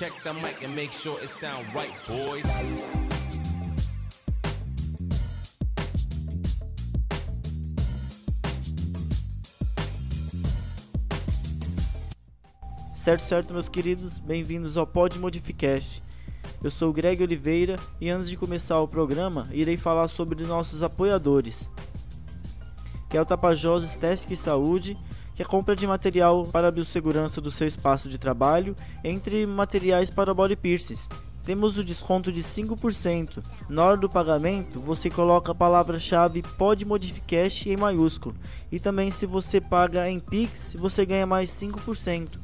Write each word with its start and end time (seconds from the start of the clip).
Check 0.00 0.14
the 0.22 0.32
mic 0.32 0.64
and 0.64 0.74
make 0.74 0.92
sure 0.92 1.20
it 1.20 1.28
sound 1.28 1.66
right, 1.74 1.92
boys. 2.08 2.42
Certo, 12.96 13.20
certo, 13.20 13.52
meus 13.52 13.68
queridos, 13.68 14.18
bem-vindos 14.18 14.78
ao 14.78 14.86
Pod 14.86 15.18
Modificast. 15.18 16.02
Eu 16.64 16.70
sou 16.70 16.88
o 16.88 16.92
Greg 16.94 17.22
Oliveira 17.22 17.76
e 18.00 18.08
antes 18.08 18.30
de 18.30 18.38
começar 18.38 18.80
o 18.80 18.88
programa, 18.88 19.46
irei 19.52 19.76
falar 19.76 20.08
sobre 20.08 20.46
nossos 20.46 20.82
apoiadores, 20.82 21.68
que 23.10 23.18
é 23.18 23.20
o 23.20 23.26
Tapajós 23.26 23.84
Estética 23.84 24.32
e 24.32 24.36
Saúde, 24.38 24.96
que 25.40 25.42
é 25.42 25.46
compra 25.46 25.74
de 25.74 25.86
material 25.86 26.44
para 26.44 26.68
a 26.68 26.70
biossegurança 26.70 27.40
do 27.40 27.50
seu 27.50 27.66
espaço 27.66 28.10
de 28.10 28.18
trabalho, 28.18 28.76
entre 29.02 29.46
materiais 29.46 30.10
para 30.10 30.34
body 30.34 30.54
piercings. 30.54 31.08
Temos 31.42 31.78
o 31.78 31.82
desconto 31.82 32.30
de 32.30 32.42
5%. 32.42 33.42
Na 33.66 33.86
hora 33.86 33.96
do 33.96 34.06
pagamento, 34.06 34.78
você 34.78 35.08
coloca 35.08 35.52
a 35.52 35.54
palavra-chave 35.54 36.42
PodModificast 36.58 37.70
em 37.70 37.76
maiúsculo. 37.78 38.36
E 38.70 38.78
também 38.78 39.10
se 39.10 39.24
você 39.24 39.62
paga 39.62 40.10
em 40.10 40.20
Pix, 40.20 40.76
você 40.78 41.06
ganha 41.06 41.26
mais 41.26 41.50
5%. 41.52 42.38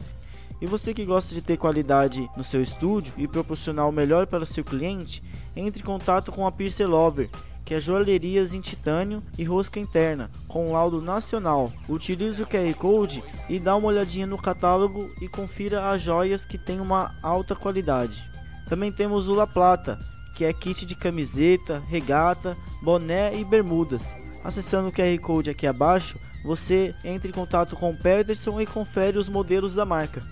E 0.59 0.67
você 0.67 0.95
que 0.95 1.05
gosta 1.05 1.35
de 1.35 1.43
ter 1.43 1.59
qualidade 1.59 2.27
no 2.35 2.43
seu 2.43 2.63
estúdio 2.63 3.13
e 3.19 3.29
proporcionar 3.29 3.87
o 3.87 3.93
melhor 3.93 4.27
para 4.27 4.47
seu 4.47 4.65
cliente, 4.65 5.23
entre 5.55 5.83
em 5.83 5.85
contato 5.85 6.33
com 6.33 6.47
a 6.47 6.51
Piercer 6.51 6.89
Lover, 6.89 7.29
que 7.67 7.75
é 7.75 7.81
joalherias 7.81 8.55
em 8.55 8.61
titânio 8.61 9.21
e 9.37 9.43
rosca 9.43 9.81
interna, 9.81 10.31
com 10.47 10.73
laudo 10.73 11.03
nacional. 11.03 11.71
Utilize 11.89 12.41
o 12.41 12.47
QR 12.47 12.73
Code 12.79 13.25
e 13.49 13.59
dá 13.59 13.75
uma 13.75 13.89
olhadinha 13.89 14.27
no 14.27 14.39
catálogo 14.39 15.11
e 15.21 15.29
confira 15.29 15.91
as 15.91 16.01
joias 16.01 16.45
que 16.45 16.57
têm 16.57 16.81
uma 16.81 17.13
alta 17.21 17.57
qualidade. 17.57 18.25
Também 18.69 18.93
temos 18.93 19.29
o 19.29 19.35
La 19.35 19.49
Plata, 19.49 19.99
que 20.37 20.45
é 20.45 20.53
kit 20.53 20.87
de 20.87 20.95
camiseta, 20.95 21.83
regata, 21.89 22.57
boné 22.81 23.37
e 23.37 23.45
bermudas. 23.45 24.15
Acessando 24.45 24.89
o 24.89 24.93
QR 24.93 25.19
Code 25.21 25.51
aqui 25.51 25.67
abaixo, 25.67 26.21
você 26.45 26.95
entra 27.05 27.29
em 27.29 27.35
contato 27.35 27.75
com 27.75 27.91
o 27.91 27.97
Pederson 27.97 28.61
e 28.61 28.67
confere 28.67 29.19
os 29.19 29.29
modelos 29.29 29.75
da 29.75 29.85
marca. 29.85 30.23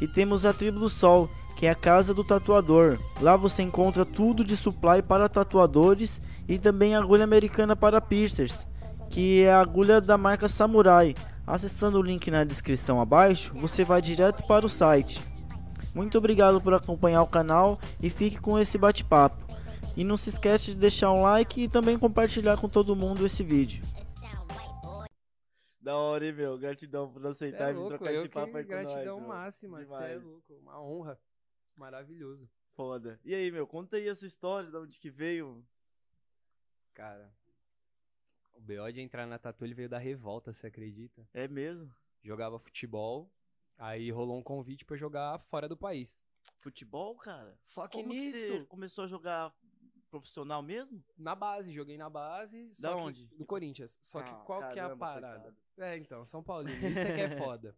E 0.00 0.08
temos 0.08 0.44
a 0.44 0.52
Tribo 0.52 0.80
do 0.80 0.88
Sol, 0.88 1.30
que 1.56 1.66
é 1.66 1.70
a 1.70 1.76
casa 1.76 2.12
do 2.12 2.24
tatuador. 2.24 2.98
Lá 3.20 3.36
você 3.36 3.62
encontra 3.62 4.04
tudo 4.04 4.44
de 4.44 4.56
supply 4.56 5.00
para 5.00 5.28
tatuadores 5.28 6.20
e 6.52 6.58
também 6.58 6.94
agulha 6.94 7.24
americana 7.24 7.74
para 7.74 7.98
piercers, 7.98 8.66
que 9.08 9.42
é 9.42 9.50
a 9.50 9.60
agulha 9.60 10.02
da 10.02 10.18
marca 10.18 10.50
Samurai. 10.50 11.14
Acessando 11.46 11.98
o 11.98 12.02
link 12.02 12.30
na 12.30 12.44
descrição 12.44 13.00
abaixo, 13.00 13.54
você 13.54 13.82
vai 13.82 14.02
direto 14.02 14.46
para 14.46 14.66
o 14.66 14.68
site. 14.68 15.18
Muito 15.94 16.18
obrigado 16.18 16.60
por 16.60 16.74
acompanhar 16.74 17.22
o 17.22 17.26
canal 17.26 17.80
e 18.02 18.10
fique 18.10 18.38
com 18.38 18.58
esse 18.58 18.76
bate-papo. 18.76 19.42
E 19.96 20.04
não 20.04 20.18
se 20.18 20.28
esquece 20.28 20.72
de 20.72 20.76
deixar 20.76 21.10
um 21.10 21.22
like 21.22 21.62
e 21.62 21.68
também 21.68 21.98
compartilhar 21.98 22.58
com 22.58 22.68
todo 22.68 22.94
mundo 22.94 23.24
esse 23.24 23.42
vídeo. 23.42 23.82
Da 25.80 25.96
hora, 25.96 26.26
hein, 26.26 26.34
meu? 26.34 26.58
Gratidão 26.58 27.10
por 27.10 27.26
aceitar 27.26 27.68
é 27.68 27.70
e 27.70 27.72
vir 27.72 27.78
louco, 27.78 27.96
trocar 27.96 28.12
eu 28.12 28.20
esse 28.20 28.28
papo 28.28 28.58
aí 28.58 28.64
com 28.64 28.74
nós. 28.74 28.92
Gratidão 28.92 29.20
máxima, 29.20 29.82
você 29.82 30.04
é 30.04 30.16
louco. 30.16 30.52
Uma 30.60 30.78
honra. 30.82 31.18
Maravilhoso. 31.74 32.46
Foda. 32.76 33.18
E 33.24 33.34
aí, 33.34 33.50
meu? 33.50 33.66
Conta 33.66 33.96
aí 33.96 34.06
a 34.06 34.14
sua 34.14 34.28
história, 34.28 34.70
de 34.70 34.76
onde 34.76 34.98
que 34.98 35.10
veio. 35.10 35.64
Cara, 36.94 37.32
o 38.52 38.60
B.O. 38.60 38.90
de 38.92 39.00
entrar 39.00 39.26
na 39.26 39.38
Tatu, 39.38 39.64
ele 39.64 39.74
veio 39.74 39.88
da 39.88 39.98
revolta, 39.98 40.52
você 40.52 40.66
acredita? 40.66 41.26
É 41.32 41.48
mesmo? 41.48 41.92
Jogava 42.22 42.58
futebol, 42.58 43.30
aí 43.78 44.10
rolou 44.10 44.38
um 44.38 44.42
convite 44.42 44.84
pra 44.84 44.96
jogar 44.96 45.38
fora 45.38 45.68
do 45.68 45.76
país. 45.76 46.24
Futebol, 46.58 47.16
cara? 47.16 47.56
Só 47.62 47.88
que 47.88 47.98
Como 48.02 48.12
nisso, 48.12 48.38
você 48.58 48.64
começou 48.66 49.04
a 49.04 49.06
jogar 49.08 49.54
profissional 50.10 50.62
mesmo? 50.62 51.02
na 51.16 51.34
base, 51.34 51.72
joguei 51.72 51.96
na 51.96 52.10
base. 52.10 52.66
Da 52.68 52.74
só 52.74 52.96
que- 52.96 53.00
onde? 53.02 53.26
Do 53.28 53.46
Corinthians. 53.46 53.98
Só 54.00 54.20
Ah, 54.20 54.22
que 54.24 54.44
qual 54.44 54.58
que 54.60 54.64
é 54.78 54.82
a 54.82 54.84
caramba, 54.84 54.96
parada? 54.98 55.40
coitado. 55.40 55.56
É, 55.78 55.96
então, 55.96 56.26
São 56.26 56.42
Paulino, 56.42 56.86
isso 56.88 57.00
é 57.00 57.14
que 57.14 57.20
é 57.20 57.30
foda. 57.38 57.76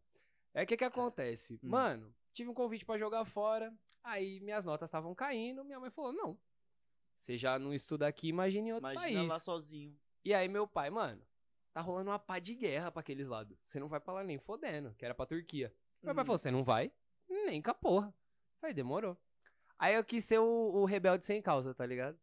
É 0.53 0.67
que 0.67 0.77
que 0.77 0.85
acontece? 0.85 1.59
Hum. 1.63 1.69
Mano, 1.71 2.15
tive 2.33 2.51
um 2.51 2.55
convite 2.55 2.85
pra 2.85 2.99
jogar 2.99 3.25
fora, 3.25 3.73
aí 4.03 4.41
minhas 4.41 4.65
notas 4.65 4.89
estavam 4.89 5.15
caindo, 5.15 5.65
minha 5.65 5.79
mãe 5.81 5.91
falou, 5.91 6.13
não, 6.13 6.39
você 7.19 7.37
já 7.39 7.59
não 7.59 7.73
estuda 7.73 8.07
aqui, 8.07 8.29
imagine 8.29 8.71
em 8.71 8.73
outro 8.73 8.91
Imagina 8.91 9.19
país. 9.21 9.33
lá 9.33 9.41
sozinho. 9.41 9.97
E 10.25 10.33
aí 10.35 10.49
meu 10.49 10.67
pai, 10.67 10.91
mano, 10.91 11.23
tá 11.73 11.81
rolando 11.81 12.11
uma 12.11 12.19
pá 12.19 12.39
de 12.39 12.55
guerra 12.55 12.91
pra 12.91 13.01
aqueles 13.01 13.29
lados. 13.29 13.57
Você 13.63 13.79
não 13.81 13.89
vai 13.89 14.01
pra 14.01 14.15
lá 14.15 14.25
nem 14.25 14.39
fodendo, 14.39 14.95
que 14.95 15.05
era 15.05 15.15
pra 15.15 15.27
Turquia. 15.27 15.75
Meu 16.03 16.15
pai 16.15 16.23
Hum. 16.23 16.27
falou, 16.27 16.39
você 16.39 16.51
não 16.51 16.65
vai? 16.65 16.93
Nem 17.29 17.61
com 17.63 17.71
a 17.71 17.75
porra. 17.75 18.15
Falei, 18.61 18.75
demorou. 18.75 19.17
Aí 19.79 19.95
eu 19.95 20.05
quis 20.05 20.25
ser 20.25 20.39
o, 20.39 20.45
o 20.45 20.85
rebelde 20.85 21.25
sem 21.25 21.43
causa, 21.43 21.75
tá 21.75 21.85
ligado? 21.85 22.19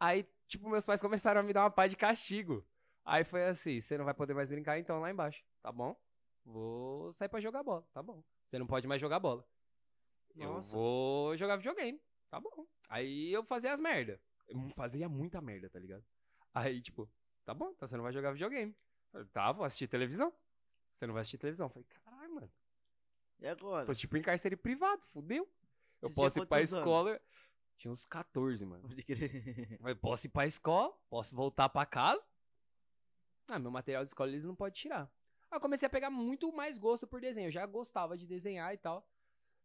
Aí, 0.00 0.26
tipo, 0.48 0.68
meus 0.68 0.84
pais 0.86 1.00
começaram 1.00 1.40
a 1.40 1.44
me 1.44 1.52
dar 1.52 1.62
uma 1.64 1.70
pá 1.70 1.86
de 1.86 1.96
castigo. 1.96 2.64
Aí 3.04 3.22
foi 3.22 3.44
assim, 3.46 3.80
você 3.80 3.98
não 3.98 4.04
vai 4.04 4.14
poder 4.14 4.34
mais 4.34 4.48
brincar 4.48 4.78
então 4.78 4.98
lá 5.00 5.10
embaixo, 5.10 5.44
tá 5.62 5.70
bom? 5.70 5.94
Vou 6.44 7.12
sair 7.12 7.28
pra 7.28 7.40
jogar 7.40 7.62
bola, 7.62 7.86
tá 7.92 8.02
bom. 8.02 8.22
Você 8.46 8.58
não 8.58 8.66
pode 8.66 8.86
mais 8.88 9.00
jogar 9.00 9.18
bola. 9.20 9.46
Eu 10.36 10.54
Nossa. 10.54 10.74
vou 10.74 11.36
jogar 11.36 11.56
videogame, 11.56 12.00
tá 12.34 12.40
bom. 12.40 12.66
Aí 12.88 13.32
eu 13.32 13.44
fazia 13.44 13.72
as 13.72 13.78
merda. 13.78 14.20
Eu 14.48 14.68
fazia 14.76 15.08
muita 15.08 15.40
merda, 15.40 15.70
tá 15.70 15.78
ligado? 15.78 16.04
Aí, 16.52 16.80
tipo, 16.82 17.08
tá 17.44 17.54
bom, 17.54 17.70
então 17.70 17.86
você 17.86 17.96
não 17.96 18.02
vai 18.02 18.12
jogar 18.12 18.32
videogame. 18.32 18.76
Eu, 19.12 19.26
tá, 19.28 19.52
vou 19.52 19.64
assistir 19.64 19.86
televisão. 19.86 20.32
Você 20.92 21.06
não 21.06 21.14
vai 21.14 21.20
assistir 21.20 21.38
televisão. 21.38 21.66
Eu 21.66 21.70
falei, 21.70 21.86
caralho, 21.88 22.34
mano. 22.34 22.52
E 23.40 23.46
agora? 23.46 23.86
Tô 23.86 23.94
tipo 23.94 24.16
em 24.16 24.22
cárcere 24.22 24.56
privado, 24.56 25.02
fudeu. 25.06 25.48
Eu 26.02 26.08
Você 26.08 26.14
posso 26.14 26.38
ir 26.40 26.46
pra 26.46 26.58
quantos 26.58 26.72
anos? 26.74 26.84
escola. 26.84 27.20
Tinha 27.76 27.92
uns 27.92 28.04
14, 28.06 28.64
mano. 28.64 28.82
Pode 28.82 29.02
crer. 29.02 29.78
Eu 29.80 29.96
posso 29.96 30.26
ir 30.26 30.30
pra 30.30 30.46
escola, 30.46 30.92
posso 31.08 31.34
voltar 31.34 31.68
pra 31.68 31.86
casa. 31.86 32.24
Ah, 33.48 33.58
meu 33.58 33.70
material 33.70 34.02
de 34.04 34.10
escola 34.10 34.30
eles 34.30 34.44
não 34.44 34.54
podem 34.54 34.74
tirar. 34.74 35.10
Aí 35.50 35.56
eu 35.56 35.60
comecei 35.60 35.86
a 35.86 35.90
pegar 35.90 36.10
muito 36.10 36.52
mais 36.52 36.78
gosto 36.78 37.06
por 37.06 37.20
desenho. 37.20 37.48
Eu 37.48 37.52
já 37.52 37.66
gostava 37.66 38.16
de 38.16 38.26
desenhar 38.26 38.72
e 38.72 38.78
tal. 38.78 39.06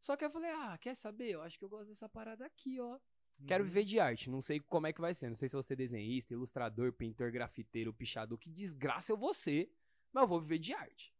Só 0.01 0.15
que 0.15 0.23
eu 0.25 0.29
falei, 0.29 0.49
ah, 0.51 0.77
quer 0.77 0.95
saber? 0.95 1.29
Eu 1.31 1.41
acho 1.41 1.57
que 1.57 1.63
eu 1.65 1.69
gosto 1.69 1.87
dessa 1.87 2.07
parada 2.07 2.45
aqui, 2.45 2.79
ó. 2.79 2.99
Quero 3.47 3.63
Uhum. 3.63 3.67
viver 3.69 3.85
de 3.85 3.99
arte. 3.99 4.29
Não 4.29 4.41
sei 4.41 4.59
como 4.59 4.87
é 4.87 4.93
que 4.93 4.99
vai 5.01 5.13
ser. 5.13 5.29
Não 5.29 5.35
sei 5.35 5.47
se 5.49 5.53
vou 5.55 5.63
ser 5.63 5.75
desenhista, 5.75 6.33
ilustrador, 6.33 6.91
pintor, 6.93 7.31
grafiteiro, 7.31 7.93
pichador. 7.93 8.37
Que 8.37 8.49
desgraça 8.49 9.11
eu 9.11 9.17
vou 9.17 9.33
ser. 9.33 9.71
Mas 10.11 10.23
eu 10.23 10.27
vou 10.27 10.41
viver 10.41 10.57
de 10.59 10.73
arte. 10.73 11.13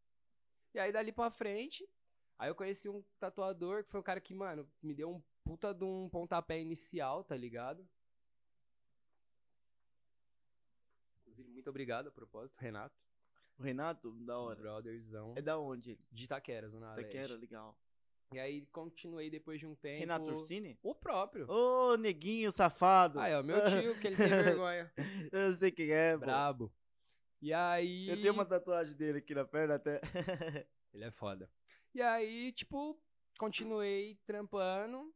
E 0.74 0.80
aí, 0.80 0.92
dali 0.92 1.12
pra 1.12 1.30
frente, 1.30 1.88
aí 2.38 2.50
eu 2.50 2.56
conheci 2.56 2.90
um 2.90 3.04
tatuador 3.20 3.84
que 3.84 3.90
foi 3.92 4.00
um 4.00 4.04
cara 4.04 4.20
que, 4.20 4.34
mano, 4.34 4.70
me 4.82 4.94
deu 4.94 5.10
um 5.16 5.22
puta 5.44 5.74
de 5.74 5.84
um 5.84 6.10
pontapé 6.10 6.60
inicial, 6.60 7.24
tá 7.24 7.36
ligado? 7.38 7.88
Inclusive, 11.22 11.50
muito 11.50 11.70
obrigado 11.70 12.08
a 12.08 12.12
propósito, 12.12 12.58
Renato. 12.60 12.96
O 13.58 13.64
Renato, 13.64 14.12
da 14.26 14.38
hora. 14.40 14.60
Brotherzão. 14.60 15.34
É 15.36 15.42
da 15.42 15.58
onde? 15.60 15.92
ele? 15.92 16.06
De 16.12 16.26
Itaquera, 16.26 16.70
Zona 16.70 16.96
Taquera, 16.96 17.22
Leste. 17.34 17.38
legal. 17.38 17.78
E 18.32 18.38
aí, 18.38 18.66
continuei 18.68 19.30
depois 19.30 19.60
de 19.60 19.66
um 19.66 19.74
tempo. 19.74 20.00
Renato 20.00 20.32
Orsini? 20.32 20.78
O 20.84 20.94
próprio. 20.94 21.50
Ô, 21.50 21.98
neguinho 21.98 22.52
safado. 22.52 23.20
Aí, 23.20 23.34
ó, 23.34 23.42
meu 23.42 23.64
tio, 23.66 24.00
que 24.00 24.06
ele 24.06 24.18
sem 24.18 24.30
vergonha. 24.30 24.92
Eu 25.32 25.52
sei 25.52 25.72
quem 25.72 25.90
é, 25.90 26.14
pô. 26.14 26.20
Brabo. 26.20 26.72
E 27.42 27.52
aí. 27.52 28.08
Eu 28.08 28.22
tenho 28.22 28.34
uma 28.34 28.46
tatuagem 28.46 28.96
dele 28.96 29.18
aqui 29.18 29.34
na 29.34 29.46
perna 29.46 29.76
até. 29.76 30.00
Ele 30.94 31.06
é 31.06 31.12
foda. 31.12 31.50
E 31.94 32.02
aí, 32.02 32.52
tipo, 32.52 33.00
continuei 33.38 34.20
trampando. 34.26 35.14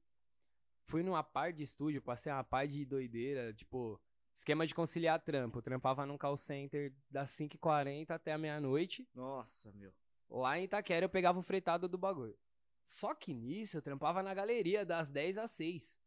Fui 0.86 1.04
numa 1.04 1.24
par 1.24 1.52
de 1.52 1.64
estúdio, 1.64 2.02
passei 2.02 2.32
uma 2.32 2.44
par 2.44 2.68
de 2.68 2.86
doideira, 2.86 3.54
tipo, 3.54 4.00
esquema 4.36 4.66
de 4.68 4.76
conciliar 4.76 5.20
trampo. 5.20 5.58
Eu 5.58 5.64
trampava 5.64 6.06
num 6.06 6.18
call 6.18 6.38
center 6.38 6.94
das 7.10 7.32
5h40 7.32 8.12
até 8.12 8.34
a 8.34 8.38
meia-noite. 8.38 9.08
Nossa, 9.14 9.72
meu. 9.74 9.94
Lá 10.30 10.58
em 10.58 10.64
Itaquera 10.64 11.06
eu 11.06 11.10
pegava 11.10 11.40
o 11.40 11.44
fretado 11.44 11.88
do 11.88 11.98
bagulho. 11.98 12.38
Só 12.86 13.14
que 13.14 13.34
nisso 13.34 13.78
eu 13.78 13.82
trampava 13.82 14.22
na 14.22 14.34
galeria 14.34 14.86
das 14.86 15.10
10 15.10 15.38
às 15.38 15.52
6. 15.52 16.00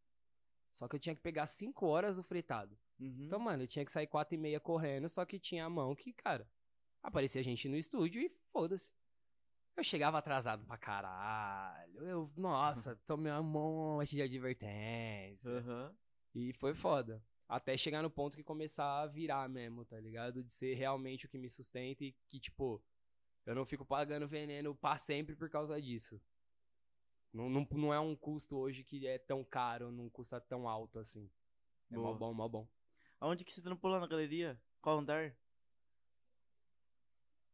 Só 0.73 0.87
que 0.87 0.96
eu 0.96 1.00
tinha 1.00 1.14
que 1.14 1.23
pegar 1.23 1.46
5 1.46 1.87
horas 1.87 2.17
do 2.17 2.23
fretado. 2.23 2.78
Uhum. 2.99 3.25
Então, 3.25 3.38
mano, 3.38 3.62
eu 3.62 3.67
tinha 3.67 3.84
que 3.84 3.93
sair 3.93 4.06
4 4.06 4.34
e 4.34 4.38
meia 4.38 4.61
correndo, 4.61 5.08
só 5.08 5.25
que 5.25 5.38
tinha 5.38 5.64
a 5.64 5.70
mão 5.70 5.94
que, 5.94 6.12
cara, 6.12 6.49
aparecia 7.02 7.43
gente 7.43 7.69
no 7.69 7.76
estúdio 7.76 8.20
e 8.20 8.28
foda-se. 8.52 8.90
Eu 9.76 9.84
chegava 9.84 10.19
atrasado 10.19 10.64
pra 10.64 10.78
caralho. 10.78 12.02
Eu, 12.02 12.32
nossa, 12.37 12.96
tomei 13.05 13.32
um 13.32 13.43
monte 13.43 14.17
de 14.17 14.23
advertência. 14.23 15.50
Aham. 15.50 15.94
E 16.34 16.52
foi 16.55 16.75
foda. 16.75 17.23
Até 17.49 17.76
chegar 17.76 18.02
no 18.02 18.11
ponto 18.11 18.37
que 18.37 18.43
começar 18.43 19.02
a 19.02 19.06
virar 19.06 19.49
mesmo, 19.49 19.84
tá 19.84 20.00
ligado? 20.00 20.43
De 20.43 20.52
ser 20.52 20.75
realmente 20.75 21.26
o 21.26 21.28
que 21.28 21.38
me 21.38 21.49
sustenta 21.49 22.05
e 22.05 22.12
que, 22.28 22.40
tipo, 22.40 22.82
eu 23.44 23.55
não 23.55 23.64
fico 23.64 23.84
pagando 23.84 24.26
veneno 24.26 24.75
pra 24.75 24.96
sempre 24.96 25.37
por 25.37 25.49
causa 25.49 25.81
disso. 25.81 26.20
Não, 27.37 27.50
não, 27.50 27.69
não 27.73 27.93
é 27.94 28.00
um 28.00 28.17
custo 28.17 28.56
hoje 28.56 28.83
que 28.83 29.06
é 29.06 29.19
tão 29.19 29.44
caro, 29.44 29.93
não 29.93 30.09
custa 30.09 30.41
tão 30.41 30.67
alto 30.67 30.99
assim. 30.99 31.31
É 31.91 31.97
mó 31.97 32.15
bom, 32.15 32.33
mó 32.33 32.49
bom. 32.49 32.67
Aonde 33.21 33.44
que 33.44 33.53
você 33.53 33.61
trampou 33.61 33.91
lá 33.91 34.00
na 34.00 34.06
galeria? 34.06 34.59
Qual 34.81 34.99
andar? 34.99 35.37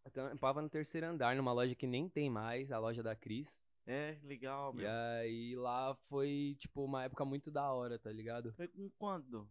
Eu 0.05 0.11
trampava 0.11 0.61
no 0.63 0.69
terceiro 0.69 1.07
andar, 1.07 1.35
numa 1.37 1.53
loja 1.53 1.75
que 1.75 1.87
nem 1.87 2.09
tem 2.09 2.29
mais, 2.29 2.71
a 2.73 2.79
loja 2.79 3.03
da 3.03 3.15
Cris. 3.15 3.63
É, 3.87 4.19
legal, 4.23 4.73
E 4.75 4.77
meu. 4.79 4.91
aí 4.91 5.57
lá 5.57 5.95
foi, 6.05 6.57
tipo, 6.59 6.85
uma 6.85 7.05
época 7.05 7.25
muito 7.25 7.51
da 7.51 7.73
hora, 7.73 7.99
tá 7.99 8.11
ligado? 8.13 8.53
Foi 8.53 8.69
com 8.69 8.89
quando? 8.99 9.49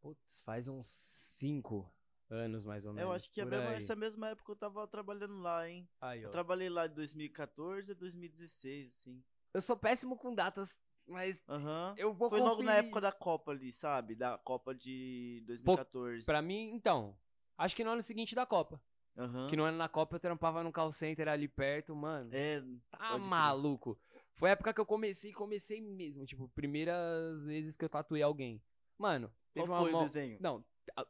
Putz, 0.00 0.40
faz 0.40 0.68
uns 0.68 0.86
cinco 0.86 1.92
anos 2.28 2.64
mais 2.64 2.84
ou 2.84 2.92
menos. 2.92 3.08
eu 3.08 3.12
acho 3.12 3.30
que 3.32 3.40
é 3.40 3.44
essa 3.76 3.96
mesma 3.96 4.28
época 4.30 4.52
eu 4.52 4.56
tava 4.56 4.86
trabalhando 4.86 5.40
lá, 5.40 5.68
hein? 5.68 5.88
Aí, 6.00 6.22
Eu 6.22 6.28
ó. 6.28 6.32
trabalhei 6.32 6.68
lá 6.68 6.86
de 6.86 6.94
2014 6.94 7.90
a 7.90 7.94
2016, 7.94 8.88
assim. 8.88 9.22
Eu 9.52 9.60
sou 9.60 9.76
péssimo 9.76 10.16
com 10.16 10.34
datas, 10.34 10.80
mas 11.06 11.40
Aham. 11.48 11.94
eu 11.96 12.14
vou 12.14 12.30
Foi 12.30 12.40
logo 12.40 12.62
na 12.62 12.74
época 12.76 13.00
da. 13.00 13.10
Copa 13.12 13.50
ali, 13.50 13.72
sabe? 13.72 14.14
Da 14.14 14.38
Copa 14.38 14.74
de 14.74 15.42
2014. 15.46 16.24
Pra 16.24 16.40
mim, 16.40 16.70
então, 16.72 17.16
acho 17.58 17.74
que 17.74 17.82
no 17.84 17.90
ano 17.90 18.02
seguinte 18.02 18.34
da 18.34 18.46
Copa. 18.46 18.80
Aham. 19.16 19.48
Que 19.48 19.56
no 19.56 19.64
ano 19.64 19.76
da 19.76 19.88
Copa 19.88 20.16
eu 20.16 20.20
trampava 20.20 20.62
no 20.62 20.72
call 20.72 20.92
center 20.92 21.26
ali 21.28 21.48
perto, 21.48 21.94
mano. 21.96 22.30
É, 22.32 22.62
Tá 22.90 23.18
maluco. 23.18 23.98
Foi 24.34 24.50
a 24.50 24.52
época 24.52 24.72
que 24.72 24.80
eu 24.80 24.86
comecei, 24.86 25.32
comecei 25.32 25.80
mesmo. 25.80 26.24
Tipo, 26.24 26.48
primeiras 26.50 27.44
vezes 27.44 27.76
que 27.76 27.84
eu 27.84 27.88
tatuei 27.88 28.22
alguém. 28.22 28.62
Mano, 28.96 29.28
qual 29.28 29.36
teve 29.52 29.68
uma 29.68 29.80
foi 29.80 29.92
o 29.94 30.02
desenho? 30.04 30.38
Não, 30.40 30.64
a- 30.96 31.06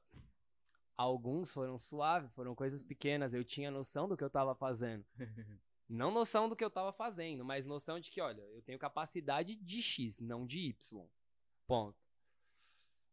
alguns 0.97 1.53
foram 1.53 1.79
suaves, 1.79 2.33
foram 2.33 2.55
coisas 2.55 2.83
pequenas. 2.83 3.35
Eu 3.35 3.45
tinha 3.45 3.71
noção 3.71 4.09
do 4.09 4.17
que 4.17 4.25
eu 4.25 4.31
tava 4.31 4.55
fazendo. 4.55 5.05
Não 5.93 6.13
noção 6.13 6.49
do 6.49 6.55
que 6.55 6.65
eu 6.65 6.71
tava 6.71 6.93
fazendo, 6.93 7.45
mas 7.45 7.67
noção 7.67 7.99
de 7.99 8.13
que, 8.13 8.21
olha, 8.21 8.43
eu 8.43 8.63
tenho 8.63 8.79
capacidade 8.79 9.57
de 9.57 9.83
X, 9.83 10.21
não 10.21 10.47
de 10.47 10.61
Y. 10.61 11.05
Ponto. 11.67 11.99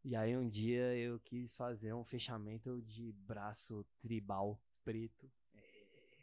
E 0.04 0.14
aí 0.14 0.36
um 0.36 0.48
dia 0.48 0.96
eu 0.96 1.18
quis 1.18 1.56
fazer 1.56 1.92
um 1.92 2.04
fechamento 2.04 2.80
de 2.82 3.10
braço 3.12 3.84
tribal 3.98 4.62
preto. 4.84 5.28
É, 5.52 5.60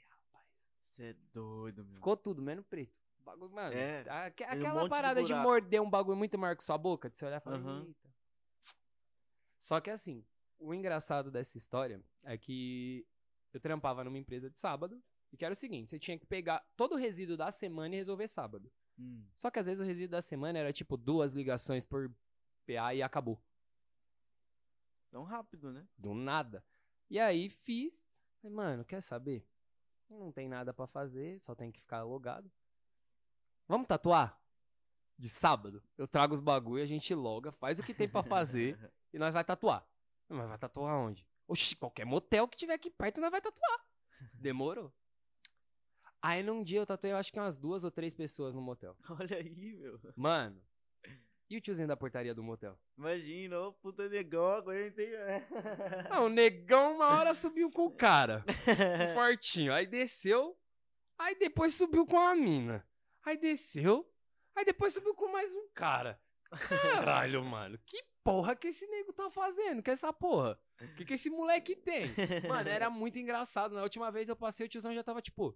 rapaz. 0.10 0.46
Você 0.86 1.04
é 1.08 1.14
doido, 1.34 1.84
meu. 1.84 1.96
Ficou 1.96 2.16
tudo, 2.16 2.42
menos 2.42 2.66
preto. 2.66 2.96
Bagulho, 3.20 3.52
mano. 3.54 3.74
É, 3.76 4.06
aque- 4.10 4.46
um 4.46 4.48
aquela 4.48 4.84
de 4.84 4.90
parada 4.90 5.22
de, 5.22 5.28
buraco. 5.28 5.44
morder 5.44 5.82
um 5.82 5.90
bagulho 5.90 6.18
muito 6.18 6.38
maior 6.38 6.56
que 6.56 6.64
sua 6.64 6.78
boca, 6.78 7.10
de 7.10 7.18
você 7.18 7.26
olhar 7.26 7.38
e 7.38 7.44
falar, 7.44 7.58
Aham. 7.58 7.84
eita. 7.86 8.10
Só 9.60 9.82
que 9.82 9.90
assim, 9.90 10.24
o 10.58 10.74
engraçado 10.74 11.30
dessa 11.30 11.58
história 11.58 12.02
é 12.24 12.38
que 12.38 13.06
eu 13.52 13.60
trampava 13.60 14.06
numa 14.06 14.18
empresa 14.18 14.50
de 14.50 14.58
sábado 14.58 15.04
e 15.36 15.38
que 15.38 15.44
era 15.44 15.52
o 15.52 15.56
seguinte, 15.56 15.90
você 15.90 16.00
tinha 16.00 16.18
que 16.18 16.26
pegar 16.26 16.66
todo 16.78 16.94
o 16.94 16.98
resíduo 16.98 17.36
da 17.36 17.52
semana 17.52 17.94
e 17.94 17.98
resolver 17.98 18.26
sábado. 18.26 18.72
Hum. 18.98 19.26
Só 19.36 19.52
que 19.52 19.60
às 19.60 19.66
vezes 19.66 19.82
o 19.82 19.86
resíduo 19.86 20.12
da 20.12 20.22
semana 20.22 20.58
era 20.58 20.72
tipo 20.72 20.96
duas 20.96 21.34
ligações 21.34 21.84
por 21.84 22.10
PA 22.66 22.96
e 22.96 23.04
acabou. 23.04 23.38
Tão 25.12 25.24
rápido, 25.24 25.74
né? 25.74 25.86
Do 25.98 26.14
nada. 26.14 26.64
E 27.10 27.20
aí 27.20 27.50
fiz. 27.50 28.08
Mano, 28.42 28.86
quer 28.86 29.02
saber? 29.02 29.46
Não 30.10 30.32
tem 30.32 30.48
nada 30.48 30.74
pra 30.74 30.88
fazer, 30.88 31.42
só 31.42 31.54
tem 31.54 31.70
que 31.70 31.82
ficar 31.82 32.04
logado. 32.04 32.50
Vamos 33.68 33.88
tatuar? 33.88 34.42
De 35.18 35.28
sábado. 35.28 35.84
Eu 35.98 36.08
trago 36.08 36.34
os 36.34 36.40
bagulho, 36.40 36.82
a 36.82 36.88
gente 36.88 37.14
loga, 37.14 37.52
faz 37.52 37.78
o 37.78 37.84
que 37.84 37.94
tem 37.94 38.08
pra 38.08 38.24
fazer 38.24 38.80
e 39.12 39.20
nós 39.20 39.34
vai 39.34 39.44
tatuar. 39.44 39.86
Mas 40.30 40.48
vai 40.48 40.58
tatuar 40.58 40.96
onde? 40.96 41.28
Oxi, 41.46 41.76
qualquer 41.76 42.06
motel 42.06 42.48
que 42.48 42.58
tiver 42.58 42.76
aqui 42.76 42.90
perto, 42.90 43.20
nós 43.20 43.32
vai 43.32 43.42
tatuar. 43.42 43.86
Demorou. 44.34 44.94
Aí 46.26 46.42
num 46.42 46.64
dia 46.64 46.80
eu 46.80 46.88
tatuei, 46.88 47.12
eu 47.14 47.18
acho 47.18 47.32
que 47.32 47.40
umas 47.40 47.56
duas 47.56 47.84
ou 47.84 47.92
três 47.92 48.12
pessoas 48.12 48.56
no 48.56 48.62
motel. 48.62 48.98
Olha 49.20 49.38
aí, 49.38 49.76
meu. 49.76 50.00
Mano. 50.16 50.60
E 51.48 51.56
o 51.56 51.62
tiozinho 51.62 51.88
da 51.88 51.96
portaria 51.96 52.34
do 52.34 52.42
motel? 52.42 52.76
Imagina, 52.98 53.60
ô 53.60 53.74
puta 53.74 54.10
negão, 54.10 54.54
aguentei. 54.54 55.12
Ah, 56.10 56.24
o 56.24 56.30
negão 56.30 56.96
uma 56.96 57.10
hora 57.10 57.36
subiu 57.36 57.70
com 57.70 57.86
o 57.86 57.92
cara. 57.92 58.44
um 59.08 59.14
fortinho. 59.14 59.72
Aí 59.72 59.86
desceu. 59.86 60.58
Aí 61.16 61.36
depois 61.36 61.76
subiu 61.76 62.08
com 62.08 62.18
a 62.18 62.34
mina. 62.34 62.84
Aí 63.24 63.38
desceu. 63.38 64.12
Aí 64.56 64.66
depois 64.66 64.96
subiu 64.96 65.14
com 65.14 65.32
mais 65.32 65.54
um 65.54 65.68
cara. 65.76 66.20
Caralho, 66.50 67.46
mano. 67.46 67.78
Que 67.86 68.04
porra 68.24 68.56
que 68.56 68.70
esse 68.70 68.88
nego 68.88 69.14
tá 69.14 69.30
fazendo? 69.30 69.84
Que 69.84 69.92
essa 69.92 70.12
porra? 70.12 70.60
O 70.82 70.96
que, 70.96 71.06
que 71.06 71.14
esse 71.14 71.30
moleque 71.30 71.76
tem? 71.76 72.08
Mano, 72.50 72.68
era 72.68 72.90
muito 72.90 73.20
engraçado. 73.20 73.76
Na 73.76 73.84
última 73.84 74.12
vez 74.12 74.28
eu 74.28 74.36
passei, 74.36 74.66
o 74.66 74.70
tiozão 74.70 74.92
já 74.96 75.04
tava 75.04 75.22
tipo. 75.22 75.56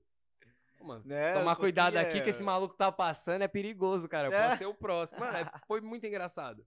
"Ô, 0.79 0.85
Mano, 0.85 1.03
Né, 1.05 1.33
tomar 1.33 1.55
cuidado 1.55 1.93
que 1.93 1.99
aqui 1.99 2.17
é- 2.19 2.21
que 2.21 2.29
esse 2.29 2.41
maluco 2.43 2.75
tá 2.75 2.91
passando 2.91 3.41
é 3.41 3.47
perigoso, 3.47 4.07
cara. 4.07 4.27
É. 4.33 4.43
posso 4.49 4.57
ser 4.59 4.65
o 4.65 4.73
próximo. 4.73 5.19
Mano, 5.19 5.37
é- 5.37 5.43
foi 5.67 5.81
muito 5.81 6.05
engraçado. 6.07 6.65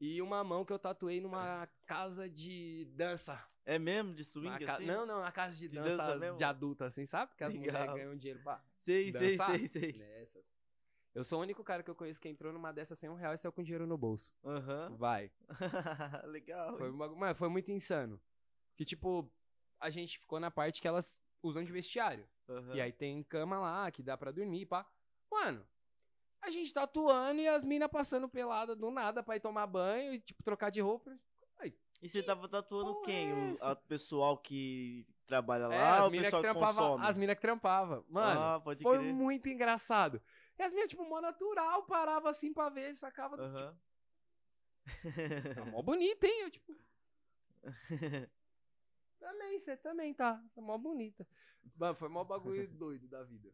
E 0.00 0.22
uma 0.22 0.42
mão 0.42 0.64
que 0.64 0.72
eu 0.72 0.78
tatuei 0.78 1.20
numa 1.20 1.68
casa 1.86 2.28
de 2.28 2.86
dança. 2.94 3.38
É 3.66 3.78
mesmo 3.78 4.14
de 4.14 4.24
swing 4.24 4.64
ca- 4.64 4.74
assim? 4.74 4.86
Não, 4.86 5.04
não, 5.04 5.20
na 5.20 5.30
casa 5.30 5.54
de, 5.56 5.68
De 5.68 5.76
dança, 5.76 5.96
dança 5.98 6.16
mesmo? 6.16 6.38
de 6.38 6.44
adulto, 6.44 6.84
assim, 6.84 7.04
sabe? 7.04 7.32
Que 7.36 7.44
as 7.44 7.52
Legal. 7.54 7.72
mulheres 7.82 7.94
ganham 7.94 8.16
dinheiro 8.16 8.40
pra 8.42 8.62
Sei, 8.78 9.12
sei, 9.12 9.36
dançar. 9.36 9.56
sei, 9.56 9.68
sei. 9.68 9.92
nessas. 9.92 10.42
Eu 11.14 11.22
sou 11.24 11.38
o 11.40 11.42
único 11.42 11.62
cara 11.62 11.82
que 11.82 11.90
eu 11.90 11.94
conheço 11.94 12.20
que 12.20 12.28
entrou 12.28 12.52
numa 12.52 12.72
dessas 12.72 12.98
sem 12.98 13.10
um 13.10 13.14
real 13.14 13.34
e 13.34 13.38
saiu 13.38 13.52
com 13.52 13.62
dinheiro 13.62 13.86
no 13.86 13.98
bolso. 13.98 14.32
Aham. 14.44 14.94
Vai. 14.96 15.30
Legal. 16.24 16.78
Foi, 16.78 16.88
uma, 16.90 17.08
mano, 17.08 17.34
foi 17.34 17.48
muito 17.48 17.70
insano. 17.70 18.18
Que, 18.76 18.84
tipo, 18.84 19.30
a 19.78 19.90
gente 19.90 20.18
ficou 20.18 20.40
na 20.40 20.50
parte 20.50 20.80
que 20.80 20.88
elas 20.88 21.20
usam 21.42 21.62
de 21.62 21.70
vestiário. 21.72 22.26
Aham. 22.50 22.74
E 22.74 22.80
aí 22.80 22.92
tem 22.92 23.22
cama 23.22 23.58
lá 23.58 23.90
que 23.90 24.02
dá 24.02 24.16
pra 24.16 24.30
dormir, 24.30 24.66
pá. 24.66 24.84
Mano, 25.30 25.64
a 26.42 26.50
gente 26.50 26.72
tá 26.74 26.82
atuando 26.82 27.40
e 27.40 27.48
as 27.48 27.64
minas 27.64 27.88
passando 27.88 28.28
pelada 28.28 28.74
do 28.74 28.90
nada 28.90 29.22
pra 29.22 29.36
ir 29.36 29.40
tomar 29.40 29.66
banho 29.66 30.14
e, 30.14 30.20
tipo, 30.20 30.42
trocar 30.42 30.70
de 30.70 30.80
roupa. 30.80 31.16
E 32.02 32.08
você 32.08 32.22
tava 32.22 32.48
tatuando 32.48 33.02
quem? 33.02 33.30
é 33.30 33.70
O 33.70 33.76
pessoal 33.76 34.38
que 34.38 35.06
trabalha 35.26 35.68
lá 35.68 35.74
É, 35.74 35.98
as 35.98 36.06
o 36.06 36.10
minas 36.10 36.24
pessoal 36.26 36.42
que 36.42 36.48
que, 36.48 36.54
trampava, 36.54 36.80
consome? 36.80 37.06
as 37.06 37.16
minas 37.16 37.34
que 37.36 37.42
trampava. 37.42 38.04
Mano, 38.08 38.40
ah, 38.40 38.60
Foi 38.80 38.98
crer. 38.98 39.12
muito 39.12 39.48
engraçado. 39.50 40.20
E 40.58 40.62
as 40.62 40.72
minhas, 40.72 40.88
tipo, 40.88 41.04
mó 41.04 41.20
natural, 41.20 41.82
parava 41.82 42.30
assim 42.30 42.54
pra 42.54 42.70
ver, 42.70 42.94
sacava. 42.94 43.36
Aham. 43.36 43.78
Tá 45.54 45.64
mó 45.66 45.82
bonita, 45.82 46.26
hein? 46.26 46.40
Eu, 46.40 46.50
tipo. 46.50 46.74
Também, 49.20 49.60
você 49.60 49.76
também 49.76 50.14
tá. 50.14 50.42
Tá 50.54 50.62
mó 50.62 50.76
bonita. 50.78 51.28
Mano, 51.76 51.94
foi 51.94 52.08
mó 52.08 52.24
bagulho 52.24 52.66
doido 52.72 53.06
da 53.06 53.22
vida. 53.22 53.50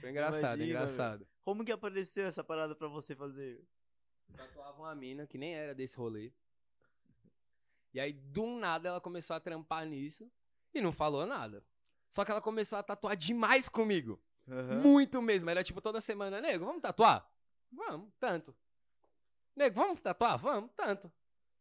Foi 0.00 0.10
engraçado, 0.10 0.56
Imagina, 0.58 0.64
engraçado. 0.64 1.28
Como 1.42 1.64
que 1.64 1.72
apareceu 1.72 2.26
essa 2.26 2.44
parada 2.44 2.74
pra 2.74 2.88
você 2.88 3.14
fazer? 3.14 3.62
Tatuava 4.36 4.78
uma 4.78 4.94
mina 4.94 5.26
que 5.26 5.36
nem 5.36 5.54
era 5.54 5.74
desse 5.74 5.96
rolê. 5.96 6.32
E 7.92 7.98
aí, 7.98 8.12
do 8.12 8.46
nada, 8.46 8.88
ela 8.88 9.00
começou 9.00 9.34
a 9.34 9.40
trampar 9.40 9.84
nisso 9.84 10.30
e 10.72 10.80
não 10.80 10.92
falou 10.92 11.26
nada. 11.26 11.64
Só 12.08 12.24
que 12.24 12.30
ela 12.30 12.40
começou 12.40 12.78
a 12.78 12.82
tatuar 12.82 13.16
demais 13.16 13.68
comigo. 13.68 14.22
Aham. 14.48 14.80
Muito 14.80 15.20
mesmo. 15.20 15.50
Era 15.50 15.64
tipo 15.64 15.80
toda 15.80 16.00
semana, 16.00 16.40
nego, 16.40 16.64
vamos 16.64 16.82
tatuar? 16.82 17.28
Vamos, 17.70 18.12
tanto. 18.18 18.54
Nego, 19.56 19.74
vamos 19.74 20.00
tatuar? 20.00 20.38
Vamos, 20.38 20.70
tanto. 20.76 21.10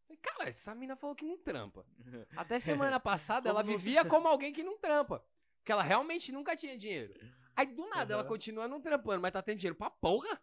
Falei, 0.09 0.19
Cara, 0.21 0.49
essa 0.49 0.73
mina 0.73 0.95
falou 0.95 1.15
que 1.15 1.23
não 1.25 1.37
trampa. 1.37 1.85
Até 2.35 2.59
semana 2.59 2.99
passada 2.99 3.47
ela 3.47 3.61
vivia 3.61 4.03
como 4.03 4.27
alguém 4.27 4.51
que 4.51 4.63
não 4.63 4.77
trampa. 4.77 5.23
Porque 5.59 5.71
ela 5.71 5.83
realmente 5.83 6.31
nunca 6.31 6.55
tinha 6.55 6.77
dinheiro. 6.77 7.13
Aí 7.55 7.67
do 7.67 7.87
nada 7.89 8.13
ela 8.13 8.23
Aham. 8.23 8.29
continua 8.29 8.67
não 8.67 8.81
trampando, 8.81 9.21
mas 9.21 9.31
tá 9.31 9.41
tendo 9.41 9.57
dinheiro 9.57 9.75
pra 9.75 9.89
porra. 9.89 10.41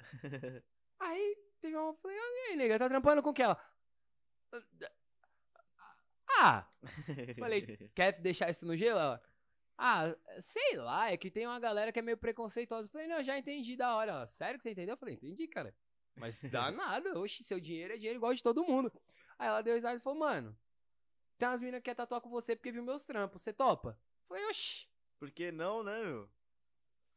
Aí 0.98 1.36
teve 1.60 1.76
uma. 1.76 1.94
Falei, 1.94 2.18
"Ah, 2.18 2.22
e 2.22 2.50
aí, 2.50 2.56
nega, 2.56 2.78
tá 2.78 2.88
trampando 2.88 3.22
com 3.22 3.30
o 3.30 3.34
que 3.34 3.42
ela? 3.42 3.56
Ah! 6.30 6.66
Falei, 7.38 7.62
quer 7.94 8.20
deixar 8.20 8.50
isso 8.50 8.66
no 8.66 8.76
gelo? 8.76 8.98
Ela, 8.98 9.22
ah, 9.76 10.16
sei 10.40 10.76
lá, 10.76 11.10
é 11.12 11.16
que 11.16 11.30
tem 11.30 11.46
uma 11.46 11.60
galera 11.60 11.92
que 11.92 11.98
é 11.98 12.02
meio 12.02 12.16
preconceituosa. 12.16 12.88
Eu 12.88 12.90
Falei, 12.90 13.06
não, 13.06 13.22
já 13.22 13.38
entendi 13.38 13.76
da 13.76 13.94
hora. 13.94 14.10
Ela, 14.10 14.26
Sério 14.26 14.56
que 14.58 14.62
você 14.64 14.72
entendeu? 14.72 14.94
Eu 14.94 14.98
falei, 14.98 15.14
entendi, 15.14 15.46
cara. 15.46 15.72
Mas 16.18 16.40
dá 16.42 16.70
nada, 16.70 17.18
oxe, 17.18 17.44
seu 17.44 17.60
dinheiro 17.60 17.94
é 17.94 17.96
dinheiro 17.96 18.18
igual 18.18 18.34
de 18.34 18.42
todo 18.42 18.64
mundo. 18.64 18.92
Aí 19.38 19.48
ela 19.48 19.62
deu 19.62 19.74
risada 19.74 19.96
e 19.96 20.00
falou, 20.00 20.18
mano, 20.18 20.56
tem 21.38 21.48
umas 21.48 21.60
meninas 21.60 21.80
que 21.80 21.84
quer 21.84 21.94
tatuar 21.94 22.20
com 22.20 22.28
você 22.28 22.56
porque 22.56 22.72
viu 22.72 22.82
meus 22.82 23.04
trampos, 23.04 23.42
você 23.42 23.52
topa? 23.52 23.98
Falei, 24.26 24.44
oxi. 24.46 24.88
Por 25.18 25.30
que 25.30 25.50
não, 25.52 25.82
né, 25.82 26.02
meu? 26.04 26.28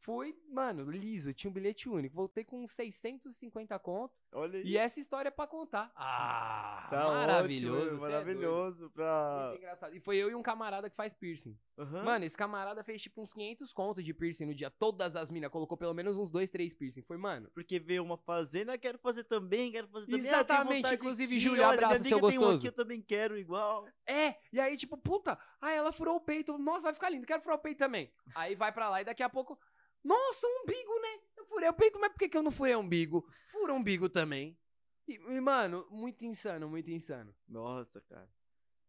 Fui, 0.04 0.36
mano, 0.50 0.90
liso, 0.90 1.32
tinha 1.32 1.48
um 1.48 1.54
bilhete 1.54 1.88
único. 1.88 2.16
Voltei 2.16 2.42
com 2.44 2.66
650 2.66 3.78
conto. 3.78 4.12
Olha 4.32 4.58
aí. 4.58 4.64
E 4.66 4.76
essa 4.76 4.98
história 4.98 5.28
é 5.28 5.30
pra 5.30 5.46
contar. 5.46 5.92
Ah, 5.94 6.88
Tá 6.90 7.06
maravilhoso. 7.06 7.82
ótimo, 7.86 7.96
é 7.96 8.00
maravilhoso 8.00 8.78
doido. 8.80 8.92
pra... 8.94 9.44
Muito 9.50 9.58
engraçado. 9.58 9.94
E 9.94 10.00
foi 10.00 10.16
eu 10.16 10.28
e 10.28 10.34
um 10.34 10.42
camarada 10.42 10.90
que 10.90 10.96
faz 10.96 11.12
piercing. 11.12 11.56
Aham. 11.78 12.02
Mano, 12.02 12.24
esse 12.24 12.36
camarada 12.36 12.82
fez 12.82 13.00
tipo 13.00 13.22
uns 13.22 13.32
500 13.32 13.72
contos 13.72 14.04
de 14.04 14.12
piercing 14.12 14.46
no 14.46 14.54
dia. 14.54 14.70
Todas 14.70 15.14
as 15.14 15.30
minas 15.30 15.50
colocou 15.52 15.76
pelo 15.76 15.94
menos 15.94 16.18
uns 16.18 16.30
dois, 16.30 16.50
três 16.50 16.74
piercing. 16.74 17.02
Foi, 17.02 17.16
mano. 17.16 17.48
Porque 17.54 17.78
veio 17.78 18.02
uma 18.02 18.16
fazenda, 18.16 18.76
quero 18.76 18.98
fazer 18.98 19.22
também, 19.22 19.70
quero 19.70 19.86
fazer 19.86 20.06
também. 20.06 20.20
Ah, 20.26 20.28
Exatamente, 20.34 20.76
vontade 20.78 20.94
inclusive, 20.96 21.50
olha, 21.50 21.68
abraço, 21.68 22.02
seu 22.02 22.18
um 22.18 22.20
gostoso. 22.20 22.56
aqui, 22.58 22.66
eu 22.66 22.72
também 22.72 23.00
quero 23.00 23.38
igual. 23.38 23.86
É, 24.04 24.34
e 24.52 24.58
aí, 24.58 24.76
tipo, 24.76 24.96
puta, 24.96 25.38
aí 25.60 25.76
ela 25.76 25.92
furou 25.92 26.16
o 26.16 26.20
peito. 26.20 26.58
Nossa, 26.58 26.82
vai 26.84 26.94
ficar 26.94 27.08
lindo, 27.08 27.24
quero 27.26 27.40
furar 27.40 27.56
o 27.58 27.62
peito 27.62 27.78
também. 27.78 28.10
Aí 28.34 28.56
vai 28.56 28.72
pra 28.72 28.88
lá 28.90 29.00
e 29.00 29.04
daqui 29.04 29.22
a 29.22 29.28
pouco. 29.28 29.56
Nossa, 30.04 30.46
um 30.46 30.62
umbigo, 30.62 31.00
né? 31.00 31.20
Eu 31.36 31.46
furei 31.46 31.68
o 31.68 31.74
peito, 31.74 31.98
mas 31.98 32.10
por 32.10 32.18
que, 32.18 32.28
que 32.28 32.36
eu 32.36 32.42
não 32.42 32.50
furei 32.50 32.74
o 32.74 32.80
umbigo? 32.80 33.26
Fura 33.46 33.72
o 33.72 33.76
umbigo 33.76 34.08
também. 34.08 34.58
E, 35.06 35.14
e, 35.14 35.40
mano, 35.40 35.86
muito 35.90 36.24
insano, 36.24 36.68
muito 36.68 36.90
insano. 36.90 37.34
Nossa, 37.48 38.00
cara. 38.02 38.28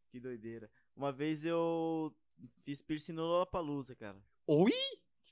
Que 0.09 0.19
doideira. 0.19 0.69
Uma 0.95 1.11
vez 1.11 1.43
eu 1.43 2.15
fiz 2.61 2.81
piercing 2.81 3.13
no 3.13 3.23
Lollapalooza, 3.23 3.95
cara. 3.95 4.21
Oi? 4.47 4.71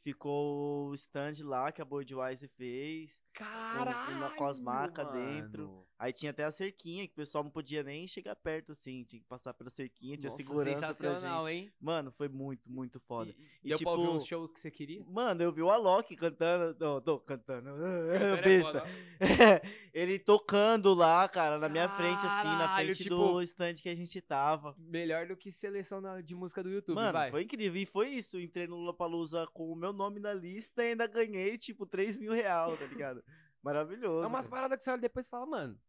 ficou 0.02 0.90
o 0.90 0.96
stand 0.96 1.44
lá 1.44 1.72
que 1.72 1.82
a 1.82 1.86
Budweiser 1.86 2.50
fez. 2.50 3.22
Caralho! 3.34 4.46
as 4.46 4.60
marcas 4.60 5.06
mano. 5.06 5.20
dentro. 5.20 5.88
Aí 6.04 6.12
tinha 6.12 6.32
até 6.32 6.44
a 6.44 6.50
cerquinha, 6.50 7.06
que 7.08 7.14
o 7.14 7.16
pessoal 7.18 7.44
não 7.44 7.52
podia 7.52 7.84
nem 7.84 8.08
chegar 8.08 8.36
perto 8.36 8.72
assim, 8.72 9.04
tinha 9.04 9.20
que 9.22 9.28
passar 9.28 9.54
pela 9.54 9.70
cerquinha, 9.70 10.18
tinha 10.18 10.32
Nossa, 10.32 10.42
segurança 10.42 10.80
pra 10.80 10.94
sensacional, 10.94 11.44
gente. 11.44 11.54
hein? 11.54 11.74
Mano, 11.80 12.12
foi 12.12 12.28
muito, 12.28 12.68
muito 12.68 13.00
foda. 13.00 13.30
E- 13.30 13.36
E, 13.66 13.70
Deu 13.70 13.78
pra 13.78 13.92
ouvir 13.92 14.02
tipo, 14.06 14.16
um 14.16 14.20
show 14.20 14.50
que 14.50 14.60
você 14.60 14.72
queria? 14.72 15.04
Mano, 15.06 15.44
eu 15.44 15.52
vi 15.52 15.62
o 15.62 15.70
Alok 15.70 16.16
cantando. 16.16 16.74
Tô, 16.74 17.00
tô 17.02 17.20
cantando. 17.20 17.70
é 18.16 18.42
Besta. 18.42 18.82
foda. 18.82 18.84
Ele 19.94 20.18
tocando 20.18 20.92
lá, 20.96 21.30
cara, 21.30 21.60
na 21.60 21.70
minha 21.70 21.88
frente, 21.88 22.18
assim, 22.26 22.48
na 22.48 22.58
Caralho, 22.68 22.86
frente 22.88 23.04
tipo- 23.04 23.16
do 23.16 23.42
stand 23.44 23.74
que 23.76 23.90
a 23.90 23.96
gente 23.96 24.20
tava. 24.22 24.76
Melhor 24.80 25.28
do 25.28 25.38
que 25.38 25.52
seleção 25.52 26.02
de 26.24 26.34
música 26.34 26.64
do 26.64 26.70
YouTube, 26.72 26.96
Mano, 26.96 27.14
vai. 27.14 27.30
foi 27.30 27.44
incrível. 27.44 27.80
E 27.80 27.86
foi 27.86 28.10
isso. 28.10 28.38
Eu 28.38 28.42
entrei 28.42 28.66
no 28.66 28.76
Lollapalooza 28.78 29.46
com 29.54 29.72
o 29.72 29.76
meu 29.76 29.94
nome 29.94 30.20
na 30.20 30.34
lista 30.34 30.84
e 30.84 30.90
ainda 30.90 31.06
ganhei, 31.06 31.60
tipo, 31.60 31.86
3 31.86 32.18
mil 32.18 32.34
reais, 32.34 32.80
tá 32.80 32.86
ligado? 32.88 33.24
Maravilhoso. 33.62 34.24
É 34.24 34.28
umas 34.28 34.48
cara. 34.48 34.56
paradas 34.56 34.78
que 34.80 34.84
você 34.84 34.90
olha 34.90 35.00
depois 35.02 35.28
e 35.28 35.30
fala, 35.30 35.46
mano. 35.46 35.80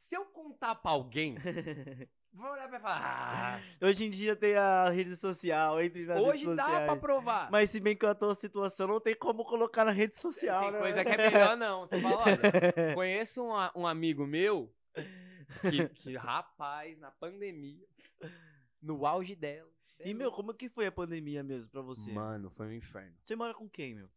Se 0.00 0.16
eu 0.16 0.24
contar 0.24 0.74
pra 0.76 0.92
alguém, 0.92 1.34
vou 2.32 2.50
olhar 2.50 2.68
pra 2.68 2.78
e 2.78 2.80
falar. 2.80 3.62
Hoje 3.82 4.06
em 4.06 4.10
dia 4.10 4.34
tem 4.34 4.56
a 4.56 4.88
rede 4.88 5.14
social, 5.14 5.78
entre 5.80 6.04
Ah, 6.04 6.06
nas 6.14 6.20
hoje 6.22 6.44
redes 6.44 6.56
dá 6.56 6.64
sociais. 6.64 6.86
pra 6.86 6.96
provar. 6.96 7.50
Mas 7.50 7.68
se 7.68 7.78
bem 7.80 7.94
que 7.94 8.06
eu 8.06 8.14
tô 8.14 8.30
a 8.30 8.34
situação, 8.34 8.88
não 8.88 8.98
tem 8.98 9.14
como 9.14 9.44
colocar 9.44 9.84
na 9.84 9.90
rede 9.92 10.18
social, 10.18 10.62
Tem 10.62 10.72
né? 10.72 10.78
coisa 10.78 11.04
que 11.04 11.10
é 11.10 11.30
melhor 11.30 11.54
não. 11.56 11.82
Você 11.86 12.00
fala, 12.00 12.16
olha, 12.16 12.38
conheço 12.96 13.42
um, 13.44 13.52
um 13.82 13.86
amigo 13.86 14.26
meu 14.26 14.74
que, 15.70 15.88
que, 15.90 16.16
rapaz, 16.16 16.98
na 16.98 17.10
pandemia, 17.10 17.86
no 18.80 19.06
auge 19.06 19.36
dela. 19.36 19.70
é 19.98 20.08
E, 20.08 20.14
meu, 20.14 20.32
como 20.32 20.54
que 20.54 20.70
foi 20.70 20.86
a 20.86 20.92
pandemia 20.92 21.42
mesmo 21.44 21.70
pra 21.70 21.82
você? 21.82 22.10
Mano, 22.10 22.48
foi 22.50 22.66
um 22.68 22.72
inferno. 22.72 23.14
Você 23.22 23.36
mora 23.36 23.52
com 23.52 23.68
quem, 23.68 23.94
meu? 23.94 24.08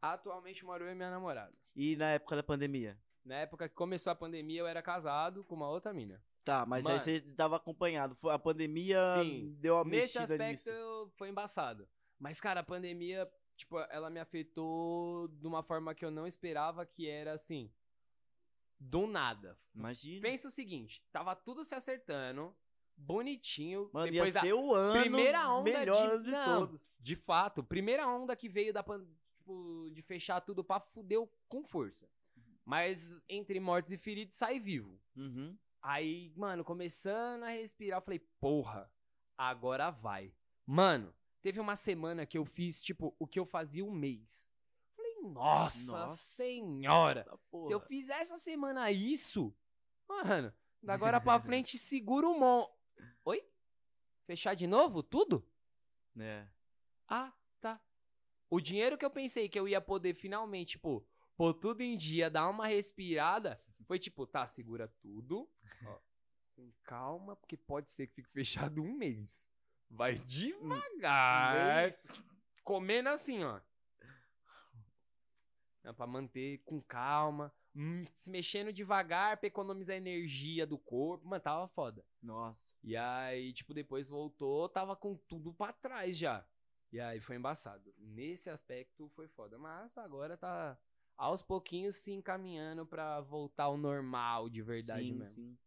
Atualmente 0.00 0.64
moro 0.64 0.84
eu 0.84 0.90
e 0.92 0.94
minha 0.94 1.10
namorada. 1.10 1.52
E 1.74 1.94
na 1.94 2.06
época 2.12 2.36
da 2.36 2.42
pandemia? 2.42 2.98
Na 3.26 3.34
época 3.36 3.68
que 3.68 3.74
começou 3.74 4.10
a 4.12 4.14
pandemia, 4.14 4.60
eu 4.60 4.66
era 4.66 4.80
casado 4.80 5.42
com 5.44 5.54
uma 5.56 5.68
outra 5.68 5.92
mina. 5.92 6.22
Tá, 6.44 6.64
mas 6.64 6.84
Mano. 6.84 6.94
aí 6.94 7.00
você 7.00 7.20
tava 7.34 7.56
acompanhado. 7.56 8.16
A 8.30 8.38
pandemia 8.38 8.98
Sim. 9.20 9.56
deu 9.58 9.74
uma 9.74 9.84
Nesse 9.84 10.16
mexida 10.18 10.22
aspecto 10.22 10.52
nisso. 10.52 10.70
eu- 10.70 11.10
foi 11.16 11.28
embaçado. 11.28 11.88
Mas, 12.20 12.40
cara, 12.40 12.60
a 12.60 12.64
pandemia, 12.64 13.28
tipo, 13.56 13.78
ela 13.90 14.08
me 14.08 14.20
afetou 14.20 15.26
de 15.26 15.46
uma 15.46 15.60
forma 15.62 15.92
que 15.92 16.04
eu 16.04 16.10
não 16.10 16.24
esperava, 16.26 16.86
que 16.86 17.08
era 17.08 17.32
assim. 17.32 17.68
Do 18.78 19.06
nada. 19.08 19.58
Imagina. 19.74 20.22
Pensa 20.22 20.46
o 20.46 20.50
seguinte: 20.50 21.02
tava 21.10 21.34
tudo 21.34 21.64
se 21.64 21.74
acertando, 21.74 22.54
bonitinho. 22.96 23.90
Mano, 23.92 24.10
depois 24.12 24.34
ia 24.34 24.40
ser 24.40 24.52
o 24.54 24.72
ano 24.74 25.00
primeira 25.00 25.50
onda 25.50 25.64
melhor 25.64 26.18
de, 26.18 26.24
de 26.26 26.30
não, 26.30 26.60
todos. 26.66 26.92
de 27.00 27.16
fato, 27.16 27.64
primeira 27.64 28.06
onda 28.06 28.36
que 28.36 28.48
veio 28.48 28.72
da 28.72 28.82
pan- 28.84 29.04
tipo, 29.36 29.88
de 29.92 30.00
fechar 30.02 30.40
tudo 30.42 30.62
pra 30.62 30.78
fudeu 30.78 31.28
com 31.48 31.64
força. 31.64 32.06
Mas 32.66 33.16
entre 33.28 33.60
mortos 33.60 33.92
e 33.92 33.96
feridos 33.96 34.34
sai 34.34 34.58
vivo. 34.58 35.00
Uhum. 35.14 35.56
Aí, 35.80 36.32
mano, 36.36 36.64
começando 36.64 37.44
a 37.44 37.50
respirar, 37.50 37.98
eu 37.98 38.02
falei, 38.02 38.18
porra, 38.40 38.92
agora 39.38 39.88
vai. 39.88 40.34
Mano, 40.66 41.14
teve 41.40 41.60
uma 41.60 41.76
semana 41.76 42.26
que 42.26 42.36
eu 42.36 42.44
fiz, 42.44 42.82
tipo, 42.82 43.14
o 43.20 43.26
que 43.26 43.38
eu 43.38 43.46
fazia 43.46 43.84
um 43.84 43.92
mês. 43.92 44.50
Falei, 44.96 45.14
nossa, 45.22 45.92
Nossa. 45.92 46.16
senhora. 46.16 47.22
Tá, 47.22 47.38
Se 47.62 47.72
eu 47.72 47.78
fizer 47.78 48.20
essa 48.20 48.36
semana 48.36 48.90
isso, 48.90 49.56
mano, 50.08 50.52
da 50.82 50.92
agora 50.94 51.20
pra 51.20 51.40
frente 51.40 51.78
segura 51.78 52.26
o 52.26 52.36
mon. 52.36 52.66
Oi? 53.24 53.48
Fechar 54.26 54.54
de 54.54 54.66
novo? 54.66 55.04
Tudo? 55.04 55.48
É. 56.18 56.48
Ah, 57.06 57.32
tá. 57.60 57.80
O 58.50 58.60
dinheiro 58.60 58.98
que 58.98 59.04
eu 59.04 59.10
pensei 59.10 59.48
que 59.48 59.58
eu 59.58 59.68
ia 59.68 59.80
poder 59.80 60.14
finalmente, 60.14 60.70
tipo, 60.70 61.06
pôr 61.36 61.54
tudo 61.54 61.82
em 61.82 61.96
dia, 61.96 62.30
dar 62.30 62.48
uma 62.48 62.66
respirada, 62.66 63.60
foi 63.86 63.98
tipo, 63.98 64.26
tá, 64.26 64.46
segura 64.46 64.88
tudo. 65.00 65.48
ó, 65.84 65.98
com 66.54 66.72
calma, 66.82 67.36
porque 67.36 67.56
pode 67.56 67.90
ser 67.90 68.06
que 68.06 68.14
fique 68.14 68.30
fechado 68.30 68.82
um 68.82 68.92
mês. 68.94 69.48
Vai 69.90 70.18
devagar. 70.18 71.82
Mês. 71.82 72.06
Comendo 72.64 73.08
assim, 73.10 73.44
ó. 73.44 73.60
É 75.84 75.92
pra 75.92 76.06
manter 76.06 76.58
com 76.64 76.82
calma. 76.82 77.52
hum, 77.74 78.04
se 78.14 78.30
mexendo 78.30 78.72
devagar 78.72 79.36
pra 79.36 79.46
economizar 79.46 79.94
energia 79.96 80.66
do 80.66 80.78
corpo. 80.78 81.28
Mano, 81.28 81.42
tava 81.42 81.68
foda. 81.68 82.04
Nossa. 82.20 82.58
E 82.82 82.96
aí, 82.96 83.52
tipo, 83.52 83.72
depois 83.72 84.08
voltou, 84.08 84.68
tava 84.68 84.96
com 84.96 85.16
tudo 85.28 85.52
pra 85.52 85.72
trás 85.72 86.16
já. 86.16 86.44
E 86.92 86.98
aí 86.98 87.20
foi 87.20 87.36
embaçado. 87.36 87.94
Nesse 87.98 88.48
aspecto 88.50 89.08
foi 89.10 89.28
foda. 89.28 89.58
Mas 89.58 89.96
agora 89.98 90.36
tá 90.36 90.76
aos 91.16 91.42
pouquinhos 91.42 91.96
se 91.96 92.12
encaminhando 92.12 92.86
pra 92.86 93.20
voltar 93.20 93.64
ao 93.64 93.76
normal 93.76 94.48
de 94.48 94.62
verdade 94.62 95.08
sim, 95.08 95.14
mesmo. 95.14 95.34
sim. 95.34 95.58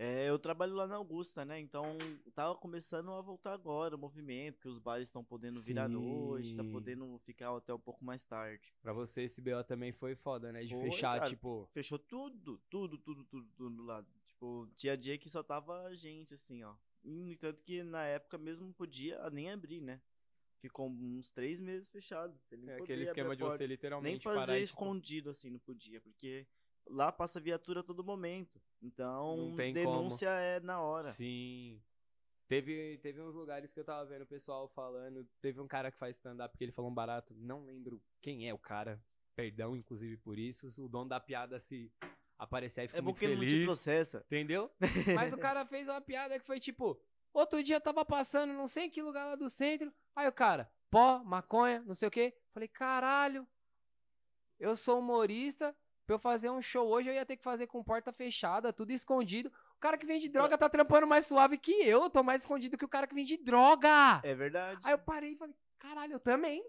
É, 0.00 0.28
eu 0.28 0.38
trabalho 0.38 0.76
lá 0.76 0.86
na 0.86 0.94
Augusta, 0.94 1.44
né? 1.44 1.58
Então 1.58 1.98
tava 2.32 2.54
começando 2.54 3.10
a 3.10 3.20
voltar 3.20 3.52
agora 3.52 3.96
o 3.96 3.98
movimento, 3.98 4.60
que 4.60 4.68
os 4.68 4.78
bares 4.78 5.08
estão 5.08 5.24
podendo 5.24 5.60
vir 5.60 5.76
à 5.76 5.88
noite, 5.88 6.54
tá 6.54 6.62
podendo 6.62 7.18
ficar 7.18 7.56
até 7.56 7.74
um 7.74 7.80
pouco 7.80 8.04
mais 8.04 8.22
tarde. 8.22 8.72
Pra 8.80 8.92
você, 8.92 9.22
esse 9.22 9.40
BO 9.40 9.64
também 9.64 9.90
foi 9.90 10.14
foda, 10.14 10.52
né? 10.52 10.62
De 10.62 10.72
Foi, 10.72 10.84
fechar, 10.84 11.18
cara. 11.18 11.28
tipo. 11.28 11.68
Fechou 11.72 11.98
tudo, 11.98 12.58
tudo, 12.70 12.96
tudo, 12.96 13.24
tudo, 13.24 13.48
tudo 13.56 13.82
lá. 13.82 14.04
Tipo, 14.24 14.68
tinha 14.76 14.96
dia 14.96 15.18
que 15.18 15.28
só 15.28 15.42
tava 15.42 15.92
gente, 15.96 16.32
assim, 16.32 16.62
ó. 16.62 16.76
No 17.02 17.26
entanto 17.26 17.60
que 17.64 17.82
na 17.82 18.04
época 18.04 18.38
mesmo 18.38 18.72
podia 18.72 19.28
nem 19.30 19.50
abrir, 19.50 19.80
né? 19.80 20.00
Ficou 20.60 20.88
uns 20.88 21.30
três 21.30 21.60
meses 21.60 21.88
fechado. 21.88 22.36
Você 22.40 22.56
nem 22.56 22.70
É 22.70 22.76
aquele 22.78 23.04
esquema 23.04 23.36
de 23.36 23.42
você 23.42 23.66
literalmente 23.66 24.12
Nem 24.12 24.20
fazer 24.20 24.38
parar 24.46 24.58
e, 24.58 24.64
tipo, 24.66 24.80
escondido, 24.80 25.30
assim, 25.30 25.50
não 25.50 25.58
podia, 25.60 26.00
porque 26.00 26.46
lá 26.86 27.12
passa 27.12 27.38
viatura 27.40 27.80
a 27.80 27.82
todo 27.84 28.02
momento. 28.02 28.60
Então, 28.82 29.54
denúncia 29.72 30.28
é 30.28 30.60
na 30.60 30.80
hora. 30.80 31.08
Sim. 31.12 31.80
Teve, 32.48 32.98
teve 32.98 33.20
uns 33.20 33.34
lugares 33.34 33.72
que 33.74 33.78
eu 33.80 33.84
tava 33.84 34.08
vendo 34.08 34.22
o 34.22 34.26
pessoal 34.26 34.68
falando. 34.68 35.28
Teve 35.40 35.60
um 35.60 35.68
cara 35.68 35.92
que 35.92 35.98
faz 35.98 36.16
stand-up 36.16 36.56
que 36.56 36.64
ele 36.64 36.72
falou 36.72 36.90
um 36.90 36.94
barato. 36.94 37.34
Não 37.36 37.64
lembro 37.64 38.02
quem 38.22 38.48
é 38.48 38.54
o 38.54 38.58
cara. 38.58 39.00
Perdão, 39.36 39.76
inclusive, 39.76 40.16
por 40.16 40.38
isso. 40.38 40.66
O 40.82 40.88
dono 40.88 41.10
da 41.10 41.20
piada 41.20 41.58
se 41.60 41.92
aparecer 42.38 42.82
aí 42.82 42.88
fica 42.88 42.98
É 42.98 43.02
muito 43.02 43.18
que 43.18 43.26
ele 43.26 43.34
não 43.34 43.42
te 43.42 43.50
feliz. 43.50 43.66
processa. 43.66 44.24
Entendeu? 44.26 44.70
Mas 45.14 45.32
o 45.32 45.38
cara 45.38 45.66
fez 45.66 45.88
uma 45.88 46.00
piada 46.00 46.38
que 46.40 46.46
foi 46.46 46.58
tipo: 46.58 46.98
outro 47.34 47.62
dia 47.62 47.80
tava 47.80 48.02
passando, 48.04 48.54
não 48.54 48.66
sei 48.66 48.84
em 48.86 48.90
que 48.90 49.02
lugar 49.02 49.26
lá 49.26 49.36
do 49.36 49.50
centro. 49.50 49.92
Aí 50.18 50.26
o 50.26 50.32
cara, 50.32 50.68
pó, 50.90 51.22
maconha, 51.22 51.80
não 51.86 51.94
sei 51.94 52.08
o 52.08 52.10
quê. 52.10 52.36
Falei, 52.52 52.66
caralho, 52.66 53.46
eu 54.58 54.74
sou 54.74 54.98
humorista. 54.98 55.72
Pra 56.04 56.16
eu 56.16 56.18
fazer 56.18 56.50
um 56.50 56.60
show 56.60 56.88
hoje, 56.88 57.08
eu 57.08 57.14
ia 57.14 57.24
ter 57.24 57.36
que 57.36 57.44
fazer 57.44 57.68
com 57.68 57.84
porta 57.84 58.12
fechada, 58.12 58.72
tudo 58.72 58.90
escondido. 58.90 59.48
O 59.76 59.78
cara 59.78 59.96
que 59.96 60.04
vende 60.04 60.28
droga 60.28 60.58
tá 60.58 60.68
trampando 60.68 61.06
mais 61.06 61.24
suave 61.26 61.56
que 61.56 61.70
eu. 61.70 62.02
Eu 62.02 62.10
tô 62.10 62.24
mais 62.24 62.42
escondido 62.42 62.76
que 62.76 62.84
o 62.84 62.88
cara 62.88 63.06
que 63.06 63.14
vende 63.14 63.36
droga. 63.36 64.20
É 64.24 64.34
verdade. 64.34 64.80
Aí 64.82 64.92
eu 64.92 64.98
parei 64.98 65.34
e 65.34 65.36
falei, 65.36 65.54
caralho, 65.78 66.14
eu 66.14 66.20
também. 66.20 66.68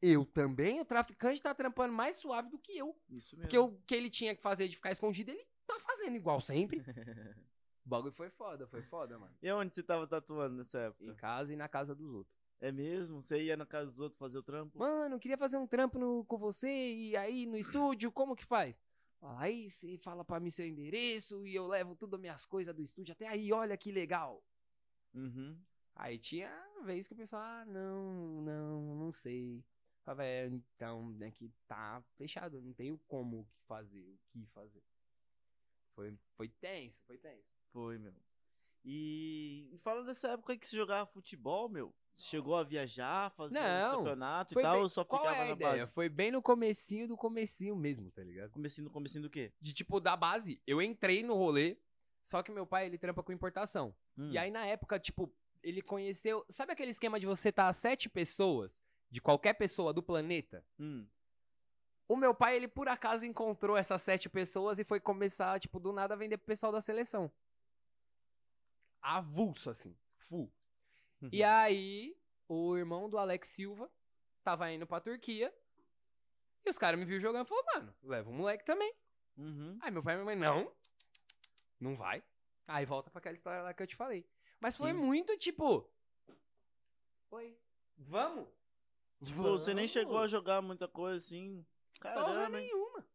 Eu 0.00 0.24
também? 0.24 0.80
O 0.80 0.84
traficante 0.84 1.42
tá 1.42 1.52
trampando 1.52 1.92
mais 1.92 2.14
suave 2.14 2.50
do 2.50 2.58
que 2.58 2.78
eu. 2.78 2.96
Isso 3.08 3.34
mesmo. 3.34 3.48
Porque 3.48 3.58
o 3.58 3.72
que 3.84 3.96
ele 3.96 4.10
tinha 4.10 4.32
que 4.32 4.42
fazer 4.42 4.68
de 4.68 4.76
ficar 4.76 4.92
escondido, 4.92 5.32
ele 5.32 5.44
tá 5.66 5.74
fazendo 5.80 6.14
igual 6.14 6.40
sempre. 6.40 6.84
O 7.84 7.88
bagulho 7.88 8.12
foi 8.12 8.28
foda, 8.30 8.66
foi 8.66 8.82
foda, 8.82 9.16
mano. 9.16 9.32
E 9.40 9.48
onde 9.52 9.72
você 9.72 9.80
tava 9.80 10.08
tatuando 10.08 10.56
nessa 10.56 10.76
época? 10.76 11.04
Em 11.04 11.14
casa 11.14 11.52
e 11.52 11.56
na 11.56 11.68
casa 11.68 11.94
dos 11.94 12.12
outros. 12.12 12.36
É 12.60 12.72
mesmo? 12.72 13.22
Você 13.22 13.42
ia 13.42 13.56
na 13.56 13.66
casa 13.66 13.86
dos 13.86 14.00
outros 14.00 14.18
fazer 14.18 14.38
o 14.38 14.42
trampo? 14.42 14.78
Mano, 14.78 15.18
queria 15.18 15.36
fazer 15.36 15.58
um 15.58 15.66
trampo 15.66 15.98
no- 15.98 16.24
com 16.24 16.38
você 16.38 16.68
e 16.94 17.16
aí 17.16 17.44
no 17.46 17.56
estúdio, 17.56 18.10
como 18.10 18.34
que 18.34 18.44
faz? 18.44 18.82
Aí 19.20 19.68
você 19.68 19.98
fala 19.98 20.24
pra 20.24 20.40
mim 20.40 20.50
seu 20.50 20.66
endereço 20.66 21.46
e 21.46 21.54
eu 21.54 21.66
levo 21.66 21.94
tudo 21.96 22.14
as 22.16 22.20
minhas 22.20 22.46
coisas 22.46 22.74
do 22.74 22.82
estúdio 22.82 23.12
até 23.12 23.26
aí, 23.28 23.52
olha 23.52 23.76
que 23.76 23.90
legal. 23.92 24.42
Uhum. 25.14 25.58
Aí 25.94 26.18
tinha 26.18 26.50
vez 26.84 27.06
que 27.06 27.14
o 27.14 27.16
pessoal, 27.16 27.42
ah, 27.42 27.64
não, 27.66 28.42
não, 28.42 28.94
não 28.96 29.12
sei. 29.12 29.64
Falava, 30.04 30.24
é, 30.24 30.46
então, 30.46 31.16
é 31.20 31.30
que 31.30 31.50
tá 31.66 32.02
fechado, 32.16 32.60
não 32.62 32.72
tenho 32.72 32.98
como 33.08 33.48
fazer, 33.66 34.14
o 34.34 34.38
que 34.38 34.46
fazer. 34.46 34.82
Foi, 35.94 36.16
foi 36.36 36.48
tenso, 36.48 37.02
foi 37.06 37.18
tenso. 37.18 37.50
Foi, 37.72 37.98
meu. 37.98 38.14
E, 38.84 39.68
e 39.72 39.78
fala 39.78 40.04
dessa 40.04 40.28
época 40.28 40.56
que 40.56 40.66
você 40.66 40.76
jogava 40.76 41.06
futebol, 41.06 41.68
meu. 41.68 41.92
Chegou 42.18 42.56
a 42.56 42.62
viajar, 42.62 43.30
fazer 43.32 43.54
Não, 43.54 43.98
campeonato 43.98 44.58
e 44.58 44.62
tal, 44.62 44.72
bem- 44.74 44.82
ou 44.82 44.88
só 44.88 45.04
qual 45.04 45.22
ficava 45.22 45.38
é 45.38 45.42
a 45.42 45.44
na 45.44 45.50
ideia? 45.52 45.76
base? 45.82 45.92
Foi 45.92 46.08
bem 46.08 46.30
no 46.30 46.40
comecinho 46.40 47.06
do 47.06 47.16
comecinho 47.16 47.76
mesmo, 47.76 48.10
tá 48.10 48.22
ligado? 48.22 48.50
Comecinho, 48.50 48.88
comecinho 48.90 49.22
do 49.22 49.30
quê? 49.30 49.52
De 49.60 49.72
tipo, 49.72 50.00
da 50.00 50.16
base, 50.16 50.60
eu 50.66 50.80
entrei 50.80 51.22
no 51.22 51.34
rolê, 51.34 51.76
só 52.22 52.42
que 52.42 52.50
meu 52.50 52.66
pai, 52.66 52.86
ele 52.86 52.96
trampa 52.96 53.22
com 53.22 53.32
importação. 53.32 53.94
Hum. 54.16 54.30
E 54.30 54.38
aí, 54.38 54.50
na 54.50 54.64
época, 54.64 54.98
tipo, 54.98 55.30
ele 55.62 55.82
conheceu... 55.82 56.44
Sabe 56.48 56.72
aquele 56.72 56.90
esquema 56.90 57.20
de 57.20 57.26
você 57.26 57.50
estar 57.50 57.66
tá 57.66 57.72
sete 57.72 58.08
pessoas, 58.08 58.80
de 59.10 59.20
qualquer 59.20 59.52
pessoa 59.54 59.92
do 59.92 60.02
planeta? 60.02 60.64
Hum. 60.78 61.06
O 62.08 62.16
meu 62.16 62.34
pai, 62.34 62.56
ele 62.56 62.68
por 62.68 62.88
acaso 62.88 63.26
encontrou 63.26 63.76
essas 63.76 64.00
sete 64.00 64.28
pessoas 64.28 64.78
e 64.78 64.84
foi 64.84 65.00
começar, 65.00 65.60
tipo, 65.60 65.78
do 65.78 65.92
nada 65.92 66.14
a 66.14 66.16
vender 66.16 66.38
pro 66.38 66.46
pessoal 66.46 66.72
da 66.72 66.80
seleção. 66.80 67.30
Avulso, 69.02 69.70
assim. 69.70 69.96
Full. 70.14 70.50
E 71.32 71.42
aí, 71.42 72.16
o 72.48 72.76
irmão 72.76 73.08
do 73.08 73.18
Alex 73.18 73.48
Silva 73.48 73.90
tava 74.44 74.70
indo 74.70 74.86
pra 74.86 75.00
Turquia. 75.00 75.52
E 76.64 76.70
os 76.70 76.78
caras 76.78 76.98
me 76.98 77.04
viram 77.06 77.20
jogando 77.20 77.46
e 77.46 77.48
falaram, 77.48 77.66
mano, 77.74 77.94
leva 78.02 78.30
o 78.30 78.32
moleque 78.32 78.64
também. 78.64 78.92
Uhum. 79.36 79.78
Aí 79.80 79.90
meu 79.90 80.02
pai 80.02 80.14
e 80.14 80.16
minha 80.16 80.24
mãe, 80.24 80.36
não, 80.36 80.72
não 81.80 81.94
vai. 81.96 82.22
Aí 82.68 82.84
volta 82.84 83.10
pra 83.10 83.18
aquela 83.18 83.34
história 83.34 83.62
lá 83.62 83.72
que 83.72 83.82
eu 83.82 83.86
te 83.86 83.94
falei. 83.96 84.26
Mas 84.60 84.76
foi 84.76 84.92
Sim. 84.92 84.98
muito 84.98 85.36
tipo. 85.38 85.88
Oi, 87.30 87.56
vamos? 87.96 88.48
Tipo, 89.24 89.42
você 89.42 89.72
nem 89.72 89.84
Vamos. 89.86 89.90
chegou 89.92 90.18
a 90.18 90.26
jogar 90.28 90.60
muita 90.60 90.86
coisa 90.88 91.18
assim. 91.18 91.64
Porra 92.00 92.14
Caramba, 92.14 92.60
hein? 92.60 92.66
nenhuma. 92.66 93.06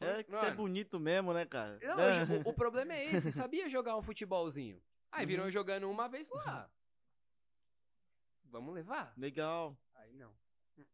É 0.00 0.22
que 0.24 0.30
você 0.30 0.46
é 0.46 0.50
bonito 0.54 0.98
mesmo, 0.98 1.32
né, 1.32 1.46
cara? 1.46 1.78
Não, 1.82 2.00
É. 2.00 2.24
o, 2.44 2.48
o 2.50 2.54
problema 2.54 2.92
é 2.94 3.04
esse, 3.14 3.30
sabia 3.32 3.68
jogar 3.68 3.96
um 3.96 4.02
futebolzinho. 4.02 4.82
Aí 5.10 5.24
viram 5.24 5.42
Uhum. 5.44 5.48
eu 5.48 5.52
jogando 5.52 5.88
uma 5.90 6.08
vez 6.08 6.28
lá. 6.30 6.70
Vamos 8.52 8.74
levar? 8.74 9.12
Legal, 9.16 9.76
Aí 9.94 10.12
não. 10.12 10.32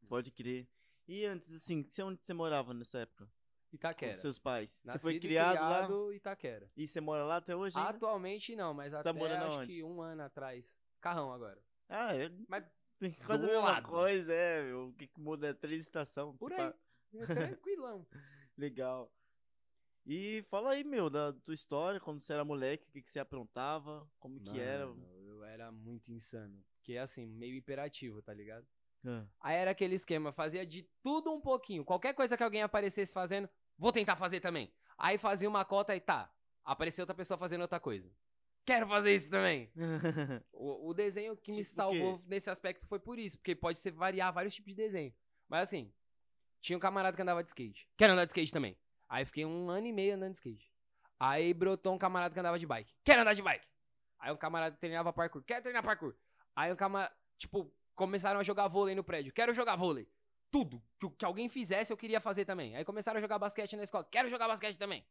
pode 0.09 0.31
crer. 0.31 0.67
E 1.07 1.25
antes, 1.25 1.53
assim, 1.53 1.83
você- 1.83 2.03
onde 2.03 2.25
você 2.25 2.33
morava 2.33 2.73
nessa 2.73 3.01
época? 3.01 3.27
Com 3.71 3.77
Itaquera. 3.77 4.17
seus 4.17 4.39
pais? 4.39 4.73
Você 4.75 4.81
Nascido 4.87 5.03
foi 5.03 5.15
e 5.17 5.21
criado, 5.21 5.57
criado 5.57 6.13
Itaquera. 6.15 6.65
lá? 6.67 6.71
E 6.77 6.87
você 6.89 7.01
mora 7.01 7.25
lá 7.25 7.37
até 7.37 7.55
hoje 7.55 7.77
ainda? 7.77 7.91
Atualmente 7.91 8.55
não, 8.57 8.73
mas 8.73 8.93
Tá 8.93 9.01
até 9.01 9.13
morando 9.13 9.45
acho 9.45 9.59
aonde? 9.59 9.75
que 9.75 9.83
um 9.83 10.01
ano 10.01 10.23
atrás. 10.23 10.75
Carrão 11.01 11.33
agora. 11.33 11.61
Ah, 11.89 12.15
é 12.17 12.31
Mas 12.49 12.65
tem 12.99 13.13
quase 13.13 13.45
a 13.45 13.47
mesma 13.49 13.63
lado. 13.65 13.89
coisa, 13.89 14.33
é. 14.33 14.63
meu. 14.65 14.89
O 14.89 14.93
que 14.95 15.07
que 15.07 15.21
muda 15.21 15.49
é 15.49 15.53
três 15.53 15.83
estações. 15.83 16.37
Por 16.39 16.53
aí. 16.53 16.59
pá. 16.59 16.75
Tranquilão. 17.27 18.07
Legal. 18.57 19.13
E 20.07 20.43
fala 20.45 20.71
aí, 20.71 20.85
meu, 20.85 21.11
da 21.11 21.33
tua 21.33 21.53
história, 21.55 22.01
quando 22.01 22.21
você 22.21 22.33
era 22.33 22.45
moleque, 22.45 22.87
o 22.89 22.93
que, 22.93 23.03
que 23.03 23.11
você 23.11 23.19
aprontava, 23.21 24.09
como 24.19 24.41
que 24.41 24.59
era. 24.59 24.87
Mano, 24.87 25.07
Eu 25.27 25.45
era 25.45 25.71
muito 25.71 26.11
insano. 26.11 26.65
Porque 26.89 26.97
assim, 26.97 27.27
meio 27.27 27.55
hiperativo, 27.55 28.23
tá 28.23 28.33
ligado? 28.33 28.67
Ah, 29.05 29.27
Aí 29.43 29.57
era 29.57 29.73
aquele 29.73 29.95
esquema, 29.95 30.33
fazia 30.33 30.65
de 30.65 30.89
tudo 31.03 31.31
um 31.31 31.39
pouquinho. 31.39 31.85
Qualquer 31.85 32.15
coisa 32.15 32.35
que 32.35 32.43
alguém 32.43 32.63
aparecesse 32.63 33.13
fazendo, 33.13 33.47
vou 33.77 33.93
tentar 33.93 34.17
fazer 34.17 34.41
também. 34.41 34.73
Aí 34.97 35.19
fazia 35.19 35.47
uma 35.47 35.67
cota 35.67 35.95
e 35.95 36.01
tá. 36.01 36.33
Apareceu 36.65 37.03
outra 37.03 37.15
pessoa 37.15 37.37
fazendo 37.37 37.61
outra 37.61 37.79
coisa. 37.79 38.11
Quero 38.65 38.89
fazer 38.89 39.15
isso 39.15 39.31
também. 39.31 39.71
O, 40.51 40.89
o 40.89 40.95
desenho 40.95 41.37
que 41.37 41.51
me 41.51 41.59
Tipo 41.59 41.69
salvou 41.69 42.25
nesse 42.27 42.49
aspecto 42.49 42.87
foi 42.87 42.99
por 42.99 43.19
isso, 43.19 43.37
porque 43.37 43.55
pode 43.55 43.77
ser 43.77 43.91
variar 43.91 44.33
vários 44.33 44.55
tipos 44.55 44.71
de 44.75 44.77
desenho. 44.77 45.13
Mas 45.47 45.65
assim, 45.65 45.93
tinha 46.63 46.75
um 46.75 46.81
camarada 46.81 47.15
que 47.15 47.23
andava 47.23 47.43
de 47.45 47.51
skate. 47.51 47.87
Quero 47.99 48.15
andar 48.15 48.25
de 48.25 48.31
skate 48.31 48.51
também. 48.51 48.79
Aí 49.11 49.27
fiquei 49.27 49.45
um 49.45 49.69
ano 49.69 49.87
e 49.87 49.93
meio 49.93 50.15
andando 50.15 50.33
de 50.33 50.39
skate. 50.39 50.73
Aí 51.21 51.53
brotou 51.53 51.93
um 51.93 51.99
camarada 51.99 52.33
que 52.33 52.41
andava 52.41 52.59
de 52.59 52.67
bike. 52.67 52.95
Quero 53.05 53.21
andar 53.21 53.35
de 53.35 53.43
bike. 53.43 53.67
Aí 54.19 54.33
um 54.33 54.39
camarada 54.39 54.75
que 54.75 54.81
treinava 54.81 55.13
parkour. 55.13 55.45
Quero 55.45 55.61
treinar 55.63 55.83
parkour. 55.83 56.17
Aí 56.59 56.73
um 56.73 56.77
camarada, 56.77 57.15
tipo, 57.37 57.73
começaram 57.95 58.41
a 58.41 58.43
jogar 58.43 58.67
vôlei 58.67 58.93
no 58.95 59.05
prédio. 59.05 59.33
Quero 59.33 59.55
jogar 59.55 59.77
vôlei. 59.77 60.09
Tudo 60.51 60.83
que, 60.99 61.07
o- 61.07 61.11
que 61.11 61.25
alguém 61.25 61.49
fizesse 61.49 61.93
eu 61.93 61.97
queria 61.97 62.21
fazer 62.21 62.45
também. 62.45 62.75
Aí 62.75 62.85
começaram 62.85 63.19
a 63.19 63.21
jogar 63.21 63.39
basquete 63.39 63.77
na 63.77 63.85
escola. 63.85 64.03
Quero 64.11 64.29
jogar 64.29 64.49
basquete 64.49 64.77
também. 64.77 65.07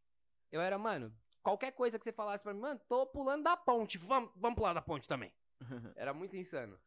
Eu 0.51 0.59
era, 0.59 0.77
mano, 0.77 1.15
qualquer 1.41 1.71
coisa 1.71 1.97
que 1.97 2.03
você 2.03 2.11
falasse 2.11 2.43
pra 2.43 2.53
mim, 2.53 2.59
mano, 2.59 2.81
tô 2.89 3.05
pulando 3.05 3.43
da 3.43 3.55
ponte. 3.55 3.97
Vamos, 3.97 4.29
vamos 4.35 4.57
pular 4.57 4.73
da 4.73 4.81
ponte 4.81 5.07
também. 5.07 5.31
Era 5.95 6.13
muito 6.13 6.35
insano. 6.35 6.77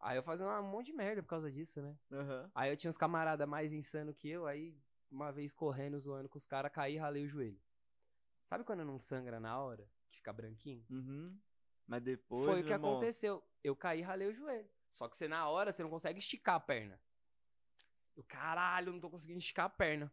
Aí 0.00 0.16
eu 0.16 0.22
fazia 0.22 0.46
um 0.46 0.62
monte 0.62 0.86
de 0.86 0.92
merda 0.94 1.22
por 1.22 1.28
causa 1.28 1.52
disso, 1.52 1.82
né? 1.82 1.94
Aham. 2.10 2.50
Aí 2.54 2.70
eu 2.70 2.76
tinha 2.78 2.88
uns 2.88 2.96
camaradas 2.96 3.46
mais 3.46 3.72
insanos 3.74 4.16
que 4.16 4.28
eu, 4.28 4.46
aí 4.46 4.74
uma 5.10 5.30
vez 5.30 5.52
correndo, 5.52 6.00
zoando 6.00 6.28
com 6.30 6.38
os 6.38 6.46
caras, 6.46 6.72
caí 6.72 6.94
e 6.94 6.98
ralei 6.98 7.24
o 7.24 7.28
joelho. 7.28 7.60
Sabe 8.44 8.64
quando 8.64 8.84
não 8.84 8.98
sangra 8.98 9.38
na 9.38 9.58
hora? 9.60 9.86
Que 10.10 10.16
fica 10.16 10.32
branquinho? 10.32 10.84
Uhum. 10.90 11.38
Mas 11.92 12.02
depois. 12.02 12.46
Foi 12.46 12.60
o 12.62 12.64
que 12.64 12.72
irmão, 12.72 12.92
aconteceu. 12.92 13.42
Eu 13.62 13.76
caí 13.76 13.98
e 13.98 14.02
ralei 14.02 14.26
o 14.28 14.32
joelho. 14.32 14.66
Só 14.92 15.06
que 15.08 15.14
você 15.16 15.28
na 15.28 15.46
hora, 15.46 15.70
você 15.72 15.82
não 15.82 15.90
consegue 15.90 16.18
esticar 16.18 16.54
a 16.54 16.60
perna. 16.60 16.98
Eu, 18.16 18.24
caralho, 18.24 18.92
não 18.94 18.98
tô 19.00 19.10
conseguindo 19.10 19.38
esticar 19.38 19.66
a 19.66 19.68
perna. 19.68 20.10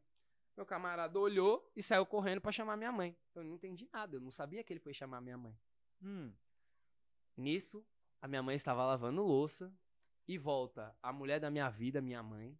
Meu 0.57 0.65
camarada 0.65 1.17
olhou 1.17 1.71
e 1.73 1.81
saiu 1.81 2.05
correndo 2.05 2.41
pra 2.41 2.51
chamar 2.51 2.75
minha 2.75 2.91
mãe. 2.91 3.15
Eu 3.33 3.45
não 3.45 3.55
entendi 3.55 3.87
nada, 3.93 4.17
eu 4.17 4.19
não 4.19 4.29
sabia 4.29 4.61
que 4.61 4.73
ele 4.73 4.79
foi 4.81 4.93
chamar 4.93 5.21
minha 5.21 5.37
mãe. 5.37 5.57
Hum. 6.01 6.33
Nisso, 7.37 7.85
a 8.21 8.27
minha 8.27 8.43
mãe 8.43 8.57
estava 8.57 8.85
lavando 8.85 9.23
louça 9.23 9.73
e 10.27 10.37
volta 10.37 10.93
a 11.01 11.13
mulher 11.13 11.39
da 11.39 11.49
minha 11.49 11.69
vida, 11.69 12.01
minha 12.01 12.21
mãe, 12.21 12.59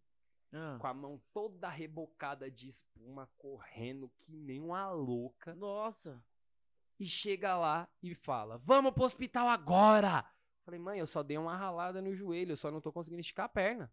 Ah. 0.50 0.78
com 0.80 0.86
a 0.86 0.94
mão 0.94 1.22
toda 1.32 1.68
rebocada 1.68 2.50
de 2.50 2.68
espuma, 2.68 3.26
correndo 3.36 4.08
que 4.18 4.32
nem 4.32 4.60
uma 4.60 4.90
louca, 4.90 5.54
Nossa. 5.54 6.24
E 7.00 7.06
chega 7.06 7.56
lá 7.56 7.88
e 8.02 8.14
fala: 8.14 8.58
Vamos 8.58 8.92
pro 8.92 9.02
hospital 9.04 9.48
agora! 9.48 10.24
Falei, 10.64 10.78
mãe, 10.78 11.00
eu 11.00 11.06
só 11.06 11.22
dei 11.22 11.36
uma 11.38 11.56
ralada 11.56 12.00
no 12.02 12.14
joelho, 12.14 12.52
eu 12.52 12.56
só 12.56 12.70
não 12.70 12.80
tô 12.80 12.92
conseguindo 12.92 13.20
esticar 13.20 13.46
a 13.46 13.48
perna. 13.48 13.90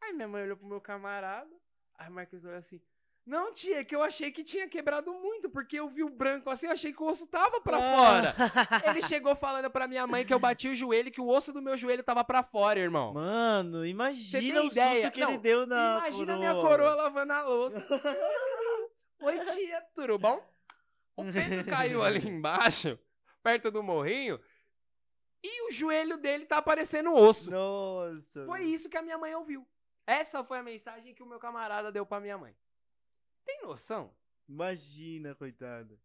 Aí 0.00 0.12
minha 0.12 0.28
mãe 0.28 0.42
olhou 0.42 0.56
pro 0.56 0.66
meu 0.68 0.80
camarada, 0.80 1.50
aí 1.96 2.08
o 2.08 2.12
Marcos 2.12 2.44
olhou 2.44 2.58
assim. 2.58 2.80
Não, 3.24 3.52
tia, 3.54 3.78
é 3.78 3.84
que 3.84 3.94
eu 3.94 4.02
achei 4.02 4.32
que 4.32 4.42
tinha 4.42 4.68
quebrado 4.68 5.12
muito, 5.14 5.48
porque 5.48 5.78
eu 5.78 5.88
vi 5.88 6.02
o 6.02 6.08
branco 6.10 6.50
assim, 6.50 6.66
eu 6.66 6.72
achei 6.72 6.92
que 6.92 7.00
o 7.00 7.06
osso 7.06 7.24
tava 7.28 7.60
pra 7.60 7.76
Ah. 7.76 7.96
fora. 7.96 8.34
Ele 8.90 9.00
chegou 9.00 9.34
falando 9.36 9.70
pra 9.70 9.86
minha 9.86 10.04
mãe 10.08 10.26
que 10.26 10.34
eu 10.34 10.40
bati 10.40 10.68
o 10.68 10.74
joelho, 10.74 11.10
que 11.10 11.20
o 11.20 11.28
osso 11.28 11.52
do 11.52 11.62
meu 11.62 11.76
joelho 11.78 12.02
tava 12.02 12.24
pra 12.24 12.42
fora, 12.42 12.80
irmão. 12.80 13.14
Mano, 13.14 13.86
imagina 13.86 14.62
o 14.62 14.66
ideia? 14.66 15.02
susto 15.02 15.14
que 15.14 15.20
Não, 15.20 15.28
ele 15.30 15.38
deu 15.38 15.66
na. 15.66 15.98
Imagina 15.98 16.34
a 16.34 16.36
minha 16.36 16.54
coroa 16.54 16.94
lavando 16.96 17.32
a 17.32 17.42
louça. 17.44 17.86
Oi, 19.22 19.38
tia, 19.44 19.80
tudo 19.94 20.18
bom? 20.18 20.51
O 21.16 21.24
Pedro 21.24 21.64
caiu 21.70 22.02
ali 22.02 22.26
embaixo, 22.26 22.98
perto 23.42 23.70
do 23.70 23.82
morrinho, 23.82 24.40
e 25.42 25.68
o 25.68 25.72
joelho 25.72 26.16
dele 26.16 26.46
tá 26.46 26.58
aparecendo 26.58 27.12
osso. 27.12 27.50
Nossa. 27.50 28.46
Foi 28.46 28.64
isso 28.64 28.88
que 28.88 28.96
a 28.96 29.02
minha 29.02 29.18
mãe 29.18 29.34
ouviu. 29.34 29.66
Essa 30.06 30.44
foi 30.44 30.58
a 30.58 30.62
mensagem 30.62 31.14
que 31.14 31.22
o 31.22 31.26
meu 31.26 31.38
camarada 31.38 31.90
deu 31.90 32.06
pra 32.06 32.20
minha 32.20 32.38
mãe. 32.38 32.56
Tem 33.44 33.62
noção? 33.62 34.14
Imagina, 34.48 35.34
coitado. 35.34 35.98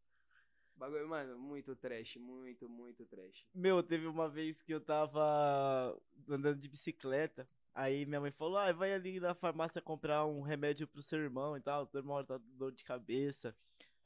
Bagulho, 0.75 1.09
mano, 1.09 1.39
muito 1.39 1.75
trash, 1.75 2.17
muito, 2.17 2.69
muito 2.69 3.05
trash. 3.05 3.47
Meu, 3.53 3.81
teve 3.81 4.05
uma 4.05 4.29
vez 4.29 4.61
que 4.61 4.71
eu 4.71 4.79
tava 4.79 5.99
andando 6.29 6.59
de 6.59 6.67
bicicleta. 6.67 7.49
Aí 7.73 8.05
minha 8.05 8.21
mãe 8.21 8.31
falou: 8.31 8.57
Ah, 8.57 8.71
vai 8.71 8.93
ali 8.93 9.19
na 9.19 9.33
farmácia 9.33 9.81
comprar 9.81 10.25
um 10.25 10.41
remédio 10.41 10.87
pro 10.87 11.01
seu 11.01 11.19
irmão 11.19 11.57
e 11.57 11.61
tal. 11.61 11.87
Teu 11.87 11.99
irmão 11.99 12.23
tá 12.23 12.37
com 12.39 12.57
dor 12.57 12.71
de 12.71 12.83
cabeça. 12.83 13.55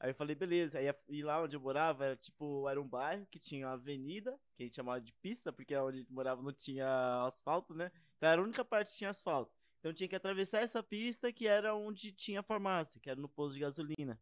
Aí 0.02 0.10
eu 0.10 0.14
falei, 0.16 0.34
beleza. 0.34 0.80
Aí 0.80 0.92
e 1.08 1.22
lá 1.22 1.40
onde 1.40 1.54
eu 1.54 1.60
morava 1.60 2.04
era 2.04 2.16
tipo, 2.16 2.68
era 2.68 2.82
um 2.82 2.88
bairro 2.88 3.24
que 3.30 3.38
tinha 3.38 3.68
uma 3.68 3.74
avenida, 3.74 4.36
que 4.56 4.64
a 4.64 4.66
gente 4.66 4.74
chamava 4.74 5.00
de 5.00 5.12
pista, 5.12 5.52
porque 5.52 5.76
onde 5.76 5.98
a 5.98 6.00
gente 6.00 6.12
morava 6.12 6.42
não 6.42 6.52
tinha 6.52 7.24
asfalto, 7.24 7.72
né? 7.72 7.92
Então 8.16 8.28
era 8.28 8.40
a 8.40 8.44
única 8.44 8.64
parte 8.64 8.90
que 8.90 8.98
tinha 8.98 9.10
asfalto. 9.10 9.54
Então 9.78 9.94
tinha 9.94 10.08
que 10.08 10.16
atravessar 10.16 10.58
essa 10.58 10.82
pista 10.82 11.32
que 11.32 11.46
era 11.46 11.72
onde 11.76 12.10
tinha 12.10 12.42
farmácia, 12.42 13.00
que 13.00 13.08
era 13.08 13.20
no 13.20 13.28
posto 13.28 13.54
de 13.54 13.60
gasolina. 13.60 14.20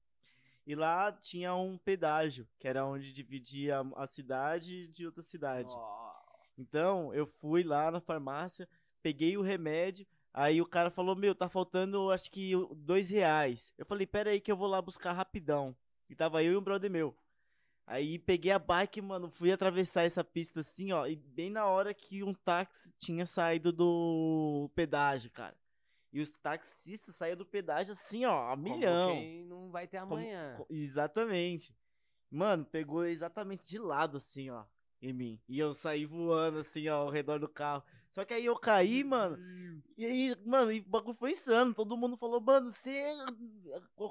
E 0.67 0.75
lá 0.75 1.11
tinha 1.11 1.55
um 1.55 1.79
pedágio, 1.79 2.47
que 2.59 2.69
era 2.69 2.85
onde 2.85 3.11
dividia 3.11 3.81
a 3.97 4.07
cidade 4.07 4.87
de 4.89 5.07
outra 5.07 5.23
cidade. 5.23 5.75
Então, 6.59 7.13
eu 7.15 7.27
fui 7.27 7.63
lá 7.63 7.91
na 7.91 8.01
farmácia, 8.01 8.69
peguei 9.03 9.39
o 9.39 9.43
remédio, 9.43 10.07
aí 10.33 10.61
o 10.61 10.67
cara 10.67 10.91
falou, 10.91 11.15
meu, 11.17 11.35
tá 11.35 11.49
faltando 11.49 12.11
acho 12.11 12.31
que 12.31 12.53
dois 12.77 13.11
reais. 13.11 13.73
Eu 13.79 13.85
falei, 13.87 14.07
pera 14.07 14.31
aí 14.31 14.41
que 14.41 14.51
eu 14.51 14.57
vou 14.57 14.69
lá 14.69 14.81
buscar 14.81 15.13
rapidão. 15.13 15.75
E 16.09 16.15
tava 16.15 16.43
eu 16.43 16.53
e 16.53 16.57
um 16.57 16.63
brother 16.63 16.91
meu. 16.91 17.15
Aí 17.87 18.19
peguei 18.19 18.53
a 18.53 18.59
bike, 18.59 19.01
mano, 19.03 19.31
fui 19.31 19.51
atravessar 19.51 20.03
essa 20.03 20.23
pista 20.23 20.61
assim, 20.61 20.93
ó, 20.93 21.07
e 21.09 21.17
bem 21.17 21.51
na 21.51 21.67
hora 21.67 21.93
que 21.93 22.23
um 22.23 22.33
táxi 22.33 22.93
tinha 22.99 23.27
saído 23.27 23.73
do 23.73 24.71
pedágio, 24.77 25.31
cara. 25.31 25.57
E 26.13 26.21
os 26.21 26.35
taxistas 26.37 27.17
saíram 27.17 27.39
do 27.39 27.47
pedágio 27.47 27.93
assim, 27.93 28.25
ó, 28.25 28.47
a 28.53 28.57
Como 28.57 28.63
milhão. 28.63 29.13
quem 29.13 29.45
não 29.45 29.71
vai 29.71 29.89
ter 29.89 30.01
Como- 30.01 30.15
amanhã. 30.15 30.55
co- 30.57 30.67
Exatamente. 30.71 31.75
Mano, 32.31 32.65
pegou 32.65 33.05
exatamente 33.05 33.69
de 33.69 33.79
lado, 33.79 34.17
assim, 34.19 34.51
ó, 34.51 34.65
em 35.03 35.13
mim. 35.13 35.41
E 35.49 35.59
eu 35.59 35.75
saí 35.75 36.07
voando, 36.07 36.59
assim, 36.59 36.89
ó, 36.89 37.03
ao 37.03 37.11
redor 37.11 37.41
do 37.41 37.49
carro. 37.49 37.83
Só 38.11 38.25
que 38.25 38.35
aí 38.35 38.45
eu 38.45 38.57
caí, 38.59 39.05
mano. 39.05 39.39
E 39.97 40.05
aí, 40.05 40.37
mano, 40.45 40.73
e 40.73 40.81
o 40.81 40.85
bagulho 40.85 41.15
foi 41.15 41.31
insano. 41.33 41.73
Todo 41.75 41.97
mundo 41.97 42.17
falou, 42.17 42.41
mano, 42.41 42.73
você 42.73 43.13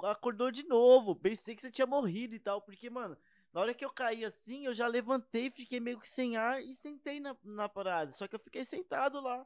acordou 0.10 0.52
de 0.52 0.64
novo. 0.68 1.16
Pensei 1.16 1.56
que 1.56 1.62
você 1.62 1.72
tinha 1.72 1.86
morrido 1.88 2.34
e 2.36 2.40
tal. 2.40 2.62
Porque, 2.62 2.90
mano, 2.90 3.18
na 3.54 3.62
hora 3.62 3.74
que 3.74 3.84
eu 3.84 3.90
caí 3.90 4.24
assim, 4.24 4.66
eu 4.66 4.74
já 4.74 4.88
levantei, 4.88 5.50
fiquei 5.50 5.80
meio 5.80 6.00
que 6.00 6.08
sem 6.08 6.38
ar 6.38 6.64
e 6.64 6.74
sentei 6.74 7.20
na, 7.20 7.36
na 7.44 7.68
parada. 7.68 8.14
Só 8.14 8.28
que 8.28 8.36
eu 8.36 8.40
fiquei 8.40 8.64
sentado 8.64 9.20
lá. 9.20 9.46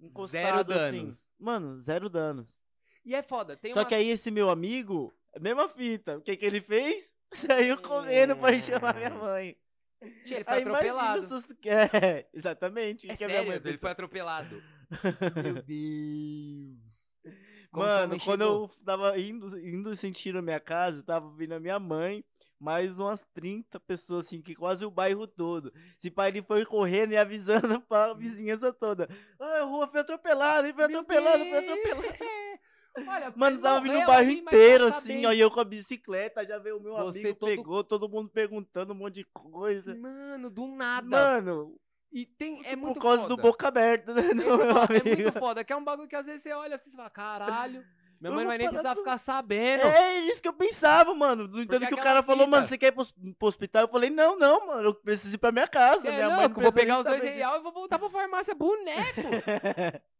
Encostado 0.00 0.72
assim. 0.72 0.98
danos. 1.02 1.30
Mano, 1.38 1.80
zero 1.82 2.08
danos. 2.08 2.58
E 3.04 3.14
é 3.14 3.22
foda, 3.22 3.56
tem 3.56 3.72
Só 3.72 3.80
umas- 3.80 3.88
que 3.88 3.94
aí 3.94 4.08
esse 4.08 4.30
meu 4.30 4.48
amigo, 4.48 5.12
mesma 5.40 5.68
fita. 5.68 6.18
O 6.18 6.22
que 6.22 6.36
que 6.36 6.46
ele 6.46 6.60
fez? 6.60 7.12
Saiu 7.32 7.80
correndo 7.82 8.36
pra 8.36 8.52
ir 8.52 8.62
chamar 8.62 8.94
minha 8.94 9.10
mãe. 9.10 9.56
Tia, 10.24 10.36
ele 10.38 10.44
foi 10.44 10.54
Aí 10.54 10.62
imagina 10.62 10.92
atropelado. 10.92 11.20
o 11.20 11.28
susto 11.28 11.54
que 11.56 11.68
é. 11.68 12.28
Exatamente. 12.32 13.06
É 13.06 13.10
que 13.10 13.16
sério, 13.16 13.52
ele 13.52 13.60
pensou. 13.60 13.80
foi 13.80 13.90
atropelado. 13.90 14.62
Meu 15.42 15.62
Deus. 15.62 17.08
Como 17.70 17.84
Mano, 17.84 18.18
quando 18.20 18.40
eu 18.42 18.70
tava 18.84 19.18
indo, 19.18 19.58
indo 19.58 19.94
sentir 19.94 20.34
a 20.36 20.42
minha 20.42 20.60
casa, 20.60 21.02
tava 21.02 21.30
vindo 21.36 21.52
a 21.52 21.60
minha 21.60 21.78
mãe, 21.78 22.24
mais 22.58 22.98
umas 22.98 23.22
30 23.34 23.78
pessoas, 23.80 24.26
assim, 24.26 24.40
que 24.40 24.54
quase 24.54 24.84
o 24.86 24.90
bairro 24.90 25.26
todo. 25.26 25.72
Esse 25.98 26.10
pai 26.10 26.28
ele 26.30 26.42
foi 26.42 26.64
correndo 26.64 27.12
e 27.12 27.16
avisando 27.16 27.80
pra 27.86 28.14
vizinhança 28.14 28.72
toda. 28.72 29.08
Ah, 29.38 29.60
a 29.60 29.64
rua 29.64 29.86
foi 29.86 30.00
atropelada, 30.00 30.66
ele 30.66 30.74
foi 30.74 30.88
Meu 30.88 31.00
atropelado, 31.00 31.44
foi 31.44 31.60
Deus! 31.60 31.78
atropelado. 31.84 32.47
Olha, 33.06 33.32
Mano, 33.36 33.58
tava 33.60 33.80
vindo 33.80 33.98
o 33.98 34.06
bairro 34.06 34.30
inteiro, 34.30 34.86
assim, 34.86 35.24
ó, 35.26 35.32
e 35.32 35.40
eu 35.40 35.50
com 35.50 35.60
a 35.60 35.64
bicicleta, 35.64 36.44
já 36.46 36.58
veio 36.58 36.78
o 36.78 36.80
meu 36.82 36.94
Você 36.96 37.18
amigo, 37.20 37.34
todo- 37.38 37.48
pegou, 37.50 37.84
todo 37.84 38.08
mundo 38.08 38.28
perguntando 38.30 38.92
um 38.92 38.96
monte 38.96 39.16
de 39.16 39.24
coisa. 39.24 39.94
Mano, 39.94 40.48
do 40.50 40.66
nada. 40.66 41.06
Mano, 41.08 41.76
E 42.12 42.24
tem, 42.24 42.60
é 42.64 42.70
por 42.70 42.78
muito 42.78 43.00
causa 43.00 43.22
foda. 43.22 43.36
do 43.36 43.40
boca 43.42 43.68
aberta, 43.68 44.12
né, 44.14 44.22
É 44.22 44.30
eu 44.48 44.56
meu 44.58 44.74
falo, 44.74 44.86
é 44.92 45.16
muito 45.16 45.32
foda, 45.38 45.62
que 45.64 45.72
é 45.72 45.76
um 45.76 45.84
bagulho 45.84 46.08
que 46.08 46.16
às 46.16 46.26
vezes 46.26 46.42
você 46.42 46.52
olha 46.52 46.74
assim 46.76 46.90
e 46.90 46.96
fala, 46.96 47.10
caralho, 47.10 47.84
minha 48.20 48.30
Eu 48.30 48.34
mãe 48.34 48.44
não 48.44 48.48
vai 48.50 48.58
nem 48.58 48.66
precisar 48.68 48.94
tudo. 48.94 49.04
ficar 49.04 49.18
sabendo. 49.18 49.82
É 49.84 50.18
isso 50.20 50.40
que 50.42 50.48
eu 50.48 50.52
pensava, 50.52 51.14
mano. 51.14 51.46
No 51.46 51.60
entanto 51.60 51.86
que 51.86 51.94
o 51.94 51.98
cara 51.98 52.20
falou, 52.22 52.46
fita- 52.46 52.56
mano, 52.56 52.66
você 52.66 52.76
quer 52.78 52.86
ir 52.88 52.92
pro, 52.92 53.04
pro 53.38 53.48
hospital? 53.48 53.82
Eu 53.82 53.88
falei, 53.88 54.10
não, 54.10 54.36
não, 54.38 54.66
mano, 54.66 54.88
eu 54.88 54.94
preciso 54.94 55.34
ir 55.36 55.38
pra 55.38 55.52
minha 55.52 55.68
casa. 55.68 56.08
É 56.08 56.12
minha 56.12 56.26
mãe 56.28 56.36
não 56.36 56.42
louco, 56.46 56.60
vou 56.60 56.72
pegar 56.72 56.98
os 56.98 57.04
dois 57.04 57.18
saber 57.18 57.28
disso." 57.28 57.38
reais 57.38 57.60
e 57.60 57.62
vou 57.62 57.72
voltar 57.72 57.98
pra 57.98 58.10
farmácia 58.10 58.54
boneco. 58.54 59.20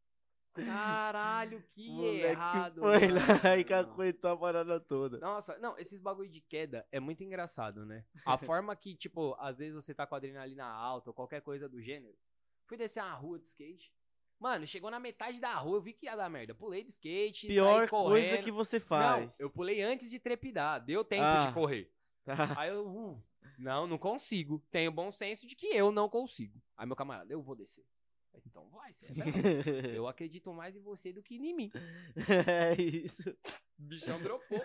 Caralho, 0.64 1.62
que 1.73 1.88
Moleque 1.90 2.25
errado. 2.27 2.81
foi 2.81 3.01
mano. 3.09 3.14
lá 3.44 3.57
e 3.59 3.64
cacuetou 3.64 4.31
a 4.31 4.37
parada 4.37 4.81
toda. 4.81 5.18
Nossa, 5.18 5.59
não, 5.59 5.77
esses 5.79 6.01
bagulho 6.01 6.31
de 6.31 6.40
queda 6.40 6.87
é 6.92 7.01
muito 7.01 7.23
engraçado, 7.25 7.85
né? 7.87 8.05
A 8.25 8.37
forma 8.38 8.75
que, 8.77 8.94
tipo, 8.94 9.35
às 9.38 9.59
vezes 9.59 9.75
você 9.75 9.94
tá 9.94 10.07
com 10.07 10.14
a 10.14 10.18
adrenalina 10.18 10.64
alta 10.64 11.11
ou 11.11 11.14
qualquer 11.14 11.40
coisa 11.42 11.68
do 11.68 11.81
gênero. 11.81 12.14
Fui 12.66 12.77
descer 12.77 13.03
uma 13.03 13.14
rua 13.14 13.38
de 13.38 13.49
skate. 13.49 13.92
Mano, 14.38 14.66
chegou 14.66 14.90
na 14.90 15.01
metade 15.01 15.40
da 15.40 15.55
rua, 15.57 15.79
eu 15.79 15.81
vi 15.81 15.92
que 15.92 16.07
ia 16.07 16.14
dar 16.14 16.29
merda. 16.31 16.55
Pulei 16.55 16.85
do 16.85 16.90
skate, 16.90 17.49
Pior 17.49 17.79
saí 17.81 17.88
correndo. 17.88 18.11
coisa 18.11 18.38
que 18.42 18.53
você 18.53 18.79
faz. 18.79 19.25
Não, 19.27 19.33
eu 19.47 19.51
pulei 19.51 19.83
antes 19.83 20.11
de 20.11 20.18
trepidar. 20.21 20.85
Deu 20.85 21.03
tempo 21.05 21.25
Ah. 21.25 21.47
de 21.47 21.53
correr. 21.55 21.90
Tá. 22.25 22.35
Aí 22.61 22.71
eu, 22.71 22.87
uh, 22.87 23.23
não, 23.59 23.87
não 23.88 23.99
consigo. 23.99 24.62
Tenho 24.71 24.92
bom 24.92 25.11
senso 25.11 25.44
de 25.47 25.57
que 25.57 25.66
eu 25.66 25.90
não 25.90 26.09
consigo. 26.09 26.62
Aí 26.77 26.87
meu 26.87 26.94
camarada, 26.94 27.33
eu 27.33 27.42
vou 27.42 27.57
descer. 27.57 27.85
Então 28.47 28.69
vai, 28.71 28.93
você 28.93 29.07
é 29.07 29.12
bravo. 29.14 29.38
Eu 29.95 30.07
acredito 30.07 30.53
mais 30.53 30.77
em 30.77 30.81
você 30.81 31.12
do 31.12 31.23
que 31.23 31.37
em 31.37 31.55
mim. 31.55 31.71
é 32.47 32.81
isso. 32.81 33.23
O 33.79 33.83
bichão 33.83 34.21
dropou. 34.23 34.64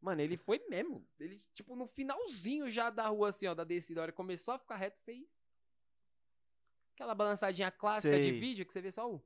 Mano, 0.00 0.20
ele 0.20 0.36
foi 0.36 0.64
mesmo. 0.68 1.06
Ele, 1.18 1.36
tipo, 1.54 1.74
no 1.74 1.86
finalzinho 1.86 2.70
já 2.70 2.90
da 2.90 3.08
rua, 3.08 3.30
assim, 3.30 3.46
ó, 3.46 3.54
da 3.54 3.64
descida, 3.64 4.00
a 4.00 4.02
hora 4.04 4.12
começou 4.12 4.54
a 4.54 4.58
ficar 4.58 4.76
reto, 4.76 5.00
fez. 5.04 5.42
Aquela 6.94 7.14
balançadinha 7.14 7.70
clássica 7.70 8.16
de 8.16 8.30
Sei. 8.30 8.40
vídeo 8.40 8.66
que 8.66 8.72
você 8.72 8.80
vê 8.80 8.90
só 8.90 9.10
um. 9.12 9.20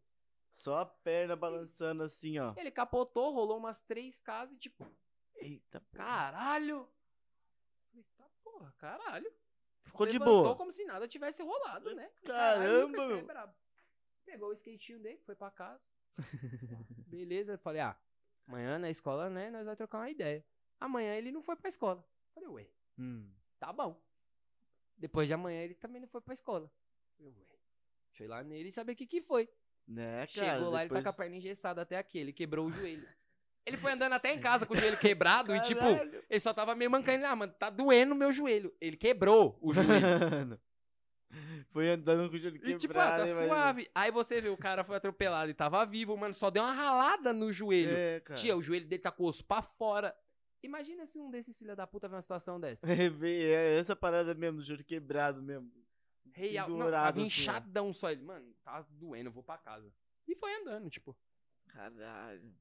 Só 0.55 0.79
a 0.79 0.87
perna 0.87 1.35
balançando 1.35 2.03
assim, 2.03 2.39
ó. 2.39 2.55
Ele 2.57 2.71
capotou, 2.71 3.33
rolou 3.33 3.59
umas 3.59 3.81
três 3.81 4.21
casas 4.21 4.55
e, 4.55 4.59
tipo, 4.59 4.87
Eita, 5.37 5.81
caralho. 5.93 6.89
Tá 8.17 8.31
porra, 8.43 8.73
caralho. 8.79 9.33
Ficou 9.85 10.07
de 10.07 10.19
boa. 10.19 10.57
como 10.57 10.71
se 10.73 10.85
nada 10.85 11.07
tivesse 11.09 11.43
rolado, 11.43 11.95
né? 11.95 12.11
Caramba, 12.25 12.87
Lucas, 12.87 13.05
você 13.07 13.13
é 13.13 13.17
meu. 13.47 13.55
Pegou 14.25 14.49
o 14.51 14.53
skatinho 14.53 14.99
dele, 15.01 15.19
foi 15.25 15.35
pra 15.35 15.51
casa. 15.51 15.83
Beleza, 17.07 17.59
falei, 17.59 17.81
ah, 17.81 17.97
amanhã 18.47 18.79
na 18.79 18.91
escola, 18.91 19.29
né, 19.31 19.51
nós 19.51 19.65
vamos 19.65 19.77
trocar 19.77 19.99
uma 19.99 20.11
ideia. 20.11 20.45
Amanhã 20.81 21.15
ele 21.15 21.31
não 21.33 21.43
foi 21.43 21.57
pra 21.57 21.69
escola. 21.69 22.05
Falei, 22.35 22.49
ué, 22.49 22.69
Hum. 22.99 23.31
tá 23.59 23.73
bom. 23.73 24.01
Depois 24.97 25.27
de 25.27 25.35
amanhã 25.35 25.63
ele 25.63 25.75
também 25.75 26.01
não 26.01 26.09
foi 26.09 26.21
pra 26.21 26.35
escola. 26.35 26.71
Falei, 27.17 27.33
ué, 27.33 27.47
deixa 28.09 28.23
eu 28.23 28.27
ir 28.27 28.29
lá 28.29 28.43
nele 28.43 28.69
e 28.69 28.73
saber 28.73 28.93
o 28.93 28.97
que 28.97 29.07
que 29.07 29.21
foi. 29.21 29.49
Né, 29.87 30.27
cara? 30.29 30.55
Chegou 30.55 30.71
lá, 30.71 30.81
ele 30.83 30.89
tá 30.91 30.95
depois- 30.95 31.03
com 31.05 31.09
a 31.09 31.13
perna 31.13 31.37
engessada 31.37 31.83
até 31.83 31.99
aqui, 31.99 32.19
ele 32.19 32.33
quebrou 32.33 32.67
o 32.67 32.73
joelho. 32.73 33.09
Ele 33.65 33.77
foi 33.77 33.93
andando 33.93 34.13
até 34.15 34.35
em 34.35 34.41
casa 34.41 34.67
com 34.67 34.75
o 34.75 34.77
joelho 34.77 34.99
quebrado 34.99 35.55
e, 35.55 35.61
tipo, 35.61 35.85
ele 36.29 36.41
só 36.41 36.53
tava 36.53 36.75
meio 36.75 36.91
mancando. 36.91 37.25
Ah, 37.25 37.37
mano, 37.37 37.53
tá 37.53 37.71
doendo 37.71 38.13
o 38.13 38.17
meu 38.17 38.33
joelho. 38.33 38.75
Ele 38.81 38.97
quebrou 38.97 39.57
o 39.61 39.73
joelho. 39.75 40.61
Foi 41.71 41.89
andando 41.89 42.29
com 42.29 42.37
o 42.37 42.39
joelho 42.39 42.57
E 42.57 42.77
tipo, 42.77 42.93
quebrado. 42.93 43.23
ah, 43.23 43.27
tá 43.27 43.27
suave. 43.27 43.89
Aí 43.95 44.11
você 44.11 44.41
vê, 44.41 44.49
o 44.49 44.57
cara 44.57 44.83
foi 44.85 44.97
atropelado 44.97 45.51
e 45.51 45.55
tava 45.55 45.85
vivo, 45.87 46.17
mano, 46.17 46.35
só 46.35 46.51
deu 46.51 46.63
uma 46.63 46.73
ralada 46.73 47.33
no 47.33 47.53
joelho. 47.53 47.97
É, 47.97 48.21
cara. 48.21 48.39
Tia, 48.39 48.57
o 48.57 48.61
joelho 48.63 48.87
dele 48.87 49.01
tá 49.01 49.11
com 49.13 49.23
o 49.23 49.29
osso 49.29 49.45
pra 49.45 49.63
fora. 49.63 50.15
Imagina 50.63 51.07
se 51.07 51.19
um 51.19 51.31
desses 51.31 51.57
filha 51.59 51.75
da 51.75 51.87
puta 51.87 52.09
vê 52.09 52.15
uma 52.17 52.23
situação 52.23 52.61
dessa. 52.61 52.87
É 52.93 53.79
essa 53.79 53.97
parada 53.97 54.35
mesmo, 54.35 54.59
do 54.59 54.65
joelho 54.65 54.85
quebrado 54.85 55.41
mesmo. 55.41 55.71
Real, 56.35 56.69
não, 56.69 56.91
tava 56.91 57.11
assim, 57.11 57.23
inchadão 57.23 57.93
só 57.93 58.11
ele. 58.11 58.23
Mano, 58.23 58.53
tá 58.65 58.85
doendo, 58.91 59.29
eu 59.29 59.33
vou 59.33 59.43
pra 59.43 59.57
casa. 59.59 59.93
E 60.27 60.35
foi 60.35 60.53
andando, 60.61 60.91
tipo. 60.91 61.17
Caralho. 61.69 62.53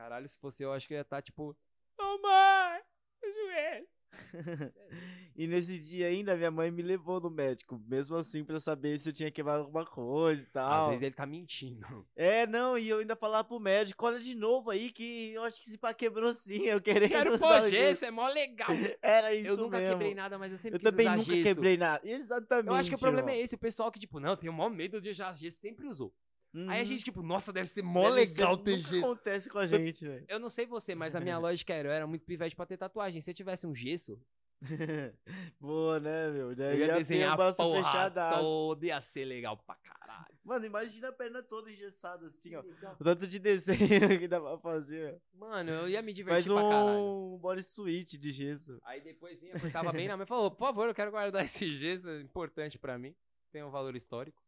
Caralho, 0.00 0.26
se 0.26 0.38
fosse 0.38 0.62
eu, 0.62 0.72
acho 0.72 0.88
que 0.88 0.94
eu 0.94 0.96
ia 0.96 1.02
estar, 1.02 1.20
tipo... 1.20 1.54
Ô, 1.98 2.18
mãe, 2.22 2.80
meu 3.22 3.32
joelho. 3.34 3.86
E 5.36 5.46
nesse 5.46 5.78
dia 5.78 6.08
ainda, 6.08 6.36
minha 6.36 6.50
mãe 6.50 6.70
me 6.70 6.82
levou 6.82 7.18
no 7.20 7.30
médico, 7.30 7.80
mesmo 7.86 8.16
assim, 8.16 8.44
pra 8.44 8.58
saber 8.60 8.98
se 8.98 9.08
eu 9.08 9.12
tinha 9.12 9.30
quebrado 9.30 9.62
alguma 9.62 9.86
coisa 9.86 10.42
e 10.42 10.44
Às 10.46 10.52
tal. 10.52 10.88
vezes 10.88 11.02
ele 11.02 11.14
tá 11.14 11.24
mentindo. 11.24 12.06
É, 12.14 12.46
não, 12.46 12.76
e 12.76 12.88
eu 12.88 12.98
ainda 12.98 13.14
falava 13.16 13.44
pro 13.44 13.58
médico, 13.60 14.04
olha 14.04 14.18
de 14.18 14.34
novo 14.34 14.70
aí, 14.70 14.90
que 14.90 15.32
eu 15.32 15.42
acho 15.44 15.62
que 15.62 15.68
esse 15.68 15.78
pá 15.78 15.94
quebrou 15.94 16.34
sim, 16.34 16.64
eu 16.66 16.80
queria 16.80 17.08
Quero 17.08 17.38
pôr 17.38 17.62
o 17.62 17.68
gesso, 17.68 18.04
é 18.04 18.10
mó 18.10 18.26
legal. 18.28 18.68
Era 19.00 19.34
isso 19.34 19.50
eu 19.52 19.56
nunca 19.56 19.78
mesmo. 19.78 19.92
quebrei 19.92 20.14
nada, 20.14 20.38
mas 20.38 20.52
eu 20.52 20.58
sempre 20.58 20.78
Eu 20.78 20.90
também 20.90 21.06
nunca 21.08 21.22
gesso. 21.22 21.42
quebrei 21.42 21.76
nada. 21.78 22.06
Exatamente. 22.06 22.68
Eu 22.68 22.74
acho 22.74 22.90
que 22.90 22.96
o 22.96 22.98
problema 22.98 23.28
irmão. 23.30 23.40
é 23.40 23.44
esse, 23.44 23.54
o 23.54 23.58
pessoal 23.58 23.90
que, 23.90 23.98
tipo, 24.00 24.18
não, 24.20 24.36
tenho 24.36 24.52
mó 24.52 24.68
medo 24.68 25.00
de 25.00 25.08
usar 25.10 25.32
gesso, 25.34 25.58
sempre 25.58 25.86
usou. 25.86 26.12
Aí 26.52 26.78
a 26.78 26.78
Uhum. 26.80 26.84
gente, 26.84 27.04
tipo, 27.04 27.22
nossa, 27.22 27.52
deve 27.52 27.68
ser 27.68 27.82
mó 27.82 28.02
Deve 28.10 28.26
ser- 28.26 28.40
legal 28.40 28.56
ter 28.56 28.76
nunca 28.76 28.88
gesso. 28.88 29.04
acontece 29.04 29.48
com 29.48 29.58
a 29.58 29.66
gente, 29.66 30.04
velho. 30.04 30.24
Eu 30.28 30.38
não 30.40 30.48
sei 30.48 30.66
você, 30.66 30.94
mas 30.94 31.14
a 31.14 31.20
minha 31.20 31.38
lógica 31.38 31.72
era, 31.72 31.88
eu 31.88 31.92
era 31.92 32.06
muito 32.06 32.24
pivete 32.24 32.56
pra 32.56 32.66
ter 32.66 32.76
tatuagem. 32.76 33.20
Se 33.20 33.30
eu 33.30 33.34
tivesse 33.34 33.66
um 33.66 33.74
gesso, 33.74 34.20
Boa, 35.60 35.98
né, 36.00 36.30
meu? 36.30 36.52
eu 36.52 36.76
ia 36.76 36.88
ter 36.88 36.94
desenhar 36.94 37.32
a 37.32 37.36
braço 37.36 37.56
porra 37.56 37.82
fechadaço. 37.84 38.40
toda, 38.40 38.86
ia 38.86 39.00
ser 39.00 39.24
legal 39.24 39.56
pra 39.56 39.74
caralho. 39.76 40.00
Mano, 40.44 40.66
imagina 40.66 41.08
a 41.08 41.12
perna 41.12 41.42
toda 41.42 41.70
engessada 41.70 42.26
assim, 42.26 42.54
ó. 42.56 42.60
O 42.98 43.04
tanto 43.04 43.26
de 43.26 43.38
desenho 43.38 43.78
que 44.20 44.28
dá 44.28 44.40
pra 44.40 44.58
fazer. 44.58 45.14
ó. 45.34 45.38
Mano, 45.38 45.70
eu 45.70 45.88
ia 45.88 46.02
me 46.02 46.12
divertir 46.12 46.48
Faz 46.50 46.60
pra 46.60 46.68
caralho. 46.68 46.98
um 46.98 47.38
body 47.38 47.62
suite 47.62 48.18
de 48.18 48.32
gesso. 48.32 48.78
Aí 48.84 49.00
depois 49.00 49.38
vinha, 49.40 49.58
cortava 49.58 49.92
bem 49.92 50.08
na 50.08 50.16
mão 50.16 50.24
e 50.24 50.28
falou, 50.28 50.50
por 50.50 50.66
favor, 50.66 50.88
eu 50.88 50.94
quero 50.94 51.10
guardar 51.10 51.44
esse 51.44 51.72
gesso, 51.72 52.08
é 52.10 52.20
importante 52.20 52.78
pra 52.78 52.98
mim. 52.98 53.14
Tem 53.52 53.64
um 53.64 53.70
valor 53.70 53.96
histórico. 53.96 54.42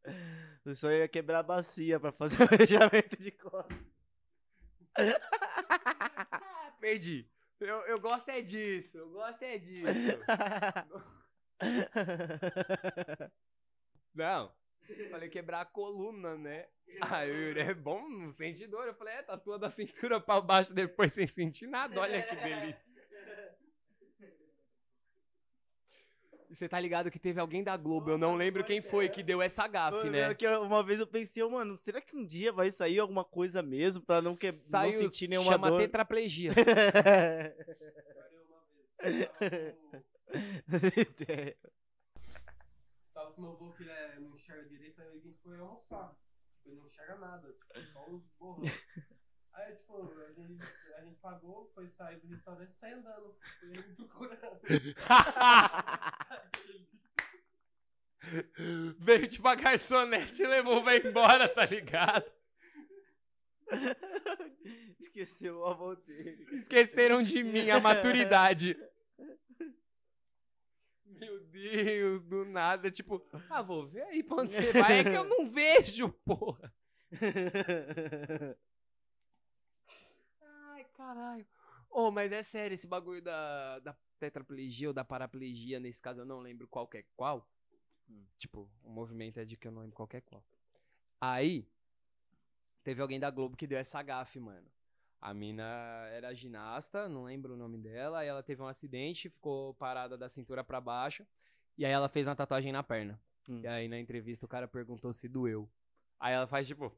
Eu 0.64 0.76
só 0.76 0.90
ia 0.90 1.08
quebrar 1.08 1.40
a 1.40 1.42
bacia 1.42 1.98
pra 1.98 2.12
fazer 2.12 2.36
o 2.42 2.48
fechamento 2.48 3.16
de 3.20 3.32
costas. 3.32 3.76
Ah, 4.96 6.72
perdi. 6.80 7.28
Eu, 7.58 7.76
eu 7.82 8.00
gosto 8.00 8.28
é 8.28 8.40
disso, 8.40 8.98
eu 8.98 9.10
gosto 9.10 9.42
é 9.42 9.58
disso. 9.58 9.86
Não. 14.14 14.52
Falei 15.10 15.28
quebrar 15.28 15.60
a 15.60 15.64
coluna, 15.64 16.36
né? 16.36 16.66
Aí 17.00 17.30
o 17.30 17.58
é 17.58 17.72
bom, 17.72 18.08
não 18.08 18.30
sente 18.30 18.66
dor. 18.66 18.86
Eu 18.86 18.94
falei, 18.94 19.14
é, 19.14 19.22
tatua 19.22 19.58
da 19.58 19.70
cintura 19.70 20.20
pra 20.20 20.40
baixo 20.40 20.74
depois 20.74 21.12
sem 21.12 21.26
sentir 21.26 21.66
nada. 21.66 22.00
Olha 22.00 22.22
que 22.22 22.36
delícia. 22.36 22.91
Você 26.54 26.68
tá 26.68 26.78
ligado 26.78 27.10
que 27.10 27.18
teve 27.18 27.40
alguém 27.40 27.62
da 27.64 27.76
Globo, 27.76 28.10
eu 28.10 28.18
não 28.18 28.34
lembro 28.34 28.62
quem 28.64 28.82
foi, 28.82 29.08
que 29.08 29.22
deu 29.22 29.40
essa 29.40 29.66
gafe, 29.66 29.96
Mano, 29.98 30.10
né? 30.10 30.30
é 30.30 30.34
que 30.34 30.46
uma 30.46 30.82
vez 30.82 31.00
eu 31.00 31.06
pensei, 31.06 31.42
mano, 31.48 31.76
será 31.78 32.00
que 32.00 32.14
um 32.16 32.24
dia 32.24 32.52
vai 32.52 32.70
sair 32.70 32.98
alguma 32.98 33.24
coisa 33.24 33.62
mesmo 33.62 34.02
pra 34.04 34.20
não, 34.20 34.36
que... 34.36 34.46
não 34.46 34.52
Saiu, 34.58 34.98
sentir 34.98 35.28
nenhuma 35.28 35.50
chama 35.52 35.70
dor? 35.70 35.78
tetraplegia. 35.80 36.52
Tava 43.14 43.32
com 43.32 43.42
meu 43.42 43.50
avô 43.52 43.72
que 43.72 43.82
ele 43.82 43.90
é- 43.90 44.18
não 44.20 44.34
enxerga 44.34 44.68
direito, 44.68 45.00
aí 45.00 45.08
ele 45.18 45.34
foi 45.42 45.58
almoçar. 45.58 46.16
Tipo, 46.56 46.68
ele 46.70 46.76
não 46.76 46.86
enxerga 46.86 47.16
nada, 47.16 47.54
só 47.92 48.10
os 48.10 48.22
borrões. 48.38 48.72
Aí, 49.54 49.74
tipo, 49.74 50.12
a 50.20 50.32
gente, 50.32 50.62
a 50.96 51.00
gente 51.02 51.16
pagou, 51.20 51.70
foi 51.74 51.88
sair 51.90 52.18
do 52.20 52.28
restaurante 52.28 52.70
e 52.70 52.78
saiu 52.78 52.98
andando. 52.98 53.36
Ele 53.62 53.82
me 53.82 53.94
procurando. 53.94 54.60
Veio 58.98 59.28
tipo 59.28 59.46
a 59.48 59.54
garçonete 59.54 60.42
e 60.42 60.46
levou, 60.46 60.82
vai 60.82 60.98
embora, 60.98 61.48
tá 61.48 61.66
ligado? 61.66 62.30
Esqueceu 65.00 65.58
o 65.58 65.66
avô 65.66 65.94
dele. 65.96 66.46
Esqueceram 66.52 67.22
de 67.22 67.42
mim 67.42 67.70
a 67.70 67.80
maturidade. 67.80 68.78
Meu 71.04 71.40
Deus, 71.40 72.22
do 72.22 72.44
nada, 72.44 72.90
tipo, 72.90 73.24
ah, 73.50 73.62
vou 73.62 73.86
ver 73.86 74.02
aí 74.02 74.22
pra 74.22 74.36
onde 74.38 74.54
você 74.54 74.72
vai. 74.72 75.00
É 75.00 75.04
que 75.04 75.10
eu 75.10 75.24
não 75.24 75.50
vejo, 75.50 76.10
porra. 76.24 76.72
Caralho. 81.02 81.44
Ô, 81.90 82.10
mas 82.12 82.30
é 82.30 82.42
sério, 82.44 82.74
esse 82.74 82.86
bagulho 82.86 83.20
da, 83.20 83.80
da 83.80 83.96
tetraplegia 84.20 84.88
ou 84.88 84.94
da 84.94 85.04
paraplegia, 85.04 85.80
nesse 85.80 86.00
caso 86.00 86.20
eu 86.20 86.24
não 86.24 86.38
lembro 86.38 86.68
qual 86.68 86.86
que 86.86 86.98
é 86.98 87.04
qual. 87.16 87.46
Tipo, 88.38 88.70
o 88.84 88.88
movimento 88.88 89.40
é 89.40 89.44
de 89.44 89.56
que 89.56 89.66
eu 89.66 89.72
não 89.72 89.82
lembro 89.82 89.96
qual 89.96 90.06
que 90.06 90.16
é 90.16 90.20
qual. 90.20 90.44
Aí, 91.20 91.68
teve 92.84 93.02
alguém 93.02 93.18
da 93.18 93.30
Globo 93.30 93.56
que 93.56 93.66
deu 93.66 93.78
essa 93.78 94.00
gafe, 94.00 94.38
mano. 94.38 94.66
A 95.20 95.34
mina 95.34 95.64
era 96.12 96.34
ginasta, 96.34 97.08
não 97.08 97.24
lembro 97.24 97.54
o 97.54 97.56
nome 97.56 97.78
dela, 97.78 98.20
aí 98.20 98.28
ela 98.28 98.42
teve 98.42 98.62
um 98.62 98.66
acidente, 98.66 99.28
ficou 99.28 99.74
parada 99.74 100.16
da 100.16 100.28
cintura 100.28 100.62
pra 100.62 100.80
baixo, 100.80 101.26
e 101.76 101.84
aí 101.84 101.92
ela 101.92 102.08
fez 102.08 102.28
uma 102.28 102.36
tatuagem 102.36 102.72
na 102.72 102.82
perna. 102.82 103.20
Hum. 103.48 103.60
E 103.60 103.66
aí 103.66 103.88
na 103.88 103.98
entrevista 103.98 104.46
o 104.46 104.48
cara 104.48 104.68
perguntou 104.68 105.12
se 105.12 105.28
doeu. 105.28 105.68
Aí 106.18 106.32
ela 106.32 106.46
faz 106.46 106.66
tipo, 106.66 106.96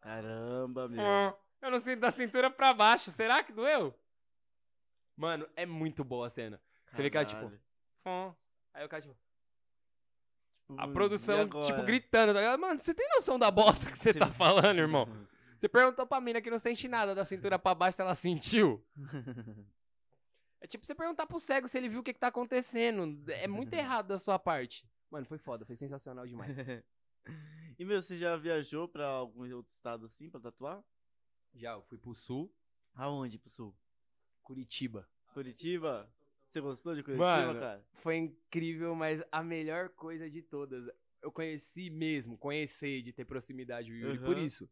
Caramba, 0.00 0.88
meu. 0.88 1.36
"Fã, 1.62 1.66
eu 1.68 1.70
não 1.70 1.78
sinto 1.78 2.00
da 2.00 2.10
cintura 2.10 2.50
pra 2.50 2.74
baixo, 2.74 3.10
será 3.10 3.42
que 3.42 3.52
doeu? 3.52 3.94
Mano, 5.16 5.48
é 5.54 5.64
muito 5.64 6.02
boa 6.02 6.26
a 6.26 6.30
cena. 6.30 6.60
Você 6.92 7.02
vê 7.02 7.08
que 7.08 7.16
ela, 7.16 7.24
tipo, 7.24 7.52
Caralho. 8.02 8.36
Aí 8.74 8.84
o 8.84 8.88
cara 8.88 9.02
tipo, 9.02 9.16
Tipo, 10.66 10.80
a 10.80 10.88
produção, 10.88 11.48
tipo, 11.62 11.82
gritando, 11.84 12.32
tá 12.32 12.40
ligado? 12.40 12.58
Mano, 12.60 12.80
você 12.80 12.94
tem 12.94 13.08
noção 13.14 13.38
da 13.38 13.50
bosta 13.50 13.90
que 13.90 13.98
você 13.98 14.12
tá 14.12 14.26
falando, 14.26 14.78
irmão? 14.78 15.06
Você 15.62 15.68
perguntou 15.68 16.04
pra 16.04 16.20
mina 16.20 16.40
que 16.42 16.50
não 16.50 16.58
sente 16.58 16.88
nada 16.88 17.14
da 17.14 17.24
cintura 17.24 17.56
pra 17.56 17.72
baixo 17.72 17.94
se 17.94 18.02
ela 18.02 18.16
sentiu. 18.16 18.84
É 20.60 20.66
tipo 20.66 20.86
você 20.86 20.94
perguntar 20.94 21.26
pro 21.26 21.40
cego 21.40 21.66
se 21.66 21.76
ele 21.76 21.88
viu 21.88 22.00
o 22.00 22.02
que, 22.04 22.12
que 22.12 22.20
tá 22.20 22.28
acontecendo. 22.28 23.20
É 23.32 23.48
muito 23.48 23.72
errado 23.74 24.06
da 24.06 24.16
sua 24.16 24.38
parte. 24.38 24.88
Mano, 25.10 25.26
foi 25.26 25.36
foda, 25.36 25.64
foi 25.66 25.74
sensacional 25.74 26.24
demais. 26.24 26.56
e, 27.76 27.84
meu, 27.84 28.00
você 28.00 28.16
já 28.16 28.36
viajou 28.36 28.86
pra 28.86 29.04
algum 29.06 29.42
outro 29.54 29.72
estado 29.72 30.06
assim 30.06 30.30
pra 30.30 30.40
tatuar? 30.40 30.80
Já, 31.54 31.72
eu 31.72 31.82
fui 31.82 31.98
pro 31.98 32.14
sul, 32.14 32.52
Aonde 32.94 33.38
pro 33.38 33.48
sul? 33.50 33.74
Curitiba. 34.42 35.08
Curitiba? 35.32 36.12
Você 36.48 36.60
gostou 36.60 36.94
de 36.94 37.02
Curitiba, 37.02 37.24
Mano, 37.46 37.60
cara? 37.60 37.86
Foi 37.94 38.16
incrível, 38.16 38.94
mas 38.94 39.22
a 39.32 39.42
melhor 39.42 39.88
coisa 39.90 40.28
de 40.28 40.42
todas. 40.42 40.86
Eu 41.22 41.32
conheci 41.32 41.88
mesmo, 41.88 42.36
conhecer 42.36 43.00
de 43.02 43.12
ter 43.12 43.24
proximidade 43.24 43.88
com 43.90 43.94
o 43.94 43.98
Yuri 43.98 44.18
por 44.18 44.36
Aham. 44.36 44.44
isso. 44.44 44.68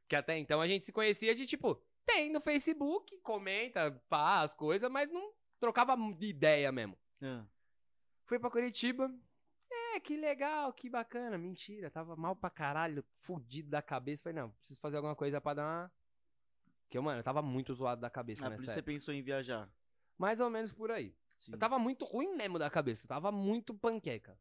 Porque 0.00 0.16
até 0.16 0.36
então 0.38 0.60
a 0.60 0.66
gente 0.66 0.84
se 0.84 0.92
conhecia 0.92 1.34
de 1.34 1.46
tipo, 1.46 1.80
tem 2.04 2.32
no 2.32 2.40
Facebook, 2.40 3.16
comenta, 3.18 3.92
pá, 4.08 4.40
as 4.40 4.54
coisas, 4.54 4.90
mas 4.90 5.10
não 5.10 5.32
trocava 5.60 5.96
de 6.14 6.26
ideia 6.26 6.72
mesmo. 6.72 6.98
Ah, 7.22 7.44
Fui 8.24 8.38
pra 8.38 8.50
Curitiba. 8.50 9.14
É, 9.70 10.00
que 10.00 10.16
legal, 10.16 10.72
que 10.72 10.88
bacana. 10.88 11.36
Mentira, 11.38 11.90
tava 11.90 12.16
mal 12.16 12.34
pra 12.34 12.50
caralho, 12.50 13.04
fudido 13.20 13.70
da 13.70 13.82
cabeça. 13.82 14.22
Falei, 14.22 14.40
não, 14.40 14.50
preciso 14.50 14.80
fazer 14.80 14.96
alguma 14.96 15.14
coisa 15.14 15.40
pra 15.40 15.54
dar 15.54 15.62
uma. 15.62 15.92
Porque, 16.92 17.00
mano, 17.00 17.20
eu 17.20 17.24
tava 17.24 17.40
muito 17.40 17.72
zoado 17.72 18.02
da 18.02 18.10
cabeça 18.10 18.46
Ah, 18.46 18.50
por 18.50 18.56
isso 18.56 18.66
você 18.66 18.72
época. 18.80 18.92
pensou 18.92 19.14
em 19.14 19.22
viajar. 19.22 19.66
Mais 20.18 20.40
ou 20.40 20.50
menos 20.50 20.74
por 20.74 20.90
aí. 20.90 21.16
Sim. 21.38 21.52
Eu 21.52 21.58
tava 21.58 21.78
muito 21.78 22.04
ruim 22.04 22.36
mesmo 22.36 22.58
da 22.58 22.68
cabeça, 22.68 23.06
eu 23.06 23.08
tava 23.08 23.32
muito 23.32 23.72
panqueca. 23.72 24.38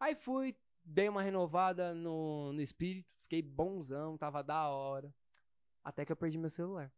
Aí 0.00 0.16
fui, 0.16 0.56
dei 0.84 1.08
uma 1.08 1.22
renovada 1.22 1.94
no, 1.94 2.52
no 2.52 2.60
espírito, 2.60 3.08
fiquei 3.20 3.40
bonzão, 3.40 4.18
tava 4.18 4.42
da 4.42 4.68
hora. 4.68 5.14
Até 5.84 6.04
que 6.04 6.10
eu 6.10 6.16
perdi 6.16 6.36
meu 6.38 6.50
celular. 6.50 6.92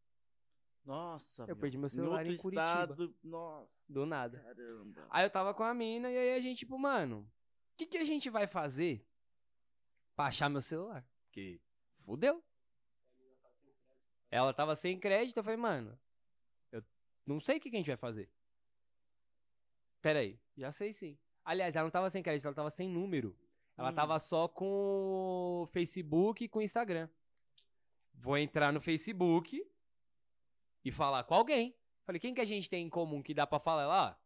Nossa, 0.87 1.44
Eu 1.46 1.54
perdi 1.54 1.76
meu 1.76 1.90
celular 1.90 2.24
em 2.24 2.35
Curitiba. 2.38 2.62
estado, 2.64 3.14
Nossa. 3.22 3.70
Do 3.87 4.06
nada. 4.06 4.38
Caramba. 4.38 5.06
Aí 5.11 5.26
eu 5.26 5.30
tava 5.30 5.52
com 5.52 5.64
a 5.64 5.74
mina 5.74 6.11
e 6.11 6.16
aí 6.16 6.32
a 6.32 6.40
gente, 6.40 6.61
tipo, 6.61 6.78
mano, 6.78 7.30
o 7.74 7.76
que, 7.76 7.85
que 7.85 7.98
a 7.98 8.06
gente 8.06 8.30
vai 8.30 8.46
fazer 8.46 9.06
pra 10.16 10.26
achar 10.28 10.48
meu 10.48 10.62
celular? 10.62 11.06
Porque 11.26 11.61
fudeu. 12.06 12.42
Ela 14.33 14.53
tava 14.55 14.75
sem 14.75 14.99
crédito, 14.99 15.37
eu 15.37 15.45
falei, 15.45 15.59
mano, 15.59 15.97
eu 16.73 16.83
não 17.27 17.38
sei 17.38 17.59
o 17.59 17.61
que, 17.61 17.68
que 17.71 17.77
a 17.77 17.79
gente 17.79 17.87
vai 17.88 17.97
fazer. 17.99 18.29
Pera 20.01 20.21
aí, 20.21 20.40
já 20.57 20.73
sei 20.73 20.92
sim. 20.92 21.18
Aliás, 21.45 21.77
ela 21.77 21.85
não 21.85 21.90
tava 21.90 22.09
sem 22.11 22.23
crédito, 22.23 22.47
ela 22.47 22.55
tava 22.55 22.71
sem 22.71 22.88
número. 22.88 23.37
Ela 23.77 23.90
Hum. 23.90 23.95
tava 23.95 24.18
só 24.18 24.49
com 24.49 25.62
o 25.62 25.66
Facebook 25.66 26.45
e 26.45 26.49
com 26.49 26.59
o 26.61 26.62
Instagram. 26.62 27.09
Vou 28.14 28.38
entrar 28.38 28.73
no 28.73 28.81
Facebook 28.81 29.62
e 30.85 30.90
falar 30.90 31.25
com 31.25 31.35
alguém. 31.35 31.77
Falei, 32.05 32.18
quem 32.21 32.35
que 32.35 32.40
a 32.40 32.45
gente 32.45 32.68
tem 32.71 32.87
em 32.87 32.90
comum 32.90 33.23
que 33.23 33.35
dá 33.35 33.47
pra 33.47 33.59
falar 33.61 33.87
lá? 33.87 34.18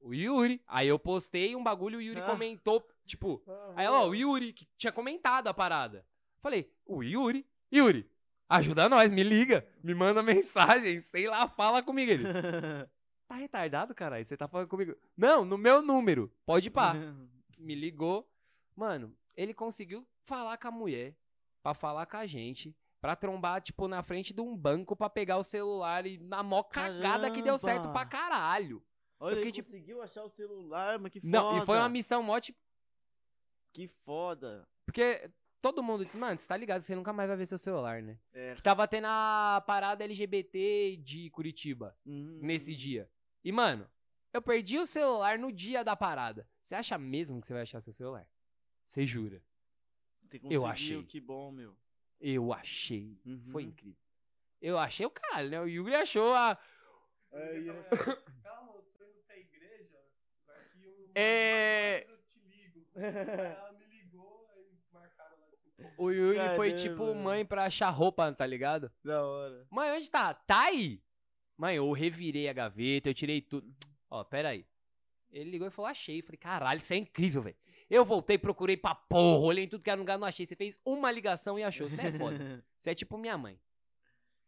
O 0.00 0.14
Yuri. 0.14 0.62
Aí 0.66 0.88
eu 0.88 0.98
postei 0.98 1.54
um 1.54 1.62
bagulho, 1.62 1.98
o 1.98 2.02
Yuri 2.02 2.20
Ah. 2.22 2.26
comentou, 2.26 2.86
tipo, 3.04 3.42
aí 3.76 3.84
ela, 3.84 4.00
ó, 4.04 4.08
o 4.08 4.14
Yuri, 4.14 4.52
que 4.54 4.66
tinha 4.76 4.90
comentado 4.92 5.48
a 5.48 5.54
parada. 5.54 6.06
Falei, 6.38 6.72
o 6.86 7.02
Yuri? 7.02 7.46
Yuri, 7.72 8.10
ajuda 8.50 8.88
nós, 8.88 9.10
me 9.12 9.22
liga, 9.22 9.66
me 9.82 9.94
manda 9.94 10.22
mensagem, 10.22 11.00
sei 11.00 11.26
lá, 11.28 11.48
fala 11.48 11.82
comigo. 11.82 12.10
Ele, 12.10 12.24
tá 13.28 13.36
retardado, 13.36 13.94
caralho? 13.94 14.24
Você 14.24 14.36
tá 14.36 14.46
falando 14.48 14.68
comigo? 14.68 14.94
Não, 15.16 15.44
no 15.44 15.56
meu 15.56 15.80
número, 15.80 16.30
pode 16.44 16.66
ir 16.68 16.70
pá. 16.70 16.94
Me 17.58 17.74
ligou. 17.74 18.26
Mano, 18.74 19.14
ele 19.36 19.52
conseguiu 19.52 20.06
falar 20.24 20.56
com 20.56 20.68
a 20.68 20.70
mulher, 20.70 21.14
pra 21.62 21.74
falar 21.74 22.06
com 22.06 22.16
a 22.16 22.24
gente, 22.24 22.74
pra 23.02 23.14
trombar, 23.14 23.60
tipo, 23.60 23.86
na 23.86 24.02
frente 24.02 24.32
de 24.32 24.40
um 24.40 24.56
banco 24.56 24.96
pra 24.96 25.10
pegar 25.10 25.36
o 25.36 25.42
celular 25.44 26.06
e 26.06 26.16
na 26.18 26.42
mó 26.42 26.62
cagada 26.62 27.30
que 27.30 27.42
deu 27.42 27.58
certo 27.58 27.82
Caramba. 27.82 27.92
pra 27.92 28.06
caralho. 28.06 28.82
Olha, 29.18 29.36
fiquei 29.36 29.48
ele 29.48 29.52
tipo- 29.52 29.70
conseguiu 29.70 30.00
achar 30.02 30.24
o 30.24 30.30
celular, 30.30 30.98
mas 30.98 31.12
que 31.12 31.20
foda. 31.20 31.30
Não, 31.30 31.58
e 31.62 31.66
foi 31.66 31.76
uma 31.76 31.88
missão 31.90 32.22
mó, 32.22 32.40
tipo, 32.40 32.58
Que 33.74 33.86
foda. 33.86 34.66
porque 34.86 35.30
todo 35.60 35.82
mundo, 35.82 36.08
mano, 36.14 36.38
você 36.40 36.46
tá 36.48 36.56
ligado, 36.56 36.82
você 36.82 36.94
nunca 36.94 37.12
mais 37.12 37.28
vai 37.28 37.36
ver 37.36 37.46
seu 37.46 37.58
celular, 37.58 38.02
né? 38.02 38.18
É. 38.32 38.54
Que 38.54 38.62
tava 38.62 38.86
tendo 38.88 39.06
a 39.06 39.62
parada 39.66 40.04
LGBT 40.04 40.96
de 40.98 41.30
Curitiba 41.30 41.96
Hum. 42.06 42.38
nesse 42.42 42.74
dia. 42.74 43.08
E, 43.44 43.50
mano, 43.52 43.88
eu 44.32 44.40
perdi 44.42 44.78
o 44.78 44.86
celular 44.86 45.38
no 45.38 45.50
dia 45.52 45.82
da 45.84 45.96
parada. 45.96 46.48
Você 46.62 46.74
acha 46.74 46.96
mesmo 46.98 47.40
que 47.40 47.46
você 47.46 47.52
vai 47.52 47.62
achar 47.62 47.80
seu 47.80 47.92
celular? 47.92 48.26
Você 48.86 49.04
jura? 49.04 49.42
Você 50.30 50.40
eu 50.50 50.64
achei. 50.66 51.02
Que 51.04 51.20
bom, 51.20 51.50
meu. 51.50 51.76
Eu 52.20 52.52
achei. 52.52 53.18
Uhum. 53.24 53.42
Foi 53.50 53.62
incrível. 53.62 53.98
Eu 54.60 54.78
achei 54.78 55.06
o 55.06 55.10
caralho, 55.10 55.48
né? 55.48 55.60
O 55.60 55.66
Yuri 55.66 55.94
achou 55.94 56.34
a. 56.34 56.56
Calma, 58.42 58.72
eu 58.74 58.82
tô 58.98 59.04
indo 59.04 59.22
pra 59.26 59.38
igreja. 59.38 59.98
Daqui 60.46 60.86
um. 60.86 61.10
É. 61.14 62.04
Eu 62.08 62.18
te 62.28 62.38
ligo. 62.40 62.86
Aí 62.94 63.02
ela 63.04 63.72
me 63.72 63.86
ligou, 63.86 64.46
aí 64.54 64.66
marcaram 64.92 65.38
lá 65.40 65.46
assim. 65.52 65.92
O 65.96 66.10
Yuri 66.10 66.38
foi 66.70 66.78
tipo 66.78 67.06
velho. 67.06 67.16
mãe 67.16 67.44
pra 67.44 67.64
achar 67.64 67.90
roupa, 67.90 68.32
tá 68.32 68.46
ligado? 68.46 68.90
Da 69.04 69.24
hora. 69.24 69.66
Mãe, 69.70 69.90
onde 69.96 70.10
tá? 70.10 70.32
Tá 70.34 70.62
aí! 70.66 71.02
Mãe, 71.56 71.76
eu 71.76 71.90
revirei 71.92 72.48
a 72.48 72.52
gaveta, 72.52 73.08
eu 73.10 73.14
tirei 73.14 73.40
tudo. 73.40 73.74
Ó, 74.08 74.24
pera 74.24 74.50
aí. 74.50 74.66
Ele 75.30 75.50
ligou 75.50 75.68
e 75.68 75.70
falou, 75.70 75.90
achei. 75.90 76.18
Eu 76.20 76.24
falei, 76.24 76.38
caralho, 76.38 76.78
isso 76.78 76.92
é 76.92 76.96
incrível, 76.96 77.42
velho. 77.42 77.56
Eu 77.88 78.04
voltei, 78.04 78.38
procurei 78.38 78.76
pra 78.76 78.94
porra, 78.94 79.44
olhei 79.46 79.64
em 79.64 79.68
tudo 79.68 79.82
que 79.84 79.90
era 79.90 79.98
lugar, 80.00 80.18
não 80.18 80.26
achei. 80.26 80.46
Você 80.46 80.56
fez 80.56 80.78
uma 80.84 81.10
ligação 81.10 81.58
e 81.58 81.62
achou. 81.62 81.88
Você 81.88 82.00
é 82.00 82.12
foda. 82.12 82.64
Você 82.78 82.90
é 82.90 82.94
tipo 82.94 83.18
minha 83.18 83.36
mãe. 83.36 83.60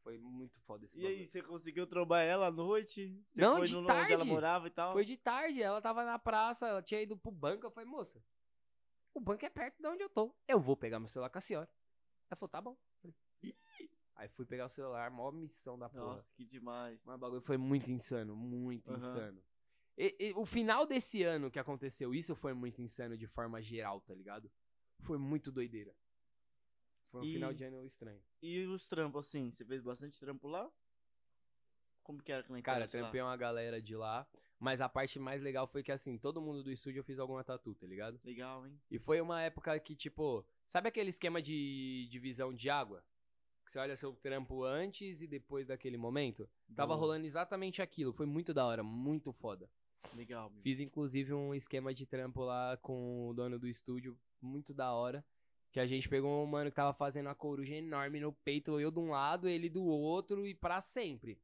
Foi 0.02 0.18
muito 0.18 0.58
foda 0.62 0.84
esse 0.84 0.98
E 0.98 1.06
aí, 1.06 1.12
bagulho. 1.12 1.28
você 1.28 1.42
conseguiu 1.42 1.86
trombar 1.86 2.22
ela 2.24 2.48
à 2.48 2.50
noite? 2.50 3.16
Você 3.32 3.40
Não, 3.40 3.58
foi 3.58 3.66
de 3.68 3.72
no 3.74 3.80
onde 3.82 3.90
ela 3.90 4.08
tarde. 4.08 4.24
morava 4.24 4.66
e 4.66 4.70
tal? 4.70 4.92
Foi 4.92 5.04
de 5.04 5.16
tarde, 5.16 5.62
ela 5.62 5.80
tava 5.80 6.04
na 6.04 6.18
praça, 6.18 6.66
ela 6.66 6.82
tinha 6.82 7.00
ido 7.00 7.16
pro 7.16 7.30
banco. 7.30 7.64
Eu 7.66 7.70
falei, 7.70 7.88
moça, 7.88 8.20
o 9.14 9.20
banco 9.20 9.44
é 9.46 9.48
perto 9.48 9.80
de 9.80 9.86
onde 9.86 10.02
eu 10.02 10.08
tô. 10.08 10.34
Eu 10.48 10.58
vou 10.58 10.76
pegar 10.76 10.98
meu 10.98 11.06
celular 11.08 11.30
com 11.30 11.38
a 11.38 11.40
senhora. 11.40 11.68
Ela 12.32 12.36
falou, 12.38 12.48
tá 12.48 12.60
bom. 12.62 12.78
Aí 14.16 14.26
fui 14.30 14.46
pegar 14.46 14.64
o 14.64 14.68
celular, 14.70 15.10
maior 15.10 15.32
missão 15.32 15.78
da 15.78 15.88
porra. 15.90 16.16
Nossa, 16.16 16.32
que 16.34 16.46
demais. 16.46 16.98
Mas 17.04 17.14
o 17.16 17.18
bagulho 17.18 17.42
foi 17.42 17.58
muito 17.58 17.90
insano, 17.90 18.34
muito 18.34 18.90
Aham. 18.90 18.96
insano. 18.98 19.42
E- 19.98 20.16
e 20.18 20.32
o 20.32 20.46
final 20.46 20.86
desse 20.86 21.22
ano 21.22 21.50
que 21.50 21.58
aconteceu 21.58 22.14
isso 22.14 22.34
foi 22.34 22.54
muito 22.54 22.80
insano 22.80 23.18
de 23.18 23.26
forma 23.26 23.60
geral, 23.60 24.00
tá 24.00 24.14
ligado? 24.14 24.50
Foi 25.00 25.18
muito 25.18 25.52
doideira. 25.52 25.94
Foi 27.10 27.20
um 27.20 27.24
E- 27.24 27.32
final 27.34 27.52
de 27.52 27.64
ano 27.64 27.84
estranho. 27.84 28.22
E 28.40 28.64
os 28.64 28.88
trampos, 28.88 29.26
assim? 29.28 29.50
Você 29.50 29.62
fez 29.66 29.82
bastante 29.82 30.18
trampo 30.18 30.48
lá? 30.48 30.70
Como 32.02 32.22
que 32.22 32.32
era 32.32 32.46
na 32.48 32.62
Cara, 32.62 32.80
lá? 32.80 32.86
trampei 32.88 33.20
uma 33.20 33.36
galera 33.36 33.80
de 33.80 33.94
lá, 33.94 34.26
mas 34.58 34.80
a 34.80 34.88
parte 34.88 35.18
mais 35.18 35.42
legal 35.42 35.66
foi 35.66 35.82
que 35.82 35.92
assim, 35.92 36.16
todo 36.16 36.40
mundo 36.40 36.62
do 36.62 36.72
estúdio 36.72 37.00
eu 37.00 37.04
fiz 37.04 37.18
alguma 37.18 37.44
tatu, 37.44 37.74
tá 37.74 37.86
ligado? 37.86 38.18
Legal, 38.24 38.66
hein? 38.66 38.80
E 38.90 38.98
foi 38.98 39.20
uma 39.20 39.42
época 39.42 39.78
que, 39.78 39.94
tipo, 39.94 40.44
sabe 40.66 40.88
aquele 40.88 41.10
esquema 41.10 41.40
de 41.42 42.06
divisão 42.10 42.52
de 42.52 42.68
água? 42.70 43.04
Que 43.64 43.70
você 43.70 43.78
olha 43.78 43.96
seu 43.96 44.12
trampo 44.14 44.64
antes 44.64 45.22
e 45.22 45.26
depois 45.26 45.66
daquele 45.68 45.96
momento? 45.96 46.48
Tava 46.74 46.94
Do- 46.94 47.00
rolando 47.00 47.24
exatamente 47.26 47.80
aquilo. 47.80 48.12
Foi 48.12 48.26
muito 48.26 48.52
da 48.52 48.66
hora, 48.66 48.82
muito 48.82 49.32
foda. 49.32 49.70
Legal, 50.14 50.50
meu. 50.50 50.60
Fiz 50.62 50.80
inclusive 50.80 51.32
um 51.32 51.54
esquema 51.54 51.94
de 51.94 52.04
trampo 52.04 52.42
lá 52.42 52.76
com 52.78 53.28
o 53.28 53.34
dono 53.34 53.58
do 53.58 53.68
estúdio, 53.68 54.18
muito 54.40 54.74
da 54.74 54.92
hora. 54.92 55.24
Que 55.70 55.78
a 55.80 55.86
gente 55.86 56.08
pegou 56.08 56.42
um 56.42 56.46
mano 56.46 56.70
que 56.70 56.76
tava 56.76 56.92
fazendo 56.92 57.26
uma 57.28 57.34
coruja 57.34 57.74
enorme 57.74 58.20
no 58.20 58.32
peito, 58.32 58.78
eu 58.80 58.90
de 58.90 58.98
um 58.98 59.10
lado, 59.10 59.48
ele 59.48 59.70
do 59.70 59.84
outro 59.84 60.44
e 60.46 60.54
pra 60.54 60.80
sempre. 60.80 61.40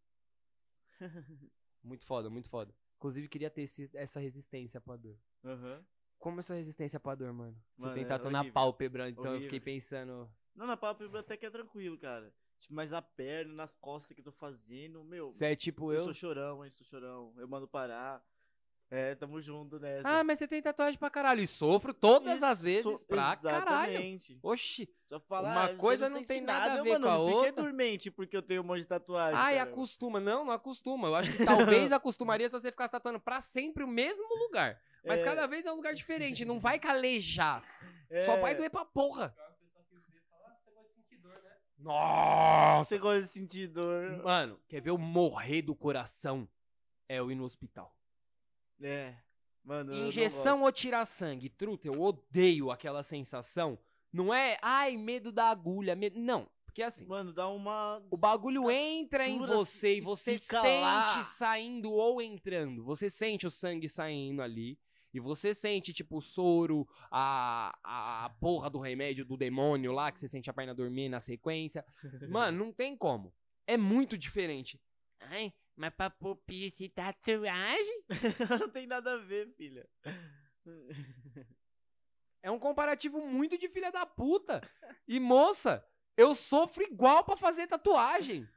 Muito 1.83 2.05
foda, 2.05 2.29
muito 2.29 2.49
foda. 2.49 2.75
Inclusive 2.97 3.29
queria 3.29 3.49
ter 3.49 3.63
esse- 3.63 3.89
essa 3.95 4.19
resistência 4.21 4.81
pra 4.81 4.97
dor. 4.97 5.17
Aham. 5.45 5.83
Como 6.19 6.41
é 6.41 6.43
sua 6.43 6.57
resistência 6.57 6.99
pra 6.99 7.15
dor, 7.15 7.33
mano? 7.33 7.57
Você 7.77 7.83
Mano, 7.87 7.95
tem 7.95 8.05
é 8.05 8.07
tatu 8.07 8.29
na 8.31 8.41
horrível. 8.41 8.55
pálpebra, 8.55 9.09
então 9.09 9.25
eu 9.25 9.31
Horrível. 9.33 9.51
fiquei 9.51 9.61
pensando. 9.61 10.29
Não, 10.55 10.67
na 10.67 10.77
pálpebra 10.77 11.21
até 11.21 11.37
que 11.37 11.47
é 11.47 11.51
tranquilo, 11.51 11.97
cara. 11.97 12.33
Tipo, 12.59 12.75
mas 12.75 12.93
a 12.93 13.01
perna, 13.01 13.55
nas 13.55 13.77
costas 13.77 14.13
que 14.15 14.21
eu 14.21 14.25
tô 14.25 14.33
fazendo, 14.33 15.05
meu. 15.05 15.29
Você 15.29 15.47
é 15.47 15.57
tipo 15.57 15.93
eu 15.93 15.99
eu? 16.01 16.05
sou 16.05 16.15
chorão, 16.15 16.65
hein? 16.65 16.71
Sou 16.71 16.85
chorão. 16.85 17.33
Eu 17.37 17.47
mando 17.47 17.69
parar. 17.69 18.21
É, 18.91 19.15
tamo 19.15 19.39
junto 19.41 19.79
nessa. 19.79 20.09
Ah, 20.09 20.25
mas 20.25 20.39
você 20.39 20.49
tem 20.49 20.63
tatuagem 20.63 20.99
pra 20.99 21.11
caralho. 21.11 21.43
E 21.43 21.47
sofro 21.47 21.93
todas 21.93 22.43
as 22.43 22.65
Isso, 22.65 22.89
vezes 22.89 23.03
pra 23.05 23.37
caralho. 23.37 23.91
Exatamente. 23.93 24.39
Oxi. 24.43 24.89
Só 25.07 25.21
falar, 25.21 25.51
Uma 25.51 25.65
ah, 25.67 25.77
coisa 25.77 26.09
não 26.09 26.17
sente 26.17 26.27
tem 26.29 26.41
nada 26.41 26.73
a 26.73 26.77
eu, 26.79 26.85
ver 26.85 26.93
mano, 26.93 27.07
com 27.07 27.13
a 27.13 27.17
não 27.19 27.27
fiquei 27.27 27.37
outra. 27.49 27.63
dormente 27.63 28.11
porque 28.11 28.35
eu 28.37 28.43
tenho 28.43 28.63
um 28.63 28.65
monte 28.65 28.81
de 28.81 28.87
tatuagem. 28.87 29.39
Ai, 29.39 29.59
cara. 29.59 29.71
acostuma. 29.71 30.19
Não, 30.21 30.43
não 30.45 30.53
acostuma. 30.53 31.07
Eu 31.09 31.15
acho 31.17 31.31
que 31.37 31.45
talvez 31.45 31.93
acostumaria 31.93 32.49
se 32.49 32.59
você 32.59 32.71
ficasse 32.71 32.91
tatuando 32.91 33.21
pra 33.21 33.41
sempre 33.43 33.85
o 33.85 33.89
mesmo 33.89 34.27
lugar. 34.39 34.81
Mas 35.09 35.21
É. 35.21 35.25
cada 35.25 35.47
vez 35.47 35.67
é 35.67 35.73
um 35.73 35.77
lugar 35.77 35.95
diferente. 35.95 36.45
Não 36.45 36.61
vai 36.61 36.79
calejar. 36.79 37.63
Só 38.25 38.35
É, 38.35 38.41
vai 38.41 38.55
doer 38.55 38.71
pra 38.71 38.85
porra. 38.85 39.31
Pior 39.31 39.53
que 39.59 39.65
o 39.65 39.69
pessoal 39.69 40.01
que 40.03 40.11
vê 40.13 40.21
fala, 40.31 40.49
ah, 40.49 40.55
você 40.57 40.71
gosta 40.71 40.89
de 40.89 40.95
sentir 40.95 41.17
dor, 41.19 41.43
né? 41.43 41.57
Nossa. 41.79 42.85
Você 42.89 42.99
gosta 42.99 43.23
de 43.23 43.29
sentir 43.29 43.67
dor. 43.69 44.23
Mano, 44.25 44.61
quer 44.69 44.81
ver 44.81 44.91
eu 44.91 44.99
morrer 44.99 45.63
do 45.63 45.75
coração? 45.75 46.49
É 47.09 47.19
eu 47.19 47.31
ir 47.31 47.35
no 47.35 47.45
hospital. 47.45 47.95
É. 48.83 49.15
Mano, 49.65 49.95
Injeção 49.95 50.63
ou 50.63 50.73
tirar 50.73 51.05
sangue? 51.05 51.49
Truta, 51.51 51.87
eu 51.89 52.01
odeio 52.01 52.71
aquela 52.71 53.03
sensação. 53.03 53.79
Não 54.13 54.33
é, 54.33 54.57
ai, 54.63 54.97
medo 54.97 55.31
da 55.31 55.47
agulha. 55.51 55.95
medo- 55.95 56.19
Não. 56.19 56.49
Porque 56.65 56.83
assim, 56.83 57.05
gosto. 57.05 57.11
Mano, 57.19 57.33
dá 57.33 57.49
uma. 57.49 58.03
o 58.11 58.17
bagulho 58.17 58.71
entra 58.71 59.27
em 59.27 59.39
você 59.39 59.95
e 59.95 59.99
e 59.99 60.01
você 60.01 60.39
sente 60.39 60.55
lá. 60.81 61.23
saindo 61.25 61.91
ou 61.93 62.23
entrando. 62.23 62.85
Você 62.85 63.11
sente 63.11 63.47
o 63.47 63.51
sangue 63.51 63.89
saindo 63.89 64.41
ali. 64.41 64.79
E 65.13 65.21
você 65.21 65.55
sente, 65.55 65.93
tipo, 65.93 66.19
o 66.19 66.21
soro, 66.21 66.87
a, 67.11 67.77
a, 67.83 68.31
porra 68.41 68.69
do 68.69 68.79
remédio 68.79 69.25
do 69.25 69.37
demônio 69.37 69.93
lá, 69.93 70.13
que 70.13 70.21
você 70.21 70.29
sente 70.29 70.51
a 70.51 70.53
perna 70.53 70.75
dormir 70.75 71.09
na 71.09 71.21
sequência. 71.21 71.85
Mano, 72.29 72.67
não 72.67 72.73
tem 72.73 72.97
como. 72.97 73.35
É 73.67 73.77
muito 73.77 74.19
diferente. 74.19 74.81
Ai, 75.21 75.53
mas 75.77 75.95
pra 75.95 76.11
pôr 76.11 76.37
piercing 76.37 76.85
e 76.85 76.89
tatuagem? 76.89 78.05
não 78.61 78.69
tem 78.69 78.87
nada 78.87 79.15
a 79.15 79.17
ver, 79.19 79.49
filha. 79.57 79.89
É 82.43 82.51
um 82.51 82.59
comparativo 82.59 83.21
muito 83.21 83.59
de 83.59 83.69
filha 83.69 83.91
da 83.91 84.07
puta. 84.07 84.61
E 85.07 85.19
moça, 85.19 85.85
eu 86.17 86.35
sofro 86.35 86.83
igual 86.83 87.25
pra 87.25 87.37
fazer 87.37 87.67
tatuagem. 87.67 88.49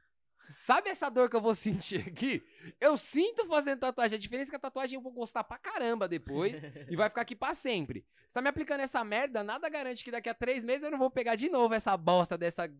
Sabe 0.50 0.90
essa 0.90 1.08
dor 1.10 1.30
que 1.30 1.36
eu 1.36 1.40
vou 1.40 1.54
sentir 1.54 2.06
aqui? 2.08 2.42
Eu 2.80 2.96
sinto 2.96 3.46
fazendo 3.46 3.80
tatuagem. 3.80 4.16
A 4.16 4.18
diferença 4.18 4.50
é 4.50 4.52
que 4.52 4.56
a 4.56 4.60
tatuagem 4.60 4.96
eu 4.96 5.00
vou 5.00 5.12
gostar 5.12 5.42
pra 5.44 5.56
caramba 5.58 6.06
depois 6.08 6.62
e 6.90 6.96
vai 6.96 7.08
ficar 7.08 7.22
aqui 7.22 7.34
pra 7.34 7.54
sempre. 7.54 8.04
Você 8.26 8.34
tá 8.34 8.42
me 8.42 8.48
aplicando 8.48 8.80
essa 8.80 9.02
merda, 9.04 9.42
nada 9.42 9.68
garante 9.68 10.04
que 10.04 10.10
daqui 10.10 10.28
a 10.28 10.34
três 10.34 10.62
meses 10.62 10.82
eu 10.82 10.90
não 10.90 10.98
vou 10.98 11.10
pegar 11.10 11.36
de 11.36 11.48
novo 11.48 11.72
essa 11.74 11.96
bosta 11.96 12.36
dessa 12.36 12.70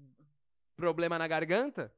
problema 0.76 1.18
na 1.18 1.26
garganta. 1.28 1.92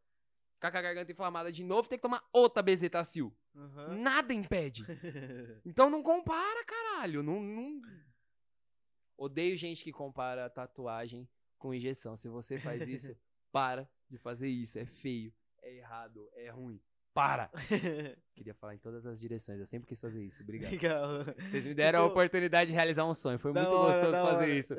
Ficar 0.55 0.71
com 0.71 0.79
a 0.79 0.83
garganta 0.83 1.11
inflamada 1.13 1.51
de 1.53 1.65
novo, 1.65 1.89
ter 1.89 1.97
que 1.97 2.03
tomar 2.03 2.23
outra 2.33 2.63
bezetacil. 2.63 3.35
Aham. 3.57 3.97
Nada 3.97 4.33
impede. 4.33 4.85
Então 5.65 5.91
não 5.91 6.03
compara, 6.03 6.65
caralho. 6.65 7.23
Não, 7.23 7.41
não- 7.43 7.81
Odeio 9.17 9.57
gente 9.57 9.83
que 9.85 9.93
compara 9.93 10.49
tatuagem 10.51 11.29
com 11.59 11.73
injeção. 11.75 12.17
Se 12.17 12.29
você 12.29 12.59
faz 12.59 12.87
isso, 12.87 13.17
para 13.53 13.89
de 14.11 14.19
fazer 14.19 14.49
isso. 14.49 14.79
É 14.79 14.85
feio, 14.87 15.33
é 15.65 15.77
errado, 15.77 16.31
é 16.35 16.51
ruim. 16.51 16.81
Para! 17.13 17.49
Queria 18.35 18.53
falar 18.55 18.75
em 18.75 18.79
todas 18.79 19.07
as 19.07 19.21
direções. 19.21 19.61
Eu 19.61 19.67
sempre 19.67 19.87
quis 19.87 20.01
fazer 20.01 20.23
isso. 20.25 20.43
Obrigado. 20.43 20.73
Legal. 20.73 21.25
Vocês 21.39 21.65
me 21.65 21.73
deram 21.73 22.01
a 22.01 22.03
Ficou 22.03 22.13
oportunidade 22.13 22.71
de 22.71 22.75
realizar 22.75 23.07
um 23.07 23.15
sonho. 23.15 23.39
Foi 23.39 23.53
da 23.53 23.63
muito 23.63 23.77
hora, 23.77 23.95
gostoso 23.95 24.27
fazer 24.27 24.45
hora. 24.45 24.59
isso. 24.59 24.75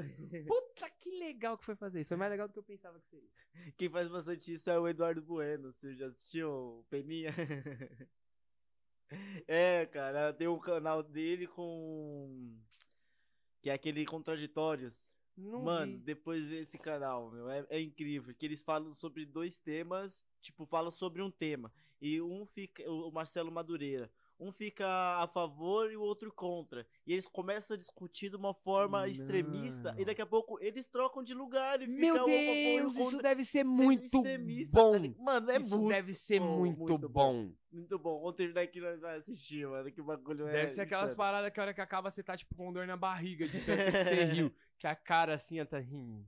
Puta 0.46 0.90
que 1.00 1.12
legal 1.18 1.58
que 1.58 1.64
foi 1.64 1.78
fazer 1.78 2.02
isso. 2.02 2.10
Foi 2.10 2.18
mais 2.18 2.30
legal 2.30 2.48
do 2.48 2.54
que 2.54 2.60
eu 2.60 2.64
pensava 2.64 3.00
que 3.00 3.08
seria. 3.08 3.30
Quem 3.78 3.90
faz 3.90 4.10
bastante 4.10 4.52
isso 4.52 4.70
é 4.70 4.78
o 4.78 4.86
Eduardo 4.86 5.22
Bueno. 5.22 5.72
Você 5.72 5.96
já 5.96 6.08
assistiu 6.08 6.86
Peninha? 6.90 7.34
é, 9.48 9.86
cara, 9.86 10.34
tem 10.34 10.50
um 10.50 10.60
canal 10.60 11.02
dele 11.02 11.48
com. 11.48 12.54
Que 13.62 13.70
é 13.70 13.74
aquele 13.74 14.06
Contraditórios. 14.06 15.10
Não 15.38 15.64
Mano, 15.64 15.94
vi. 15.94 16.04
depois 16.04 16.46
desse 16.48 16.78
canal, 16.78 17.30
meu, 17.32 17.50
é, 17.50 17.66
é 17.70 17.82
incrível. 17.82 18.34
Que 18.36 18.46
eles 18.46 18.62
falam 18.62 18.94
sobre 18.94 19.26
dois 19.26 19.58
temas, 19.58 20.24
tipo, 20.46 20.66
falam 20.66 20.92
sobre 20.92 21.22
um 21.22 21.30
tema. 21.32 21.72
E 22.02 22.22
um 22.22 22.46
fica, 22.46 22.84
o 22.92 23.10
Marcelo 23.12 23.52
Madureira, 23.52 24.12
um 24.38 24.52
fica 24.52 24.86
a 25.18 25.28
favor 25.28 25.90
e 25.90 25.96
o 25.96 26.02
outro 26.02 26.32
contra. 26.32 26.86
E 27.08 27.14
eles 27.14 27.26
começam 27.26 27.74
a 27.74 27.78
discutir 27.78 28.30
de 28.30 28.36
uma 28.36 28.54
forma 28.54 29.08
extremista. 29.08 29.94
Não. 29.94 30.00
E 30.02 30.06
daqui 30.06 30.22
a 30.22 30.26
pouco 30.26 30.58
eles 30.62 30.86
trocam 30.86 31.24
de 31.24 31.34
lugar 31.34 31.82
e 31.82 31.88
Meu 31.88 32.16
fica 32.16 32.16
a 32.16 32.18
favor 32.18 32.28
Deus, 32.92 32.96
isso 32.98 33.22
deve 33.22 33.46
ser 33.46 33.64
muito 33.64 34.04
extremista, 34.04 34.78
tá 34.78 34.84
bom. 34.84 35.14
Mano, 35.24 35.52
é 35.52 35.58
isso 35.58 35.78
muito, 35.80 35.90
deve 35.94 36.14
ser 36.14 36.40
bom, 36.42 36.58
muito, 36.60 36.80
muito 36.80 37.10
bom. 37.10 37.52
muito 37.72 37.98
bom. 37.98 38.20
Vamos 38.20 38.36
terminar 38.36 38.62
aqui 38.62 38.82
nós 38.82 39.00
vamos 39.00 39.18
assistir, 39.20 39.66
mano. 39.66 39.90
Que 39.90 40.02
bagulho 40.02 40.48
é. 40.50 40.52
Deve 40.52 40.70
ser 40.70 40.82
aquelas 40.82 41.06
insano. 41.06 41.18
paradas 41.18 41.52
que 41.54 41.60
a 41.60 41.64
hora 41.64 41.74
que 41.74 41.82
acaba 41.82 42.12
você 42.12 42.22
tá, 42.22 42.36
tipo, 42.36 42.54
com 42.56 42.74
dor 42.74 42.86
na 42.86 42.98
barriga 42.98 43.48
de 43.48 43.62
tanto 43.66 43.84
que 43.86 44.04
você 44.04 44.24
riu. 44.26 44.54
Que 44.78 44.86
a 44.86 44.96
cara 44.96 45.34
assim, 45.36 45.64
tá 45.66 45.80
rindo. 45.80 46.28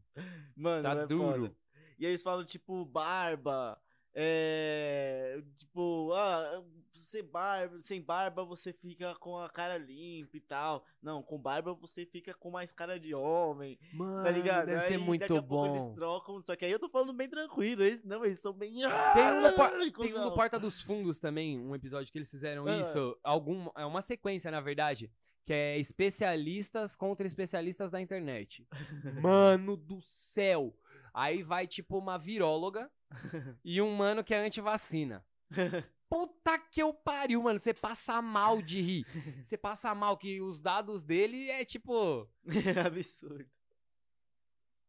Mano, 0.56 0.82
Tá 0.84 0.94
é 0.94 1.06
duro. 1.06 1.42
foda. 1.42 1.56
E 2.00 2.06
aí 2.06 2.12
eles 2.12 2.24
falam, 2.24 2.46
tipo, 2.46 2.86
barba. 2.86 3.78
É. 4.20 5.42
Tipo, 5.58 6.12
ah, 6.14 6.64
sem 7.04 7.24
barba, 7.24 7.82
sem 7.82 8.02
barba 8.02 8.44
você 8.44 8.74
fica 8.74 9.16
com 9.16 9.38
a 9.38 9.50
cara 9.50 9.78
limpa 9.78 10.36
e 10.36 10.42
tal. 10.42 10.84
Não, 11.02 11.22
com 11.24 11.38
barba 11.38 11.74
você 11.74 12.06
fica 12.06 12.34
com 12.34 12.50
mais 12.52 12.74
cara 12.74 13.00
de 13.00 13.14
homem, 13.14 13.80
Mano, 13.94 14.24
tá 14.24 14.32
ligado? 14.32 14.66
deve 14.66 14.82
Aí, 14.82 14.88
ser 14.88 14.98
muito 14.98 15.26
pouco 15.28 15.66
Eles 15.68 15.86
bom. 15.88 15.94
trocam, 15.96 16.42
só 16.42 16.56
que 16.56 16.66
aí 16.66 16.72
eu 16.72 16.80
tô 16.80 16.90
falando 16.90 17.14
bem 17.14 17.30
tranquilo. 17.30 17.84
Eles, 17.84 18.04
não, 18.04 18.26
eles 18.26 18.40
são 18.40 18.52
bem. 18.54 18.74
Tem 19.14 19.24
um, 19.32 19.42
no 19.42 19.54
por- 19.54 19.70
tem 20.06 20.14
um 20.16 20.26
no. 20.26 20.34
Porta 20.36 20.60
dos 20.60 20.82
Fundos 20.82 21.20
também, 21.20 21.58
um 21.60 21.74
episódio 21.76 22.12
que 22.12 22.18
eles 22.18 22.30
fizeram 22.30 22.66
Ah. 22.68 22.78
isso. 22.80 23.18
Algum, 23.24 23.70
é 23.76 23.86
uma 23.86 24.02
sequência, 24.02 24.52
na 24.52 24.60
verdade. 24.62 25.10
Que 25.46 25.54
é 25.54 25.80
especialistas 25.80 26.94
contra 26.94 27.26
especialistas 27.26 27.90
da 27.90 28.02
internet. 28.02 28.68
Mano 29.24 29.78
do 29.78 30.02
céu! 30.02 30.76
Aí 31.14 31.42
vai, 31.42 31.66
tipo, 31.66 31.98
uma 31.98 32.18
viróloga 32.18 32.92
e 33.64 33.82
um 33.82 33.96
mano 33.96 34.24
que 34.24 34.34
é 34.34 34.38
antivacina. 34.38 35.26
Puta 36.10 36.58
que 36.58 36.82
eu 36.82 36.94
pariu, 36.94 37.44
mano. 37.44 37.60
Você 37.60 37.74
passa 37.74 38.22
mal 38.22 38.62
de 38.62 38.80
rir. 38.80 39.06
Você 39.44 39.58
passa 39.58 39.94
mal, 39.94 40.18
que 40.18 40.42
os 40.42 40.62
dados 40.62 41.04
dele 41.04 41.50
é 41.50 41.66
tipo. 41.66 42.30
Absurdo. 42.86 43.46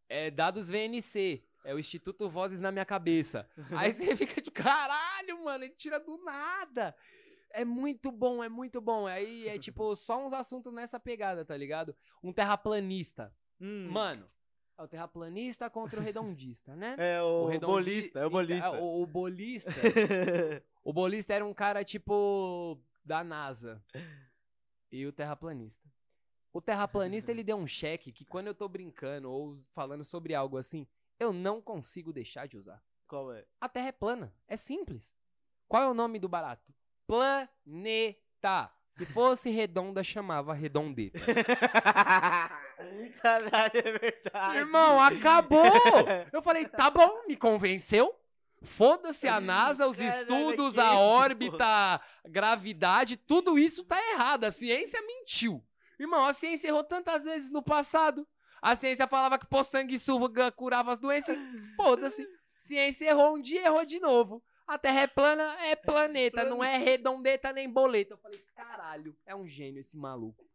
É 0.08 0.30
dados 0.30 0.68
VNC. 0.68 1.44
É 1.64 1.74
o 1.74 1.78
Instituto 1.78 2.28
Vozes 2.30 2.60
na 2.60 2.70
minha 2.70 2.84
cabeça. 2.84 3.48
Aí 3.76 3.92
você 3.92 4.16
fica 4.16 4.40
de 4.40 4.50
caralho, 4.50 5.44
mano. 5.44 5.64
Ele 5.64 5.74
tira 5.74 5.98
do 5.98 6.16
nada. 6.24 6.94
É 7.50 7.64
muito 7.64 8.12
bom, 8.12 8.42
é 8.42 8.48
muito 8.48 8.80
bom. 8.80 9.06
Aí 9.06 9.48
é 9.48 9.58
tipo 9.58 9.94
só 9.96 10.24
uns 10.24 10.32
assuntos 10.32 10.72
nessa 10.72 11.00
pegada, 11.00 11.44
tá 11.44 11.56
ligado? 11.56 11.96
Um 12.22 12.32
terraplanista. 12.32 13.34
Hum. 13.60 13.88
Mano, 13.90 14.24
é 14.78 14.82
o 14.82 14.88
terraplanista 14.88 15.68
contra 15.68 15.98
o 15.98 16.02
redondista, 16.02 16.76
né? 16.76 16.94
É 16.98 17.20
o, 17.20 17.46
redondi- 17.46 17.72
bolista, 17.72 18.20
é 18.20 18.26
o 18.26 18.30
bolista. 18.30 18.66
É, 18.66 18.80
o, 18.80 19.02
o 19.02 19.06
bolista. 19.06 19.70
o 20.84 20.92
bolista 20.92 21.34
era 21.34 21.44
um 21.44 21.52
cara 21.52 21.84
tipo 21.84 22.78
da 23.04 23.24
NASA. 23.24 23.82
E 24.90 25.04
o 25.04 25.12
terraplanista. 25.12 25.86
O 26.52 26.60
terraplanista 26.62 27.30
ele 27.30 27.42
deu 27.44 27.56
um 27.56 27.66
cheque 27.66 28.12
que 28.12 28.24
quando 28.24 28.46
eu 28.46 28.54
tô 28.54 28.68
brincando 28.68 29.30
ou 29.30 29.58
falando 29.72 30.04
sobre 30.04 30.34
algo 30.34 30.56
assim, 30.56 30.86
eu 31.18 31.32
não 31.32 31.60
consigo 31.60 32.12
deixar 32.12 32.46
de 32.46 32.56
usar. 32.56 32.82
Qual 33.08 33.32
é? 33.32 33.44
A 33.60 33.68
Terra 33.68 33.88
é 33.88 33.92
plana, 33.92 34.32
é 34.46 34.56
simples. 34.56 35.12
Qual 35.66 35.82
é 35.82 35.88
o 35.88 35.94
nome 35.94 36.18
do 36.18 36.28
barato? 36.28 36.72
Planeta. 37.06 38.70
Se 38.98 39.06
fosse 39.06 39.48
redonda, 39.48 40.02
chamava 40.02 40.52
redondeta. 40.52 41.20
Caralho, 43.22 43.72
é 43.72 43.98
verdade. 43.98 44.56
Irmão, 44.56 45.00
acabou! 45.00 45.70
Eu 46.32 46.42
falei, 46.42 46.66
tá 46.66 46.90
bom, 46.90 47.22
me 47.28 47.36
convenceu. 47.36 48.12
Foda-se 48.60 49.28
a 49.28 49.40
NASA, 49.40 49.86
os 49.86 49.98
Caralho, 49.98 50.20
estudos, 50.20 50.76
a 50.76 50.86
isso, 50.86 51.00
órbita, 51.00 51.64
a 51.64 52.00
gravidade, 52.26 53.16
tudo 53.16 53.56
isso 53.56 53.84
tá 53.84 53.96
errado. 54.14 54.42
A 54.42 54.50
ciência 54.50 55.00
mentiu. 55.00 55.64
Irmão, 55.96 56.26
a 56.26 56.32
ciência 56.32 56.66
errou 56.66 56.82
tantas 56.82 57.22
vezes 57.22 57.52
no 57.52 57.62
passado. 57.62 58.26
A 58.60 58.74
ciência 58.74 59.06
falava 59.06 59.38
que 59.38 59.46
pôr 59.46 59.62
sanguessuga 59.62 60.50
curava 60.50 60.90
as 60.90 60.98
doenças. 60.98 61.38
Foda-se. 61.76 62.28
Ciência 62.56 63.10
errou 63.10 63.36
um 63.36 63.40
dia, 63.40 63.64
errou 63.64 63.84
de 63.84 64.00
novo. 64.00 64.42
A 64.68 64.76
Terra 64.76 65.00
é 65.00 65.06
plana, 65.06 65.42
é 65.64 65.74
planeta, 65.74 66.44
não 66.44 66.62
é 66.62 66.76
redondeta 66.76 67.50
nem 67.54 67.68
boleta. 67.68 68.12
Eu 68.12 68.18
falei, 68.18 68.38
caralho, 68.54 69.16
é 69.24 69.34
um 69.34 69.48
gênio 69.48 69.80
esse 69.80 69.96
maluco. 69.96 70.46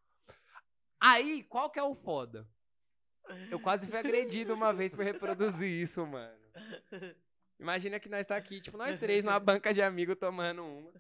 Aí, 1.00 1.42
qual 1.44 1.72
que 1.72 1.80
é 1.80 1.84
o 1.84 1.96
foda? 1.96 2.48
Eu 3.50 3.60
quase 3.60 3.88
fui 3.88 3.98
agredido 3.98 4.54
uma 4.54 4.72
vez 4.72 4.94
por 4.94 5.04
reproduzir 5.04 5.68
isso, 5.68 6.06
mano. 6.06 6.38
Imagina 7.60 8.00
que 8.00 8.08
nós 8.08 8.28
tá 8.28 8.36
aqui, 8.36 8.62
tipo, 8.62 8.78
nós 8.78 9.00
três 9.00 9.24
numa 9.24 9.40
banca 9.40 9.74
de 9.74 9.82
amigo 9.82 10.16
tomando 10.16 10.64
uma. 10.64 10.94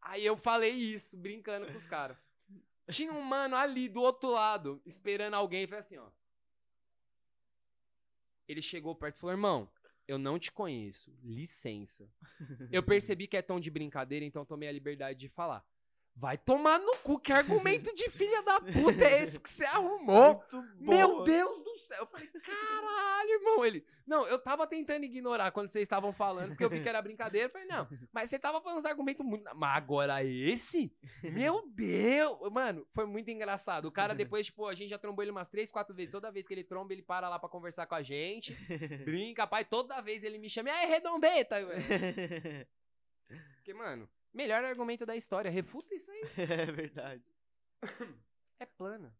Aí 0.00 0.24
eu 0.24 0.36
falei 0.36 0.70
isso, 0.70 1.16
brincando 1.16 1.66
com 1.66 1.76
os 1.76 1.88
caras. 1.88 2.16
Tinha 2.88 3.12
um 3.12 3.20
mano 3.20 3.56
ali 3.56 3.88
do 3.88 4.00
outro 4.00 4.30
lado, 4.30 4.80
esperando 4.86 5.34
alguém, 5.34 5.64
e 5.64 5.66
foi 5.66 5.78
assim, 5.78 5.98
ó. 5.98 6.08
Ele 8.46 8.62
chegou 8.62 8.94
perto 8.94 9.16
e 9.16 9.18
falou: 9.18 9.34
irmão, 9.34 9.70
eu 10.08 10.18
não 10.18 10.38
te 10.38 10.50
conheço, 10.50 11.12
licença. 11.22 12.10
Eu 12.72 12.82
percebi 12.82 13.26
que 13.26 13.36
é 13.36 13.42
tom 13.42 13.60
de 13.60 13.70
brincadeira, 13.70 14.24
então 14.24 14.44
tomei 14.44 14.68
a 14.68 14.72
liberdade 14.72 15.18
de 15.18 15.28
falar. 15.28 15.62
Vai 16.20 16.36
tomar 16.36 16.80
no 16.80 16.96
cu, 16.96 17.20
que 17.20 17.32
argumento 17.32 17.94
de 17.94 18.10
filha 18.10 18.42
da 18.42 18.60
puta 18.60 19.04
é 19.04 19.22
esse 19.22 19.38
que 19.38 19.48
você 19.48 19.64
arrumou? 19.64 20.42
Muito 20.52 20.80
Meu. 20.80 21.22
Deus 21.22 21.62
do 21.62 21.74
céu! 21.76 21.98
Eu 22.00 22.06
falei, 22.08 22.26
caralho, 22.26 23.30
irmão. 23.30 23.64
Ele. 23.64 23.86
Não, 24.04 24.26
eu 24.26 24.36
tava 24.36 24.66
tentando 24.66 25.04
ignorar 25.04 25.52
quando 25.52 25.68
vocês 25.68 25.82
estavam 25.82 26.12
falando, 26.12 26.48
porque 26.48 26.64
eu 26.64 26.70
vi 26.70 26.82
que 26.82 26.88
era 26.88 27.00
brincadeira. 27.00 27.46
Eu 27.46 27.52
falei, 27.52 27.68
não, 27.68 27.86
mas 28.12 28.28
você 28.28 28.36
tava 28.36 28.60
falando 28.60 28.78
uns 28.78 28.84
argumentos 28.84 29.24
muito. 29.24 29.48
Mas 29.54 29.76
agora 29.76 30.24
esse? 30.24 30.92
Meu 31.22 31.62
Deus! 31.68 32.50
Mano, 32.50 32.84
foi 32.90 33.06
muito 33.06 33.30
engraçado. 33.30 33.84
O 33.86 33.92
cara 33.92 34.12
depois, 34.12 34.46
tipo, 34.46 34.66
a 34.66 34.74
gente 34.74 34.90
já 34.90 34.98
trombou 34.98 35.22
ele 35.22 35.30
umas 35.30 35.48
três, 35.48 35.70
quatro 35.70 35.94
vezes. 35.94 36.10
Toda 36.10 36.32
vez 36.32 36.48
que 36.48 36.54
ele 36.54 36.64
tromba, 36.64 36.92
ele 36.92 37.02
para 37.02 37.28
lá 37.28 37.38
pra 37.38 37.48
conversar 37.48 37.86
com 37.86 37.94
a 37.94 38.02
gente. 38.02 38.54
Brinca, 39.04 39.46
pai. 39.46 39.64
Toda 39.64 40.00
vez 40.00 40.24
ele 40.24 40.38
me 40.38 40.50
chama, 40.50 40.70
aí, 40.70 40.88
redondeta! 40.88 41.64
velho?" 41.64 42.66
Porque, 43.56 43.72
mano, 43.74 44.08
melhor 44.32 44.64
argumento 44.64 45.04
da 45.06 45.16
história. 45.16 45.50
Refuta 45.50 45.94
isso 45.94 46.10
aí. 46.10 46.22
é 46.36 46.66
verdade. 46.66 47.24
É 48.58 48.66
plana. 48.66 49.14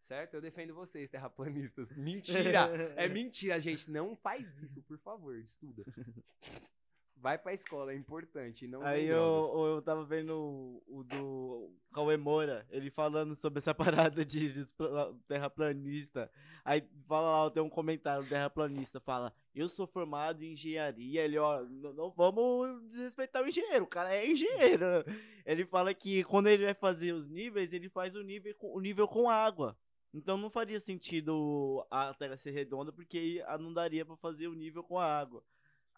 Certo? 0.00 0.34
Eu 0.34 0.40
defendo 0.40 0.74
vocês, 0.74 1.08
terraplanistas. 1.08 1.92
Mentira! 1.92 2.68
É 2.96 3.08
mentira, 3.08 3.60
gente. 3.60 3.90
Não 3.90 4.16
faz 4.16 4.58
isso, 4.58 4.82
por 4.82 4.98
favor. 4.98 5.36
Estuda. 5.36 5.84
Vai 7.22 7.38
pra 7.38 7.52
escola, 7.52 7.92
é 7.92 7.94
importante. 7.94 8.66
Não 8.66 8.82
Aí 8.82 9.06
eu, 9.06 9.42
eu 9.76 9.80
tava 9.80 10.04
vendo 10.04 10.34
o, 10.36 10.82
o 10.88 11.04
do 11.04 11.70
Cauê 11.94 12.16
Moura, 12.16 12.66
ele 12.68 12.90
falando 12.90 13.36
sobre 13.36 13.60
essa 13.60 13.72
parada 14.12 14.24
de, 14.24 14.52
de 14.52 14.74
pla- 14.74 15.14
terraplanista. 15.28 16.28
Aí 16.64 16.82
fala 17.06 17.44
lá, 17.44 17.50
tem 17.52 17.62
um 17.62 17.70
comentário 17.70 18.24
do 18.24 18.28
terraplanista, 18.28 18.98
fala, 18.98 19.32
eu 19.54 19.68
sou 19.68 19.86
formado 19.86 20.42
em 20.42 20.54
engenharia, 20.54 21.22
ele, 21.24 21.38
ó, 21.38 21.62
não, 21.62 21.92
não 21.92 22.10
vamos 22.10 22.82
desrespeitar 22.88 23.44
o 23.44 23.48
engenheiro, 23.48 23.84
o 23.84 23.88
cara 23.88 24.12
é 24.12 24.28
engenheiro. 24.28 24.84
Ele 25.46 25.64
fala 25.64 25.92
que 25.92 26.22
quando 26.24 26.46
ele 26.46 26.64
vai 26.64 26.74
fazer 26.74 27.12
os 27.12 27.26
níveis, 27.28 27.72
ele 27.72 27.88
faz 27.88 28.14
o 28.14 28.22
nível 28.22 28.54
com, 28.54 28.76
o 28.76 28.80
nível 28.80 29.08
com 29.08 29.28
água. 29.28 29.76
Então 30.14 30.36
não 30.36 30.48
faria 30.48 30.78
sentido 30.78 31.84
a 31.90 32.14
Terra 32.14 32.36
ser 32.36 32.52
redonda, 32.52 32.92
porque 32.92 33.42
aí 33.44 33.58
não 33.58 33.72
daria 33.72 34.04
pra 34.04 34.14
fazer 34.14 34.46
o 34.46 34.54
nível 34.54 34.84
com 34.84 35.00
a 35.00 35.04
água. 35.04 35.42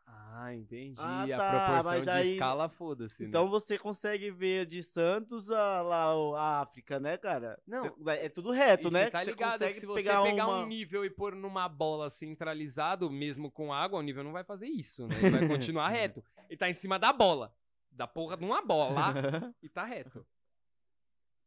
Ah, 0.06 0.54
entendi. 0.54 1.00
Ah, 1.00 1.22
a 1.24 1.28
tá, 1.28 1.50
proporção 1.50 1.92
mas 1.92 2.02
de 2.04 2.10
aí- 2.10 2.32
escala, 2.32 2.68
foda-se. 2.68 3.24
Então 3.24 3.44
né? 3.44 3.50
você 3.50 3.78
consegue 3.78 4.30
ver 4.30 4.66
de 4.66 4.82
Santos 4.82 5.50
a, 5.50 5.80
lá 5.80 6.04
a 6.38 6.60
África, 6.60 7.00
né, 7.00 7.16
cara? 7.16 7.58
Não. 7.66 7.94
Você- 7.96 8.10
é 8.10 8.28
tudo 8.28 8.50
reto, 8.50 8.90
né? 8.90 9.04
Você 9.04 9.10
tá 9.10 9.18
Você 9.20 9.30
ligado 9.30 9.52
que 9.52 9.58
consegue 9.58 9.80
se 9.80 9.86
você 9.86 10.02
pegar, 10.02 10.22
um 10.22 10.66
nível 10.66 11.04
e 11.04 11.10
pôr 11.10 11.34
numa 11.34 11.68
bola 11.68 12.10
centralizado, 12.10 13.10
mesmo 13.10 13.50
com 13.50 13.72
água, 13.72 13.98
o 13.98 14.02
nível 14.02 14.22
não 14.24 14.32
vai 14.32 14.44
fazer 14.44 14.66
isso, 14.66 15.06
né? 15.06 15.16
Ele 15.18 15.30
vai 15.30 15.48
continuar 15.48 15.88
reto. 15.90 16.22
Ele 16.48 16.58
tá 16.58 16.68
em 16.68 16.74
cima 16.74 16.98
da 16.98 17.12
bola. 17.12 17.54
Da 17.90 18.06
porra 18.06 18.36
de 18.36 18.44
uma 18.44 18.60
bola 18.60 18.94
e 19.62 19.68
tá 19.68 19.84
reto. 19.84 20.26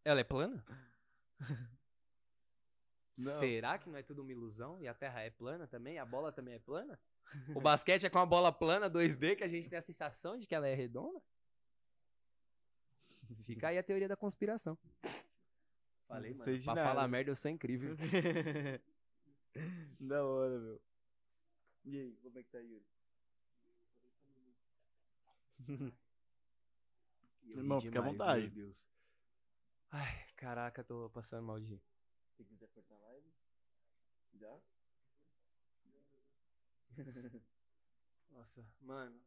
Ela 0.03 0.21
é 0.21 0.23
plana? 0.23 0.63
Não. 3.17 3.39
Será 3.39 3.77
que 3.77 3.89
não 3.89 3.97
é 3.97 4.03
tudo 4.03 4.21
uma 4.21 4.31
ilusão? 4.31 4.79
E 4.79 4.87
a 4.87 4.93
Terra 4.93 5.21
é 5.21 5.29
plana 5.29 5.67
também? 5.67 5.99
A 5.99 6.05
bola 6.05 6.31
também 6.31 6.53
é 6.53 6.59
plana? 6.59 6.97
O 7.55 7.61
basquete 7.61 8.05
é 8.05 8.09
com 8.09 8.19
a 8.19 8.25
bola 8.25 8.51
plana 8.51 8.89
2D 8.89 9.35
que 9.35 9.43
a 9.43 9.47
gente 9.47 9.69
tem 9.69 9.77
a 9.77 9.81
sensação 9.81 10.37
de 10.37 10.47
que 10.47 10.55
ela 10.55 10.67
é 10.67 10.73
redonda? 10.73 11.21
Fica 13.45 13.67
aí 13.69 13.77
a 13.77 13.83
teoria 13.83 14.07
da 14.07 14.15
conspiração. 14.15 14.77
Falei, 16.07 16.31
mano. 16.31 16.43
sei 16.43 16.57
de 16.57 16.63
Pra 16.63 16.75
nada. 16.75 16.87
falar 16.87 17.07
merda, 17.07 17.31
eu 17.31 17.35
sou 17.35 17.51
incrível. 17.51 17.95
da 19.99 20.25
hora, 20.25 20.59
meu. 20.59 20.81
E 21.85 21.99
aí, 21.99 22.15
como 22.21 22.39
é 22.39 22.43
que 22.43 22.49
tá, 22.49 22.59
Yuri? 22.59 22.85
Irmão, 27.43 27.81
fica 27.81 27.99
à 27.99 28.01
vontade. 28.01 28.41
Meu 28.43 28.51
Deus. 28.67 28.87
Ai, 29.91 30.25
caraca, 30.35 30.83
tô 30.83 31.09
passando 31.09 31.43
mal 31.45 31.59
de. 31.59 31.81
Se 32.35 32.43
quiser 32.45 32.67
cortar 32.69 32.95
a 32.95 32.99
live? 32.99 33.31
Já? 34.35 34.59
Nossa, 38.31 38.65
mano. 38.81 39.19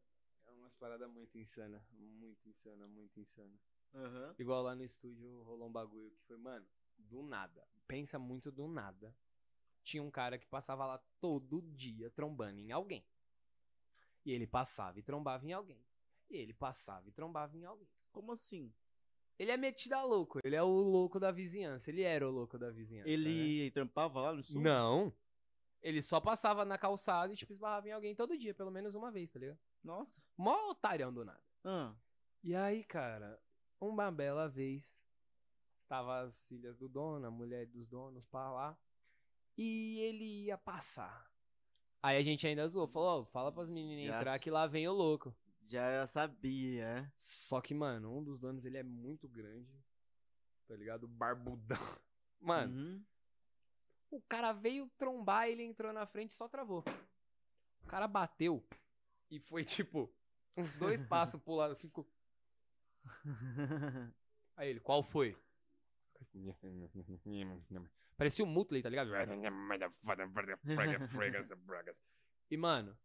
É 0.47 0.51
umas 0.51 0.75
paradas 0.75 1.09
muito 1.09 1.37
insana. 1.37 1.85
Muito 1.91 2.47
insana, 2.49 2.87
muito 2.87 3.19
insana. 3.19 3.59
Aham. 3.93 4.35
Igual 4.39 4.63
lá 4.63 4.75
no 4.75 4.83
estúdio 4.83 5.43
rolou 5.43 5.67
um 5.67 5.71
bagulho 5.71 6.11
que 6.11 6.21
foi, 6.21 6.37
mano, 6.37 6.65
do 6.97 7.21
nada. 7.23 7.67
Pensa 7.87 8.17
muito 8.17 8.51
do 8.51 8.67
nada. 8.67 9.15
Tinha 9.83 10.01
um 10.03 10.11
cara 10.11 10.37
que 10.37 10.47
passava 10.47 10.85
lá 10.85 10.97
todo 11.19 11.61
dia 11.61 12.09
trombando 12.11 12.59
em 12.59 12.71
alguém. 12.71 13.05
E 14.23 14.31
ele 14.31 14.45
passava 14.47 14.99
e 14.99 15.03
trombava 15.03 15.45
em 15.45 15.51
alguém. 15.53 15.83
E 16.29 16.37
ele 16.37 16.53
passava 16.53 17.09
e 17.09 17.11
trombava 17.11 17.57
em 17.57 17.65
alguém. 17.65 17.89
Como 18.11 18.31
assim? 18.31 18.73
Ele 19.37 19.51
é 19.51 19.57
metido 19.57 19.93
a 19.93 20.03
louco. 20.03 20.39
Ele 20.43 20.55
é 20.55 20.61
o 20.61 20.67
louco 20.67 21.19
da 21.19 21.31
vizinhança. 21.31 21.89
Ele 21.89 22.03
era 22.03 22.27
o 22.27 22.31
louco 22.31 22.57
da 22.57 22.69
vizinhança. 22.69 23.09
né? 23.09 23.13
Ele 23.13 23.71
trampava 23.71 24.21
lá 24.21 24.33
no 24.33 24.43
sul? 24.43 24.61
Não. 24.61 25.11
Ele 25.81 26.01
só 26.01 26.19
passava 26.19 26.63
na 26.63 26.77
calçada 26.77 27.33
e, 27.33 27.35
tipo, 27.35 27.51
esbarrava 27.51 27.87
em 27.87 27.91
alguém 27.91 28.15
todo 28.15 28.37
dia, 28.37 28.53
pelo 28.53 28.69
menos 28.71 28.93
uma 28.93 29.11
vez, 29.11 29.31
tá 29.31 29.39
ligado? 29.39 29.59
Nossa. 29.83 30.21
Mó 30.37 30.69
otário 30.69 31.11
do 31.11 31.25
nada. 31.25 31.41
Ah. 31.63 31.93
E 32.43 32.55
aí, 32.55 32.83
cara, 32.83 33.41
uma 33.79 34.11
bela 34.11 34.47
vez, 34.47 35.01
tava 35.87 36.21
as 36.21 36.47
filhas 36.47 36.77
do 36.77 36.87
dono, 36.87 37.25
a 37.25 37.31
mulher 37.31 37.65
dos 37.65 37.87
donos 37.87 38.25
pra 38.27 38.51
lá, 38.51 38.77
e 39.57 39.99
ele 39.99 40.45
ia 40.45 40.57
passar. 40.57 41.31
Aí 42.03 42.17
a 42.17 42.23
gente 42.23 42.45
ainda 42.47 42.67
zoou, 42.67 42.87
falou, 42.87 43.21
ó, 43.21 43.25
fala 43.25 43.51
pras 43.51 43.69
meninas 43.69 44.05
Já 44.05 44.17
entrar 44.17 44.39
que 44.39 44.49
lá 44.49 44.65
vem 44.67 44.87
o 44.87 44.93
louco. 44.93 45.35
Já 45.67 46.05
sabia, 46.07 46.83
é? 46.83 47.11
Só 47.17 47.61
que, 47.61 47.73
mano, 47.73 48.17
um 48.17 48.23
dos 48.23 48.39
donos, 48.39 48.65
ele 48.65 48.77
é 48.77 48.83
muito 48.83 49.27
grande, 49.29 49.71
tá 50.67 50.75
ligado? 50.75 51.07
Barbudão. 51.07 51.77
Mano, 52.43 52.73
Uhum. 52.73 53.05
O 54.11 54.21
cara 54.21 54.51
veio 54.51 54.87
trombar, 54.97 55.47
ele 55.47 55.63
entrou 55.63 55.91
na 55.93 56.05
frente 56.05 56.31
e 56.31 56.33
só 56.33 56.47
travou. 56.47 56.83
O 57.83 57.87
cara 57.87 58.07
bateu 58.07 58.63
e 59.29 59.39
foi, 59.39 59.63
tipo, 59.65 60.13
uns 60.57 60.73
dois 60.73 61.01
passos 61.07 61.41
pro 61.41 61.55
lado, 61.55 61.71
assim, 61.71 61.87
ficou... 61.87 62.07
Aí 64.55 64.69
ele, 64.69 64.79
qual 64.81 65.01
foi? 65.01 65.35
Parecia 68.17 68.45
o 68.45 68.47
Mutley, 68.47 68.83
tá 68.83 68.89
ligado? 68.89 69.09
E, 72.51 72.57
mano, 72.57 72.95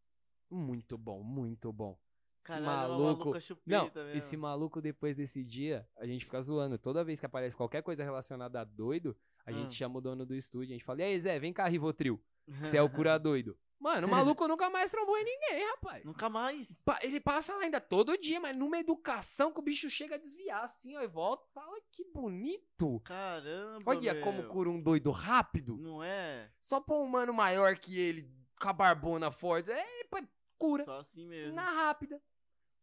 muito 0.51 0.99
bom, 0.99 1.23
muito 1.23 1.73
bom. 1.73 1.99
Esse 2.45 2.59
Caralho, 2.59 2.65
é 2.65 2.89
maluco. 2.89 3.33
Não, 3.65 3.85
mesmo. 3.93 4.11
esse 4.11 4.37
maluco 4.37 4.81
depois 4.81 5.17
desse 5.17 5.43
dia, 5.43 5.89
a 5.97 6.07
gente 6.07 6.25
fica 6.25 6.41
zoando. 6.41 6.79
Toda 6.79 7.03
vez 7.03 7.19
que 7.19 7.27
aparece 7.27 7.57
qualquer 7.57 7.83
coisa 7.83 8.05
relacionada 8.05 8.61
a 8.61 8.65
doido, 8.65 9.17
a 9.47 9.53
gente 9.53 9.74
chama 9.74 9.99
o 9.99 10.01
dono 10.01 10.26
do 10.26 10.34
estúdio, 10.34 10.70
a 10.70 10.74
gente 10.76 10.84
fala: 10.84 11.01
E 11.01 11.05
aí, 11.05 11.20
Zé, 11.20 11.38
vem 11.38 11.53
cá, 11.53 11.66
Rivotril. 11.66 12.20
Você 12.61 12.76
é 12.76 12.82
o 12.82 12.88
cura 12.90 13.18
doido. 13.18 13.57
Mano, 13.78 14.07
o 14.07 14.11
maluco 14.11 14.47
nunca 14.49 14.70
mais 14.70 14.90
trombou 14.90 15.16
em 15.18 15.24
ninguém, 15.24 15.66
rapaz. 15.70 16.03
Nunca 16.05 16.30
mais. 16.30 16.80
Pa- 16.82 16.99
Ele 17.03 17.20
passa 17.20 17.55
lá 17.55 17.62
ainda 17.64 17.78
todo 17.80 18.16
dia, 18.16 18.40
mas 18.40 18.57
numa 18.57 18.78
educação 18.78 19.53
que 19.53 19.59
o 19.59 19.62
bicho 19.62 19.90
chega 19.90 20.14
a 20.14 20.18
desviar 20.18 20.64
assim, 20.64 20.97
ó, 20.97 21.03
e 21.03 21.07
volta. 21.07 21.47
Fala 21.53 21.78
que 21.92 22.03
bonito. 22.05 23.01
Caramba, 23.01 23.82
Olha 23.90 24.18
como 24.22 24.38
meu. 24.42 24.49
cura 24.51 24.70
um 24.70 24.80
doido 24.80 25.11
rápido. 25.11 25.76
Não 25.76 26.03
é? 26.03 26.51
Só 26.61 26.80
pra 26.80 26.97
um 26.97 27.07
mano 27.07 27.34
maior 27.34 27.76
que 27.78 27.99
ele, 28.01 28.30
com 28.59 28.68
a 28.68 28.72
barbona 28.72 29.30
forte, 29.30 29.70
é, 29.70 30.05
pá, 30.11 30.26
cura. 30.57 30.84
Só 30.86 30.99
assim 31.01 31.26
mesmo. 31.26 31.55
Na 31.55 31.70
rápida. 31.70 32.20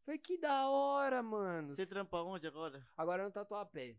Falei, 0.06 0.20
que 0.20 0.38
da 0.38 0.68
hora, 0.70 1.24
mano. 1.24 1.74
Você 1.74 1.88
trampa 1.88 2.22
onde 2.22 2.46
agora? 2.46 2.86
Agora 2.96 3.24
no 3.24 3.32
Tatuapé. 3.32 3.96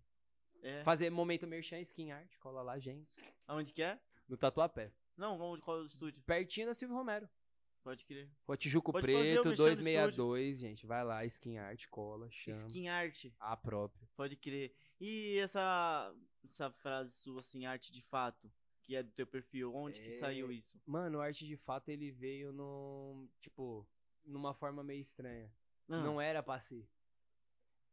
É. 0.64 0.82
Fazer 0.82 1.10
momento 1.10 1.46
merchan, 1.46 1.78
skin 1.80 2.10
art, 2.10 2.36
cola 2.38 2.62
lá, 2.62 2.78
gente. 2.78 3.08
Aonde 3.46 3.72
que 3.72 3.82
é? 3.82 4.00
No 4.28 4.36
Tatuapé. 4.36 4.90
Não, 5.16 5.38
onde, 5.40 5.62
qual 5.62 5.78
é 5.78 5.82
o 5.82 5.86
estúdio? 5.86 6.20
Pertinho 6.22 6.66
da 6.66 6.74
Silvio 6.74 6.96
Romero. 6.96 7.28
Pode 7.82 8.04
crer. 8.06 8.30
Rua 8.48 8.56
Tijuco 8.56 8.90
Pode 8.92 9.06
fazer 9.06 9.18
Preto, 9.18 9.48
merchan 9.48 9.50
no 9.50 9.56
262, 9.56 10.58
gente. 10.58 10.86
Vai 10.86 11.04
lá, 11.04 11.22
skin 11.26 11.58
art, 11.58 11.86
cola, 11.90 12.30
chama. 12.30 12.66
Skin 12.66 12.88
art. 12.88 13.26
A 13.38 13.54
própria. 13.58 14.08
Pode 14.16 14.36
crer. 14.36 14.74
E 14.98 15.38
essa, 15.38 16.10
essa 16.48 16.70
frase 16.70 17.12
sua, 17.12 17.40
assim, 17.40 17.66
arte 17.66 17.92
de 17.92 18.00
fato, 18.00 18.50
que 18.82 18.96
é 18.96 19.02
do 19.02 19.12
teu 19.12 19.26
perfil, 19.26 19.74
onde 19.74 20.00
que 20.00 20.08
É. 20.08 20.12
saiu 20.12 20.50
isso? 20.50 20.80
Mano, 20.86 21.18
o 21.18 21.20
arte 21.20 21.46
de 21.46 21.58
fato 21.58 21.90
ele 21.90 22.10
veio 22.10 22.50
num. 22.54 23.28
Tipo, 23.42 23.86
numa 24.24 24.54
forma 24.54 24.82
meio 24.82 25.02
estranha. 25.02 25.52
Ah, 25.86 26.00
Não 26.00 26.18
era 26.18 26.42
pra 26.42 26.58
ser. 26.58 26.88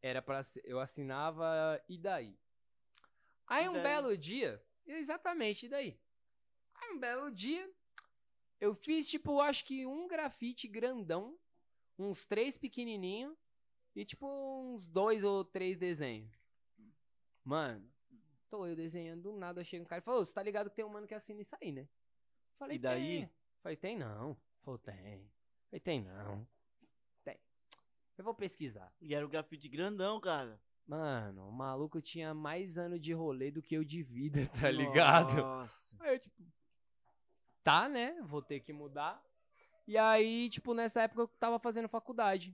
Era 0.02 0.22
pra 0.22 0.42
ser. 0.42 0.62
Eu 0.64 0.80
assinava 0.80 1.84
e 1.90 1.98
daí? 1.98 2.40
Aí 3.52 3.68
um 3.68 3.84
belo 3.84 4.18
dia. 4.18 4.64
Exatamente, 4.86 5.66
e 5.66 5.70
daí? 5.70 6.00
Aí 6.74 6.92
um 6.92 6.98
belo 6.98 7.30
dia. 7.30 7.70
Eu 8.62 8.74
fiz, 8.74 9.10
tipo, 9.10 9.42
acho 9.42 9.66
que 9.66 9.86
um 9.86 10.08
grafite 10.08 10.70
grandão. 10.70 11.38
Uns 12.00 12.26
três 12.26 12.58
pequenininho. 12.58 13.38
E, 13.94 14.06
tipo, 14.06 14.26
uns 14.26 14.88
dois 14.88 15.26
ou 15.26 15.44
três 15.44 15.78
desenhos. 15.78 16.32
Mano, 17.44 17.92
tô 18.50 18.66
eu 18.66 18.74
desenhando 18.74 19.24
do 19.24 19.34
nada. 19.34 19.66
Chega 19.66 19.84
um 19.84 19.88
cara 19.88 20.02
e 20.02 20.06
falou: 20.06 20.24
Você 20.24 20.34
tá 20.34 20.42
ligado 20.42 20.70
que 20.70 20.76
tem 20.78 20.86
um 20.86 20.90
mano 20.90 21.06
que 21.06 21.14
assina 21.14 21.42
isso 21.42 21.56
aí, 21.60 21.74
né? 21.74 21.90
Falei: 22.58 22.78
E 22.78 22.80
daí? 22.80 23.20
Tem. 23.20 23.32
Falei: 23.62 23.76
Tem 23.76 23.98
não. 23.98 24.38
Falou: 24.62 24.78
Tem. 24.78 25.30
Falei: 25.70 25.80
Tem 25.82 26.02
não. 26.02 26.48
Tem. 27.26 27.38
Eu 28.18 28.24
vou 28.24 28.34
pesquisar. 28.34 28.94
E 29.02 29.14
era 29.14 29.26
o 29.26 29.30
grafite 29.30 29.68
grandão, 29.68 30.22
cara. 30.22 30.58
Mano, 30.92 31.48
o 31.48 31.52
maluco 31.54 32.02
tinha 32.02 32.34
mais 32.34 32.78
ano 32.78 33.00
de 33.00 33.14
rolê 33.14 33.50
do 33.50 33.62
que 33.62 33.76
eu 33.76 33.82
de 33.82 34.04
vida, 34.04 34.46
tá 34.52 34.70
ligado? 34.70 35.38
Nossa. 35.38 35.96
Aí 36.02 36.16
eu, 36.16 36.20
tipo, 36.20 36.44
tá, 37.64 37.88
né? 37.88 38.22
Vou 38.24 38.42
ter 38.42 38.60
que 38.60 38.74
mudar. 38.74 39.24
E 39.88 39.98
aí, 39.98 40.50
tipo, 40.50 40.74
nessa 40.74 41.04
época 41.04 41.22
eu 41.22 41.28
tava 41.40 41.58
fazendo 41.60 41.88
faculdade. 41.88 42.54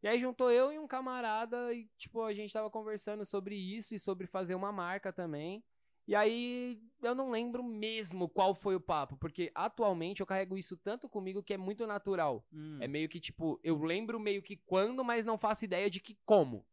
E 0.00 0.06
aí 0.06 0.20
juntou 0.20 0.48
eu 0.48 0.72
e 0.72 0.78
um 0.78 0.86
camarada 0.86 1.74
e, 1.74 1.90
tipo, 1.98 2.22
a 2.22 2.32
gente 2.32 2.52
tava 2.52 2.70
conversando 2.70 3.26
sobre 3.26 3.56
isso 3.56 3.96
e 3.96 3.98
sobre 3.98 4.28
fazer 4.28 4.54
uma 4.54 4.70
marca 4.70 5.12
também. 5.12 5.64
E 6.06 6.14
aí 6.14 6.80
eu 7.02 7.16
não 7.16 7.32
lembro 7.32 7.64
mesmo 7.64 8.28
qual 8.28 8.54
foi 8.54 8.76
o 8.76 8.80
papo, 8.80 9.16
porque 9.16 9.50
atualmente 9.56 10.20
eu 10.20 10.26
carrego 10.26 10.56
isso 10.56 10.76
tanto 10.76 11.08
comigo 11.08 11.42
que 11.42 11.54
é 11.54 11.58
muito 11.58 11.84
natural. 11.84 12.46
Hum. 12.52 12.78
É 12.80 12.86
meio 12.86 13.08
que, 13.08 13.18
tipo, 13.18 13.58
eu 13.64 13.76
lembro 13.82 14.20
meio 14.20 14.40
que 14.40 14.56
quando, 14.56 15.02
mas 15.02 15.24
não 15.24 15.36
faço 15.36 15.64
ideia 15.64 15.90
de 15.90 15.98
que 15.98 16.16
como. 16.24 16.64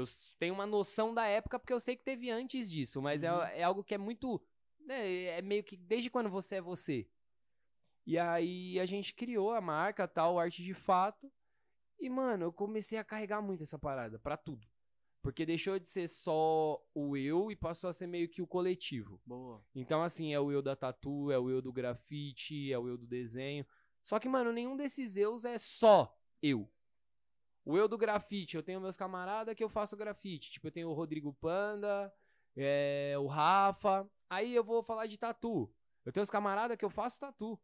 Eu 0.00 0.06
tenho 0.38 0.54
uma 0.54 0.66
noção 0.66 1.12
da 1.14 1.26
época 1.26 1.58
porque 1.58 1.72
eu 1.72 1.80
sei 1.80 1.96
que 1.96 2.04
teve 2.04 2.30
antes 2.30 2.70
disso, 2.70 3.00
mas 3.00 3.22
é- 3.22 3.32
Uhum. 3.32 3.42
é, 3.42 3.62
algo 3.62 3.84
que 3.84 3.94
é 3.94 3.98
muito. 3.98 4.40
né, 4.86 5.24
é 5.38 5.42
meio 5.42 5.62
que 5.62 5.76
desde 5.76 6.08
quando 6.10 6.28
você 6.30 6.56
é 6.56 6.60
você. 6.60 7.06
E 8.06 8.18
aí 8.18 8.80
a 8.80 8.86
gente 8.86 9.14
criou 9.14 9.52
a 9.52 9.60
marca, 9.60 10.08
tal, 10.08 10.38
Arte 10.38 10.62
de 10.64 10.74
Fato. 10.74 11.30
E, 12.00 12.08
mano, 12.08 12.44
eu 12.46 12.52
comecei 12.52 12.98
a 12.98 13.04
carregar 13.04 13.42
muito 13.42 13.62
essa 13.62 13.78
parada 13.78 14.18
pra 14.18 14.36
tudo. 14.36 14.66
Porque 15.22 15.44
deixou 15.44 15.78
de 15.78 15.86
ser 15.86 16.08
só 16.08 16.82
o 16.94 17.14
eu 17.14 17.50
e 17.52 17.54
passou 17.56 17.90
a 17.90 17.92
ser 17.92 18.06
meio 18.06 18.26
que 18.28 18.40
o 18.40 18.46
coletivo. 18.46 19.20
Boa. 19.24 19.62
Então, 19.74 20.02
assim, 20.02 20.32
é 20.32 20.40
o 20.40 20.50
eu 20.50 20.62
da 20.62 20.74
tatu, 20.74 21.30
é 21.30 21.38
o 21.38 21.50
eu 21.50 21.60
do 21.60 21.70
grafite, 21.72 22.72
é 22.72 22.78
o 22.78 22.88
eu 22.88 22.96
do 22.96 23.06
desenho. 23.06 23.66
Só 24.02 24.18
que, 24.18 24.28
mano, 24.30 24.50
nenhum 24.50 24.76
desses 24.76 25.14
eus 25.14 25.44
é 25.44 25.58
só 25.58 26.18
eu. 26.42 26.66
O 27.64 27.76
eu 27.76 27.86
do 27.86 27.98
grafite, 27.98 28.56
eu 28.56 28.62
tenho 28.62 28.80
meus 28.80 28.96
camaradas 28.96 29.54
que 29.54 29.62
eu 29.62 29.68
faço 29.68 29.96
grafite. 29.96 30.50
Tipo, 30.50 30.68
eu 30.68 30.72
tenho 30.72 30.88
o 30.88 30.94
Rodrigo 30.94 31.32
Panda, 31.34 32.12
é, 32.56 33.14
o 33.18 33.26
Rafa. 33.26 34.08
Aí 34.28 34.54
eu 34.54 34.64
vou 34.64 34.82
falar 34.82 35.06
de 35.06 35.18
tatu. 35.18 35.70
Eu 36.04 36.12
tenho 36.12 36.24
os 36.24 36.30
camaradas 36.30 36.76
que 36.76 36.84
eu 36.84 36.90
faço 36.90 37.20
tatu. 37.20 37.60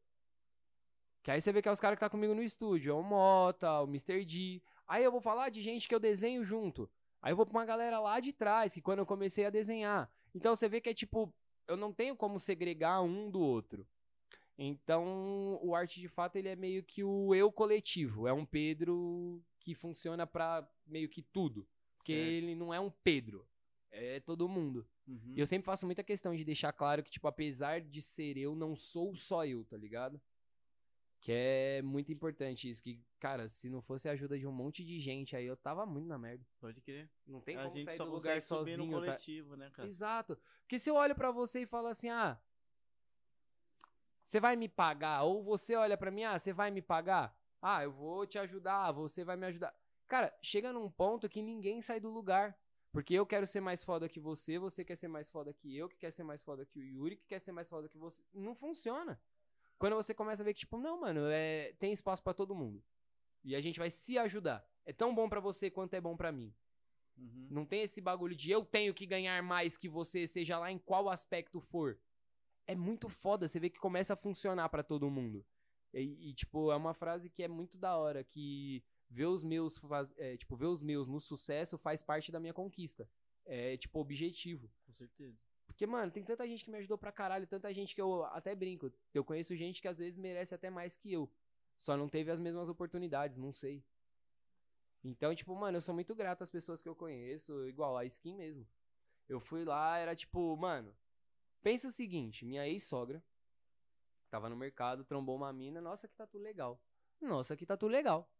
Que 1.22 1.30
aí 1.30 1.40
você 1.40 1.52
vê 1.52 1.60
que 1.60 1.68
é 1.68 1.72
os 1.72 1.80
caras 1.80 1.96
que 1.96 2.04
tá 2.04 2.10
comigo 2.10 2.34
no 2.34 2.42
estúdio. 2.42 2.90
É 2.90 2.94
o 2.94 3.02
Mota, 3.02 3.80
o 3.80 3.84
Mr. 3.84 4.24
D. 4.24 4.62
Aí 4.86 5.02
eu 5.02 5.10
vou 5.10 5.20
falar 5.20 5.48
de 5.48 5.60
gente 5.60 5.88
que 5.88 5.94
eu 5.94 6.00
desenho 6.00 6.44
junto. 6.44 6.88
Aí 7.20 7.32
eu 7.32 7.36
vou 7.36 7.46
pra 7.46 7.58
uma 7.58 7.64
galera 7.64 7.98
lá 7.98 8.20
de 8.20 8.32
trás, 8.32 8.72
que 8.72 8.80
quando 8.80 9.00
eu 9.00 9.06
comecei 9.06 9.44
a 9.44 9.50
desenhar. 9.50 10.10
Então 10.34 10.54
você 10.54 10.68
vê 10.68 10.80
que 10.80 10.90
é 10.90 10.94
tipo, 10.94 11.34
eu 11.66 11.76
não 11.76 11.92
tenho 11.92 12.14
como 12.14 12.38
segregar 12.38 13.02
um 13.02 13.30
do 13.30 13.40
outro. 13.40 13.86
Então, 14.58 15.58
o 15.62 15.74
arte 15.74 16.00
de 16.00 16.08
fato 16.08 16.36
ele 16.36 16.48
é 16.48 16.56
meio 16.56 16.82
que 16.82 17.04
o 17.04 17.34
eu 17.34 17.52
coletivo, 17.52 18.26
é 18.26 18.32
um 18.32 18.46
Pedro 18.46 19.42
que 19.66 19.74
funciona 19.74 20.24
pra 20.24 20.64
meio 20.86 21.08
que 21.08 21.20
tudo, 21.20 21.66
porque 21.96 22.14
Certo. 22.14 22.28
ele 22.28 22.54
não 22.54 22.72
é 22.72 22.78
um 22.78 22.88
Pedro, 22.88 23.44
é 23.90 24.20
todo 24.20 24.48
mundo. 24.48 24.86
Uhum. 25.08 25.32
E 25.34 25.40
eu 25.40 25.46
sempre 25.46 25.66
faço 25.66 25.84
muita 25.84 26.04
questão 26.04 26.36
de 26.36 26.44
deixar 26.44 26.72
claro 26.72 27.02
que 27.02 27.10
tipo, 27.10 27.26
apesar 27.26 27.80
de 27.80 28.00
ser 28.00 28.36
eu, 28.36 28.54
não 28.54 28.76
sou 28.76 29.16
só 29.16 29.44
eu, 29.44 29.64
tá 29.64 29.76
ligado? 29.76 30.20
Que 31.18 31.32
é 31.32 31.82
muito 31.82 32.12
importante 32.12 32.70
isso, 32.70 32.80
que, 32.80 33.02
cara, 33.18 33.48
se 33.48 33.68
não 33.68 33.82
fosse 33.82 34.08
a 34.08 34.12
ajuda 34.12 34.38
de 34.38 34.46
um 34.46 34.52
monte 34.52 34.84
de 34.84 35.00
gente 35.00 35.34
aí, 35.34 35.46
eu 35.46 35.56
tava 35.56 35.84
muito 35.84 36.06
na 36.06 36.16
merda. 36.16 36.46
Pode 36.60 36.80
crer. 36.80 37.10
Não 37.26 37.40
tem 37.40 37.56
a 37.56 37.64
como 37.64 37.74
gente 37.74 37.86
sair 37.86 37.96
só 37.96 38.04
do 38.04 38.12
lugar 38.12 38.40
subir 38.40 38.76
no 38.76 38.84
sozinho, 38.84 38.90
tá? 38.92 38.98
coletivo, 38.98 39.56
né, 39.56 39.70
cara? 39.70 39.88
Exato. 39.88 40.38
Porque 40.60 40.78
se 40.78 40.88
eu 40.88 40.94
olho 40.94 41.16
pra 41.16 41.32
você 41.32 41.62
e 41.62 41.66
falo 41.66 41.88
assim, 41.88 42.08
ah, 42.08 42.40
você 44.22 44.38
vai 44.38 44.54
me 44.54 44.68
pagar? 44.68 45.24
Ou 45.24 45.42
você 45.42 45.74
olha 45.74 45.96
pra 45.96 46.12
mim, 46.12 46.22
ah, 46.22 46.38
você 46.38 46.52
vai 46.52 46.70
me 46.70 46.80
pagar? 46.80 47.36
Ah, 47.68 47.82
eu 47.82 47.90
vou 47.90 48.24
te 48.24 48.38
ajudar, 48.38 48.92
você 48.92 49.24
vai 49.24 49.36
me 49.36 49.44
ajudar. 49.46 49.74
Cara, 50.06 50.32
chega 50.40 50.72
num 50.72 50.88
ponto 50.88 51.28
que 51.28 51.42
ninguém 51.42 51.82
sai 51.82 51.98
do 51.98 52.08
lugar. 52.08 52.56
Porque 52.92 53.12
eu 53.12 53.26
quero 53.26 53.44
ser 53.44 53.60
mais 53.60 53.82
foda 53.82 54.08
que 54.08 54.20
você, 54.20 54.56
você 54.56 54.84
quer 54.84 54.94
ser 54.94 55.08
mais 55.08 55.28
foda 55.28 55.52
que 55.52 55.76
eu, 55.76 55.88
que 55.88 55.96
quer 55.96 56.12
ser 56.12 56.22
mais 56.22 56.40
foda 56.40 56.64
que 56.64 56.78
o 56.78 56.84
Yuri, 56.84 57.16
que 57.16 57.26
quer 57.26 57.40
ser 57.40 57.50
mais 57.50 57.68
foda 57.68 57.88
que 57.88 57.98
você. 57.98 58.22
Não 58.32 58.54
funciona. 58.54 59.20
Quando 59.80 59.96
você 59.96 60.14
começa 60.14 60.44
a 60.44 60.44
ver 60.44 60.54
que, 60.54 60.60
tipo, 60.60 60.78
não, 60.78 61.00
mano, 61.00 61.26
é... 61.28 61.72
tem 61.80 61.92
espaço 61.92 62.22
pra 62.22 62.32
todo 62.32 62.54
mundo. 62.54 62.80
E 63.42 63.56
a 63.56 63.60
gente 63.60 63.80
vai 63.80 63.90
se 63.90 64.16
ajudar. 64.16 64.64
É 64.84 64.92
tão 64.92 65.12
bom 65.12 65.28
pra 65.28 65.40
você 65.40 65.68
quanto 65.68 65.94
é 65.94 66.00
bom 66.00 66.16
pra 66.16 66.30
mim. 66.30 66.54
Uhum. 67.18 67.48
Não 67.50 67.66
tem 67.66 67.82
esse 67.82 68.00
bagulho 68.00 68.36
de 68.36 68.48
eu 68.48 68.64
tenho 68.64 68.94
que 68.94 69.06
ganhar 69.06 69.42
mais 69.42 69.76
que 69.76 69.88
você, 69.88 70.24
seja 70.28 70.56
lá 70.56 70.70
em 70.70 70.78
qual 70.78 71.08
aspecto 71.08 71.60
for. 71.60 71.98
É 72.64 72.76
muito 72.76 73.08
foda, 73.08 73.48
você 73.48 73.58
vê 73.58 73.68
que 73.68 73.80
começa 73.80 74.12
a 74.12 74.16
funcionar 74.16 74.68
pra 74.68 74.84
todo 74.84 75.10
mundo. 75.10 75.44
E, 76.00 76.30
e, 76.30 76.34
tipo, 76.34 76.70
é 76.70 76.76
uma 76.76 76.92
frase 76.94 77.30
que 77.30 77.42
é 77.42 77.48
muito 77.48 77.78
da 77.78 77.96
hora, 77.96 78.22
que 78.22 78.84
ver 79.08 79.26
os 79.26 79.42
meus 79.42 79.78
faz- 79.78 80.12
é, 80.18 80.36
tipo, 80.36 80.54
ver 80.56 80.66
os 80.66 80.82
meus 80.82 81.08
no 81.08 81.20
sucesso 81.20 81.78
faz 81.78 82.02
parte 82.02 82.30
da 82.30 82.38
minha 82.40 82.52
conquista. 82.52 83.08
É, 83.44 83.76
tipo, 83.76 83.98
objetivo. 83.98 84.70
Com 84.84 84.92
certeza. 84.92 85.38
Porque, 85.66 85.86
mano, 85.86 86.10
tem 86.12 86.24
tanta 86.24 86.46
gente 86.46 86.64
que 86.64 86.70
me 86.70 86.78
ajudou 86.78 86.98
pra 86.98 87.12
caralho, 87.12 87.46
tanta 87.46 87.72
gente 87.72 87.94
que 87.94 88.00
eu 88.00 88.24
até 88.26 88.54
brinco. 88.54 88.92
Eu 89.14 89.24
conheço 89.24 89.54
gente 89.56 89.80
que 89.80 89.88
às 89.88 89.98
vezes 89.98 90.18
merece 90.18 90.54
até 90.54 90.70
mais 90.70 90.96
que 90.96 91.12
eu. 91.12 91.30
Só 91.78 91.96
não 91.96 92.08
teve 92.08 92.30
as 92.30 92.40
mesmas 92.40 92.68
oportunidades, 92.68 93.36
não 93.38 93.52
sei. 93.52 93.84
Então, 95.04 95.34
tipo, 95.34 95.54
mano, 95.54 95.76
eu 95.76 95.80
sou 95.80 95.94
muito 95.94 96.14
grato 96.14 96.42
às 96.42 96.50
pessoas 96.50 96.82
que 96.82 96.88
eu 96.88 96.96
conheço, 96.96 97.66
igual 97.68 97.96
a 97.96 98.04
skin 98.04 98.34
mesmo. 98.34 98.66
Eu 99.28 99.38
fui 99.38 99.64
lá, 99.64 99.98
era 99.98 100.14
tipo, 100.14 100.56
mano, 100.56 100.94
pensa 101.62 101.88
o 101.88 101.92
seguinte, 101.92 102.44
minha 102.44 102.66
ex-sogra 102.66 103.22
tava 104.28 104.48
no 104.48 104.56
mercado, 104.56 105.04
trombou 105.04 105.36
uma 105.36 105.52
mina, 105.52 105.80
nossa, 105.80 106.08
que 106.08 106.14
tatu 106.14 106.38
legal. 106.38 106.80
Nossa, 107.20 107.56
que 107.56 107.66
tatu 107.66 107.86
legal. 107.86 108.30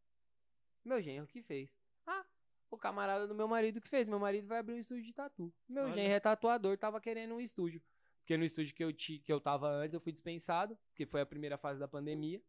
Meu 0.84 1.00
genro 1.00 1.26
que 1.26 1.42
fez. 1.42 1.70
Ah, 2.06 2.24
o 2.70 2.78
camarada 2.78 3.26
do 3.26 3.34
meu 3.34 3.48
marido 3.48 3.80
que 3.80 3.88
fez. 3.88 4.06
Meu 4.06 4.18
marido 4.18 4.46
vai 4.46 4.58
abrir 4.58 4.74
um 4.74 4.78
estúdio 4.78 5.04
de 5.04 5.12
tatu. 5.12 5.52
Meu 5.68 5.84
Olha. 5.84 5.94
genro 5.94 6.12
é 6.12 6.20
tatuador, 6.20 6.76
tava 6.78 7.00
querendo 7.00 7.34
um 7.34 7.40
estúdio. 7.40 7.82
Porque 8.18 8.36
no 8.36 8.44
estúdio 8.44 8.74
que 8.74 8.82
eu, 8.82 8.92
ti, 8.92 9.18
que 9.18 9.32
eu 9.32 9.40
tava 9.40 9.68
antes, 9.68 9.94
eu 9.94 10.00
fui 10.00 10.12
dispensado, 10.12 10.76
porque 10.88 11.06
foi 11.06 11.20
a 11.20 11.26
primeira 11.26 11.56
fase 11.56 11.78
da 11.78 11.86
pandemia. 11.86 12.42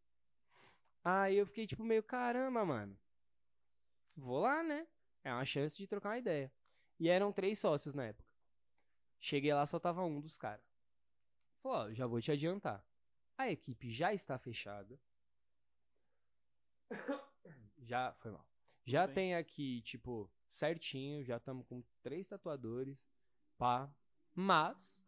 Aí 1.04 1.38
eu 1.38 1.46
fiquei 1.46 1.68
tipo 1.68 1.84
meio, 1.84 2.04
caramba, 2.04 2.66
mano. 2.66 2.98
Vou 4.16 4.40
lá, 4.40 4.64
né? 4.64 4.88
É 5.24 5.32
uma 5.32 5.46
chance 5.46 5.78
de 5.78 5.86
trocar 5.86 6.10
uma 6.10 6.18
ideia. 6.18 6.52
E 7.00 7.10
eram 7.10 7.32
três 7.32 7.60
sócios 7.60 7.94
na 7.94 8.06
época. 8.06 8.28
Cheguei 9.20 9.54
lá, 9.54 9.66
só 9.66 9.80
tava 9.80 10.04
um 10.04 10.20
dos 10.20 10.38
caras. 10.38 10.66
Falou, 11.62 11.78
ó, 11.78 11.94
já 11.94 12.08
vou 12.08 12.22
te 12.22 12.32
adiantar. 12.32 12.84
A 13.38 13.50
equipe 13.52 13.92
já 13.92 14.14
está 14.14 14.38
fechada. 14.38 15.00
Já, 17.78 18.14
foi 18.14 18.32
mal. 18.32 18.46
Já 18.86 19.08
tem 19.08 19.36
aqui, 19.36 19.82
tipo, 19.82 20.32
certinho, 20.50 21.24
já 21.24 21.38
estamos 21.38 21.66
com 21.68 21.84
três 22.02 22.28
tatuadores, 22.28 23.06
pá. 23.58 23.94
Mas, 24.34 25.04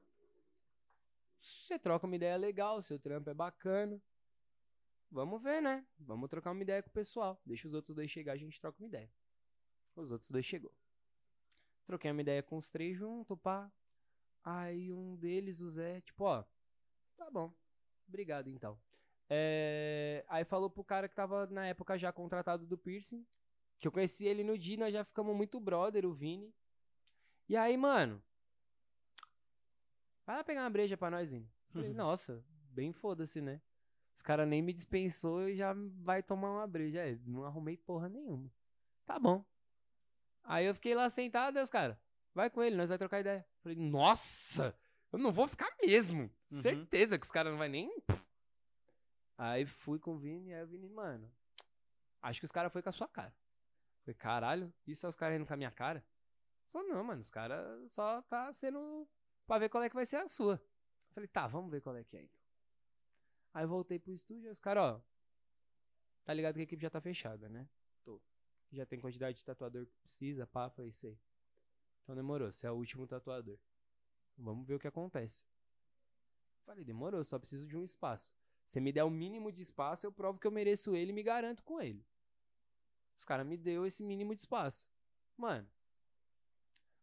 você 1.40 1.80
troca 1.80 2.06
uma 2.06 2.16
ideia 2.16 2.36
legal, 2.38 2.82
seu 2.82 3.00
trampo 3.00 3.30
é 3.30 3.34
bacana. 3.34 4.02
Vamos 5.12 5.42
ver, 5.42 5.62
né? 5.62 5.86
Vamos 5.98 6.30
trocar 6.30 6.52
uma 6.52 6.62
ideia 6.62 6.84
com 6.84 6.90
o 6.90 6.94
pessoal. 6.94 7.42
Deixa 7.46 7.68
os 7.68 7.74
outros 7.74 7.96
dois 7.96 8.12
chegar, 8.12 8.34
a 8.34 8.38
gente 8.38 8.60
troca 8.60 8.78
uma 8.80 8.88
ideia. 8.88 9.12
Os 9.96 10.12
outros 10.12 10.30
dois 10.30 10.46
chegou. 10.46 10.74
Troquei 11.86 12.12
uma 12.12 12.22
ideia 12.22 12.44
com 12.44 12.58
os 12.58 12.70
três 12.70 12.96
junto, 12.98 13.36
pá. 13.36 13.72
Aí 14.44 14.94
um 14.94 15.16
deles, 15.16 15.60
o 15.60 15.70
Zé, 15.70 16.02
tipo, 16.02 16.24
ó, 16.26 16.44
tá 17.18 17.30
bom. 17.32 17.54
Obrigado, 18.10 18.50
então. 18.50 18.78
É, 19.30 20.26
Aí 20.28 20.44
falou 20.44 20.70
pro 20.70 20.84
cara 20.84 21.08
que 21.08 21.16
tava 21.16 21.46
na 21.48 21.68
época 21.68 21.98
já 21.98 22.12
contratado 22.12 22.66
do 22.66 22.78
piercing, 22.78 23.26
que 23.80 23.88
eu 23.88 23.92
conheci 23.92 24.26
ele 24.26 24.44
no 24.44 24.58
dia, 24.58 24.78
nós 24.78 24.92
já 24.94 25.04
ficamos 25.04 25.36
muito 25.36 25.60
brother, 25.60 26.06
o 26.06 26.12
Vini. 26.12 26.54
E 27.48 27.56
aí, 27.56 27.78
mano, 27.78 28.22
vai 30.26 30.38
lá 30.38 30.44
pegar 30.44 30.64
uma 30.64 30.70
breja 30.70 30.98
pra 30.98 31.10
nós, 31.10 31.30
Vini. 31.30 31.50
Falei, 31.72 31.94
nossa, 31.94 32.44
bem 32.72 32.92
foda-se, 32.92 33.40
né? 33.40 33.62
Os 34.16 34.22
caras 34.22 34.48
nem 34.48 34.62
me 34.62 34.74
dispensou 34.74 35.48
e 35.48 35.56
já 35.56 35.74
vai 36.02 36.22
tomar 36.22 36.52
uma 36.52 36.68
breja. 36.68 37.00
É, 37.00 37.18
não 37.26 37.46
arrumei 37.46 37.78
porra 37.78 38.10
nenhuma. 38.10 38.52
Tá 39.06 39.18
bom. 39.18 39.46
Aí 40.44 40.66
eu 40.66 40.74
fiquei 40.74 40.96
lá 40.96 41.10
sentado, 41.10 41.60
os 41.60 41.70
caras, 41.70 41.96
vai 42.34 42.50
com 42.50 42.62
ele, 42.62 42.76
nós 42.76 42.90
vai 42.90 42.98
trocar 42.98 43.20
ideia. 43.20 43.46
Falei, 43.62 43.78
nossa, 43.78 44.76
eu 45.12 45.20
não 45.20 45.32
vou 45.32 45.48
ficar 45.48 45.70
mesmo. 45.82 46.24
Uhum. 46.24 46.62
Certeza 46.62 47.18
que 47.18 47.26
os 47.26 47.32
caras 47.32 47.52
não 47.52 47.58
vai 47.58 47.70
nem. 47.70 47.92
Aí 49.38 49.66
fui 49.66 49.98
com 50.00 50.16
o 50.16 50.18
Vini, 50.18 50.54
aí 50.54 50.64
o 50.64 50.68
Vini, 50.68 50.90
mano, 50.90 51.32
acho 52.22 52.42
que 52.42 52.46
os 52.46 52.52
caras 52.52 52.72
foi 52.72 52.82
com 52.82 52.90
a 52.90 52.92
sua 52.92 53.08
cara. 53.08 53.34
Falei, 54.04 54.16
caralho, 54.16 54.74
isso 54.86 55.06
é 55.06 55.10
os 55.10 55.16
caras 55.16 55.38
indo 55.38 55.46
com 55.46 55.54
a 55.54 55.58
minha 55.58 55.72
cara? 55.72 56.04
Só 56.68 56.84
não, 56.84 57.04
mano, 57.04 57.22
os 57.22 57.30
caras 57.30 57.92
só 57.92 58.22
tá 58.24 58.52
sendo 58.52 59.08
pra 59.48 59.58
ver 59.58 59.70
qual 59.70 59.84
é 59.84 59.90
que 59.90 59.96
vai 59.96 60.06
ser 60.06 60.18
a 60.18 60.28
sua. 60.28 60.62
Falei, 61.12 61.28
tá, 61.28 61.48
vamos 61.48 61.72
ver 61.72 61.82
qual 61.82 61.96
é 61.96 62.04
que 62.04 62.18
é 62.18 62.22
então. 62.22 62.40
Aí 63.54 63.66
voltei 63.66 63.98
pro 63.98 64.12
estúdio, 64.12 64.46
aí 64.46 64.52
os 64.52 64.60
caras, 64.60 64.84
ó, 64.84 65.02
tá 66.24 66.34
ligado 66.34 66.56
que 66.56 66.60
a 66.62 66.64
equipe 66.64 66.82
já 66.82 66.90
tá 66.90 67.02
fechada, 67.02 67.50
né? 67.50 67.68
Tô. 68.04 68.22
Já 68.72 68.86
tem 68.86 69.00
quantidade 69.00 69.38
de 69.38 69.46
tatuador 69.46 69.86
que 69.86 69.96
precisa, 70.04 70.46
pá, 70.46 70.70
falei, 70.70 70.92
sei. 70.92 71.18
Então 72.04 72.16
demorou, 72.16 72.52
você 72.52 72.68
é 72.68 72.72
o 72.72 72.76
último 72.76 73.08
tatuador. 73.08 73.58
Vamos 74.40 74.68
ver 74.68 74.76
o 74.76 74.80
que 74.80 74.88
acontece. 74.88 75.44
Falei, 76.62 76.84
demorou, 76.84 77.24
só 77.24 77.38
preciso 77.38 77.68
de 77.68 77.78
um 77.78 77.84
espaço. 77.84 78.34
Se 78.66 78.80
me 78.80 78.92
der 78.92 79.04
o 79.04 79.10
mínimo 79.10 79.52
de 79.52 79.62
espaço, 79.62 80.06
eu 80.06 80.12
provo 80.12 80.40
que 80.40 80.48
eu 80.48 80.52
mereço 80.52 80.96
ele 80.96 81.12
e 81.12 81.14
me 81.14 81.24
garanto 81.24 81.64
com 81.64 81.82
ele. 81.82 82.06
Os 83.18 83.26
caras 83.26 83.46
me 83.46 83.58
deu 83.58 83.86
esse 83.86 84.04
mínimo 84.04 84.34
de 84.34 84.42
espaço. 84.42 84.88
Mano, 85.36 85.70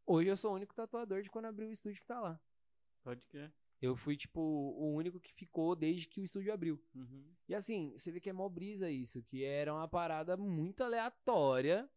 Hoje 0.06 0.28
eu 0.28 0.36
sou 0.36 0.52
o 0.52 0.54
único 0.54 0.72
tatuador 0.72 1.20
de 1.20 1.28
quando 1.28 1.46
abriu 1.46 1.68
o 1.68 1.72
estúdio 1.72 2.00
que 2.00 2.06
tá 2.06 2.20
lá. 2.20 2.40
Pode 3.02 3.26
crer. 3.26 3.52
Eu 3.82 3.96
fui, 3.96 4.16
tipo, 4.16 4.40
o 4.40 4.94
único 4.94 5.18
que 5.18 5.34
ficou 5.34 5.74
desde 5.74 6.06
que 6.06 6.20
o 6.20 6.24
estúdio 6.24 6.52
abriu. 6.52 6.80
Uhum. 6.94 7.34
E 7.48 7.54
assim, 7.54 7.92
você 7.98 8.12
vê 8.12 8.20
que 8.20 8.30
é 8.30 8.32
mó 8.32 8.48
brisa 8.48 8.88
isso, 8.88 9.22
que 9.24 9.44
era 9.44 9.74
uma 9.74 9.88
parada 9.88 10.36
muito 10.36 10.82
aleatória. 10.82 11.90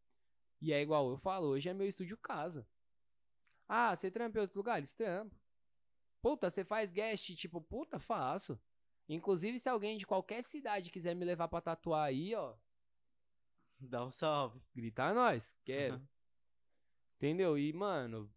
E 0.59 0.73
é 0.73 0.81
igual 0.81 1.09
eu 1.09 1.17
falo, 1.17 1.47
hoje 1.47 1.69
é 1.69 1.73
meu 1.73 1.87
estúdio 1.87 2.17
casa. 2.17 2.67
Ah, 3.69 3.95
você 3.95 4.09
trampa 4.09 4.39
em 4.39 4.41
outros 4.41 4.57
lugares? 4.57 4.93
Trampo. 4.93 5.39
Puta, 6.21 6.49
você 6.49 6.65
faz 6.65 6.91
guest? 6.91 7.35
Tipo, 7.35 7.61
puta, 7.61 7.99
faço. 7.99 8.59
Inclusive, 9.07 9.59
se 9.59 9.69
alguém 9.69 9.95
de 9.95 10.07
qualquer 10.07 10.43
cidade 10.43 10.91
quiser 10.91 11.15
me 11.15 11.23
levar 11.23 11.47
pra 11.47 11.61
tatuar 11.61 12.05
aí, 12.05 12.33
ó, 12.33 12.55
Dá 13.79 14.03
um 14.03 14.11
salve. 14.11 14.59
grita 14.75 15.05
a 15.05 15.13
nós, 15.13 15.55
quero. 15.63 15.95
Uhum. 15.95 16.07
Entendeu? 17.15 17.57
E, 17.57 17.71
mano, 17.71 18.29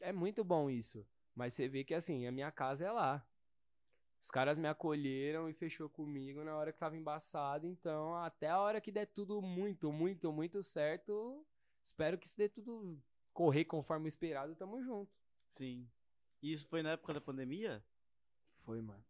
é 0.00 0.12
muito 0.12 0.44
bom 0.44 0.70
isso. 0.70 1.04
Mas 1.34 1.54
você 1.54 1.68
vê 1.68 1.82
que, 1.82 1.94
assim, 1.94 2.26
a 2.26 2.32
minha 2.32 2.50
casa 2.52 2.84
é 2.84 2.92
lá. 2.92 3.26
Os 4.22 4.30
caras 4.30 4.58
me 4.58 4.68
acolheram 4.68 5.48
e 5.48 5.54
fechou 5.54 5.88
comigo 5.88 6.44
na 6.44 6.56
hora 6.56 6.72
que 6.72 6.78
tava 6.78 6.96
embaçado. 6.96 7.66
Então, 7.66 8.14
até 8.16 8.48
a 8.48 8.60
hora 8.60 8.80
que 8.80 8.92
der 8.92 9.06
tudo 9.06 9.40
muito, 9.40 9.92
muito, 9.92 10.32
muito 10.32 10.62
certo, 10.62 11.44
espero 11.84 12.18
que 12.18 12.28
se 12.28 12.36
dê 12.36 12.48
tudo 12.48 13.00
correr 13.38 13.64
conforme 13.64 14.06
o 14.06 14.08
esperado, 14.08 14.56
tamo 14.56 14.82
junto. 14.82 15.16
Sim. 15.52 15.88
E 16.42 16.52
isso 16.52 16.66
foi 16.66 16.82
na 16.82 16.90
época 16.90 17.14
da 17.14 17.20
pandemia? 17.20 17.84
Foi, 18.56 18.82
mano. 18.82 19.04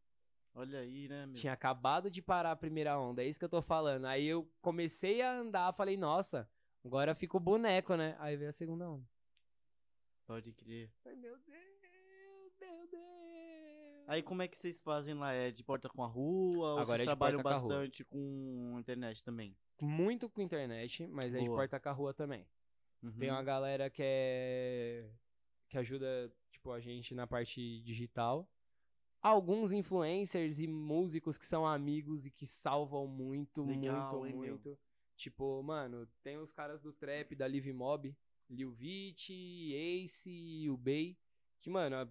Olha 0.55 0.81
aí, 0.81 1.09
né, 1.09 1.24
meu? 1.24 1.35
Tinha 1.35 1.55
acabado 1.55 2.11
de 2.11 2.20
parar 2.20 2.53
a 2.53 2.57
primeira 2.57 2.99
onda, 3.01 3.22
é 3.22 3.26
isso 3.26 3.39
que 3.39 3.47
eu 3.47 3.49
tô 3.49 3.62
falando. 3.62 4.05
Aí 4.05 4.26
eu 4.26 4.47
comecei 4.61 5.22
a 5.22 5.33
andar, 5.33 5.72
falei, 5.72 5.97
nossa, 5.97 6.47
agora 6.85 7.14
fica 7.14 7.39
o 7.39 7.41
boneco, 7.41 7.97
né? 7.97 8.16
Aí 8.18 8.37
veio 8.37 8.51
a 8.51 8.53
segunda 8.53 8.91
onda. 8.91 9.09
Pode 10.26 10.53
crer. 10.53 10.93
Ai, 11.07 11.14
meu 11.14 11.39
Deus, 11.39 12.53
meu 12.61 12.87
Deus. 12.91 14.09
Aí 14.09 14.22
como 14.22 14.43
é 14.43 14.49
que 14.49 14.59
vocês 14.59 14.79
fazem 14.79 15.14
lá? 15.14 15.33
É 15.33 15.51
de 15.51 15.64
porta 15.64 15.89
com 15.89 16.05
a 16.05 16.07
rua? 16.07 16.72
Ou 16.72 16.79
Agora 16.81 16.99
vocês 16.99 17.01
é 17.01 17.05
trabalham 17.05 17.41
porta 17.41 17.61
com 17.61 17.68
bastante 17.68 18.05
com 18.05 18.76
internet 18.79 19.24
também? 19.24 19.57
Muito 19.81 20.29
com 20.29 20.43
internet, 20.43 21.07
mas 21.07 21.35
é 21.35 21.39
de 21.39 21.47
Boa. 21.47 21.61
porta 21.61 21.81
com 21.81 21.89
a 21.89 21.93
rua 21.93 22.12
também. 22.12 22.47
Uhum. 23.03 23.13
Tem 23.13 23.31
uma 23.31 23.43
galera 23.43 23.89
que 23.89 24.03
é. 24.05 25.11
que 25.69 25.79
ajuda, 25.79 26.33
tipo, 26.51 26.73
a 26.73 26.81
gente 26.81 27.15
na 27.15 27.27
parte 27.27 27.81
digital. 27.83 28.51
Alguns 29.21 29.73
influencers 29.73 30.59
e 30.61 30.67
músicos 30.67 31.37
que 31.37 31.45
são 31.45 31.67
amigos 31.67 32.27
e 32.27 32.31
que 32.31 32.47
salvam 32.47 33.07
muito, 33.07 33.65
Legal, 33.65 34.19
muito, 34.21 34.27
hein, 34.27 34.41
meu? 34.41 34.55
muito. 34.55 34.79
Tipo, 35.17 35.61
mano, 35.63 36.09
tem 36.23 36.39
os 36.39 36.53
caras 36.53 36.81
do 36.81 36.93
trap, 36.93 37.35
da 37.35 37.47
Live 37.47 37.73
Mob, 37.73 38.17
Lil 38.49 38.71
Vit, 38.71 39.33
Ace, 39.75 40.71
o 40.71 40.77
Bey, 40.77 41.19
que, 41.61 41.69
mano, 41.69 42.09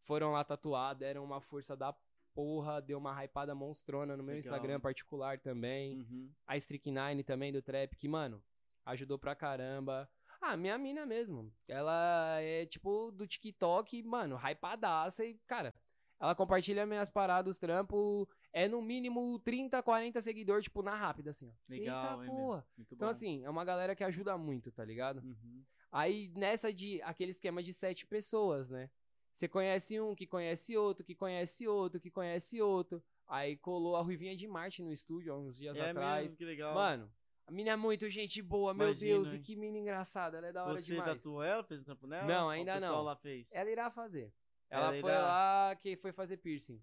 foram 0.00 0.32
lá 0.32 0.42
tatuar, 0.42 0.96
deram 0.96 1.24
uma 1.24 1.40
força 1.40 1.76
da 1.76 1.94
porra, 2.34 2.80
deu 2.80 2.98
uma 2.98 3.12
hypada 3.22 3.54
monstrona 3.54 4.16
no 4.16 4.22
meu 4.22 4.34
Legal. 4.34 4.38
Instagram 4.38 4.80
particular 4.80 5.38
também. 5.38 5.98
Uhum. 5.98 6.32
A 6.46 6.56
Strict 6.56 6.90
Nine 6.90 7.22
também 7.22 7.52
do 7.52 7.62
trap, 7.62 7.96
que, 7.96 8.08
mano, 8.08 8.42
ajudou 8.84 9.18
pra 9.18 9.34
caramba. 9.34 10.10
Ah, 10.40 10.56
minha 10.56 10.78
mina 10.78 11.04
mesmo. 11.04 11.52
Ela 11.66 12.40
é 12.40 12.64
tipo 12.66 13.10
do 13.12 13.26
TikTok, 13.26 14.02
mano, 14.02 14.36
hypadaça 14.36 15.24
e, 15.24 15.34
cara, 15.46 15.74
ela 16.20 16.34
compartilha 16.34 16.86
minhas 16.86 17.10
paradas, 17.10 17.52
os 17.52 17.58
trampos. 17.58 18.26
É 18.52 18.66
no 18.66 18.80
mínimo 18.80 19.38
30, 19.40 19.82
40 19.82 20.20
seguidores, 20.22 20.64
tipo, 20.64 20.82
na 20.82 20.94
rápida, 20.94 21.30
assim, 21.30 21.48
ó. 21.48 21.52
Legal, 21.68 22.22
Eita, 22.22 22.32
porra. 22.32 22.66
Muito 22.76 22.94
Então, 22.94 23.06
bom. 23.06 23.10
assim, 23.10 23.44
é 23.44 23.50
uma 23.50 23.64
galera 23.64 23.94
que 23.94 24.02
ajuda 24.04 24.36
muito, 24.38 24.72
tá 24.72 24.84
ligado? 24.84 25.18
Uhum. 25.20 25.62
Aí, 25.92 26.32
nessa 26.34 26.72
de 26.72 27.00
aquele 27.02 27.30
esquema 27.30 27.62
de 27.62 27.72
sete 27.72 28.06
pessoas, 28.06 28.70
né? 28.70 28.90
Você 29.32 29.46
conhece 29.46 30.00
um, 30.00 30.14
que 30.14 30.26
conhece 30.26 30.76
outro, 30.76 31.04
que 31.04 31.14
conhece 31.14 31.68
outro, 31.68 32.00
que 32.00 32.10
conhece 32.10 32.60
outro. 32.60 33.02
Aí 33.26 33.56
colou 33.56 33.94
a 33.94 34.00
Ruivinha 34.02 34.36
de 34.36 34.48
Marte 34.48 34.82
no 34.82 34.92
estúdio 34.92 35.32
há 35.32 35.38
uns 35.38 35.56
dias 35.56 35.76
É 35.76 35.90
atrás. 35.90 36.22
mesmo, 36.24 36.38
que 36.38 36.44
legal. 36.44 36.74
Mano, 36.74 37.12
a 37.48 37.50
mina 37.50 37.70
é 37.72 37.76
muito 37.76 38.08
gente 38.10 38.42
boa, 38.42 38.74
meu 38.74 38.88
Imagino, 38.88 39.14
Deus, 39.22 39.32
e 39.32 39.36
hein? 39.36 39.42
que 39.42 39.56
mina 39.56 39.78
engraçada, 39.78 40.36
ela 40.38 40.48
é 40.48 40.52
da 40.52 40.64
hora 40.64 40.78
Você 40.78 40.92
demais. 40.92 41.10
tatuou 41.16 41.42
ela? 41.42 41.64
Fez 41.64 41.80
o 41.80 41.84
trampo 41.84 42.06
nela? 42.06 42.26
Não, 42.26 42.48
ainda 42.50 42.76
O 42.76 42.80
não. 42.80 43.02
lá 43.02 43.16
fez? 43.16 43.46
Ela 43.50 43.70
irá 43.70 43.90
fazer. 43.90 44.32
Ela 44.70 44.88
Ela 44.92 45.00
foi 45.00 45.10
irá. 45.10 45.22
lá 45.22 45.76
que 45.76 45.96
foi 45.96 46.12
fazer 46.12 46.36
piercing. 46.36 46.82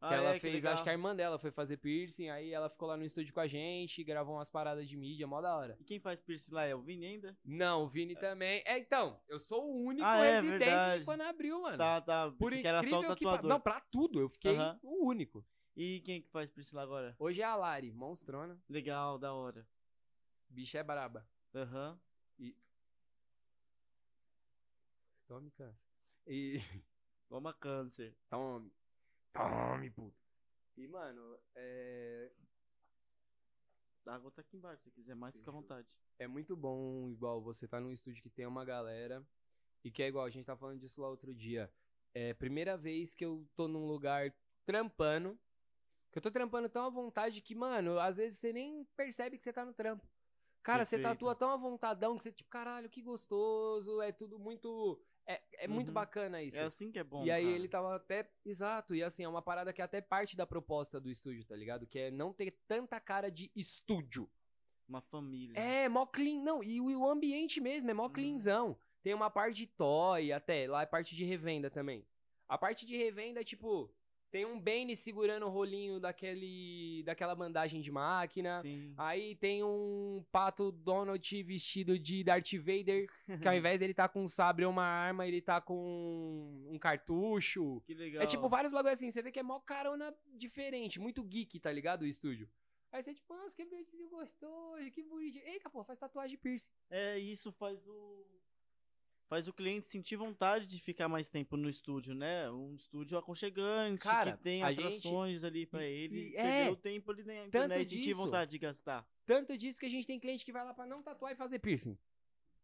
Ah, 0.00 0.08
que 0.08 0.14
ela 0.14 0.34
é, 0.34 0.40
fez, 0.40 0.54
legal. 0.54 0.72
acho 0.74 0.82
que 0.82 0.90
a 0.90 0.92
irmã 0.92 1.16
dela 1.16 1.38
foi 1.38 1.50
fazer 1.50 1.78
piercing, 1.78 2.28
aí 2.28 2.50
ela 2.52 2.68
ficou 2.68 2.86
lá 2.88 2.96
no 2.98 3.04
estúdio 3.04 3.32
com 3.32 3.40
a 3.40 3.46
gente, 3.46 4.04
gravou 4.04 4.34
umas 4.36 4.50
paradas 4.50 4.86
de 4.88 4.94
mídia, 4.96 5.26
mó 5.26 5.40
da 5.40 5.56
hora. 5.56 5.74
E 5.80 5.84
quem 5.84 5.98
faz 5.98 6.20
piercing 6.20 6.52
lá 6.52 6.64
é 6.64 6.74
o 6.74 6.82
Vini 6.82 7.06
ainda? 7.06 7.36
Não, 7.44 7.82
o 7.84 7.88
Vini 7.88 8.14
também. 8.14 8.62
É, 8.66 8.78
então, 8.78 9.18
eu 9.26 9.38
sou 9.38 9.64
o 9.70 9.82
único 9.84 10.06
Ah, 10.06 10.22
é, 10.24 10.34
residente 10.40 10.58
verdade. 10.58 10.98
de 11.00 11.04
quando 11.06 11.22
abriu, 11.22 11.60
mano. 11.62 11.78
Tá, 11.78 12.00
tá. 12.02 12.30
Por 12.38 12.50
que 12.52 12.56
o 12.58 12.60
incrível 12.60 13.16
que 13.16 13.24
pa- 13.24 13.42
Não, 13.42 13.58
pra 13.60 13.80
tudo, 13.90 14.20
eu 14.20 14.28
fiquei 14.28 14.56
Aham. 14.56 14.78
o 14.82 15.06
único. 15.06 15.44
E 15.74 16.00
quem 16.00 16.20
que 16.22 16.28
faz 16.30 16.50
piercing 16.50 16.76
lá 16.76 16.82
agora? 16.82 17.14
Hoje 17.18 17.40
é 17.40 17.44
a 17.44 17.54
Lari, 17.56 17.90
monstrona. 17.92 18.58
Legal, 18.68 19.18
da 19.18 19.32
hora. 19.32 19.66
Bicha 20.48 20.78
é 20.78 20.82
braba. 20.82 21.28
Aham. 21.54 22.00
Tome 25.26 25.50
câncer. 25.50 25.80
E. 26.26 26.58
Toma 27.28 27.52
câncer. 27.52 28.16
Tome. 28.28 28.72
Tome, 29.32 29.90
puta. 29.90 30.16
E, 30.76 30.86
mano, 30.86 31.38
é. 31.54 32.30
A 34.06 34.14
água 34.14 34.30
tá 34.30 34.40
aqui 34.40 34.56
embaixo, 34.56 34.84
se 34.84 34.90
quiser 34.92 35.16
mais, 35.16 35.36
fica 35.36 35.50
à 35.50 35.52
vontade. 35.52 35.98
É 36.16 36.28
muito 36.28 36.56
bom, 36.56 37.10
igual, 37.10 37.42
você 37.42 37.66
tá 37.66 37.80
num 37.80 37.90
estúdio 37.90 38.22
que 38.22 38.30
tem 38.30 38.46
uma 38.46 38.64
galera. 38.64 39.26
E 39.82 39.90
que 39.90 40.02
é 40.02 40.06
igual, 40.06 40.24
a 40.24 40.30
gente 40.30 40.44
tá 40.46 40.56
falando 40.56 40.78
disso 40.78 41.00
lá 41.00 41.08
outro 41.08 41.34
dia. 41.34 41.72
É 42.14 42.32
primeira 42.32 42.76
vez 42.76 43.14
que 43.14 43.24
eu 43.24 43.48
tô 43.56 43.66
num 43.66 43.86
lugar 43.86 44.32
trampando. 44.64 45.38
Que 46.12 46.18
eu 46.18 46.22
tô 46.22 46.30
trampando 46.30 46.68
tão 46.68 46.84
à 46.84 46.88
vontade 46.88 47.42
que, 47.42 47.54
mano, 47.54 47.98
às 47.98 48.16
vezes 48.16 48.38
você 48.38 48.52
nem 48.52 48.84
percebe 48.96 49.36
que 49.36 49.44
você 49.44 49.52
tá 49.52 49.64
no 49.64 49.74
trampo. 49.74 50.08
Cara, 50.66 50.84
você 50.84 50.96
Perfeito. 50.96 51.14
tatua 51.14 51.34
tão 51.34 51.50
à 51.50 51.56
vontadão 51.56 52.16
que 52.16 52.24
você, 52.24 52.32
tipo, 52.32 52.50
caralho, 52.50 52.88
que 52.90 53.00
gostoso. 53.00 54.00
É 54.02 54.10
tudo 54.10 54.38
muito. 54.38 55.00
É, 55.24 55.40
é 55.64 55.68
muito 55.68 55.88
Uhum. 55.88 55.94
bacana 55.94 56.42
isso. 56.42 56.58
É 56.58 56.62
assim 56.64 56.90
que 56.90 56.98
é 56.98 57.04
bom, 57.04 57.24
e 57.24 57.30
aí 57.30 57.44
cara. 57.44 57.56
ele 57.56 57.68
tava 57.68 57.94
até. 57.96 58.28
Exato, 58.44 58.94
e 58.94 59.02
assim, 59.02 59.22
é 59.24 59.28
uma 59.28 59.42
parada 59.42 59.72
que 59.72 59.80
é 59.80 59.84
até 59.84 60.00
parte 60.00 60.36
da 60.36 60.46
proposta 60.46 61.00
do 61.00 61.08
estúdio, 61.10 61.44
tá 61.44 61.54
ligado? 61.56 61.86
Que 61.86 61.98
é 61.98 62.10
não 62.10 62.32
ter 62.32 62.50
tanta 62.66 62.98
cara 63.00 63.30
de 63.30 63.50
estúdio. 63.54 64.28
Uma 64.88 65.00
família. 65.00 65.58
É, 65.58 65.88
mó 65.88 66.04
clean. 66.06 66.42
Não, 66.42 66.62
e 66.62 66.80
o, 66.80 66.90
e 66.90 66.96
o 66.96 67.08
ambiente 67.08 67.60
mesmo 67.60 67.90
é 67.90 67.94
mó 67.94 68.04
Uhum. 68.04 68.10
cleanzão. 68.12 68.76
Tem 69.02 69.14
uma 69.14 69.30
parte 69.30 69.56
de 69.58 69.66
toy 69.68 70.32
até, 70.32 70.68
lá 70.68 70.82
é 70.82 70.86
parte 70.86 71.14
de 71.14 71.24
revenda 71.24 71.70
também. 71.70 72.04
A 72.48 72.56
parte 72.58 72.84
de 72.86 72.96
revenda 72.96 73.40
é 73.40 73.44
tipo. 73.44 73.92
Tem 74.30 74.44
um 74.44 74.60
Bane 74.60 74.96
segurando 74.96 75.46
o 75.46 75.48
rolinho 75.48 75.98
daquele, 76.00 77.02
daquela 77.04 77.34
bandagem 77.34 77.80
de 77.80 77.90
máquina. 77.90 78.60
Sim. 78.62 78.92
Aí 78.96 79.34
tem 79.36 79.62
um 79.62 80.24
pato 80.30 80.70
Donald 80.72 81.42
vestido 81.42 81.98
de 81.98 82.22
Darth 82.24 82.52
Vader, 82.54 83.08
que 83.40 83.48
ao 83.48 83.54
invés 83.54 83.80
dele 83.80 83.94
tá 83.94 84.08
com 84.08 84.24
um 84.24 84.28
sabre 84.28 84.64
ou 84.64 84.70
uma 84.70 84.84
arma, 84.84 85.26
ele 85.26 85.40
tá 85.40 85.60
com 85.60 86.66
um 86.68 86.78
cartucho. 86.78 87.80
Que 87.86 87.94
legal. 87.94 88.22
É 88.22 88.26
tipo 88.26 88.48
vários 88.48 88.72
bagulho 88.72 88.92
assim, 88.92 89.10
você 89.10 89.22
vê 89.22 89.30
que 89.30 89.40
é 89.40 89.42
mó 89.42 89.60
carona 89.60 90.14
diferente, 90.36 91.00
muito 91.00 91.22
geek, 91.22 91.58
tá 91.60 91.72
ligado? 91.72 92.02
O 92.02 92.06
estúdio. 92.06 92.48
Aí 92.92 93.02
você, 93.02 93.12
tipo, 93.12 93.34
nossa, 93.34 93.54
que 93.54 93.62
ambientezinho 93.62 94.08
gostoso, 94.08 94.90
que 94.90 95.02
bonitinho. 95.02 95.44
Eita, 95.44 95.68
pô, 95.68 95.84
faz 95.84 95.98
tatuagem 95.98 96.30
de 96.30 96.38
piercing. 96.38 96.70
É, 96.88 97.18
isso 97.18 97.52
faz 97.52 97.86
o. 97.86 98.26
Faz 99.28 99.48
o 99.48 99.52
cliente 99.52 99.90
sentir 99.90 100.14
vontade 100.14 100.66
de 100.66 100.80
ficar 100.80 101.08
mais 101.08 101.26
tempo 101.28 101.56
no 101.56 101.68
estúdio, 101.68 102.14
né? 102.14 102.48
Um 102.50 102.76
estúdio 102.76 103.18
aconchegante, 103.18 103.98
Cara, 104.02 104.36
que 104.36 104.42
tem 104.42 104.62
a 104.62 104.70
gente- 104.72 104.84
atrações 104.86 105.42
ali 105.42 105.66
pra 105.66 105.84
ele. 105.84 106.30
e- 106.30 106.36
é. 106.36 106.70
o 106.70 106.76
tempo 106.76 107.10
ali 107.10 107.24
dentro, 107.24 107.50
Tanto 107.50 107.68
né? 107.70 107.80
E 107.80 107.84
sentir 107.86 108.02
disso. 108.02 108.18
vontade 108.18 108.50
de 108.52 108.58
gastar. 108.58 109.04
Tanto 109.24 109.56
disso 109.58 109.80
que 109.80 109.86
a 109.86 109.90
gente 109.90 110.06
tem 110.06 110.20
cliente 110.20 110.44
que 110.44 110.52
vai 110.52 110.64
lá 110.64 110.72
pra 110.72 110.86
não 110.86 111.02
tatuar 111.02 111.32
e 111.32 111.36
fazer 111.36 111.58
piercing. 111.58 111.98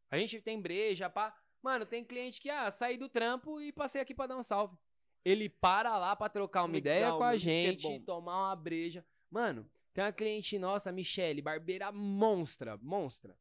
A 0.09 0.17
gente 0.19 0.41
tem 0.41 0.61
breja, 0.61 1.11
pá. 1.11 1.37
Mano, 1.61 1.85
tem 1.85 2.05
cliente 2.05 2.41
que, 2.41 2.49
ah, 2.49 2.71
saí 2.71 2.97
do 2.97 3.09
trampo 3.09 3.61
e 3.61 3.73
passei 3.73 4.01
aqui 4.01 4.15
pra 4.15 4.29
dar 4.29 4.37
um 4.37 4.43
salve. 4.43 4.77
Ele 5.25 5.49
para 5.49 5.97
lá 5.99 6.15
pra 6.15 6.29
trocar 6.29 6.63
uma 6.63 6.73
Legal, 6.75 6.81
ideia 6.97 7.13
com 7.13 7.23
a 7.25 7.35
é 7.35 7.39
gente, 7.39 7.83
bom. 7.83 8.01
tomar 8.03 8.49
uma 8.49 8.57
breja. 8.57 9.05
Mano, 9.31 9.69
tem 9.93 10.05
uma 10.05 10.13
cliente 10.13 10.59
nossa, 10.59 10.91
a 10.91 10.93
Michelle, 10.93 11.41
barbeira 11.43 11.91
monstra, 11.91 12.77
monstra. 12.79 13.37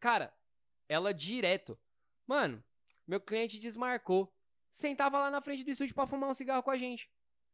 Cara, 0.00 0.32
ela 0.88 1.12
direto. 1.14 1.78
Mano, 2.26 2.62
meu 3.06 3.20
cliente 3.20 3.58
desmarcou. 3.58 4.32
Sentava 4.72 5.18
lá 5.18 5.30
na 5.30 5.40
frente 5.40 5.64
do 5.64 5.70
estúdio 5.70 5.94
pra 5.94 6.06
fumar 6.06 6.28
um 6.28 6.34
cigarro 6.34 6.62
com 6.62 6.70
a 6.70 6.76
gente. 6.76 7.10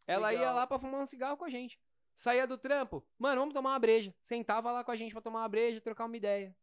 Ela 0.06 0.32
ia 0.32 0.40
Legal. 0.40 0.54
lá 0.56 0.66
pra 0.66 0.78
fumar 0.78 1.00
um 1.00 1.06
cigarro 1.06 1.36
com 1.36 1.44
a 1.44 1.48
gente. 1.48 1.78
Saía 2.16 2.46
do 2.46 2.58
trampo. 2.58 3.06
Mano, 3.18 3.40
vamos 3.40 3.54
tomar 3.54 3.70
uma 3.70 3.78
breja. 3.78 4.14
Sentava 4.20 4.72
lá 4.72 4.82
com 4.84 4.90
a 4.90 4.96
gente 4.96 5.12
pra 5.12 5.20
tomar 5.20 5.40
uma 5.40 5.48
breja, 5.48 5.80
trocar 5.80 6.06
uma 6.06 6.16
ideia. 6.16 6.54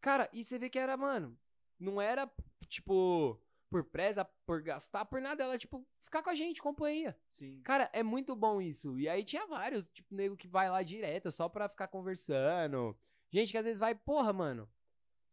Cara, 0.00 0.28
e 0.32 0.42
você 0.42 0.58
vê 0.58 0.68
que 0.68 0.78
era, 0.78 0.96
mano, 0.96 1.38
não 1.78 2.00
era, 2.00 2.30
tipo, 2.68 3.40
por 3.70 3.84
presa, 3.84 4.24
por 4.46 4.62
gastar, 4.62 5.04
por 5.04 5.20
nada. 5.20 5.44
Ela, 5.44 5.58
tipo, 5.58 5.86
ficar 6.02 6.22
com 6.22 6.30
a 6.30 6.34
gente, 6.34 6.62
companhia. 6.62 7.16
Sim. 7.30 7.60
Cara, 7.62 7.88
é 7.92 8.02
muito 8.02 8.34
bom 8.34 8.60
isso. 8.60 8.98
E 8.98 9.08
aí 9.08 9.24
tinha 9.24 9.46
vários, 9.46 9.86
tipo, 9.86 10.14
nego 10.14 10.36
que 10.36 10.48
vai 10.48 10.70
lá 10.70 10.82
direto 10.82 11.30
só 11.30 11.48
pra 11.48 11.68
ficar 11.68 11.88
conversando. 11.88 12.96
Gente 13.30 13.52
que 13.52 13.58
às 13.58 13.64
vezes 13.64 13.78
vai, 13.80 13.94
porra, 13.94 14.32
mano. 14.32 14.68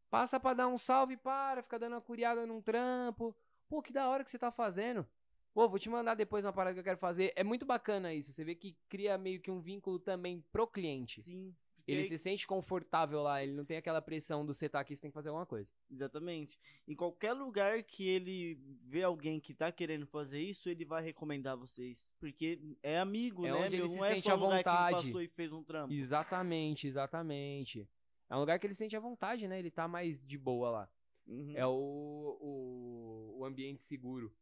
Passa 0.09 0.39
pra 0.39 0.53
dar 0.53 0.67
um 0.67 0.77
salve, 0.77 1.17
para, 1.17 1.61
fica 1.63 1.77
dando 1.79 1.93
uma 1.93 2.01
curiada 2.01 2.45
num 2.45 2.61
trampo. 2.61 3.35
Pô, 3.67 3.81
que 3.81 3.91
da 3.91 4.07
hora 4.07 4.23
que 4.23 4.29
você 4.29 4.39
tá 4.39 4.51
fazendo. 4.51 5.05
Pô, 5.53 5.67
vou 5.69 5.79
te 5.79 5.89
mandar 5.89 6.15
depois 6.15 6.43
uma 6.45 6.53
parada 6.53 6.73
que 6.73 6.79
eu 6.79 6.83
quero 6.83 6.97
fazer. 6.97 7.31
É 7.35 7.43
muito 7.43 7.65
bacana 7.65 8.13
isso. 8.13 8.31
Você 8.31 8.43
vê 8.43 8.55
que 8.55 8.75
cria 8.89 9.17
meio 9.17 9.39
que 9.41 9.49
um 9.49 9.59
vínculo 9.61 9.97
também 9.99 10.43
pro 10.51 10.67
cliente. 10.67 11.21
Sim. 11.23 11.55
Ele 11.87 12.01
aí- 12.01 12.07
se 12.07 12.17
sente 12.17 12.47
confortável 12.47 13.21
lá, 13.21 13.43
ele 13.43 13.51
não 13.53 13.63
tem 13.63 13.77
aquela 13.77 14.01
pressão 14.01 14.43
do 14.43 14.53
você 14.55 14.67
tá 14.67 14.79
aqui, 14.79 14.95
você 14.95 15.01
tem 15.03 15.11
que 15.11 15.13
fazer 15.13 15.29
alguma 15.29 15.45
coisa. 15.45 15.71
Exatamente. 15.89 16.59
Em 16.87 16.95
qualquer 16.95 17.31
lugar 17.33 17.83
que 17.83 18.07
ele 18.07 18.59
vê 18.83 19.03
alguém 19.03 19.39
que 19.39 19.53
tá 19.53 19.71
querendo 19.71 20.07
fazer 20.07 20.41
isso, 20.41 20.67
ele 20.67 20.83
vai 20.83 21.03
recomendar 21.03 21.55
vocês. 21.55 22.11
Porque 22.19 22.59
é 22.81 22.97
amigo, 22.97 23.45
É 23.45 23.51
né? 23.51 23.55
onde 23.57 23.75
ele 23.75 23.83
meu? 23.83 23.87
se 23.89 23.97
não 23.97 24.05
é 24.05 24.15
sente 24.15 24.23
só 24.25 24.31
à 24.31 24.35
lugar 24.35 24.63
que 24.63 24.69
ele 24.69 24.75
vontade. 24.77 25.05
passou 25.07 25.21
e 25.21 25.27
fez 25.27 25.51
um 25.53 25.63
trampo. 25.63 25.93
Exatamente, 25.93 26.87
exatamente. 26.87 27.87
É 28.30 28.36
um 28.36 28.39
lugar 28.39 28.59
que 28.59 28.65
ele 28.67 28.73
sente 28.73 28.95
à 28.95 28.99
vontade, 28.99 29.47
né? 29.47 29.59
Ele 29.59 29.71
tá 29.71 29.88
mais 29.88 30.23
de 30.23 30.38
boa 30.38 30.69
lá. 30.69 30.89
Uhum. 31.28 31.53
É 31.55 31.65
o, 31.65 32.38
o, 32.41 33.36
o 33.39 33.45
ambiente 33.45 33.82
seguro. 33.82 34.36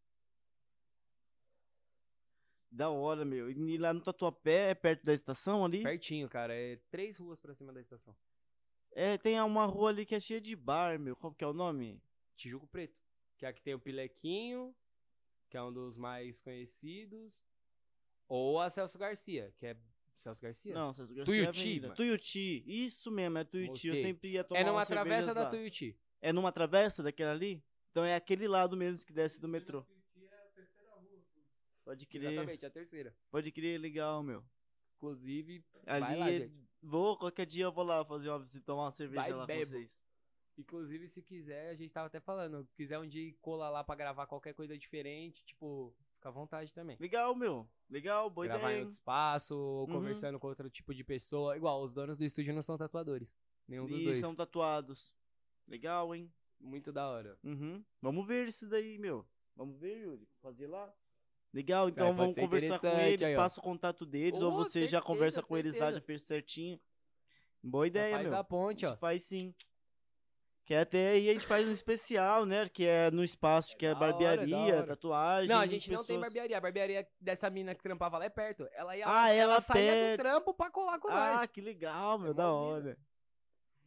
Da 2.72 2.90
hora, 2.90 3.24
meu. 3.24 3.52
E 3.52 3.78
lá 3.78 3.94
no 3.94 4.02
Tatuapé, 4.02 4.72
é 4.72 4.74
perto 4.74 5.04
da 5.06 5.14
estação 5.14 5.64
ali? 5.64 5.84
Pertinho, 5.84 6.28
cara. 6.28 6.56
É 6.56 6.78
três 6.90 7.18
ruas 7.18 7.40
pra 7.40 7.54
cima 7.54 7.72
da 7.72 7.80
estação. 7.80 8.16
É, 8.92 9.18
tem 9.18 9.40
uma 9.42 9.66
rua 9.66 9.90
ali 9.90 10.06
que 10.06 10.16
é 10.16 10.20
cheia 10.20 10.42
de 10.42 10.56
bar, 10.56 11.00
meu. 11.00 11.16
Qual 11.16 11.34
que 11.34 11.44
é 11.44 11.48
o 11.48 11.54
nome? 11.54 12.02
Tijuco 12.36 12.68
Preto. 12.68 13.00
Que 13.38 13.46
é 13.46 13.50
aqui 13.50 13.62
tem 13.62 13.74
o 13.74 13.80
Pilequinho, 13.80 14.76
que 15.50 15.58
é 15.58 15.62
um 15.62 15.72
dos 15.72 15.98
mais 15.98 16.42
conhecidos. 16.42 17.44
Ou 18.28 18.60
a 18.60 18.70
Celso 18.70 18.98
Garcia, 18.98 19.54
que 19.58 19.68
é. 19.68 19.78
Celso 20.18 20.41
Garcia? 20.41 20.74
Não, 20.74 20.93
Celso 20.93 21.14
Garcia 21.14 21.51
Tuiuti, 21.51 21.86
é. 21.86 21.89
Tuiuti. 21.89 22.64
Isso 22.66 23.11
mesmo, 23.11 23.38
é 23.38 23.43
Tuiuti. 23.43 23.88
Eu 23.88 23.95
sempre 23.95 24.30
ia 24.32 24.43
tomar 24.43 24.59
É 24.59 24.64
numa 24.64 24.86
travessa 24.86 25.34
da 25.34 25.43
lá. 25.43 25.49
Tuiuti. 25.49 25.97
É 26.22 26.32
numa 26.32 26.51
travessa 26.51 27.03
daquela 27.03 27.32
ali? 27.32 27.64
Então 27.91 28.03
é 28.05 28.16
aquele 28.16 28.47
lado 28.47 28.76
mesmo 28.78 29.05
que 29.05 29.11
desce 29.14 29.39
do 29.39 29.47
metrô. 29.47 29.86
Pode 31.84 32.05
crer. 32.05 32.32
Exatamente, 32.32 32.66
a 32.66 32.70
terceira. 32.70 33.16
Pode 33.30 33.51
crer, 33.51 33.80
legal, 33.80 34.24
meu. 34.24 34.43
Inclusive, 34.97 35.64
Ali, 35.86 35.99
vai 36.05 36.16
lá, 36.18 36.30
é- 36.32 36.39
gente. 36.39 36.53
vou, 36.82 37.18
qualquer 37.18 37.45
dia 37.45 37.66
eu 37.66 37.72
vou 37.74 37.84
lá 37.84 38.05
fazer 38.05 38.30
uma 38.30 38.39
visita, 38.39 38.64
tomar 38.66 38.84
uma 38.86 38.91
cerveja 38.91 39.22
Vai, 39.22 39.32
lá 39.34 39.41
com 39.41 39.47
bebo. 39.47 39.66
vocês. 39.72 39.91
Inclusive, 40.57 41.07
se 41.09 41.22
quiser, 41.22 41.72
a 41.72 41.76
gente 41.76 41.91
tava 41.91 42.07
até 42.07 42.20
falando, 42.22 42.66
quiser 42.74 42.99
um 42.99 43.07
dia 43.07 43.22
ir 43.24 43.34
colar 43.41 43.70
lá 43.70 43.84
pra 43.84 43.95
gravar 43.95 44.28
qualquer 44.28 44.53
coisa 44.53 44.78
diferente, 44.78 45.43
tipo, 45.43 45.93
fica 46.24 46.30
à 46.30 46.32
vontade 46.32 46.74
também. 46.74 46.96
Legal, 47.00 47.36
meu. 47.36 47.68
Legal, 47.90 48.30
boa 48.30 48.48
gravar 48.48 48.68
ideia. 48.70 48.78
em 48.78 48.80
outro 48.84 48.94
espaço, 48.94 49.56
ou 49.56 49.88
Uhum. 49.88 49.94
conversando 49.96 50.40
com 50.40 50.48
outro 50.48 50.70
tipo 50.70 50.94
de 50.94 51.04
pessoa. 51.04 51.58
Igual, 51.58 51.84
os 51.84 51.94
donos 51.94 52.18
do 52.18 52.24
estúdio 52.24 52.54
não 52.54 52.62
são 52.64 52.78
tatuadores. 52.78 53.36
Nenhum 53.68 53.86
dos 53.86 54.02
E 54.02 54.06
dois. 54.06 54.20
são 54.20 54.34
tatuados. 54.34 55.14
Legal, 55.68 56.16
hein? 56.16 56.32
Muito 56.60 56.92
da 56.94 57.08
hora. 57.10 57.38
Uhum. 57.44 57.84
Vamos 58.02 58.26
ver 58.26 58.48
isso 58.48 58.68
daí, 58.70 58.98
meu. 58.98 59.26
Vamos 59.56 59.78
ver, 59.80 60.02
Yuri. 60.02 60.28
Fazer 60.42 60.68
lá. 60.68 60.92
Legal, 61.54 61.88
então 61.90 62.16
vamos 62.16 62.36
conversar 62.38 62.80
com 62.80 62.88
eles, 62.88 63.22
aí, 63.22 63.36
passa 63.36 63.60
o 63.60 63.64
contato 63.64 64.06
deles, 64.08 64.42
ou 64.42 64.52
Ô, 64.52 64.56
você 64.56 64.82
já 64.88 64.88
certeza, 64.88 65.02
conversa 65.02 65.44
com 65.44 65.56
eles 65.56 65.76
lá, 65.76 65.92
já 65.92 66.02
fez 66.02 66.24
certinho. 66.24 66.80
Boa 67.62 67.84
Já 67.86 67.88
ideia, 67.90 68.16
faz 68.16 68.30
meu. 68.32 68.40
a 68.40 68.44
ponte, 68.44 68.86
A 68.86 68.90
ó. 68.90 68.92
gente 68.92 69.00
faz 69.00 69.22
sim. 69.24 69.54
Que 70.66 70.74
até 70.76 71.09
aí 71.09 71.30
a 71.30 71.34
gente 71.34 71.45
faz 71.45 71.68
um 71.68 71.74
especial, 71.74 72.45
né? 72.45 72.70
Que 72.70 72.88
é 72.88 73.11
no 73.11 73.22
espaço, 73.24 73.76
que 73.76 73.86
é 73.86 73.89
hora, 73.89 73.99
barbearia, 73.99 74.55
hora. 74.78 74.88
tatuagem. 74.88 75.49
Não, 75.49 75.59
a 75.59 75.66
gente 75.68 75.91
não 75.91 75.97
tem 75.97 76.16
pessoas- 76.16 76.22
barbearia. 76.22 76.57
A 76.57 76.61
barbearia 76.61 77.07
dessa 77.20 77.49
mina 77.49 77.76
que 77.76 77.84
trampava 77.84 78.18
lá 78.18 78.26
é 78.26 78.30
perto. 78.30 78.66
Ela 78.74 78.95
ia 78.95 79.05
Ah, 79.05 79.09
lá, 79.11 79.30
ela 79.32 79.59
saía 79.61 80.11
do 80.16 80.22
trampo 80.22 80.53
pra 80.53 80.72
colar 80.72 80.99
com 80.99 81.09
Ah, 81.09 81.36
nós. 81.39 81.49
que 81.51 81.59
legal, 81.59 82.18
meu, 82.18 82.32
É 82.32 82.34
da 82.34 82.47
mó 82.47 82.76
vida. 82.76 82.88
hora. 82.89 82.97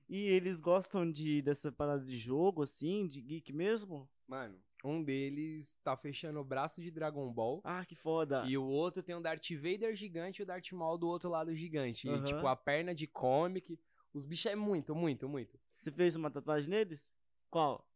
E 0.08 0.28
eles 0.28 0.60
gostam 0.60 1.10
de 1.10 1.40
dessa 1.42 1.72
parada 1.72 2.04
de 2.04 2.16
jogo, 2.18 2.62
assim, 2.62 3.06
de 3.06 3.22
geek 3.22 3.52
mesmo? 3.54 4.08
Mano, 4.28 4.60
um 4.84 5.02
deles 5.02 5.76
tá 5.82 5.96
fechando 5.96 6.38
o 6.40 6.44
braço 6.44 6.82
de 6.82 6.90
Dragon 6.90 7.32
Ball. 7.32 7.60
Ah, 7.64 7.84
que 7.86 7.94
foda. 7.96 8.44
E 8.46 8.56
o 8.58 8.64
outro 8.66 9.02
tem 9.02 9.16
um 9.16 9.22
Darth 9.22 9.50
Vader 9.52 9.96
gigante 9.96 10.40
e 10.40 10.42
o 10.42 10.46
Darth 10.46 10.70
Maul 10.72 10.98
do 10.98 11.08
outro 11.08 11.30
lado 11.30 11.54
gigante. 11.56 12.06
Aham. 12.08 12.18
E, 12.18 12.24
tipo, 12.24 12.46
a 12.46 12.54
perna 12.54 12.94
de 12.94 13.06
comic. 13.06 13.80
Os 14.12 14.24
bichos 14.26 14.46
é 14.46 14.54
muito, 14.54 14.94
muito, 14.94 15.26
muito. 15.28 15.58
Você 15.86 15.92
fez 15.92 16.16
uma 16.16 16.28
tatuagem 16.28 16.68
neles? 16.68 17.08
Qual? 17.48 17.88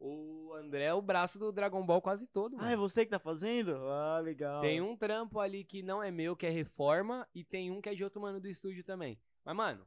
O 0.00 0.52
André 0.54 0.86
é 0.86 0.92
o 0.94 1.00
braço 1.00 1.38
do 1.38 1.52
Dragon 1.52 1.86
Ball 1.86 2.02
quase 2.02 2.26
todo, 2.26 2.56
Ah, 2.58 2.72
é 2.72 2.74
mano. 2.74 2.78
você 2.88 3.04
que 3.04 3.10
tá 3.12 3.20
fazendo? 3.20 3.76
Ah, 3.86 4.18
legal. 4.18 4.60
Tem 4.60 4.80
um 4.80 4.96
trampo 4.96 5.38
ali 5.38 5.62
que 5.62 5.80
não 5.80 6.02
é 6.02 6.10
meu, 6.10 6.34
que 6.34 6.44
é 6.44 6.50
reforma, 6.50 7.24
e 7.32 7.44
tem 7.44 7.70
um 7.70 7.80
que 7.80 7.88
é 7.88 7.94
de 7.94 8.02
outro 8.02 8.20
mano 8.20 8.40
do 8.40 8.48
estúdio 8.48 8.82
também. 8.82 9.16
Mas, 9.44 9.54
mano, 9.54 9.86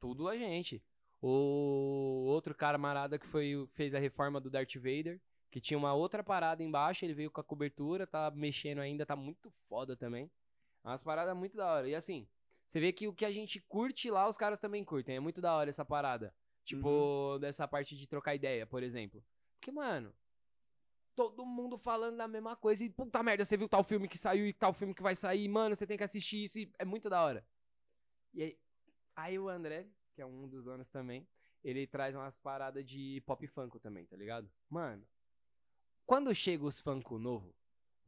tudo 0.00 0.26
a 0.26 0.36
gente. 0.36 0.82
O 1.20 2.24
outro 2.26 2.52
camarada 2.52 3.16
que 3.16 3.28
foi, 3.28 3.64
fez 3.74 3.94
a 3.94 4.00
reforma 4.00 4.40
do 4.40 4.50
Darth 4.50 4.74
Vader, 4.74 5.20
que 5.52 5.60
tinha 5.60 5.78
uma 5.78 5.94
outra 5.94 6.24
parada 6.24 6.64
embaixo, 6.64 7.04
ele 7.04 7.14
veio 7.14 7.30
com 7.30 7.40
a 7.40 7.44
cobertura, 7.44 8.08
tá 8.08 8.28
mexendo 8.34 8.80
ainda, 8.80 9.06
tá 9.06 9.14
muito 9.14 9.48
foda 9.68 9.96
também. 9.96 10.28
É 10.84 10.88
Umas 10.88 11.00
paradas 11.00 11.36
muito 11.36 11.56
da 11.56 11.72
hora. 11.74 11.88
E 11.88 11.94
assim, 11.94 12.26
você 12.66 12.80
vê 12.80 12.92
que 12.92 13.06
o 13.06 13.14
que 13.14 13.24
a 13.24 13.30
gente 13.30 13.60
curte 13.60 14.10
lá, 14.10 14.28
os 14.28 14.36
caras 14.36 14.58
também 14.58 14.84
curtem. 14.84 15.14
É 15.14 15.20
muito 15.20 15.40
da 15.40 15.54
hora 15.54 15.70
essa 15.70 15.84
parada. 15.84 16.34
Tipo, 16.64 17.38
dessa 17.40 17.66
parte 17.66 17.96
de 17.96 18.06
trocar 18.06 18.34
ideia, 18.34 18.66
por 18.66 18.82
exemplo. 18.82 19.24
Porque, 19.58 19.72
mano, 19.72 20.14
todo 21.14 21.44
mundo 21.44 21.76
falando 21.76 22.16
da 22.16 22.28
mesma 22.28 22.56
coisa. 22.56 22.84
E 22.84 22.90
puta 22.90 23.22
merda, 23.22 23.44
você 23.44 23.56
viu 23.56 23.68
tal 23.68 23.82
filme 23.82 24.08
que 24.08 24.18
saiu 24.18 24.46
e 24.46 24.52
tal 24.52 24.72
filme 24.72 24.94
que 24.94 25.02
vai 25.02 25.16
sair. 25.16 25.48
Mano, 25.48 25.74
você 25.74 25.86
tem 25.86 25.96
que 25.96 26.04
assistir 26.04 26.44
isso. 26.44 26.58
E 26.58 26.72
é 26.78 26.84
muito 26.84 27.10
da 27.10 27.22
hora. 27.22 27.44
E 28.32 28.42
aí, 28.42 28.58
aí 29.14 29.38
o 29.38 29.48
André, 29.48 29.88
que 30.14 30.22
é 30.22 30.26
um 30.26 30.48
dos 30.48 30.64
donos 30.64 30.88
também, 30.88 31.26
ele 31.62 31.86
traz 31.86 32.14
umas 32.14 32.38
paradas 32.38 32.84
de 32.84 33.22
pop 33.26 33.46
funko 33.46 33.78
também, 33.78 34.04
tá 34.04 34.16
ligado? 34.16 34.50
Mano, 34.68 35.06
quando 36.06 36.34
chega 36.34 36.64
os 36.64 36.80
funko 36.80 37.18
novo, 37.18 37.54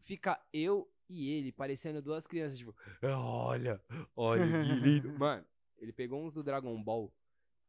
fica 0.01 0.41
eu 0.53 0.91
e 1.09 1.31
ele 1.31 1.53
parecendo 1.53 2.01
duas 2.01 2.27
crianças, 2.27 2.59
tipo, 2.59 2.75
olha, 3.03 3.81
olha 4.17 4.45
que 4.45 4.73
lindo. 4.73 5.13
Mano, 5.19 5.45
ele 5.77 5.93
pegou 5.93 6.25
uns 6.25 6.35
do 6.35 6.43
Dragon 6.43 6.83
Ball, 6.83 7.13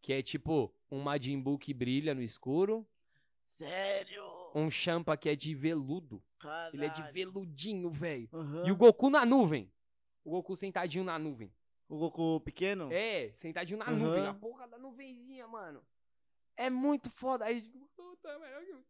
que 0.05 0.13
é 0.13 0.21
tipo 0.21 0.71
um 0.91 1.01
Majin 1.01 1.41
Buu 1.41 1.57
que 1.57 1.73
brilha 1.73 2.13
no 2.13 2.21
escuro, 2.21 2.87
Sério? 3.47 4.23
um 4.53 4.69
Champa 4.69 5.17
que 5.17 5.27
é 5.27 5.35
de 5.35 5.55
veludo. 5.55 6.21
Caralho. 6.39 6.75
Ele 6.75 6.85
é 6.85 6.89
de 6.89 7.01
veludinho, 7.11 7.89
velho. 7.89 8.29
Aham. 8.31 8.67
E 8.67 8.71
o 8.71 8.75
Goku 8.75 9.09
na 9.09 9.25
nuvem. 9.25 9.71
O 10.23 10.29
Goku 10.29 10.55
sentadinho 10.55 11.03
na 11.03 11.17
nuvem. 11.17 11.51
O 11.89 11.97
Goku 11.97 12.39
pequeno? 12.41 12.91
É, 12.93 13.31
sentadinho 13.33 13.79
na 13.79 13.85
Aham. 13.85 13.95
nuvem. 13.97 14.27
A 14.27 14.33
porra 14.35 14.67
da 14.67 14.77
nuvenzinha, 14.77 15.47
mano. 15.47 15.81
É 16.55 16.69
muito 16.69 17.09
foda. 17.09 17.45
Aí, 17.45 17.63
puta, 17.95 18.37
velho. 18.37 18.85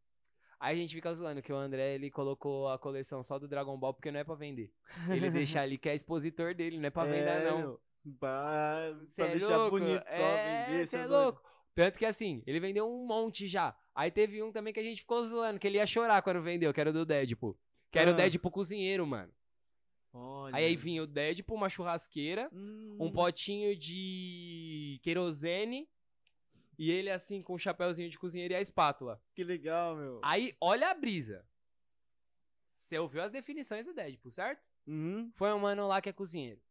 Aí 0.59 0.75
a 0.75 0.81
gente 0.81 0.93
fica 0.95 1.13
zoando 1.13 1.41
que 1.41 1.53
o 1.53 1.55
André, 1.55 1.95
ele 1.95 2.11
colocou 2.11 2.67
a 2.67 2.77
coleção 2.77 3.23
só 3.23 3.39
do 3.39 3.47
Dragon 3.47 3.77
Ball 3.77 3.93
porque 3.93 4.11
não 4.11 4.19
é 4.19 4.23
pra 4.25 4.35
vender. 4.35 4.69
Ele 5.09 5.29
deixa 5.31 5.61
ali 5.61 5.77
que 5.77 5.87
é 5.87 5.95
expositor 5.95 6.53
dele, 6.53 6.77
não 6.77 6.87
é 6.87 6.89
pra 6.89 7.05
vender, 7.05 7.19
É, 7.41 7.49
não. 7.49 7.57
meu. 7.59 7.81
Pra, 8.19 8.95
Cê 9.07 9.23
pra 9.23 9.31
é 9.31 9.37
deixar 9.37 9.57
louco? 9.57 9.79
bonito 9.79 10.03
só 10.07 10.15
é, 10.15 10.65
vender. 10.69 10.85
cê 10.87 10.97
cê 10.97 11.03
é 11.03 11.05
louco. 11.07 11.41
Tanto 11.73 11.97
que 11.99 12.05
assim, 12.05 12.41
ele 12.45 12.59
vendeu 12.59 12.87
um 12.89 13.05
monte 13.05 13.47
já. 13.47 13.75
Aí 13.93 14.09
teve 14.11 14.41
um 14.43 14.51
também 14.51 14.73
que 14.73 14.79
a 14.79 14.83
gente 14.83 15.01
ficou 15.01 15.23
zoando, 15.25 15.59
que 15.59 15.67
ele 15.67 15.77
ia 15.77 15.85
chorar 15.85 16.21
quando 16.21 16.41
vendeu, 16.41 16.73
que 16.73 16.79
era 16.79 16.89
o 16.89 16.93
do 16.93 17.05
Deadpool. 17.05 17.57
Que 17.91 17.99
era 17.99 18.11
Ah. 18.11 18.13
o 18.13 18.15
Deadpool 18.15 18.51
cozinheiro, 18.51 19.05
mano. 19.07 19.31
Olha. 20.13 20.55
Aí 20.55 20.75
vinha 20.75 21.03
o 21.03 21.07
Deadpool, 21.07 21.57
uma 21.57 21.69
churrasqueira, 21.69 22.49
Hum. 22.53 22.95
um 22.99 23.11
potinho 23.11 23.75
de 23.75 24.99
querosene 25.03 25.89
e 26.77 26.89
ele 26.91 27.09
assim 27.09 27.41
com 27.41 27.53
o 27.55 27.59
chapéuzinho 27.59 28.09
de 28.09 28.17
cozinheiro 28.17 28.53
e 28.53 28.57
a 28.57 28.61
espátula. 28.61 29.21
Que 29.33 29.43
legal, 29.43 29.95
meu. 29.95 30.21
Aí, 30.23 30.53
olha 30.61 30.89
a 30.89 30.93
brisa. 30.93 31.45
Você 32.73 32.97
ouviu 32.99 33.21
as 33.23 33.31
definições 33.31 33.85
do 33.85 33.93
Deadpool, 33.93 34.31
certo? 34.31 34.61
Uhum. 34.87 35.31
Foi 35.33 35.51
um 35.51 35.59
mano 35.59 35.87
lá 35.87 35.99
que 36.01 36.07
é 36.09 36.13
cozinheiro. 36.13 36.61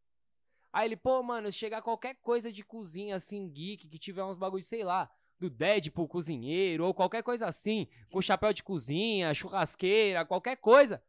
Aí 0.75 0.89
ele, 0.89 0.97
pô, 0.97 1.23
mano, 1.23 1.49
se 1.49 1.57
chegar 1.57 1.81
qualquer 1.81 2.15
coisa 2.15 2.51
de 2.51 2.61
cozinha 2.61 3.15
assim, 3.15 3.47
geek, 3.47 3.87
que 3.87 3.97
tiver 3.97 4.25
uns 4.25 4.35
bagulho, 4.35 4.61
sei 4.61 4.83
lá, 4.83 5.09
do 5.39 5.49
Deadpool 5.49 6.05
cozinheiro, 6.05 6.85
ou 6.85 6.93
qualquer 6.93 7.23
coisa 7.23 7.47
assim, 7.47 7.87
com 8.11 8.21
chapéu 8.21 8.51
de 8.51 8.61
cozinha, 8.61 9.33
churrasqueira, 9.33 10.25
qualquer 10.25 10.57
coisa. 10.57 11.01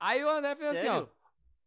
Aí 0.00 0.24
o 0.24 0.28
André 0.28 0.56
fez 0.56 0.68
assim, 0.70 0.88
ó. 0.88 0.92
Sério? 0.94 1.12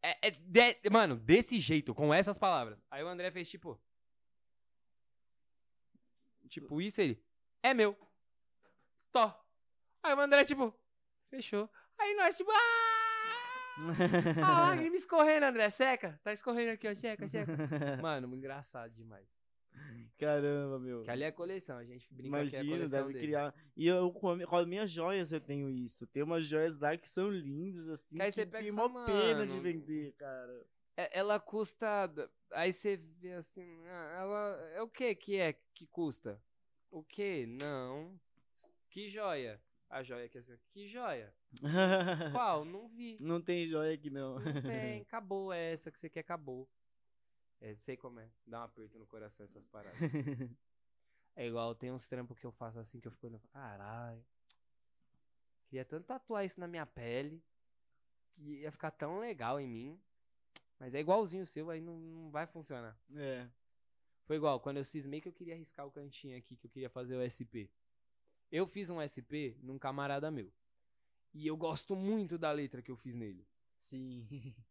É, 0.01 0.27
é 0.27 0.31
de- 0.31 0.89
mano, 0.91 1.15
desse 1.15 1.57
jeito, 1.57 1.95
com 1.95 2.13
essas 2.13 2.37
palavras. 2.37 2.85
Aí 2.91 3.01
o 3.01 3.07
André 3.07 3.31
fez 3.31 3.49
tipo. 3.49 3.79
Tipo, 6.49 6.81
isso 6.81 6.99
ele. 6.99 7.23
É 7.63 7.73
meu. 7.73 7.97
Tó. 9.09 9.33
Aí 10.03 10.13
o 10.13 10.19
André, 10.19 10.43
tipo. 10.43 10.73
Fechou. 11.29 11.69
Aí 11.97 12.13
nós, 12.15 12.35
tipo. 12.35 12.51
Ah! 12.51 12.96
A 14.43 14.61
lágrima 14.61 14.95
escorrendo, 14.97 15.45
André. 15.45 15.69
Seca. 15.69 16.19
Tá 16.23 16.34
escorrendo 16.34 16.71
aqui, 16.71 16.88
ó. 16.88 16.95
Seca, 16.95 17.28
seca. 17.28 17.51
Mano, 18.01 18.34
engraçado 18.36 18.91
demais. 18.93 19.28
Caramba, 20.17 20.80
meu. 20.80 21.03
Que 21.03 21.11
ali 21.11 21.23
é 21.23 21.32
coleção. 21.32 21.78
A 21.78 21.84
gente 21.86 22.11
brinca 22.11 22.30
que 22.47 22.55
é 22.55 22.59
a 22.59 22.63
Imagina, 22.63 22.75
coleção 22.75 23.01
deve 23.01 23.13
dele. 23.13 23.25
criar. 23.28 23.53
E 23.75 23.88
eu, 23.88 24.11
com, 24.11 24.32
as 24.55 24.65
minhas 24.67 24.89
joias, 24.89 25.32
eu 25.32 25.39
tenho 25.39 25.69
isso. 25.69 26.07
Tem 26.07 26.23
umas 26.23 26.47
joias 26.47 26.80
lá 26.80 26.97
que 26.97 27.07
são 27.07 27.30
lindas, 27.30 27.88
assim. 27.89 28.15
Que 28.15 28.21
aí 28.23 28.30
que 28.30 28.36
você 28.36 28.45
pega 28.45 28.63
tem 28.63 28.73
fala, 28.73 28.89
mó 28.89 29.05
pena 29.05 29.45
de 29.45 29.51
"Mano, 29.51 29.61
vender, 29.61 30.13
cara. 30.13 30.65
É- 30.97 31.19
ela 31.19 31.39
custa. 31.39 32.11
Aí 32.53 32.73
você 32.73 32.97
vê 32.97 33.34
assim. 33.34 33.86
ah, 33.86 34.17
Ela. 34.19 34.69
É 34.73 34.82
o 34.82 34.88
que 34.89 35.13
que 35.13 35.38
é 35.38 35.53
que 35.75 35.86
custa? 35.86 36.41
O 36.89 37.03
que? 37.03 37.45
Não. 37.45 38.19
Que 38.89 39.07
joia? 39.09 39.61
A 39.89 40.01
joia 40.01 40.25
aqui 40.25 40.39
assim, 40.39 40.57
que 40.71 40.88
joia? 40.88 41.32
Qual? 42.31 42.65
Não 42.65 42.87
vi. 42.89 43.17
Não 43.21 43.41
tem 43.41 43.67
joia 43.67 43.93
aqui 43.93 44.09
não. 44.09 44.39
Não 44.39 44.61
tem, 44.61 45.01
acabou 45.07 45.51
é 45.51 45.73
essa 45.73 45.91
que 45.91 45.99
você 45.99 46.09
quer, 46.09 46.21
acabou. 46.21 46.69
É, 47.59 47.75
sei 47.75 47.97
como 47.97 48.19
é. 48.19 48.29
Dá 48.45 48.61
um 48.61 48.63
aperto 48.63 48.99
no 48.99 49.07
coração 49.07 49.43
essas 49.45 49.65
paradas. 49.67 49.99
É 51.39 51.45
igual, 51.45 51.75
tem 51.75 51.91
uns 51.91 52.07
trampos 52.07 52.39
que 52.39 52.47
eu 52.47 52.51
faço 52.51 52.79
assim 52.79 52.99
que 52.99 53.07
eu 53.07 53.11
fico 53.11 53.27
olhando 53.27 53.43
e 53.45 53.47
caralho. 53.49 54.25
Queria 55.67 55.85
tanto 55.85 56.05
tatuar 56.07 56.43
isso 56.43 56.59
na 56.59 56.67
minha 56.67 56.83
pele. 56.83 57.43
Que 58.33 58.61
ia 58.61 58.71
ficar 58.71 58.89
tão 58.89 59.19
legal 59.19 59.59
em 59.59 59.67
mim. 59.67 60.01
Mas 60.79 60.95
é 60.95 60.99
igualzinho 60.99 61.43
o 61.43 61.45
seu, 61.45 61.69
aí 61.69 61.79
não, 61.79 61.99
não 61.99 62.31
vai 62.31 62.47
funcionar. 62.47 62.99
É. 63.15 63.47
Foi 64.25 64.35
igual, 64.35 64.59
quando 64.59 64.77
eu 64.77 64.83
cismei 64.83 65.21
que 65.21 65.27
eu 65.27 65.33
queria 65.33 65.53
arriscar 65.53 65.85
o 65.85 65.91
cantinho 65.91 66.35
aqui, 66.35 66.55
que 66.55 66.65
eu 66.65 66.71
queria 66.71 66.89
fazer 66.89 67.15
o 67.15 67.21
SP. 67.21 67.69
Eu 68.51 68.65
fiz 68.65 68.89
um 68.89 68.99
SP 68.99 69.55
num 69.61 69.77
camarada 69.77 70.31
meu. 70.31 70.51
E 71.34 71.47
eu 71.47 71.55
gosto 71.55 71.95
muito 71.95 72.38
da 72.38 72.51
letra 72.51 72.82
que 72.82 72.91
eu 72.91 72.95
fiz 72.95 73.15
nele. 73.15 73.47
Sim. 73.82 74.28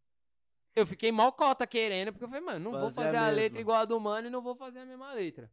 Eu 0.74 0.84
fiquei 0.84 1.10
mal 1.10 1.32
cota 1.32 1.66
querendo, 1.66 2.12
porque 2.12 2.24
eu 2.24 2.28
falei, 2.28 2.44
mano, 2.44 2.70
não 2.70 2.70
vou 2.78 2.90
Fazer 2.90 3.00
a 3.00 3.04
fazer 3.04 3.16
a, 3.16 3.30
letra 3.30 3.58
igual 3.58 3.78
a 3.78 3.86
do 3.86 3.98
mano 3.98 4.28
e 4.28 4.30
não 4.30 4.42
vou 4.42 4.54
fazer 4.54 4.80
a 4.80 4.84
mesma 4.84 5.10
letra. 5.14 5.50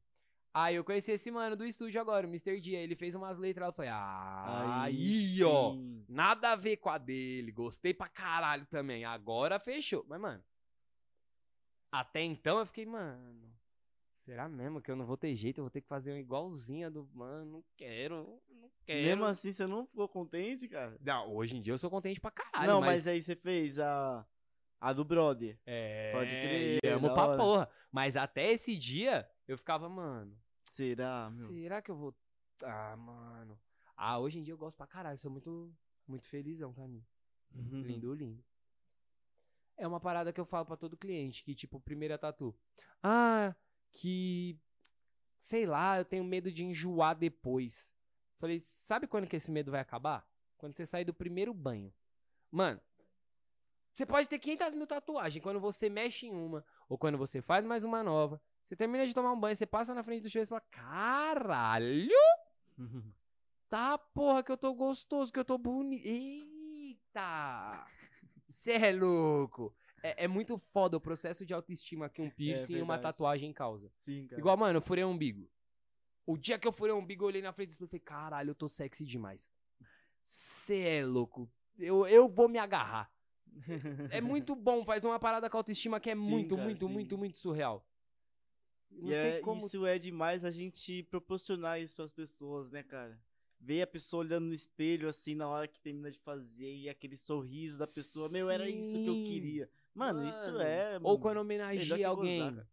Aí 0.54 0.76
eu 0.76 0.84
conheci 0.84 1.14
esse 1.14 1.32
mano 1.32 1.56
do 1.56 1.66
estúdio 1.66 2.00
agora, 2.02 2.28
o 2.28 2.30
Mr. 2.30 2.60
D. 2.60 2.76
aí 2.76 2.84
Ele 2.84 2.94
fez 2.94 3.16
umas 3.16 3.38
letras, 3.38 3.68
eu 3.68 3.74
falei, 3.74 3.90
ah, 3.90 4.84
aí, 4.84 5.42
ó. 5.42 5.72
sim. 5.72 6.06
Nada 6.10 6.52
a 6.52 6.56
ver 6.58 6.76
com 6.76 6.90
a 6.90 6.98
dele. 6.98 7.54
Gostei 7.54 7.94
pra 7.94 8.10
caralho 8.10 8.66
também. 8.66 9.06
Agora 9.06 9.60
fechou. 9.60 10.06
Mas, 10.10 10.20
mano. 10.20 10.44
Até 11.90 12.22
então 12.22 12.60
eu 12.60 12.66
fiquei, 12.66 12.86
mano. 12.86 13.50
Será 14.24 14.48
mesmo 14.48 14.82
que 14.82 14.90
eu 14.90 14.96
não 14.96 15.06
vou 15.06 15.18
ter 15.18 15.36
jeito? 15.36 15.58
Eu 15.58 15.66
vou 15.66 15.72
ter 15.72 15.82
que 15.82 15.88
fazer 15.88 16.12
uma 16.12 16.20
igualzinha 16.20 16.90
do. 16.90 17.10
Mano, 17.14 17.52
não 17.52 17.64
quero. 17.76 18.42
Não 18.50 18.72
quero. 18.86 19.06
Mesmo 19.06 19.26
assim, 19.26 19.52
você 19.52 19.68
não 19.68 19.86
ficou 19.86 20.08
contente, 20.08 20.68
cara? 20.70 20.98
Não, 21.02 21.36
hoje 21.36 21.58
em 21.58 21.62
dia 21.62 21.74
eu 21.74 21.78
sou 21.78 21.90
contente 21.90 22.22
pra 22.22 22.32
caralho. 22.32 22.72
não, 22.72 22.80
mas... 22.80 23.06
mas. 23.06 23.08
aí 23.08 23.22
você 23.22 23.36
fez 23.36 23.80
a, 23.80 24.26
a 24.80 24.94
do 24.94 25.04
brother. 25.04 25.60
É. 25.66 26.14
Pode 26.14 26.30
crer, 26.30 26.80
e 26.82 26.88
Amo 26.88 27.14
pra 27.14 27.26
hora. 27.26 27.38
porra. 27.38 27.70
Mas 27.92 28.16
até 28.16 28.50
esse 28.50 28.78
dia 28.78 29.30
eu 29.46 29.58
ficava, 29.58 29.90
mano. 29.90 30.38
Será, 30.72 31.30
meu? 31.30 31.48
Será 31.48 31.82
que 31.82 31.92
eu 31.92 31.96
vou. 31.96 32.16
Ah, 32.64 32.96
mano. 32.96 33.60
Ah, 33.96 34.20
hoje 34.20 34.40
em 34.40 34.44
dia 34.44 34.54
eu 34.54 34.58
gosto 34.58 34.78
pra 34.78 34.88
caralho. 34.88 35.20
Sou 35.20 35.30
muito. 35.30 35.70
Muito 36.08 36.26
felizão, 36.26 36.74
caminho. 36.74 37.06
Uhum. 37.54 37.82
Lindo, 37.82 38.14
lindo. 38.14 38.44
É 39.78 39.88
uma 39.88 40.00
parada 40.00 40.32
que 40.32 40.40
eu 40.40 40.46
falo 40.46 40.66
pra 40.66 40.78
todo 40.78 40.98
cliente, 40.98 41.44
que 41.44 41.56
tipo, 41.56 41.80
primeira 41.80 42.18
tatu. 42.18 42.56
Ah, 43.02 43.56
que 43.94 44.60
sei 45.38 45.66
lá, 45.66 45.98
eu 45.98 46.06
tenho 46.06 46.24
medo 46.24 46.52
de 46.52 46.64
enjoar 46.64 47.16
depois. 47.16 47.94
Falei, 48.40 48.60
sabe 48.62 49.08
quando 49.08 49.28
que 49.28 49.36
esse 49.36 49.52
medo 49.52 49.72
vai 49.72 49.82
acabar? 49.82 50.26
Quando 50.58 50.76
você 50.76 50.86
sair 50.86 51.04
do 51.04 51.14
primeiro 51.14 51.54
banho. 51.54 51.94
Mano, 52.50 52.80
você 53.94 54.06
pode 54.06 54.28
ter 54.30 54.40
500 54.40 54.74
mil 54.74 54.88
tatuagens. 54.88 55.44
Quando 55.44 55.60
você 55.60 55.90
mexe 55.90 56.28
em 56.28 56.32
uma, 56.34 56.66
ou 56.88 56.98
quando 56.98 57.18
você 57.18 57.42
faz 57.42 57.66
mais 57.66 57.84
uma 57.84 58.02
nova, 58.02 58.42
você 58.64 58.76
termina 58.76 59.06
de 59.06 59.14
tomar 59.14 59.34
um 59.34 59.40
banho, 59.40 59.56
você 59.56 59.66
passa 59.66 59.94
na 59.94 60.02
frente 60.02 60.24
do 60.24 60.30
chuveiro 60.30 60.48
e 60.48 60.50
fala, 60.50 60.64
caralho! 60.72 62.10
Tá, 63.70 63.98
porra, 63.98 64.44
que 64.44 64.52
eu 64.52 64.58
tô 64.58 64.72
gostoso, 64.76 65.34
que 65.34 65.40
eu 65.40 65.44
tô 65.44 65.58
bonito. 65.58 66.06
Eita! 66.06 67.88
Cê 68.46 68.74
é 68.74 68.92
louco! 68.94 69.76
É, 70.04 70.26
é 70.26 70.28
muito 70.28 70.58
foda 70.58 70.98
o 70.98 71.02
processo 71.02 71.46
de 71.46 71.54
autoestima 71.54 72.10
que 72.10 72.22
um 72.22 72.30
piercing 72.30 72.78
e 72.78 72.82
uma 72.82 72.96
É 72.96 73.00
tatuagem 73.00 73.54
causa. 73.54 73.90
Sim, 73.98 74.28
cara. 74.28 74.40
Igual, 74.40 74.58
mano, 74.58 74.78
eu 74.78 74.82
furei 74.82 75.04
o 75.04 75.08
umbigo. 75.08 75.50
O 76.26 76.38
dia 76.38 76.60
que 76.60 76.68
eu 76.68 76.72
furei 76.72 76.94
o 76.94 76.98
umbigo, 76.98 77.24
eu 77.24 77.28
olhei 77.28 77.42
na 77.42 77.54
frente 77.54 77.72
e 77.72 77.76
falei, 77.88 78.00
caralho, 78.00 78.52
eu 78.52 78.56
tô 78.56 78.68
sexy 78.70 79.06
demais. 79.06 79.50
Cê 80.24 81.00
é 81.00 81.06
louco. 81.06 81.50
Eu, 81.78 82.06
eu 82.08 82.28
vou 82.28 82.48
me 82.48 82.60
agarrar. 82.60 83.12
É 84.10 84.20
muito 84.22 84.56
bom, 84.56 84.86
faz 84.86 85.04
uma 85.04 85.20
parada 85.20 85.50
com 85.50 85.58
autoestima 85.58 86.00
que 86.00 86.10
é 86.10 86.16
Sim, 86.16 86.22
muito, 86.22 86.56
cara, 86.56 86.64
muito, 86.66 86.88
sim. 86.88 86.94
muito, 86.94 87.18
muito 87.18 87.38
surreal. 87.40 87.86
Não 88.92 89.10
E 89.10 89.14
sei 89.14 89.32
é- 89.32 89.42
como. 89.42 89.66
isso 89.66 89.86
é 89.86 89.98
demais 89.98 90.46
a 90.46 90.52
gente 90.52 91.04
proporcionar 91.04 91.82
isso 91.82 91.96
pras 91.96 92.12
pessoas, 92.12 92.72
né, 92.72 92.84
cara? 92.84 93.20
Ver 93.60 93.82
a 93.82 93.88
pessoa 93.88 94.22
olhando 94.24 94.46
no 94.46 94.54
espelho, 94.54 95.08
assim, 95.10 95.36
na 95.36 95.48
hora 95.48 95.68
que 95.68 95.80
termina 95.80 96.12
de 96.12 96.20
fazer, 96.20 96.74
e 96.76 96.90
aquele 96.90 97.18
sorriso 97.18 97.78
da 97.78 97.88
pessoa. 97.88 98.30
Meu, 98.30 98.50
era 98.50 98.70
isso 98.70 99.00
que 99.00 99.10
eu 99.10 99.16
Sim. 99.16 99.24
queria. 99.24 99.70
Mano, 99.94 100.26
isso 100.28 100.40
Mano. 100.52 100.62
é. 100.62 101.00
Ou 101.02 101.20
quando 101.20 101.38
homenageia 101.38 102.08
alguém. 102.08 102.50
gozar. 102.50 102.68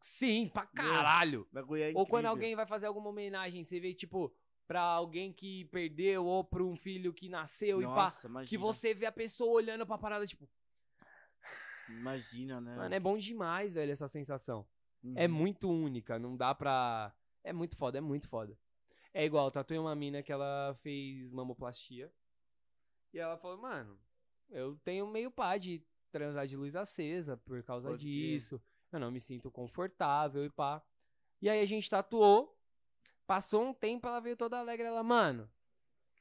Sim, 0.00 0.48
pra 0.48 0.66
caralho. 0.66 1.46
é 1.54 1.92
Ou 1.94 2.06
quando 2.06 2.26
alguém 2.26 2.56
vai 2.56 2.66
fazer 2.66 2.86
alguma 2.86 3.08
homenagem, 3.10 3.62
você 3.64 3.78
vê, 3.78 3.94
tipo, 3.94 4.34
pra 4.66 4.80
alguém 4.80 5.32
que 5.32 5.66
perdeu 5.66 6.24
ou 6.26 6.42
pra 6.42 6.62
um 6.62 6.76
filho 6.76 7.12
que 7.12 7.28
nasceu 7.28 7.80
e 7.80 7.84
pá. 7.84 7.94
Nossa, 8.04 8.26
imagina. 8.26 8.48
Que 8.48 8.58
você 8.58 8.94
vê 8.94 9.06
a 9.06 9.12
pessoa 9.12 9.52
olhando 9.52 9.86
pra 9.86 9.98
parada, 9.98 10.26
tipo, 10.26 10.48
Imagina, 11.88 12.60
né? 12.60 12.76
mano, 12.76 12.94
é 12.94 13.00
bom 13.00 13.18
demais, 13.18 13.74
velho, 13.74 13.92
essa 13.92 14.08
sensação. 14.08 14.66
É 15.16 15.26
Uhum. 15.26 15.34
muito 15.34 15.68
única, 15.70 16.18
não 16.18 16.36
dá 16.36 16.54
pra. 16.54 17.12
É 17.44 17.52
muito 17.52 17.76
foda, 17.76 17.98
é 17.98 18.00
muito 18.00 18.28
foda. 18.28 18.56
É 19.12 19.24
igual, 19.24 19.50
tatuei 19.50 19.78
uma 19.78 19.94
mina 19.94 20.22
que 20.22 20.32
ela 20.32 20.74
fez 20.76 21.30
mamoplastia. 21.32 22.10
E 23.12 23.18
ela 23.18 23.36
falou, 23.36 23.58
mano, 23.58 23.98
eu 24.48 24.76
tenho 24.84 25.06
meio 25.06 25.30
pá 25.30 25.58
de 25.58 25.84
transar 26.12 26.46
de 26.46 26.56
luz 26.56 26.76
acesa 26.76 27.36
por 27.38 27.62
causa 27.64 27.88
Pode 27.88 28.02
disso. 28.04 28.60
Eu 28.92 29.00
não 29.00 29.10
me 29.10 29.20
sinto 29.20 29.50
confortável 29.50 30.44
e 30.44 30.50
pá. 30.50 30.82
E 31.40 31.48
aí 31.48 31.60
a 31.60 31.66
gente 31.66 31.88
tatuou. 31.90 32.56
Passou 33.26 33.62
um 33.64 33.72
tempo, 33.74 34.06
ela 34.06 34.20
veio 34.20 34.36
toda 34.36 34.58
alegre. 34.58 34.86
Ela, 34.86 35.02
mano, 35.02 35.50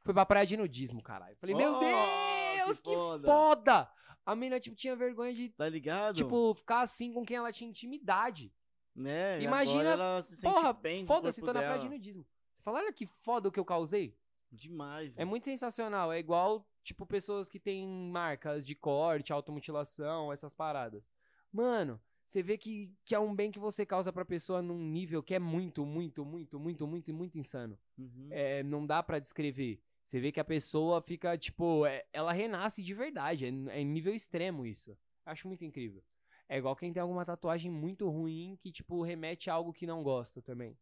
foi 0.04 0.14
pra 0.14 0.26
praia 0.26 0.46
de 0.46 0.56
nudismo, 0.56 1.02
caralho. 1.04 1.36
Falei, 1.38 1.56
meu 1.56 1.76
Oh, 1.76 1.80
Deus, 1.80 2.80
que 2.80 2.90
que, 2.90 2.96
foda. 2.96 3.28
foda. 3.28 3.92
A 4.26 4.36
mina, 4.36 4.60
tipo, 4.60 4.76
tinha 4.76 4.96
vergonha 4.96 5.34
de, 5.34 5.50
Tá 5.50 5.68
ligado? 5.68 6.16
tipo, 6.16 6.54
ficar 6.54 6.82
assim 6.82 7.12
com 7.12 7.26
quem 7.26 7.38
ela 7.38 7.52
tinha 7.52 7.70
intimidade. 7.70 8.54
né? 8.96 9.42
imagina- 9.42 10.22
se 10.24 10.42
Porra, 10.42 10.78
foda-se, 11.08 11.40
tô 11.42 11.54
na 11.54 11.62
praia 11.62 11.80
de 11.80 11.88
nudismo. 11.90 12.26
Você 12.58 12.64
fala, 12.64 12.80
olha 12.80 12.94
que 12.94 13.06
foda 13.06 13.50
o 13.50 13.52
que 13.52 13.60
eu 13.60 13.66
causei. 13.66 14.16
Demais. 14.52 15.16
É 15.16 15.20
mano. 15.20 15.30
muito 15.32 15.46
sensacional. 15.46 16.12
É 16.12 16.20
igual, 16.20 16.68
tipo, 16.84 17.06
pessoas 17.06 17.50
que 17.50 17.60
têm 17.60 17.88
marcas 17.88 18.66
de 18.66 18.76
corte, 18.76 19.34
automutilação, 19.34 20.32
essas 20.32 20.54
paradas. 20.54 21.04
Mano, 21.52 22.00
você 22.26 22.42
vê 22.42 22.58
que, 22.58 22.94
que 23.04 23.14
é 23.14 23.20
um 23.20 23.36
bem 23.36 23.52
que 23.52 23.60
você 23.60 23.86
causa 23.86 24.12
pra 24.14 24.24
pessoa 24.24 24.62
num 24.62 24.78
nível 24.78 25.22
que 25.22 25.36
é 25.36 25.40
muito, 25.40 25.86
muito, 25.86 26.24
muito, 26.24 26.60
muito, 26.60 26.88
muito, 26.88 27.14
muito 27.14 27.38
insano. 27.38 27.78
Uhum. 27.98 28.28
É, 28.32 28.64
não 28.64 28.86
dá 28.86 29.04
pra 29.04 29.20
descrever. 29.20 29.82
Você 30.04 30.20
vê 30.20 30.32
que 30.32 30.40
a 30.40 30.46
pessoa 30.46 31.02
fica, 31.02 31.38
tipo, 31.38 31.86
é- 31.86 32.06
ela 32.14 32.32
renasce 32.32 32.82
de 32.82 32.94
verdade. 32.94 33.46
É, 33.46 33.50
é 33.50 33.82
em 33.82 33.86
nível 33.86 34.14
extremo 34.14 34.66
isso. 34.66 34.98
Acho 35.26 35.48
muito 35.48 35.64
incrível. 35.66 36.04
É 36.48 36.58
igual 36.58 36.76
quem 36.76 36.92
tem 36.92 37.02
alguma 37.02 37.26
tatuagem 37.26 37.72
muito 37.72 38.10
ruim 38.10 38.58
que, 38.62 38.72
tipo, 38.72 39.02
remete 39.04 39.50
a 39.50 39.54
algo 39.54 39.72
que 39.72 39.86
não 39.86 40.04
gosta 40.04 40.42
também. 40.42 40.78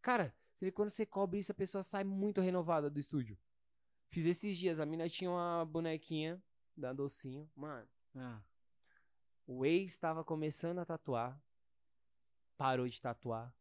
Cara, 0.00 0.34
você 0.54 0.66
vê 0.66 0.70
que 0.70 0.76
quando 0.76 0.90
você 0.90 1.06
cobre 1.06 1.38
isso, 1.38 1.52
a 1.52 1.54
pessoa 1.54 1.82
sai 1.82 2.04
muito 2.04 2.40
renovada 2.40 2.90
do 2.90 2.98
estúdio. 3.00 3.36
Fiz 4.08 4.24
esses 4.24 4.56
dias, 4.56 4.80
a 4.80 4.86
mina 4.86 5.08
tinha 5.08 5.30
uma 5.30 5.64
bonequinha 5.64 6.42
da 6.76 6.92
Docinho. 6.92 7.48
Mano, 7.54 7.88
Ah, 8.16 8.40
o 9.46 9.64
ex 9.64 9.96
tava 9.98 10.24
começando 10.24 10.78
a 10.78 10.84
tatuar. 10.84 11.40
Parou 12.56 12.88
de 12.88 13.00
tatuar. 13.00 13.54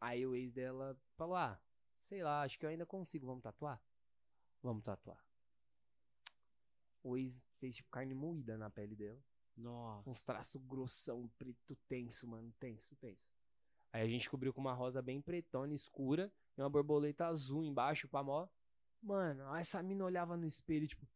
Aí 0.00 0.26
o 0.26 0.34
ex 0.34 0.52
dela 0.52 0.96
falou: 1.16 1.36
Ah, 1.36 1.60
sei 2.02 2.22
lá, 2.22 2.42
acho 2.42 2.58
que 2.58 2.64
eu 2.64 2.70
ainda 2.70 2.86
consigo. 2.86 3.26
Vamos 3.26 3.42
tatuar? 3.42 3.80
Vamos 4.62 4.82
tatuar. 4.82 5.22
O 7.02 7.16
ex 7.16 7.46
fez 7.58 7.76
tipo 7.76 7.90
carne 7.90 8.14
moída 8.14 8.56
na 8.58 8.70
pele 8.70 8.96
dela. 8.96 9.20
nossa. 9.56 10.08
Uns 10.08 10.20
traços 10.22 10.60
grossão, 10.64 11.28
preto 11.38 11.76
tenso, 11.88 12.26
mano. 12.26 12.52
Tenso, 12.58 12.96
tenso. 12.96 13.28
Aí 13.92 14.02
a 14.02 14.08
gente 14.08 14.28
cobriu 14.28 14.52
com 14.52 14.60
uma 14.60 14.72
rosa 14.74 15.00
bem 15.02 15.20
pretona, 15.20 15.72
escura. 15.74 16.32
E 16.56 16.60
uma 16.60 16.68
borboleta 16.70 17.26
azul 17.26 17.62
embaixo 17.62 18.08
pra 18.08 18.22
mó. 18.22 18.48
Mano, 19.02 19.54
essa 19.56 19.82
mina 19.82 20.04
olhava 20.04 20.36
no 20.36 20.46
espelho, 20.46 20.86
tipo. 20.86 21.06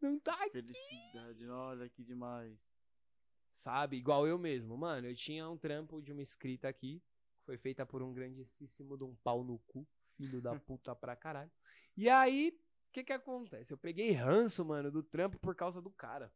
Não 0.00 0.18
tá 0.20 0.34
aqui. 0.44 0.50
Felicidade, 0.52 1.46
olha 1.48 1.88
que 1.88 2.02
demais. 2.04 2.58
Sabe? 3.50 3.96
Igual 3.96 4.26
eu 4.26 4.38
mesmo. 4.38 4.76
Mano, 4.76 5.08
eu 5.08 5.14
tinha 5.14 5.48
um 5.48 5.56
trampo 5.56 6.00
de 6.02 6.12
uma 6.12 6.22
escrita 6.22 6.68
aqui. 6.68 7.02
Foi 7.44 7.56
feita 7.56 7.86
por 7.86 8.02
um 8.02 8.12
grandíssimo 8.12 8.96
de 8.96 9.04
um 9.04 9.14
pau 9.16 9.42
no 9.44 9.58
cu. 9.60 9.86
Filho 10.16 10.40
da 10.40 10.54
puta 10.60 10.94
pra 10.94 11.16
caralho. 11.16 11.50
E 11.96 12.08
aí, 12.08 12.50
o 12.88 12.92
que 12.92 13.04
que 13.04 13.12
acontece? 13.12 13.72
Eu 13.72 13.78
peguei 13.78 14.12
ranço, 14.12 14.64
mano, 14.64 14.90
do 14.90 15.02
trampo 15.02 15.38
por 15.38 15.54
causa 15.54 15.80
do 15.80 15.90
cara. 15.90 16.32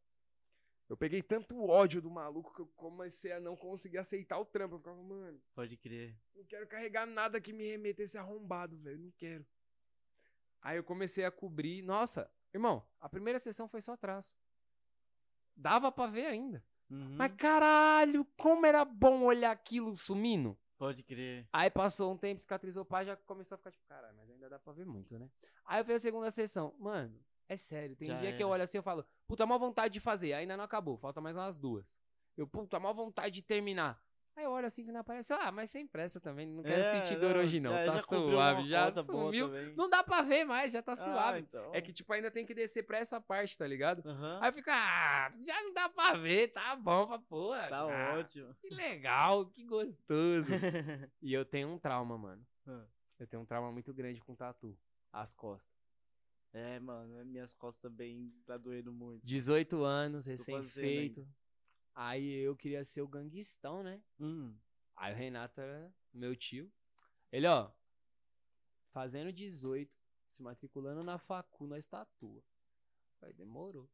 Eu 0.89 0.97
peguei 0.97 1.21
tanto 1.21 1.63
ódio 1.63 2.01
do 2.01 2.09
maluco 2.09 2.53
que 2.53 2.61
eu 2.61 2.67
comecei 2.75 3.31
a 3.31 3.39
não 3.39 3.55
conseguir 3.55 3.97
aceitar 3.99 4.37
o 4.39 4.45
trampo. 4.45 4.75
Eu 4.75 4.79
ficava, 4.79 5.01
mano, 5.01 5.41
Pode 5.55 5.77
crer. 5.77 6.17
não 6.35 6.43
quero 6.45 6.67
carregar 6.67 7.05
nada 7.05 7.39
que 7.39 7.53
me 7.53 7.63
remeta 7.63 8.03
esse 8.03 8.17
arrombado, 8.17 8.77
velho. 8.77 8.99
Não 8.99 9.11
quero. 9.11 9.45
Aí 10.61 10.77
eu 10.77 10.83
comecei 10.83 11.25
a 11.25 11.31
cobrir. 11.31 11.81
Nossa, 11.81 12.29
irmão, 12.53 12.85
a 12.99 13.09
primeira 13.09 13.39
sessão 13.39 13.67
foi 13.67 13.81
só 13.81 13.97
traço. 13.97 14.35
Dava 15.55 15.91
pra 15.91 16.07
ver 16.07 16.27
ainda. 16.27 16.63
Uhum. 16.89 17.15
Mas 17.17 17.33
caralho, 17.35 18.25
como 18.37 18.65
era 18.65 18.83
bom 18.83 19.23
olhar 19.23 19.51
aquilo 19.51 19.95
sumindo. 19.95 20.57
Pode 20.77 21.03
crer. 21.03 21.47
Aí 21.53 21.69
passou 21.69 22.11
um 22.11 22.17
tempo, 22.17 22.41
cicatrizou 22.41 22.83
o 22.83 22.85
pá, 22.85 23.03
já 23.03 23.15
começou 23.15 23.55
a 23.55 23.57
ficar 23.57 23.71
tipo, 23.71 23.85
caralho, 23.85 24.15
mas 24.17 24.29
ainda 24.29 24.49
dá 24.49 24.59
pra 24.59 24.73
ver 24.73 24.85
muito, 24.85 25.17
né? 25.17 25.29
Aí 25.65 25.79
eu 25.79 25.85
fiz 25.85 25.97
a 25.97 25.99
segunda 25.99 26.31
sessão. 26.31 26.73
Mano, 26.79 27.23
é 27.47 27.55
sério, 27.55 27.95
tem 27.95 28.07
Já 28.07 28.19
dia 28.19 28.35
que 28.35 28.41
eu 28.41 28.47
era. 28.47 28.55
olho 28.55 28.63
assim 28.63 28.79
e 28.79 28.81
falo, 28.81 29.05
puta, 29.27 29.45
mó 29.45 29.57
vontade 29.59 29.93
de 29.93 29.99
fazer, 29.99 30.33
ainda 30.33 30.57
não 30.57 30.63
acabou, 30.63 30.97
falta 30.97 31.21
mais 31.21 31.35
umas 31.35 31.57
duas. 31.57 31.99
Eu, 32.35 32.47
puta, 32.47 32.79
mó 32.79 32.91
vontade 32.93 33.35
de 33.35 33.41
terminar. 33.43 34.01
Aí 34.35 34.45
eu 34.45 34.51
olho 34.51 34.65
assim 34.65 34.83
que 34.85 34.91
não 34.91 35.01
aparece, 35.01 35.33
ah, 35.33 35.51
mas 35.51 35.69
sem 35.69 35.85
pressa 35.85 36.19
também, 36.19 36.47
não 36.47 36.63
quero 36.63 36.81
É, 36.81 37.01
sentir 37.01 37.19
dor 37.19 37.35
hoje 37.35 37.59
não, 37.59 37.71
já- 37.71 37.85
tá 37.85 37.91
já 37.97 37.99
suave, 37.99 38.65
já 38.67 38.93
sumiu. 38.93 39.49
Não 39.75 39.89
dá 39.89 40.03
pra 40.03 40.21
ver 40.21 40.45
mais, 40.45 40.71
já 40.71 40.81
tá 40.81 40.93
Ah, 40.93 40.95
suave. 40.95 41.39
então. 41.39 41.69
É 41.75 41.81
que, 41.81 41.91
tipo, 41.91 42.11
ainda 42.13 42.31
tem 42.31 42.45
que 42.45 42.53
descer 42.53 42.83
pra 42.83 42.97
essa 42.97 43.19
parte, 43.19 43.57
tá 43.57 43.67
ligado? 43.67 44.01
Aham. 44.07 44.39
Aí 44.41 44.51
fica, 44.53 44.71
ah, 44.73 45.31
já 45.45 45.61
não 45.63 45.73
dá 45.73 45.89
pra 45.89 46.13
ver, 46.15 46.47
tá 46.47 46.75
bom 46.77 47.07
pra 47.07 47.19
porra. 47.19 47.67
Tá 47.67 47.79
Ah, 47.81 48.17
ótimo. 48.19 48.55
Que 48.61 48.69
legal, 48.73 49.45
que 49.47 49.65
gostoso. 49.65 50.47
e 51.21 51.33
eu 51.33 51.43
tenho 51.43 51.67
um 51.67 51.77
trauma, 51.77 52.17
mano. 52.17 52.45
Ah. 52.65 52.85
Eu 53.19 53.27
tenho 53.27 53.43
um 53.43 53.45
trauma 53.45 53.71
muito 53.71 53.93
grande 53.93 54.21
com 54.21 54.33
tatu. 54.33 54.75
As 55.11 55.33
costas. 55.33 55.69
É, 56.53 56.79
mano, 56.79 57.23
minhas 57.25 57.53
costas 57.53 57.81
também 57.81 58.33
tá 58.45 58.57
doendo 58.57 58.91
muito. 58.93 59.25
18 59.25 59.83
anos, 59.83 60.25
recém-feito. 60.25 61.27
Aí 61.93 62.39
eu 62.39 62.55
queria 62.55 62.83
ser 62.83 63.01
o 63.01 63.07
ganguistão, 63.07 63.83
né? 63.83 64.01
Hum. 64.19 64.57
Aí 64.95 65.13
o 65.13 65.17
Renato 65.17 65.59
era 65.59 65.93
meu 66.13 66.35
tio. 66.35 66.71
Ele, 67.31 67.47
ó, 67.47 67.71
fazendo 68.91 69.31
18, 69.31 69.91
se 70.27 70.41
matriculando 70.41 71.03
na 71.03 71.17
facu, 71.17 71.67
nós 71.67 71.85
tatua. 71.85 72.43
Aí 73.21 73.33
demorou. 73.33 73.89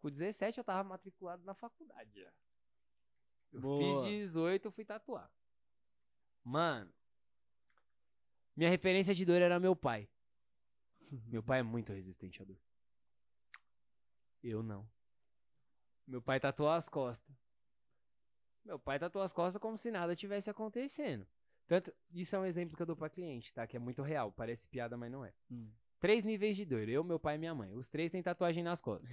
Com 0.00 0.10
17 0.10 0.58
eu 0.58 0.64
tava 0.64 0.88
matriculado 0.88 1.44
na 1.44 1.54
faculdade 1.54 2.20
já. 2.20 2.32
Eu 3.52 3.60
Boa. 3.60 4.02
fiz 4.02 4.10
18, 4.10 4.66
eu 4.66 4.72
fui 4.72 4.84
tatuar. 4.84 5.30
Mano, 6.42 6.92
minha 8.56 8.70
referência 8.70 9.14
de 9.14 9.24
dor 9.24 9.40
era 9.42 9.60
meu 9.60 9.74
pai. 9.76 10.08
Meu 11.26 11.42
pai 11.42 11.58
é 11.58 11.62
muito 11.62 11.92
resistente 11.92 12.40
à 12.40 12.44
dor. 12.44 12.60
Eu 14.42 14.62
não. 14.62 14.88
Meu 16.10 16.20
pai 16.20 16.40
tatuou 16.40 16.68
as 16.68 16.88
costas. 16.88 17.32
Meu 18.64 18.80
pai 18.80 18.98
tatuou 18.98 19.24
as 19.24 19.32
costas 19.32 19.62
como 19.62 19.78
se 19.78 19.92
nada 19.92 20.16
tivesse 20.16 20.50
acontecendo. 20.50 21.24
Tanto, 21.68 21.94
isso 22.12 22.34
é 22.34 22.38
um 22.40 22.44
exemplo 22.44 22.76
que 22.76 22.82
eu 22.82 22.86
dou 22.86 22.96
pra 22.96 23.08
cliente, 23.08 23.54
tá? 23.54 23.64
Que 23.64 23.76
é 23.76 23.80
muito 23.80 24.02
real. 24.02 24.32
Parece 24.32 24.66
piada, 24.66 24.96
mas 24.96 25.08
não 25.08 25.24
é. 25.24 25.32
Hum. 25.48 25.70
Três 26.00 26.24
níveis 26.24 26.56
de 26.56 26.64
dor. 26.64 26.88
Eu, 26.88 27.04
meu 27.04 27.20
pai 27.20 27.36
e 27.36 27.38
minha 27.38 27.54
mãe. 27.54 27.72
Os 27.76 27.88
três 27.88 28.10
têm 28.10 28.20
tatuagem 28.20 28.64
nas 28.64 28.80
costas. 28.80 29.08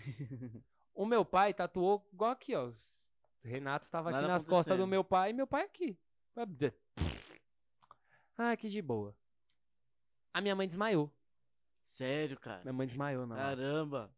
o 0.95 1.05
meu 1.05 1.23
pai 1.23 1.53
tatuou 1.53 2.03
igual 2.11 2.31
aqui, 2.31 2.55
ó. 2.55 2.67
O 2.67 2.73
Renato 3.43 3.87
tava 3.91 4.09
aqui 4.09 4.15
Nada 4.15 4.27
nas 4.27 4.45
costas 4.47 4.75
do 4.75 4.87
meu 4.87 5.03
pai 5.03 5.29
e 5.29 5.33
meu 5.33 5.45
pai 5.45 5.65
aqui. 5.65 5.95
Ah, 8.35 8.57
que 8.57 8.69
de 8.69 8.81
boa. 8.81 9.15
A 10.33 10.41
minha 10.41 10.55
mãe 10.55 10.67
desmaiou. 10.67 11.13
Sério, 11.79 12.39
cara. 12.39 12.61
Minha 12.63 12.73
mãe 12.73 12.87
desmaiou, 12.87 13.27
não. 13.27 13.35
Caramba. 13.35 14.11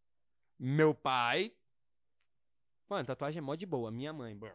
Meu 0.57 0.95
pai. 0.95 1.53
Mano, 2.89 3.05
tatuagem 3.05 3.37
é 3.37 3.41
mó 3.41 3.53
de 3.53 3.65
boa. 3.65 3.91
Minha 3.91 4.11
mãe, 4.11 4.35
bro. 4.35 4.51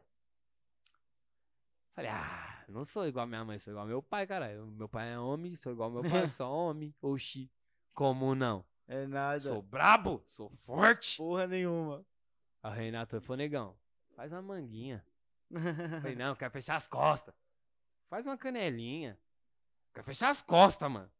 Falei, 1.95 2.11
ah, 2.11 2.65
não 2.69 2.85
sou 2.85 3.07
igual 3.07 3.23
a 3.23 3.27
minha 3.27 3.45
mãe, 3.45 3.59
sou 3.61 3.71
igual 3.71 3.85
ao 3.85 3.89
meu 3.89 4.03
pai, 4.03 4.27
caralho. 4.27 4.67
Meu 4.67 4.89
pai 4.89 5.13
é 5.13 5.19
homem, 5.19 5.55
sou 5.55 5.73
igual 5.73 5.95
ao 5.95 6.03
meu 6.03 6.11
pai, 6.11 6.27
sou 6.29 6.51
homem. 6.51 6.93
Oxi. 7.01 7.49
Como 7.93 8.35
não? 8.35 8.65
É 8.89 9.07
nada. 9.07 9.39
Sou 9.39 9.63
brabo, 9.63 10.23
sou 10.27 10.51
forte. 10.51 11.17
Porra 11.17 11.47
nenhuma. 11.47 12.05
A 12.61 12.71
Renato 12.71 13.21
foi, 13.21 13.37
negão, 13.37 13.77
faz 14.17 14.33
uma 14.33 14.43
manguinha. 14.43 15.07
Falei, 16.03 16.17
não, 16.17 16.35
quero 16.35 16.53
fechar 16.53 16.75
as 16.75 16.89
costas. 16.89 17.33
Faz 18.07 18.27
uma 18.27 18.37
canelinha. 18.37 19.17
Quero 19.93 20.05
fechar 20.05 20.31
as 20.31 20.43
costas, 20.43 20.91
mano. 20.91 21.11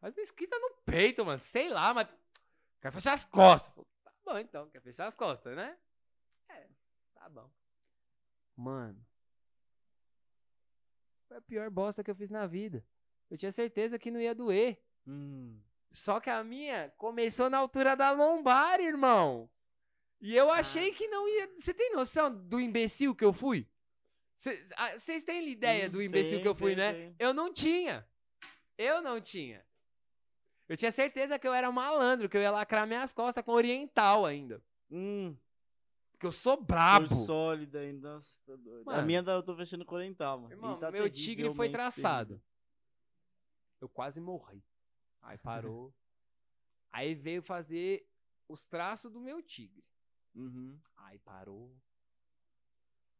Faz 0.00 0.14
uma 0.16 0.22
escrita 0.22 0.56
no 0.58 0.76
peito, 0.84 1.24
mano. 1.24 1.40
Sei 1.40 1.68
lá, 1.68 1.92
mas. 1.92 2.06
Quero 2.80 2.94
fechar 2.94 3.14
as 3.14 3.24
costas. 3.24 3.74
Falei, 3.74 3.86
tá 4.04 4.12
bom, 4.24 4.38
então. 4.38 4.70
Quer 4.70 4.80
fechar 4.80 5.06
as 5.06 5.16
costas, 5.16 5.56
né? 5.56 5.76
Tá 7.22 7.28
bom. 7.28 7.48
Mano. 8.56 9.06
Foi 11.28 11.36
a 11.36 11.40
pior 11.40 11.70
bosta 11.70 12.02
que 12.02 12.10
eu 12.10 12.16
fiz 12.16 12.30
na 12.30 12.48
vida. 12.48 12.84
Eu 13.30 13.36
tinha 13.36 13.52
certeza 13.52 13.96
que 13.96 14.10
não 14.10 14.20
ia 14.20 14.34
doer. 14.34 14.82
Hum. 15.06 15.60
Só 15.92 16.18
que 16.18 16.28
a 16.28 16.42
minha 16.42 16.90
começou 16.98 17.48
na 17.48 17.58
altura 17.58 17.94
da 17.94 18.10
lombar, 18.10 18.80
irmão. 18.80 19.48
E 20.20 20.34
eu 20.34 20.50
achei 20.50 20.92
que 20.92 21.06
não 21.06 21.28
ia. 21.28 21.48
Você 21.56 21.72
tem 21.72 21.92
noção 21.92 22.28
do 22.28 22.60
imbecil 22.60 23.14
que 23.14 23.24
eu 23.24 23.32
fui? 23.32 23.68
Vocês 24.34 25.22
têm 25.22 25.48
ideia 25.48 25.88
do 25.88 25.98
Hum, 25.98 26.02
imbecil 26.02 26.32
tem, 26.38 26.42
que 26.42 26.48
eu 26.48 26.56
fui, 26.56 26.74
tem, 26.74 26.76
né? 26.76 26.92
tem. 26.92 27.16
Eu 27.20 27.32
não 27.32 27.52
tinha. 27.52 28.04
Eu 28.76 29.00
não 29.00 29.20
tinha. 29.20 29.64
Eu 30.68 30.76
tinha 30.76 30.90
certeza 30.90 31.38
que 31.38 31.46
eu 31.46 31.54
era 31.54 31.70
malandro, 31.70 32.28
que 32.28 32.36
eu 32.36 32.40
ia 32.42 32.50
lacrar 32.50 32.84
minhas 32.84 33.12
costas 33.12 33.44
com 33.44 33.52
oriental 33.52 34.26
ainda. 34.26 34.60
Hum. 34.90 35.36
Porque 36.22 36.28
eu 36.28 36.32
sou 36.32 36.56
Cor 36.56 36.66
brabo. 36.66 37.26
sólida 37.26 37.80
ainda. 37.80 38.14
Nossa, 38.14 38.40
tá 38.46 38.54
doido. 38.54 38.88
A 38.88 39.02
minha 39.02 39.24
eu 39.26 39.42
tô 39.42 39.56
fechando 39.56 39.84
com 39.84 39.96
oriental, 39.96 40.38
mano. 40.38 40.52
Irmão, 40.52 40.78
tá 40.78 40.88
meu 40.88 41.10
tigre 41.10 41.52
foi 41.52 41.68
traçado. 41.68 42.34
terrível. 42.34 42.48
Eu 43.80 43.88
quase 43.88 44.20
morri. 44.20 44.64
Aí 45.20 45.36
parou. 45.36 45.92
Aí 46.92 47.12
veio 47.16 47.42
fazer 47.42 48.08
os 48.46 48.66
traços 48.66 49.10
do 49.10 49.18
meu 49.18 49.42
tigre. 49.42 49.82
Uhum. 50.32 50.78
Aí 50.96 51.18
parou. 51.18 51.76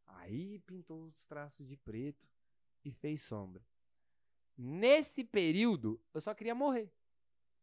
Aí 0.06 0.60
pintou 0.60 1.06
os 1.06 1.26
traços 1.26 1.66
de 1.66 1.76
preto 1.76 2.28
e 2.84 2.92
fez 2.92 3.20
sombra. 3.22 3.66
Nesse 4.56 5.24
período, 5.24 6.00
eu 6.14 6.20
só 6.20 6.32
queria 6.34 6.54
morrer. 6.54 6.88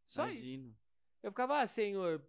Só 0.06 0.28
isso. 0.28 0.44
Imagino. 0.44 0.78
Eu 1.24 1.32
ficava, 1.32 1.62
ah, 1.62 1.68
senhor, 1.68 2.22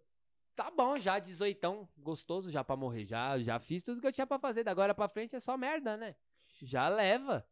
tá 0.55 0.69
bom 0.71 0.97
já, 0.97 1.19
18, 1.19 1.87
gostoso 1.97 2.51
já 2.51 2.63
pra 2.63 2.75
morrer. 2.75 3.05
Já, 3.05 3.39
já 3.39 3.59
fiz 3.59 3.83
tudo 3.83 4.01
que 4.01 4.07
eu 4.07 4.11
tinha 4.11 4.27
pra 4.27 4.39
fazer. 4.39 4.63
Da 4.63 4.71
agora 4.71 4.93
pra 4.93 5.07
frente 5.07 5.35
é 5.35 5.39
só 5.39 5.57
merda, 5.57 5.97
né? 5.97 6.15
Já 6.61 6.87
leva. 6.89 7.45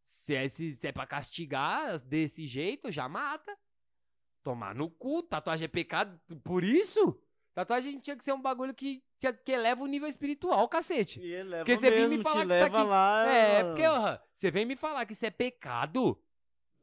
Se 0.00 0.34
é, 0.34 0.48
se, 0.48 0.72
se 0.74 0.86
é 0.86 0.92
pra 0.92 1.06
castigar 1.06 1.98
desse 2.00 2.46
jeito, 2.46 2.90
já 2.90 3.08
mata. 3.08 3.56
Tomar 4.42 4.74
no 4.74 4.88
cu, 4.88 5.22
tatuagem 5.22 5.64
é 5.64 5.68
pecado 5.68 6.20
por 6.44 6.62
isso? 6.62 7.20
Tatuagem 7.52 7.98
tinha 7.98 8.16
que 8.16 8.22
ser 8.22 8.32
um 8.32 8.40
bagulho 8.40 8.72
que, 8.74 9.02
que, 9.18 9.32
que 9.32 9.50
eleva 9.52 9.82
o 9.82 9.86
nível 9.86 10.06
espiritual, 10.08 10.68
cacete. 10.68 11.20
E 11.20 11.32
ele 11.32 11.48
leva 11.48 11.64
Porque 11.64 11.76
você 11.76 11.90
vem 11.90 12.00
mesmo, 12.02 12.18
me 12.18 12.22
falar 12.22 12.46
que 12.46 12.52
isso 12.52 12.64
aqui- 12.64 12.82
lá. 12.88 13.26
É, 13.28 13.64
porque, 13.64 13.86
ó, 13.86 14.18
você 14.32 14.50
vem 14.50 14.66
me 14.66 14.76
falar 14.76 15.06
que 15.06 15.14
isso 15.14 15.26
é 15.26 15.30
pecado. 15.30 16.22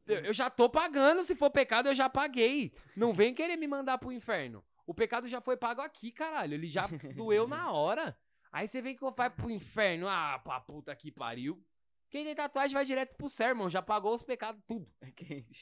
Eu, 0.06 0.18
eu 0.26 0.34
já 0.34 0.50
tô 0.50 0.68
pagando, 0.68 1.24
se 1.24 1.34
for 1.34 1.48
pecado, 1.50 1.88
eu 1.88 1.94
já 1.94 2.10
paguei. 2.10 2.74
Não 2.94 3.14
vem 3.14 3.32
querer 3.32 3.56
me 3.56 3.66
mandar 3.66 3.96
pro 3.96 4.12
inferno. 4.12 4.62
O 4.86 4.94
pecado 4.94 5.26
já 5.28 5.40
foi 5.40 5.56
pago 5.56 5.80
aqui, 5.80 6.10
caralho. 6.10 6.54
Ele 6.54 6.68
já 6.68 6.86
doeu 7.14 7.48
na 7.48 7.70
hora. 7.72 8.16
Aí 8.52 8.68
você 8.68 8.80
vem 8.82 8.94
que 8.94 9.04
vai 9.16 9.30
pro 9.30 9.50
inferno. 9.50 10.06
Ah, 10.08 10.38
pra 10.42 10.60
puta 10.60 10.94
que 10.94 11.10
pariu. 11.10 11.62
Quem 12.10 12.24
tem 12.24 12.34
tatuagem 12.34 12.74
vai 12.74 12.84
direto 12.84 13.16
pro 13.16 13.28
céu, 13.28 13.48
irmão. 13.48 13.68
Já 13.68 13.82
pagou 13.82 14.14
os 14.14 14.22
pecados, 14.22 14.62
tudo. 14.66 14.88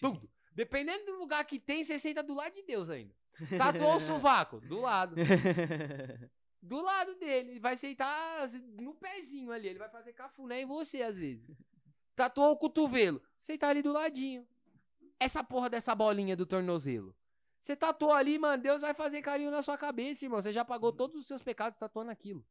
Tudo. 0.00 0.30
Dependendo 0.54 1.06
do 1.06 1.18
lugar 1.18 1.44
que 1.46 1.58
tem, 1.58 1.82
você 1.82 1.98
senta 1.98 2.22
do 2.22 2.34
lado 2.34 2.52
de 2.52 2.62
Deus 2.64 2.90
ainda. 2.90 3.14
Tatuou 3.56 3.96
o 3.96 4.00
sovaco? 4.00 4.60
Do 4.60 4.80
lado. 4.80 5.16
Do 6.64 6.80
lado 6.80 7.16
dele. 7.16 7.52
Ele 7.52 7.60
vai 7.60 7.76
sentar 7.76 8.48
no 8.78 8.94
pezinho 8.94 9.50
ali. 9.50 9.66
Ele 9.66 9.80
vai 9.80 9.88
fazer 9.88 10.12
cafuné 10.12 10.60
em 10.62 10.66
você, 10.66 11.02
às 11.02 11.16
vezes. 11.16 11.44
Tatuou 12.14 12.52
o 12.52 12.56
cotovelo. 12.56 13.20
Sentar 13.40 13.70
ali 13.70 13.82
do 13.82 13.90
ladinho. 13.90 14.46
Essa 15.18 15.42
porra 15.42 15.68
dessa 15.68 15.92
bolinha 15.92 16.36
do 16.36 16.46
tornozelo. 16.46 17.16
Você 17.62 17.76
tatuou 17.76 18.12
ali, 18.12 18.38
mano. 18.38 18.60
Deus 18.60 18.80
vai 18.80 18.92
fazer 18.92 19.22
carinho 19.22 19.50
na 19.50 19.62
sua 19.62 19.78
cabeça, 19.78 20.24
irmão. 20.24 20.42
Você 20.42 20.52
já 20.52 20.64
pagou 20.64 20.92
todos 20.92 21.16
os 21.16 21.26
seus 21.26 21.42
pecados 21.42 21.78
tatuando 21.78 22.10
aquilo. 22.10 22.44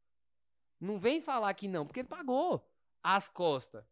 Não 0.80 0.98
vem 0.98 1.20
falar 1.20 1.52
que 1.52 1.68
não, 1.68 1.86
porque 1.86 2.02
pagou. 2.02 2.66
As 3.02 3.28
costas. 3.28 3.84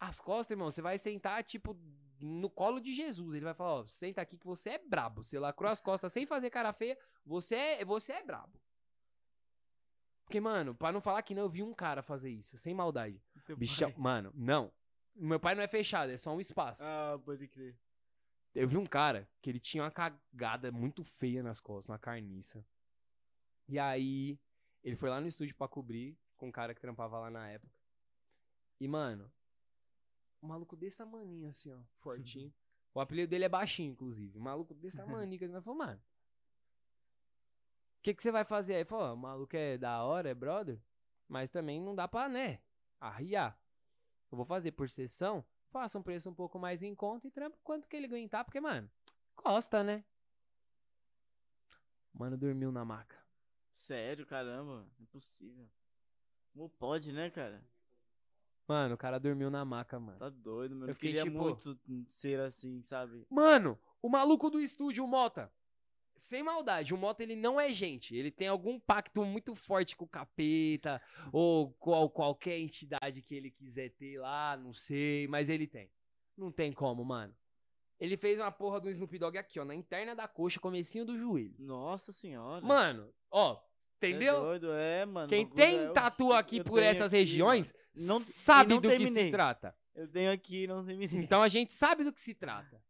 As 0.00 0.20
costas, 0.20 0.52
irmão, 0.52 0.70
você 0.70 0.80
vai 0.80 0.96
sentar, 0.96 1.44
tipo, 1.44 1.76
no 2.18 2.48
colo 2.48 2.80
de 2.80 2.94
Jesus. 2.94 3.34
Ele 3.34 3.44
vai 3.44 3.52
falar, 3.52 3.80
ó, 3.80 3.86
senta 3.86 4.22
aqui 4.22 4.38
que 4.38 4.46
você 4.46 4.70
é 4.70 4.78
brabo. 4.78 5.22
Você 5.22 5.38
lacrou 5.38 5.70
as 5.70 5.80
costas 5.80 6.12
sem 6.12 6.24
fazer 6.24 6.48
cara 6.48 6.72
feia, 6.72 6.98
você 7.26 7.54
é, 7.54 7.84
você 7.84 8.12
é 8.12 8.24
brabo. 8.24 8.58
Porque, 10.24 10.40
mano, 10.40 10.74
pra 10.74 10.92
não 10.92 11.00
falar 11.00 11.22
que 11.22 11.34
não, 11.34 11.42
eu 11.42 11.48
vi 11.48 11.62
um 11.62 11.74
cara 11.74 12.02
fazer 12.02 12.30
isso, 12.30 12.56
sem 12.56 12.72
maldade. 12.72 13.22
Bichão, 13.56 13.92
mano, 13.96 14.32
não. 14.34 14.72
Meu 15.14 15.40
pai 15.40 15.54
não 15.54 15.62
é 15.62 15.68
fechado, 15.68 16.10
é 16.10 16.16
só 16.16 16.34
um 16.34 16.40
espaço. 16.40 16.84
Ah, 16.86 17.18
pode 17.22 17.48
crer. 17.48 17.76
Eu 18.54 18.66
vi 18.66 18.76
um 18.76 18.86
cara 18.86 19.28
que 19.40 19.50
ele 19.50 19.60
tinha 19.60 19.82
uma 19.82 19.90
cagada 19.90 20.72
muito 20.72 21.04
feia 21.04 21.42
nas 21.42 21.60
costas, 21.60 21.88
uma 21.88 21.98
carniça. 21.98 22.64
E 23.68 23.78
aí, 23.78 24.38
ele 24.82 24.96
foi 24.96 25.10
lá 25.10 25.20
no 25.20 25.28
estúdio 25.28 25.54
pra 25.54 25.68
cobrir 25.68 26.18
com 26.36 26.48
um 26.48 26.52
cara 26.52 26.74
que 26.74 26.80
trampava 26.80 27.18
lá 27.18 27.30
na 27.30 27.48
época. 27.48 27.72
E, 28.80 28.88
mano, 28.88 29.30
um 30.42 30.48
maluco 30.48 30.76
desse 30.76 30.96
tamaninho, 30.96 31.50
assim, 31.50 31.72
ó, 31.72 31.78
fortinho. 31.98 32.52
o 32.94 33.00
apelido 33.00 33.30
dele 33.30 33.44
é 33.44 33.48
baixinho, 33.48 33.92
inclusive. 33.92 34.38
Um 34.38 34.42
maluco 34.42 34.74
desse 34.74 34.96
tamaninho. 34.98 35.38
que 35.38 35.44
ele 35.44 35.60
falou, 35.60 35.78
mano, 35.78 36.00
o 37.98 38.02
que, 38.02 38.14
que 38.14 38.22
você 38.22 38.30
vai 38.30 38.44
fazer 38.44 38.74
aí? 38.74 38.80
Ele 38.80 38.88
falou, 38.88 39.14
o 39.14 39.16
maluco 39.16 39.56
é 39.56 39.76
da 39.76 40.02
hora, 40.04 40.30
é 40.30 40.34
brother, 40.34 40.80
mas 41.26 41.50
também 41.50 41.80
não 41.80 41.94
dá 41.94 42.06
pra, 42.06 42.28
né, 42.28 42.60
arriar. 43.00 43.60
Eu 44.30 44.36
vou 44.36 44.44
fazer 44.44 44.72
por 44.72 44.88
sessão, 44.88 45.44
faça 45.70 45.98
um 45.98 46.02
preço 46.02 46.28
um 46.30 46.34
pouco 46.34 46.58
mais 46.58 46.82
em 46.82 46.94
conta 46.94 47.26
e 47.26 47.30
trampo 47.30 47.58
quanto 47.62 47.88
que 47.88 47.96
ele 47.96 48.06
aguentar, 48.06 48.44
porque, 48.44 48.60
mano, 48.60 48.90
gosta, 49.36 49.82
né? 49.84 50.04
Mano, 52.12 52.36
dormiu 52.36 52.72
na 52.72 52.84
maca. 52.84 53.16
Sério, 53.72 54.26
caramba. 54.26 54.86
Impossível. 55.00 55.68
Como 56.52 56.68
pode, 56.68 57.12
né, 57.12 57.30
cara? 57.30 57.62
Mano, 58.66 58.94
o 58.96 58.98
cara 58.98 59.18
dormiu 59.18 59.50
na 59.50 59.64
maca, 59.64 59.98
mano. 59.98 60.18
Tá 60.18 60.28
doido, 60.28 60.72
mano. 60.74 60.86
Eu 60.86 60.90
Eu 60.90 60.94
fiquei 60.94 61.10
queria 61.12 61.24
tipo- 61.24 61.38
muito 61.42 61.78
ser 62.08 62.40
assim, 62.40 62.82
sabe? 62.82 63.26
Mano, 63.30 63.78
o 64.02 64.08
maluco 64.08 64.50
do 64.50 64.60
estúdio, 64.60 65.04
o 65.04 65.08
Mota. 65.08 65.50
Sem 66.18 66.42
maldade, 66.42 66.92
o 66.92 66.98
Mota 66.98 67.22
ele 67.22 67.36
não 67.36 67.60
é 67.60 67.70
gente. 67.72 68.14
Ele 68.14 68.30
tem 68.30 68.48
algum 68.48 68.78
pacto 68.78 69.24
muito 69.24 69.54
forte 69.54 69.94
com 69.96 70.04
o 70.04 70.08
capeta 70.08 71.00
ou 71.32 71.72
com 71.74 72.08
qualquer 72.08 72.58
entidade 72.58 73.22
que 73.22 73.34
ele 73.34 73.50
quiser 73.50 73.90
ter 73.90 74.18
lá, 74.18 74.56
não 74.56 74.72
sei, 74.72 75.26
mas 75.28 75.48
ele 75.48 75.66
tem. 75.66 75.90
Não 76.36 76.50
tem 76.50 76.72
como, 76.72 77.04
mano. 77.04 77.34
Ele 78.00 78.16
fez 78.16 78.38
uma 78.38 78.50
porra 78.52 78.80
do 78.80 78.90
Snoop 78.90 79.18
Dogg 79.18 79.36
aqui, 79.38 79.58
ó, 79.58 79.64
na 79.64 79.74
interna 79.74 80.14
da 80.14 80.28
coxa, 80.28 80.60
comecinho 80.60 81.04
do 81.04 81.16
joelho. 81.16 81.54
Nossa 81.58 82.12
senhora. 82.12 82.64
Mano, 82.64 83.12
ó, 83.30 83.54
É 84.00 84.08
entendeu? 84.08 84.40
doido, 84.40 84.72
é, 84.72 85.04
mano. 85.06 85.28
Quem 85.28 85.46
tem 85.46 85.78
é- 85.78 85.90
tatu 85.90 86.32
aqui 86.32 86.62
por 86.62 86.80
essas 86.82 87.12
aqui, 87.12 87.18
regiões. 87.18 87.72
Não- 87.94 88.20
sabe 88.20 88.74
não 88.74 88.80
do 88.80 88.88
que 88.88 88.96
terminei. 88.96 89.24
se 89.26 89.30
trata. 89.30 89.74
Eu 89.94 90.06
tenho 90.06 90.30
aqui, 90.30 90.66
não 90.68 90.84
terminei. 90.84 91.18
Então 91.18 91.42
a 91.42 91.48
gente 91.48 91.72
sabe 91.72 92.04
do 92.04 92.12
que 92.12 92.20
se 92.20 92.34
trata. 92.34 92.80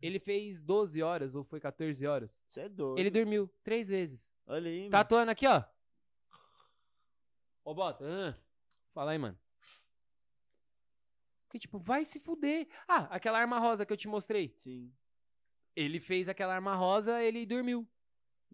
Ele 0.00 0.18
fez 0.18 0.60
12 0.60 1.02
horas 1.02 1.34
ou 1.34 1.44
foi 1.44 1.60
14 1.60 2.06
horas. 2.06 2.42
Você 2.48 2.60
é 2.62 2.68
doido. 2.68 2.98
Ele 2.98 3.10
dormiu 3.10 3.50
três 3.62 3.88
vezes. 3.88 4.30
Olha 4.46 4.68
aí, 4.70 4.78
mano. 4.80 4.90
Tatuando 4.90 5.30
aqui, 5.30 5.46
ó. 5.46 5.62
Ô, 7.64 7.74
Bota. 7.74 8.04
ah, 8.04 8.34
Fala 8.92 9.12
aí, 9.12 9.18
mano. 9.18 9.38
Que 11.50 11.58
tipo, 11.58 11.78
vai 11.78 12.04
se 12.04 12.18
fuder. 12.18 12.68
Ah, 12.88 13.08
aquela 13.10 13.38
arma 13.38 13.58
rosa 13.58 13.84
que 13.84 13.92
eu 13.92 13.96
te 13.96 14.08
mostrei. 14.08 14.54
Sim. 14.58 14.92
Ele 15.76 16.00
fez 16.00 16.28
aquela 16.28 16.54
arma 16.54 16.74
rosa, 16.74 17.22
ele 17.22 17.44
dormiu. 17.44 17.86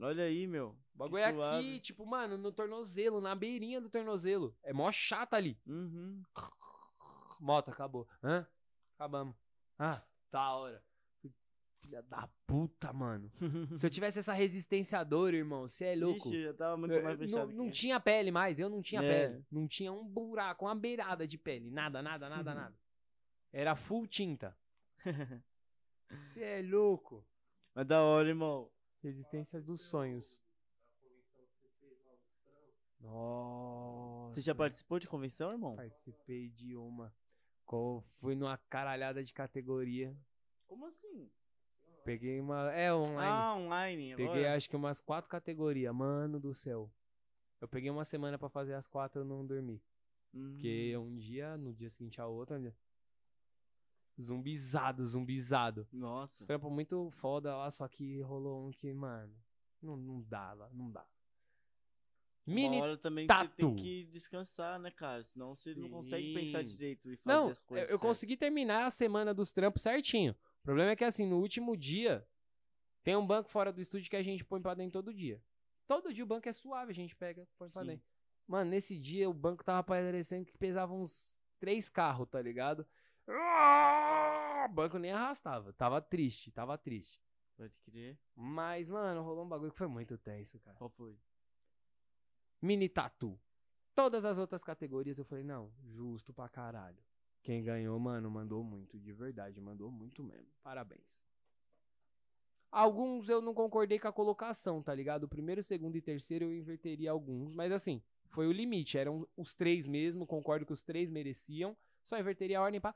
Olha 0.00 0.24
aí, 0.24 0.46
meu. 0.46 0.76
O 0.94 0.98
bagulho 0.98 1.22
é 1.22 1.26
aqui, 1.26 1.80
tipo, 1.80 2.04
mano, 2.06 2.36
no 2.38 2.50
tornozelo, 2.52 3.20
na 3.20 3.34
beirinha 3.34 3.80
do 3.80 3.88
tornozelo. 3.90 4.56
É 4.62 4.72
mó 4.72 4.90
chato 4.90 5.34
ali. 5.34 5.58
Uhum. 5.66 6.22
Moto, 7.38 7.70
acabou. 7.70 8.08
Hã? 8.22 8.46
Acabamos. 8.94 9.36
Ah, 9.78 10.02
da 10.30 10.52
hora. 10.52 10.82
Filha 11.86 12.02
da 12.02 12.28
puta, 12.46 12.92
mano. 12.92 13.30
Se 13.76 13.86
eu 13.86 13.90
tivesse 13.90 14.18
essa 14.18 14.32
resistência 14.32 14.98
à 14.98 15.04
dor, 15.04 15.32
irmão, 15.32 15.68
você 15.68 15.84
é 15.86 15.94
louco. 15.96 16.28
Ixi, 16.28 16.42
já 16.42 16.52
tava 16.54 16.76
muito 16.76 17.00
mais 17.02 17.16
fechado. 17.18 17.48
não, 17.52 17.64
não 17.64 17.70
tinha 17.70 18.00
pele 18.00 18.30
mais, 18.32 18.58
eu 18.58 18.68
não 18.68 18.82
tinha 18.82 19.00
É. 19.02 19.28
pele. 19.28 19.46
Não 19.50 19.68
tinha 19.68 19.92
um 19.92 20.04
buraco, 20.06 20.64
uma 20.64 20.74
beirada 20.74 21.26
de 21.26 21.38
pele. 21.38 21.70
Nada, 21.70 22.02
nada, 22.02 22.28
nada, 22.28 22.50
Uhum. 22.50 22.56
nada. 22.56 22.76
Era 23.52 23.76
full 23.76 24.06
tinta. 24.06 24.56
Você 26.26 26.42
é 26.42 26.62
louco. 26.62 27.24
Mas 27.74 27.86
da 27.86 28.02
hora, 28.02 28.28
irmão. 28.28 28.68
Resistência 29.02 29.60
dos 29.60 29.82
sonhos. 29.82 30.42
Nossa. 33.00 34.34
Você 34.34 34.40
já 34.40 34.54
participou 34.54 34.98
de 34.98 35.06
convenção, 35.06 35.52
irmão? 35.52 35.76
Participei 35.76 36.48
de 36.50 36.74
uma. 36.74 37.14
Fui 38.20 38.34
numa 38.34 38.56
caralhada 38.68 39.22
de 39.22 39.32
categoria. 39.32 40.16
Como 40.66 40.86
assim? 40.86 41.30
Peguei 42.06 42.40
uma. 42.40 42.72
É, 42.72 42.94
online. 42.94 43.32
Ah, 43.32 43.54
online. 43.56 44.12
Agora? 44.12 44.28
Peguei 44.30 44.46
acho 44.46 44.70
que 44.70 44.76
umas 44.76 45.00
quatro 45.00 45.28
categorias. 45.28 45.92
Mano 45.92 46.38
do 46.38 46.54
céu. 46.54 46.88
Eu 47.60 47.66
peguei 47.66 47.90
uma 47.90 48.04
semana 48.04 48.38
pra 48.38 48.48
fazer 48.48 48.74
as 48.74 48.86
quatro 48.86 49.20
e 49.20 49.22
eu 49.22 49.24
não 49.24 49.44
dormi. 49.44 49.82
Hum. 50.32 50.52
Porque 50.52 50.96
um 50.96 51.16
dia, 51.16 51.56
no 51.56 51.72
dia 51.74 51.90
seguinte 51.90 52.20
ao 52.20 52.32
outro, 52.32 52.54
olha, 52.54 52.72
zumbizado, 54.20 55.04
zumbizado. 55.04 55.88
Os 55.92 55.98
Nossa. 55.98 56.46
trampos 56.46 56.70
muito 56.70 57.10
foda 57.10 57.56
lá, 57.56 57.70
só 57.70 57.88
que 57.88 58.20
rolou 58.20 58.68
um 58.68 58.70
que, 58.70 58.92
mano, 58.92 59.34
não, 59.82 59.96
não 59.96 60.22
dá 60.22 60.52
lá, 60.52 60.70
não 60.72 60.90
dá. 60.90 61.04
Mini. 62.46 62.76
Uma 62.76 62.84
hora 62.84 62.96
também 62.96 63.26
que 63.26 63.34
você 63.34 63.48
tatu. 63.48 63.56
tem 63.56 63.74
que 63.74 64.04
descansar, 64.04 64.78
né, 64.78 64.92
cara? 64.92 65.24
Senão 65.24 65.52
você 65.52 65.74
não 65.74 65.88
consegue 65.90 66.32
pensar 66.32 66.60
Sim. 66.60 66.66
direito 66.66 67.10
e 67.10 67.16
fazer 67.16 67.36
Não, 67.36 67.48
as 67.48 67.60
eu, 67.60 67.66
coisas. 67.66 67.90
eu 67.90 67.96
certas. 67.96 68.08
consegui 68.08 68.36
terminar 68.36 68.86
a 68.86 68.90
semana 68.90 69.34
dos 69.34 69.52
trampos 69.52 69.82
certinho. 69.82 70.36
Problema 70.66 70.90
é 70.90 70.96
que, 70.96 71.04
assim, 71.04 71.24
no 71.24 71.38
último 71.38 71.76
dia, 71.76 72.26
tem 73.04 73.14
um 73.14 73.24
banco 73.24 73.48
fora 73.48 73.72
do 73.72 73.80
estúdio 73.80 74.10
que 74.10 74.16
a 74.16 74.22
gente 74.22 74.44
põe 74.44 74.60
pra 74.60 74.74
dentro 74.74 74.94
todo 75.00 75.14
dia. 75.14 75.40
Todo 75.86 76.12
dia 76.12 76.24
o 76.24 76.26
banco 76.26 76.48
é 76.48 76.52
suave, 76.52 76.90
a 76.90 76.94
gente 76.94 77.14
pega, 77.14 77.46
põe 77.56 77.70
pra 77.70 77.84
dentro. 77.84 78.04
Mano, 78.48 78.68
nesse 78.68 78.98
dia 78.98 79.30
o 79.30 79.32
banco 79.32 79.62
tava 79.62 79.80
parecendo 79.84 80.44
que 80.44 80.58
pesava 80.58 80.92
uns 80.92 81.40
três 81.60 81.88
carros, 81.88 82.28
tá 82.28 82.42
ligado? 82.42 82.84
O 83.28 84.68
banco 84.72 84.98
nem 84.98 85.12
arrastava. 85.12 85.72
Tava 85.72 86.00
triste, 86.00 86.50
tava 86.50 86.76
triste. 86.76 87.22
Pode 87.56 87.78
crer. 87.78 88.18
Mas, 88.34 88.88
mano, 88.88 89.22
rolou 89.22 89.44
um 89.44 89.48
bagulho 89.48 89.70
que 89.70 89.78
foi 89.78 89.86
muito 89.86 90.18
tenso, 90.18 90.58
cara. 90.58 90.76
Qual 90.76 90.90
foi? 90.90 91.16
Mini 92.60 92.88
tatu. 92.88 93.38
Todas 93.94 94.24
as 94.24 94.36
outras 94.36 94.64
categorias 94.64 95.16
eu 95.16 95.24
falei, 95.24 95.44
não, 95.44 95.72
justo 95.84 96.32
pra 96.34 96.48
caralho. 96.48 96.98
Quem 97.46 97.62
ganhou, 97.62 97.96
mano, 98.00 98.28
mandou 98.28 98.64
muito, 98.64 98.98
de 98.98 99.12
verdade, 99.12 99.60
mandou 99.60 99.88
muito 99.88 100.20
mesmo. 100.20 100.50
Parabéns. 100.64 101.22
Alguns 102.72 103.28
eu 103.28 103.40
não 103.40 103.54
concordei 103.54 104.00
com 104.00 104.08
a 104.08 104.12
colocação, 104.12 104.82
tá 104.82 104.92
ligado? 104.92 105.22
O 105.22 105.28
primeiro, 105.28 105.62
segundo 105.62 105.94
e 105.94 106.02
terceiro 106.02 106.46
eu 106.46 106.52
inverteria 106.52 107.12
alguns, 107.12 107.54
mas 107.54 107.70
assim, 107.70 108.02
foi 108.30 108.48
o 108.48 108.52
limite. 108.52 108.98
Eram 108.98 109.28
os 109.36 109.54
três 109.54 109.86
mesmo, 109.86 110.26
concordo 110.26 110.66
que 110.66 110.72
os 110.72 110.82
três 110.82 111.08
mereciam. 111.08 111.76
Só 112.02 112.18
inverteria 112.18 112.58
a 112.58 112.62
ordem 112.62 112.80
pra. 112.80 112.92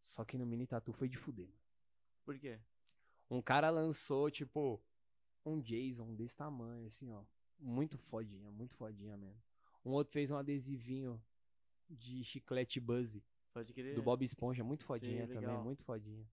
Só 0.00 0.24
que 0.24 0.36
no 0.36 0.44
mini 0.44 0.66
tatu 0.66 0.92
foi 0.92 1.08
de 1.08 1.16
fuder. 1.16 1.46
mano. 1.46 1.60
Por 2.24 2.36
quê? 2.40 2.58
Um 3.30 3.40
cara 3.40 3.70
lançou, 3.70 4.28
tipo, 4.32 4.82
um 5.46 5.60
Jason 5.60 6.12
desse 6.16 6.36
tamanho, 6.36 6.88
assim, 6.88 7.12
ó. 7.12 7.22
Muito 7.56 7.96
fodinha, 7.96 8.50
muito 8.50 8.74
fodinha 8.74 9.16
mesmo. 9.16 9.40
Um 9.84 9.92
outro 9.92 10.12
fez 10.12 10.28
um 10.32 10.36
adesivinho 10.36 11.22
de 11.88 12.24
chiclete 12.24 12.80
Buzz 12.80 13.22
Pode 13.52 13.72
crer. 13.72 13.94
do 13.94 14.02
Bob 14.02 14.24
Esponja, 14.24 14.64
muito 14.64 14.84
fodinha 14.84 15.26
Sim, 15.26 15.34
também, 15.34 15.58
muito 15.58 15.82
fodinha. 15.82 16.26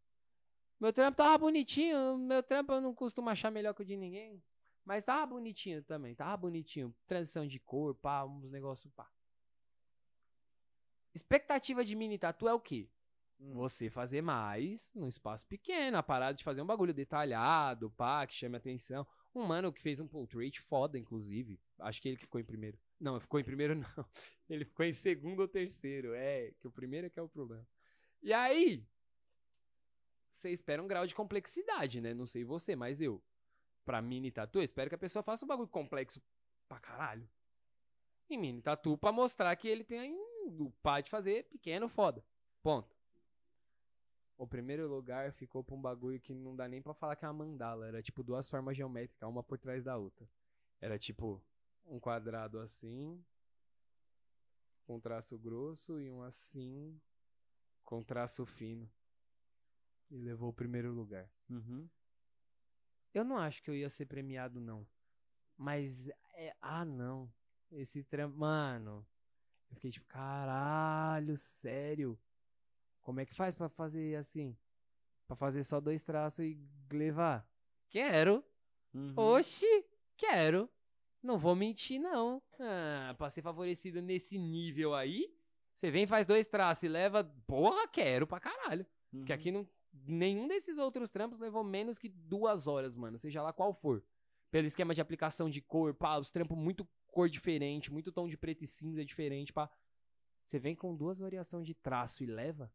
Meu 0.79 0.93
trampo 0.93 1.17
tava 1.17 1.37
bonitinho, 1.37 2.17
meu 2.17 2.41
trampo 2.41 2.71
eu 2.71 2.81
não 2.81 2.93
costumo 2.93 3.29
achar 3.29 3.51
melhor 3.51 3.73
que 3.73 3.81
o 3.81 3.85
de 3.85 3.97
ninguém. 3.97 4.41
Mas 4.85 5.03
tava 5.03 5.25
bonitinho 5.25 5.83
também, 5.83 6.15
tava 6.15 6.35
bonitinho. 6.37 6.95
Transição 7.05 7.45
de 7.45 7.59
cor, 7.59 7.93
pá, 7.95 8.23
uns 8.23 8.49
negócios, 8.49 8.91
pá. 8.93 9.09
Expectativa 11.13 11.83
de 11.83 11.95
mini 11.95 12.17
tatu 12.17 12.47
é 12.47 12.53
o 12.53 12.59
quê? 12.59 12.89
Hum. 13.39 13.53
Você 13.55 13.89
fazer 13.89 14.21
mais 14.21 14.93
num 14.95 15.07
espaço 15.07 15.45
pequeno, 15.45 15.97
a 15.97 16.03
parada 16.03 16.33
de 16.33 16.43
fazer 16.43 16.61
um 16.61 16.65
bagulho 16.65 16.93
detalhado, 16.93 17.91
pá, 17.91 18.25
que 18.25 18.33
chame 18.33 18.55
atenção. 18.55 19.05
Um 19.35 19.43
mano 19.43 19.71
que 19.71 19.81
fez 19.81 19.99
um 19.99 20.07
portrait 20.07 20.59
foda, 20.61 20.97
inclusive. 20.97 21.59
Acho 21.79 22.01
que 22.01 22.09
ele 22.09 22.17
que 22.17 22.25
ficou 22.25 22.39
em 22.39 22.43
primeiro. 22.43 22.77
Não, 22.99 23.19
ficou 23.19 23.39
em 23.39 23.43
primeiro 23.43 23.75
não. 23.75 24.05
Ele 24.49 24.65
ficou 24.65 24.85
em 24.85 24.93
segundo 24.93 25.41
ou 25.41 25.47
terceiro. 25.47 26.13
É, 26.13 26.51
que 26.59 26.67
o 26.67 26.71
primeiro 26.71 27.07
é 27.07 27.09
que 27.09 27.19
é 27.19 27.21
o 27.21 27.29
problema. 27.29 27.65
E 28.21 28.33
aí, 28.33 28.85
você 30.31 30.49
espera 30.51 30.81
um 30.81 30.87
grau 30.87 31.05
de 31.05 31.15
complexidade, 31.15 32.01
né? 32.01 32.13
Não 32.13 32.25
sei 32.25 32.43
você, 32.43 32.75
mas 32.75 33.01
eu. 33.01 33.21
Pra 33.85 34.01
mini 34.01 34.31
tatu, 34.31 34.59
eu 34.59 34.63
espero 34.63 34.89
que 34.89 34.95
a 34.95 34.99
pessoa 34.99 35.23
faça 35.23 35.45
um 35.45 35.47
bagulho 35.47 35.67
complexo 35.67 36.21
pra 36.67 36.79
caralho. 36.79 37.27
E 38.29 38.37
mini 38.37 38.61
tatu 38.61 38.97
pra 38.97 39.11
mostrar 39.11 39.55
que 39.55 39.67
ele 39.67 39.83
tem 39.83 40.15
o 40.45 40.71
pá 40.83 41.01
de 41.01 41.09
fazer 41.09 41.45
pequeno 41.45 41.89
foda. 41.89 42.23
Ponto. 42.61 42.95
O 44.37 44.47
primeiro 44.47 44.87
lugar 44.87 45.33
ficou 45.33 45.63
pra 45.63 45.75
um 45.75 45.81
bagulho 45.81 46.19
que 46.19 46.33
não 46.33 46.55
dá 46.55 46.67
nem 46.67 46.81
pra 46.81 46.93
falar 46.93 47.15
que 47.15 47.25
é 47.25 47.27
uma 47.27 47.45
mandala. 47.45 47.87
Era 47.87 48.01
tipo 48.01 48.23
duas 48.23 48.47
formas 48.47 48.77
geométricas, 48.77 49.27
uma 49.27 49.43
por 49.43 49.57
trás 49.57 49.83
da 49.83 49.97
outra. 49.97 50.29
Era 50.79 50.97
tipo 50.97 51.43
um 51.89 51.99
quadrado 51.99 52.59
assim, 52.59 53.23
com 54.83 54.99
traço 54.99 55.37
grosso, 55.37 55.99
e 55.99 56.09
um 56.09 56.21
assim, 56.21 56.99
com 57.83 58.03
traço 58.03 58.45
fino. 58.45 58.89
E 60.09 60.17
levou 60.17 60.49
o 60.49 60.53
primeiro 60.53 60.91
lugar. 60.91 61.29
Uhum. 61.49 61.89
Eu 63.13 63.23
não 63.23 63.37
acho 63.37 63.61
que 63.61 63.69
eu 63.69 63.75
ia 63.75 63.89
ser 63.89 64.05
premiado, 64.05 64.59
não. 64.59 64.87
Mas, 65.57 66.07
é, 66.35 66.55
ah, 66.61 66.85
não. 66.85 67.31
Esse 67.71 68.03
trampo, 68.03 68.37
mano. 68.37 69.05
Eu 69.69 69.75
fiquei 69.75 69.91
tipo, 69.91 70.07
caralho, 70.07 71.35
sério. 71.37 72.19
Como 73.01 73.19
é 73.19 73.25
que 73.25 73.33
faz 73.33 73.53
pra 73.55 73.69
fazer 73.69 74.15
assim? 74.15 74.57
Pra 75.27 75.35
fazer 75.35 75.63
só 75.63 75.79
dois 75.79 76.03
traços 76.03 76.45
e 76.45 76.59
levar? 76.91 77.47
Quero. 77.89 78.43
Uhum. 78.93 79.13
Oxi, 79.15 79.85
quero. 80.17 80.69
Não 81.21 81.37
vou 81.37 81.55
mentir, 81.55 81.99
não. 81.99 82.41
Ah, 82.59 83.13
pra 83.17 83.29
ser 83.29 83.41
favorecido 83.41 84.01
nesse 84.01 84.37
nível 84.37 84.93
aí, 84.95 85.33
você 85.75 85.91
vem, 85.91 86.07
faz 86.07 86.25
dois 86.25 86.47
traços 86.47 86.83
e 86.83 86.87
leva. 86.87 87.23
Porra, 87.45 87.87
quero 87.87 88.25
pra 88.27 88.39
caralho. 88.39 88.85
Uhum. 89.11 89.19
Porque 89.19 89.33
aqui 89.33 89.51
não, 89.51 89.67
nenhum 89.91 90.47
desses 90.47 90.77
outros 90.77 91.09
trampos 91.11 91.39
levou 91.39 91.63
menos 91.63 91.97
que 91.99 92.07
duas 92.09 92.67
horas, 92.67 92.95
mano. 92.95 93.17
Seja 93.17 93.41
lá 93.41 93.51
qual 93.51 93.73
for. 93.73 94.03
Pelo 94.51 94.65
esquema 94.67 94.95
de 94.95 95.01
aplicação 95.01 95.49
de 95.49 95.61
cor, 95.61 95.93
pá, 95.93 96.17
os 96.17 96.31
trampos 96.31 96.57
muito 96.57 96.87
cor 97.07 97.29
diferente, 97.29 97.91
muito 97.91 98.11
tom 98.11 98.27
de 98.27 98.37
preto 98.37 98.63
e 98.63 98.67
cinza 98.67 99.03
diferente, 99.05 99.53
pá. 99.53 99.69
Você 100.43 100.57
vem 100.57 100.75
com 100.75 100.95
duas 100.95 101.19
variações 101.19 101.67
de 101.67 101.73
traço 101.75 102.23
e 102.23 102.27
leva. 102.27 102.71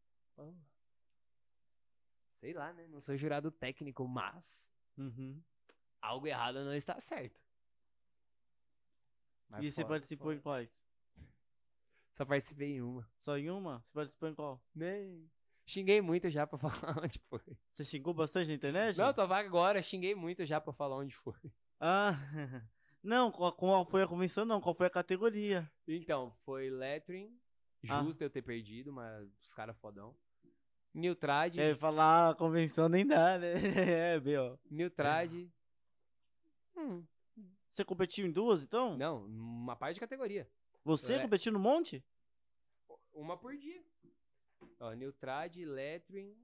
Sei 2.35 2.53
lá, 2.53 2.71
né? 2.73 2.87
Não 2.87 3.01
sou 3.01 3.17
jurado 3.17 3.49
técnico, 3.51 4.07
mas 4.07 4.71
Uhum. 4.97 5.41
algo 6.01 6.27
errado 6.27 6.63
não 6.63 6.73
está 6.73 6.99
certo. 6.99 7.41
Mas 9.49 9.63
E 9.63 9.71
você 9.71 9.81
foda, 9.81 9.93
participou 9.93 10.33
em 10.33 10.39
quais? 10.39 10.83
Só 12.13 12.25
participei 12.25 12.75
em 12.75 12.81
uma. 12.81 13.07
Só 13.19 13.37
em 13.37 13.49
uma? 13.49 13.79
Você 13.79 13.93
participou 13.93 14.29
em 14.29 14.35
qual? 14.35 14.63
Nem. 14.73 15.29
Xinguei 15.65 15.99
muito 16.01 16.29
já 16.29 16.45
pra 16.45 16.57
falar 16.59 17.03
onde 17.03 17.19
foi. 17.29 17.41
Você 17.73 17.83
xingou 17.83 18.13
bastante 18.13 18.47
na 18.47 18.53
internet? 18.53 18.97
Não, 18.97 19.13
tô 19.13 19.27
vaga 19.27 19.47
agora. 19.47 19.81
Xinguei 19.81 20.15
muito 20.15 20.45
já 20.45 20.61
pra 20.61 20.71
falar 20.71 20.97
onde 20.97 21.13
foi. 21.15 21.33
Ah, 21.79 22.13
não, 23.03 23.31
qual, 23.31 23.85
foi 23.85 24.03
a 24.03 24.07
convenção 24.07 24.45
não, 24.45 24.61
qual 24.61 24.75
foi 24.75 24.87
a 24.87 24.91
categoria? 24.91 25.69
Então, 25.87 26.33
foi 26.45 26.69
Lettering. 26.69 27.37
Ah. 27.89 28.03
Justo 28.03 28.21
eu 28.23 28.29
ter 28.29 28.41
perdido, 28.41 28.93
mas 28.93 29.27
os 29.43 29.53
caras 29.53 29.77
fodão. 29.77 30.15
Niltrad. 30.93 31.59
É, 31.59 31.75
falar 31.75 32.29
a 32.29 32.35
convenção 32.35 32.87
nem 32.87 33.05
dá, 33.05 33.37
né? 33.37 33.53
É, 34.15 34.19
meu. 34.19 34.57
Niltrad. 34.71 35.49
Hum, 36.77 37.03
Você 37.75 37.83
competiu 37.83 38.25
em 38.25 38.31
duas, 38.31 38.63
então? 38.63 38.95
não, 38.97 39.25
uma 39.25 39.75
parte 39.75 39.95
de 39.95 39.99
categoria. 39.99 40.49
Você 40.85 41.15
É. 41.15 41.21
competiu 41.21 41.51
no 41.51 41.59
monte? 41.59 42.01
Uma 43.11 43.37
por 43.37 43.53
dia. 43.57 43.83
Ó, 44.79 44.93
Niltrad, 44.93 45.57
Lettering, 45.57 46.37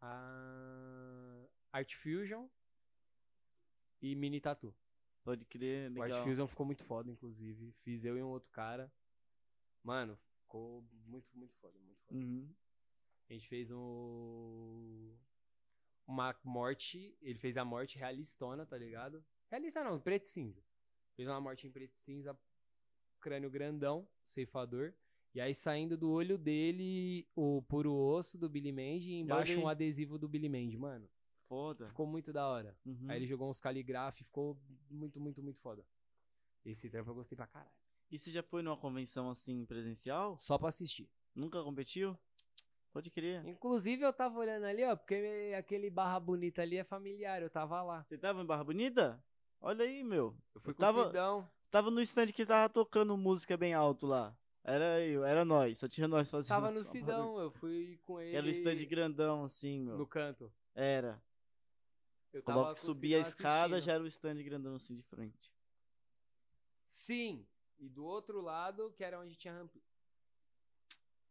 a... 0.00 1.46
Art 1.70 1.94
Fusion 1.96 2.48
e 4.00 4.14
Mini 4.14 4.40
Tattoo. 4.40 4.74
Pode 5.22 5.44
crer, 5.44 5.90
O 5.92 6.00
Art 6.00 6.10
legal. 6.10 6.24
Fusion 6.24 6.46
ficou 6.46 6.64
muito 6.64 6.82
foda, 6.82 7.10
inclusive. 7.10 7.70
Fiz 7.82 8.02
eu 8.06 8.16
e 8.16 8.22
um 8.22 8.28
outro 8.28 8.50
cara. 8.52 8.90
Mano, 9.84 10.18
ficou 10.44 10.82
muito, 11.04 11.28
muito 11.36 11.54
foda, 11.56 11.78
muito 11.78 12.00
foda. 12.06 12.18
Uhum. 12.18 12.54
A 13.28 13.32
gente 13.34 13.46
fez 13.48 13.70
um... 13.70 15.14
Uma 16.06 16.34
morte, 16.42 17.14
ele 17.20 17.38
fez 17.38 17.58
a 17.58 17.66
morte 17.66 17.98
realistona, 17.98 18.64
tá 18.64 18.78
ligado? 18.78 19.22
Realista 19.52 19.84
não, 19.84 20.00
preto 20.00 20.24
e 20.24 20.28
cinza. 20.28 20.64
Fez 21.14 21.28
uma 21.28 21.38
morte 21.38 21.66
em 21.66 21.70
preto 21.70 21.92
e 21.94 22.02
cinza, 22.02 22.34
crânio 23.20 23.50
grandão, 23.50 24.08
ceifador. 24.24 24.94
E 25.34 25.42
aí 25.42 25.54
saindo 25.54 25.94
do 25.94 26.10
olho 26.10 26.38
dele 26.38 27.28
o 27.36 27.60
puro 27.60 27.92
osso 27.92 28.38
do 28.38 28.48
Billy 28.48 28.72
Mandy 28.72 29.10
e 29.10 29.20
embaixo 29.20 29.60
um 29.60 29.68
adesivo 29.68 30.16
do 30.16 30.26
Billy 30.26 30.48
Mandy, 30.48 30.78
mano. 30.78 31.06
Foda. 31.46 31.88
Ficou 31.88 32.06
muito 32.06 32.32
da 32.32 32.48
hora. 32.48 32.74
Uhum. 32.86 33.04
Aí 33.08 33.18
ele 33.18 33.26
jogou 33.26 33.50
uns 33.50 33.60
caligraf 33.60 34.18
e 34.18 34.24
ficou 34.24 34.58
muito, 34.88 35.20
muito, 35.20 35.42
muito 35.42 35.60
foda. 35.60 35.86
Esse 36.64 36.88
trampo 36.88 37.10
eu 37.10 37.14
gostei 37.14 37.36
pra 37.36 37.46
caralho. 37.46 37.76
E 38.10 38.18
você 38.18 38.30
já 38.30 38.42
foi 38.42 38.62
numa 38.62 38.78
convenção 38.78 39.28
assim 39.28 39.66
presencial? 39.66 40.38
Só 40.40 40.56
pra 40.56 40.70
assistir. 40.70 41.10
Nunca 41.34 41.62
competiu? 41.62 42.18
Pode 42.90 43.10
crer. 43.10 43.46
Inclusive 43.46 44.02
eu 44.02 44.14
tava 44.14 44.38
olhando 44.38 44.64
ali, 44.64 44.82
ó, 44.82 44.96
porque 44.96 45.52
aquele 45.54 45.90
barra 45.90 46.18
bonita 46.18 46.62
ali 46.62 46.78
é 46.78 46.84
familiar, 46.84 47.42
eu 47.42 47.50
tava 47.50 47.82
lá. 47.82 48.02
Você 48.04 48.16
tava 48.16 48.40
em 48.40 48.46
Barra 48.46 48.64
Bonita? 48.64 49.22
Olha 49.62 49.84
aí, 49.84 50.02
meu. 50.02 50.36
Eu 50.54 50.60
fui 50.60 50.72
Eu 50.72 50.74
com 50.74 50.80
tava- 50.82 51.02
o 51.02 51.06
Sidão. 51.06 51.50
Tava 51.70 51.90
no 51.90 52.00
stand 52.02 52.26
que 52.32 52.44
tava 52.44 52.70
tocando 52.70 53.16
música 53.16 53.56
bem 53.56 53.72
alto 53.72 54.06
lá. 54.06 54.36
Era 54.64 55.00
eu, 55.00 55.24
era 55.24 55.44
nós, 55.44 55.78
só 55.78 55.88
tinha 55.88 56.06
nós 56.06 56.30
fazendo 56.30 56.48
Tava 56.50 56.70
no. 56.70 56.84
Sidão, 56.84 57.38
eu 57.40 57.50
fui 57.50 57.98
com 58.02 58.20
ele. 58.20 58.36
Era 58.36 58.46
o 58.46 58.50
stand 58.50 58.76
grandão, 58.86 59.44
assim, 59.44 59.80
meu. 59.80 59.96
No 59.96 60.06
canto. 60.06 60.52
Era. 60.74 61.20
Eu 62.32 62.42
Quando 62.42 62.56
tava 62.58 62.70
eu 62.70 62.74
com 62.74 62.80
o 62.90 62.94
subia 62.94 63.16
a 63.16 63.20
escada, 63.20 63.76
assistindo. 63.76 63.80
já 63.86 63.92
era 63.94 64.02
o 64.02 64.06
stand 64.06 64.42
grandão 64.42 64.74
assim 64.74 64.94
de 64.94 65.02
frente. 65.02 65.50
Sim. 66.86 67.46
E 67.78 67.88
do 67.88 68.04
outro 68.04 68.40
lado, 68.40 68.92
que 68.96 69.02
era 69.02 69.18
onde 69.18 69.34
tinha 69.34 69.54
rampinha. 69.54 69.84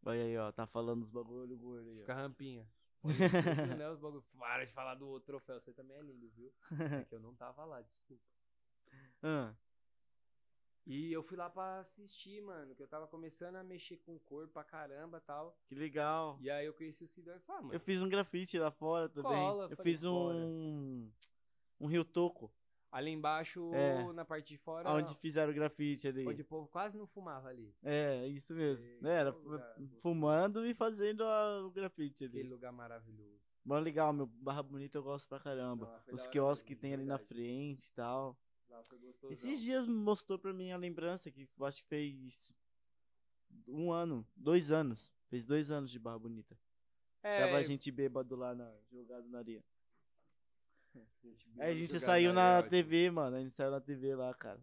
Olha 0.03 0.23
aí, 0.23 0.37
ó, 0.37 0.51
tá 0.51 0.65
falando 0.65 1.03
os 1.03 1.09
bagulho 1.09 1.55
gordo 1.57 1.89
aí, 1.89 1.99
Fica 1.99 2.13
ó. 2.13 2.17
a 2.17 2.21
rampinha. 2.21 2.67
Olha, 3.03 3.13
né, 3.77 3.89
os 3.89 3.99
bagulho. 3.99 4.23
Para 4.37 4.65
de 4.65 4.71
falar 4.73 4.95
do 4.95 5.07
outro 5.07 5.27
troféu, 5.27 5.59
você 5.59 5.73
também 5.73 5.97
é 5.97 6.01
lindo, 6.01 6.29
viu? 6.29 6.51
É 6.99 7.03
que 7.05 7.15
eu 7.15 7.19
não 7.19 7.33
tava 7.35 7.65
lá, 7.65 7.81
desculpa. 7.81 8.23
Ah, 9.23 9.53
E 10.85 11.11
eu 11.13 11.21
fui 11.21 11.37
lá 11.37 11.47
pra 11.49 11.79
assistir, 11.79 12.41
mano, 12.41 12.75
que 12.75 12.81
eu 12.81 12.87
tava 12.87 13.07
começando 13.07 13.55
a 13.55 13.63
mexer 13.63 13.97
com 13.97 14.15
o 14.15 14.19
corpo 14.19 14.51
pra 14.51 14.63
caramba 14.63 15.19
e 15.19 15.21
tal. 15.21 15.55
que 15.67 15.75
legal. 15.75 16.37
E 16.41 16.49
aí 16.49 16.65
eu 16.65 16.73
conheci 16.73 17.03
o 17.03 17.07
Sidão 17.07 17.35
e 17.35 17.39
falei, 17.39 17.59
ah, 17.59 17.61
mano, 17.61 17.73
Eu 17.75 17.79
fiz 17.79 18.01
um 18.01 18.09
grafite 18.09 18.57
lá 18.57 18.71
fora 18.71 19.07
também. 19.07 19.31
Cola, 19.31 19.67
eu 19.69 19.77
fiz 19.77 20.03
um. 20.03 21.09
Um 21.79 21.87
Rio 21.87 22.03
Toco, 22.03 22.51
ali 22.91 23.11
embaixo, 23.11 23.73
É. 23.73 24.11
na 24.13 24.26
parte 24.26 24.49
de 24.49 24.57
fora, 24.57 24.89
onde 24.91 25.15
fizeram 25.15 25.51
o 25.51 25.55
grafite 25.55 26.07
ali. 26.07 26.27
onde 26.27 26.41
o 26.41 26.45
povo 26.45 26.68
quase 26.68 26.97
não 26.97 27.07
fumava 27.07 27.47
ali. 27.49 27.73
É, 27.81 28.27
isso 28.27 28.53
mesmo. 28.53 28.89
Sei, 28.99 29.09
Era 29.09 29.31
que 29.31 29.39
lugar 29.39 29.76
fumando 30.01 30.65
e 30.65 30.73
fazendo 30.73 31.23
a- 31.23 31.65
o 31.65 31.72
grafite 31.72 32.26
ali. 32.26 32.34
Aquele 32.39 32.49
lugar 32.49 32.72
maravilhoso. 32.73 33.39
Mó 33.63 33.77
legal, 33.80 34.11
meu. 34.11 34.26
Barra 34.26 34.61
Bonita 34.63 34.97
eu 34.97 35.03
gosto 35.03 35.27
pra 35.30 35.39
caramba. 35.39 36.01
Não, 36.07 36.15
Os 36.15 36.26
quiosques 36.27 36.68
que 36.68 36.76
tem 36.76 36.93
ali 36.93 37.05
na 37.05 37.15
verdade. 37.18 37.27
frente 37.30 37.88
e 37.88 37.91
tal. 37.93 38.38
Gostosão. 38.89 39.31
Esses 39.31 39.61
dias 39.61 39.85
mostrou 39.85 40.39
pra 40.39 40.51
mim 40.53 40.72
a 40.72 40.77
lembrança 40.77 41.30
que 41.30 41.47
acho 41.61 41.84
que 41.84 41.88
fez 41.88 42.53
um 43.68 43.91
ano, 43.91 44.26
dois 44.35 44.72
anos. 44.72 45.13
Fez 45.30 45.43
dois 45.45 45.69
anos 45.72 45.91
de 45.91 45.99
Barra 45.99 46.18
Bonita. 46.19 46.57
É, 47.23 47.45
Tava 47.45 47.57
a 47.57 47.63
gente 47.63 47.91
bêbado 47.91 48.35
lá, 48.35 48.55
na, 48.55 48.73
jogado 48.91 49.27
na 49.30 49.38
areia. 49.39 49.63
gente 51.23 51.61
Aí 51.61 51.72
a 51.72 51.76
gente 51.76 51.99
saiu 51.99 52.34
na 52.34 52.59
ótimo. 52.59 52.69
TV, 52.69 53.11
mano. 53.11 53.38
A 53.38 53.39
gente 53.41 53.53
saiu 53.53 53.72
na 53.72 53.81
TV 53.81 54.15
lá, 54.15 54.34
cara. 54.34 54.59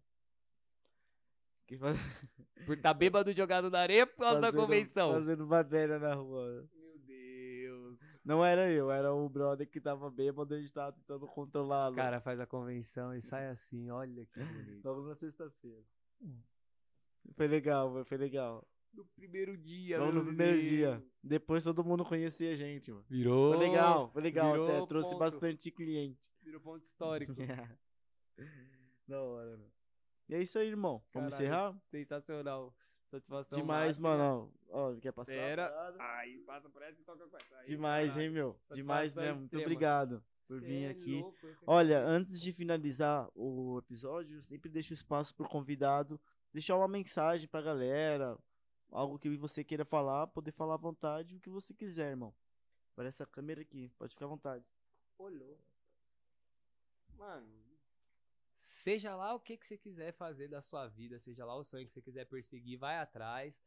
Faz- 1.79 1.99
Por 2.67 2.77
tá 2.81 2.93
bêbado 2.95 3.33
jogado 3.33 3.71
na 3.71 3.79
areia 3.81 4.07
por 4.07 4.19
causa 4.19 4.41
da 4.41 4.53
convenção. 4.53 5.13
Fazendo 5.13 5.47
matéria 5.47 5.99
na 5.99 6.15
rua. 6.15 6.67
Meu 6.75 6.99
Deus. 6.99 8.01
Não 8.25 8.45
era 8.45 8.71
eu, 8.71 8.91
era 8.91 9.13
o 9.15 9.29
brother 9.29 9.67
que 9.69 9.81
tava 9.81 10.11
bêbado 10.11 10.55
e 10.55 10.59
a 10.59 10.61
gente 10.61 10.73
tava 10.73 10.93
tentando 10.93 11.27
controlá-lo. 11.27 11.91
Os 11.91 11.97
cara 11.97 12.21
faz 12.21 12.41
a 12.41 12.47
convenção 12.47 13.15
e 13.15 13.23
sai 13.23 13.49
assim, 13.49 13.91
olha 13.91 14.27
que 14.27 14.41
bonito. 14.43 14.85
Logo 14.85 15.03
na 15.09 15.15
sexta-feira. 15.15 15.83
Foi 17.35 17.47
legal, 17.47 18.05
foi 18.05 18.17
legal. 18.17 18.67
No 18.93 19.05
primeiro 19.15 19.56
dia, 19.56 19.98
Logo 20.01 20.12
no 20.12 20.24
primeiro 20.24 20.56
Deus. 20.56 20.69
dia. 20.69 21.05
Depois 21.23 21.62
todo 21.65 21.85
mundo 21.85 22.05
conhecia 22.05 22.52
a 22.52 22.56
gente, 22.56 22.90
mano. 22.90 23.05
Virou. 23.09 23.55
Foi 23.55 23.69
legal, 23.69 24.10
foi 24.10 24.23
legal 24.23 24.52
virou 24.52 24.66
até. 24.77 24.86
Trouxe 24.86 25.10
ponto. 25.10 25.19
bastante 25.19 25.70
cliente. 25.70 26.31
Virou 26.43 26.60
ponto 26.60 26.82
histórico. 26.85 27.35
da 29.06 29.23
hora, 29.23 29.51
mano. 29.56 29.73
E 30.28 30.35
é 30.35 30.40
isso 30.43 30.59
aí, 30.59 30.69
irmão. 30.69 31.02
Vamos 31.12 31.35
Caralho. 31.35 31.48
encerrar? 31.48 31.81
Sensacional. 31.89 32.74
Satisfação 33.06 33.59
Demais, 33.59 33.98
máxima. 33.98 34.16
mano. 34.19 34.52
Ó, 34.69 34.94
quer 34.97 35.12
passar? 35.12 35.32
Pera. 35.32 35.94
Ai, 35.98 36.43
passa 36.47 36.69
por 36.69 36.82
essa 36.82 37.01
e 37.01 37.05
toca 37.05 37.27
com 37.27 37.36
essa. 37.36 37.56
Aí, 37.60 37.69
Demais, 37.69 38.09
caralho. 38.10 38.27
hein, 38.27 38.31
meu? 38.35 38.60
Demais 38.74 39.12
Satisfação 39.15 39.23
mesmo. 39.24 39.40
Muito 39.40 39.44
extrema. 39.47 39.65
obrigado 39.65 40.24
por 40.47 40.59
Cê 40.60 40.66
vir 40.66 40.85
é 40.85 40.90
aqui. 40.90 41.20
louco, 41.23 41.36
Olha, 41.66 42.01
antes 42.05 42.40
de 42.40 42.52
finalizar 42.52 43.28
o 43.35 43.78
episódio, 43.78 44.36
eu 44.36 44.43
sempre 44.43 44.69
deixo 44.70 44.93
espaço 44.93 45.35
pro 45.35 45.48
convidado 45.48 46.20
deixar 46.52 46.77
uma 46.77 46.89
mensagem 46.89 47.48
pra 47.48 47.62
galera, 47.62 48.36
algo 48.90 49.19
que 49.19 49.36
você 49.36 49.62
queira 49.62 49.85
falar, 49.85 50.27
poder 50.28 50.52
falar 50.52 50.74
à 50.74 50.78
vontade, 50.78 51.36
o 51.36 51.40
que 51.40 51.51
você 51.51 51.74
quiser, 51.74 52.10
irmão. 52.10 52.35
Para 52.94 53.09
essa 53.09 53.27
câmera 53.27 53.60
aqui, 53.60 53.90
pode 53.98 54.15
ficar 54.15 54.24
à 54.24 54.28
vontade. 54.28 54.65
Olhou. 55.19 55.59
Mano, 57.16 57.48
seja 58.56 59.15
lá 59.15 59.35
o 59.35 59.40
que, 59.40 59.56
que 59.56 59.66
você 59.66 59.77
quiser 59.77 60.12
fazer 60.12 60.48
da 60.48 60.62
sua 60.62 60.86
vida, 60.86 61.19
seja 61.19 61.44
lá 61.44 61.55
o 61.55 61.65
sonho 61.65 61.86
que 61.86 61.93
você 61.93 62.02
quiser 62.02 62.24
perseguir, 62.27 62.78
vai 62.78 62.98
atrás. 62.98 63.60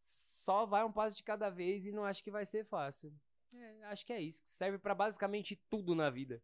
Só 0.00 0.66
vai 0.66 0.84
um 0.84 0.92
passo 0.92 1.14
de 1.14 1.22
cada 1.22 1.48
vez 1.48 1.86
e 1.86 1.92
não 1.92 2.04
acho 2.04 2.22
que 2.22 2.30
vai 2.30 2.44
ser 2.44 2.64
fácil. 2.64 3.12
É, 3.52 3.84
acho 3.84 4.04
que 4.04 4.12
é 4.12 4.20
isso. 4.20 4.42
Serve 4.44 4.78
pra 4.78 4.94
basicamente 4.94 5.56
tudo 5.68 5.94
na 5.94 6.10
vida. 6.10 6.42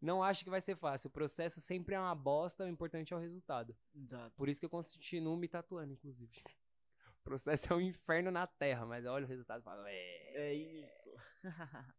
Não 0.00 0.22
acho 0.22 0.44
que 0.44 0.50
vai 0.50 0.60
ser 0.60 0.76
fácil. 0.76 1.08
O 1.08 1.10
processo 1.10 1.60
sempre 1.60 1.94
é 1.94 1.98
uma 1.98 2.14
bosta, 2.14 2.64
o 2.64 2.68
importante 2.68 3.12
é 3.12 3.16
o 3.16 3.20
resultado. 3.20 3.74
Exato. 3.94 4.36
Por 4.36 4.48
isso 4.48 4.60
que 4.60 4.66
eu 4.66 4.70
continuo 4.70 5.36
me 5.36 5.48
tatuando, 5.48 5.92
inclusive. 5.92 6.30
O 7.24 7.30
processo 7.30 7.72
é 7.72 7.76
um 7.76 7.80
inferno 7.80 8.30
na 8.30 8.46
terra, 8.46 8.84
mas 8.84 9.06
olha 9.06 9.24
o 9.24 9.28
resultado 9.28 9.60
e 9.60 9.64
falo, 9.64 9.82
é. 9.86 10.30
É 10.34 10.52
isso. 10.52 11.10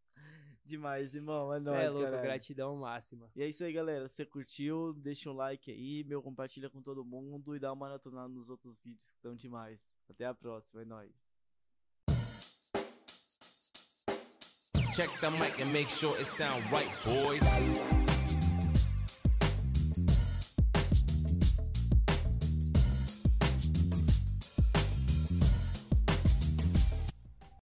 Demais, 0.64 1.16
irmão. 1.16 1.52
É 1.52 1.58
Você 1.58 1.68
é 1.68 1.72
nóis, 1.72 1.92
louco, 1.92 2.04
caralho. 2.06 2.22
gratidão 2.22 2.76
máxima. 2.76 3.28
E 3.34 3.42
é 3.42 3.48
isso 3.48 3.64
aí, 3.64 3.72
galera. 3.72 4.08
Se 4.08 4.14
você 4.14 4.24
curtiu, 4.24 4.94
deixa 4.94 5.28
um 5.28 5.32
like 5.34 5.68
aí, 5.68 6.04
meu, 6.04 6.22
compartilha 6.22 6.70
com 6.70 6.80
todo 6.80 7.04
mundo 7.04 7.56
e 7.56 7.58
dá 7.58 7.72
uma 7.72 7.86
maratonada 7.86 8.28
nos 8.28 8.48
outros 8.48 8.78
vídeos 8.84 9.04
que 9.04 9.16
estão 9.16 9.34
demais. 9.34 9.92
Até 10.08 10.26
a 10.26 10.34
próxima, 10.34 10.82
é 10.82 10.84
nóis. 10.84 11.12
Check 14.94 15.10
the 15.20 15.30
mic 15.30 15.60
and 15.60 15.72
make 15.72 15.90
sure 15.90 16.16
it 16.18 16.24
sound 16.24 16.62
right, 16.70 16.88
boys. 17.04 18.05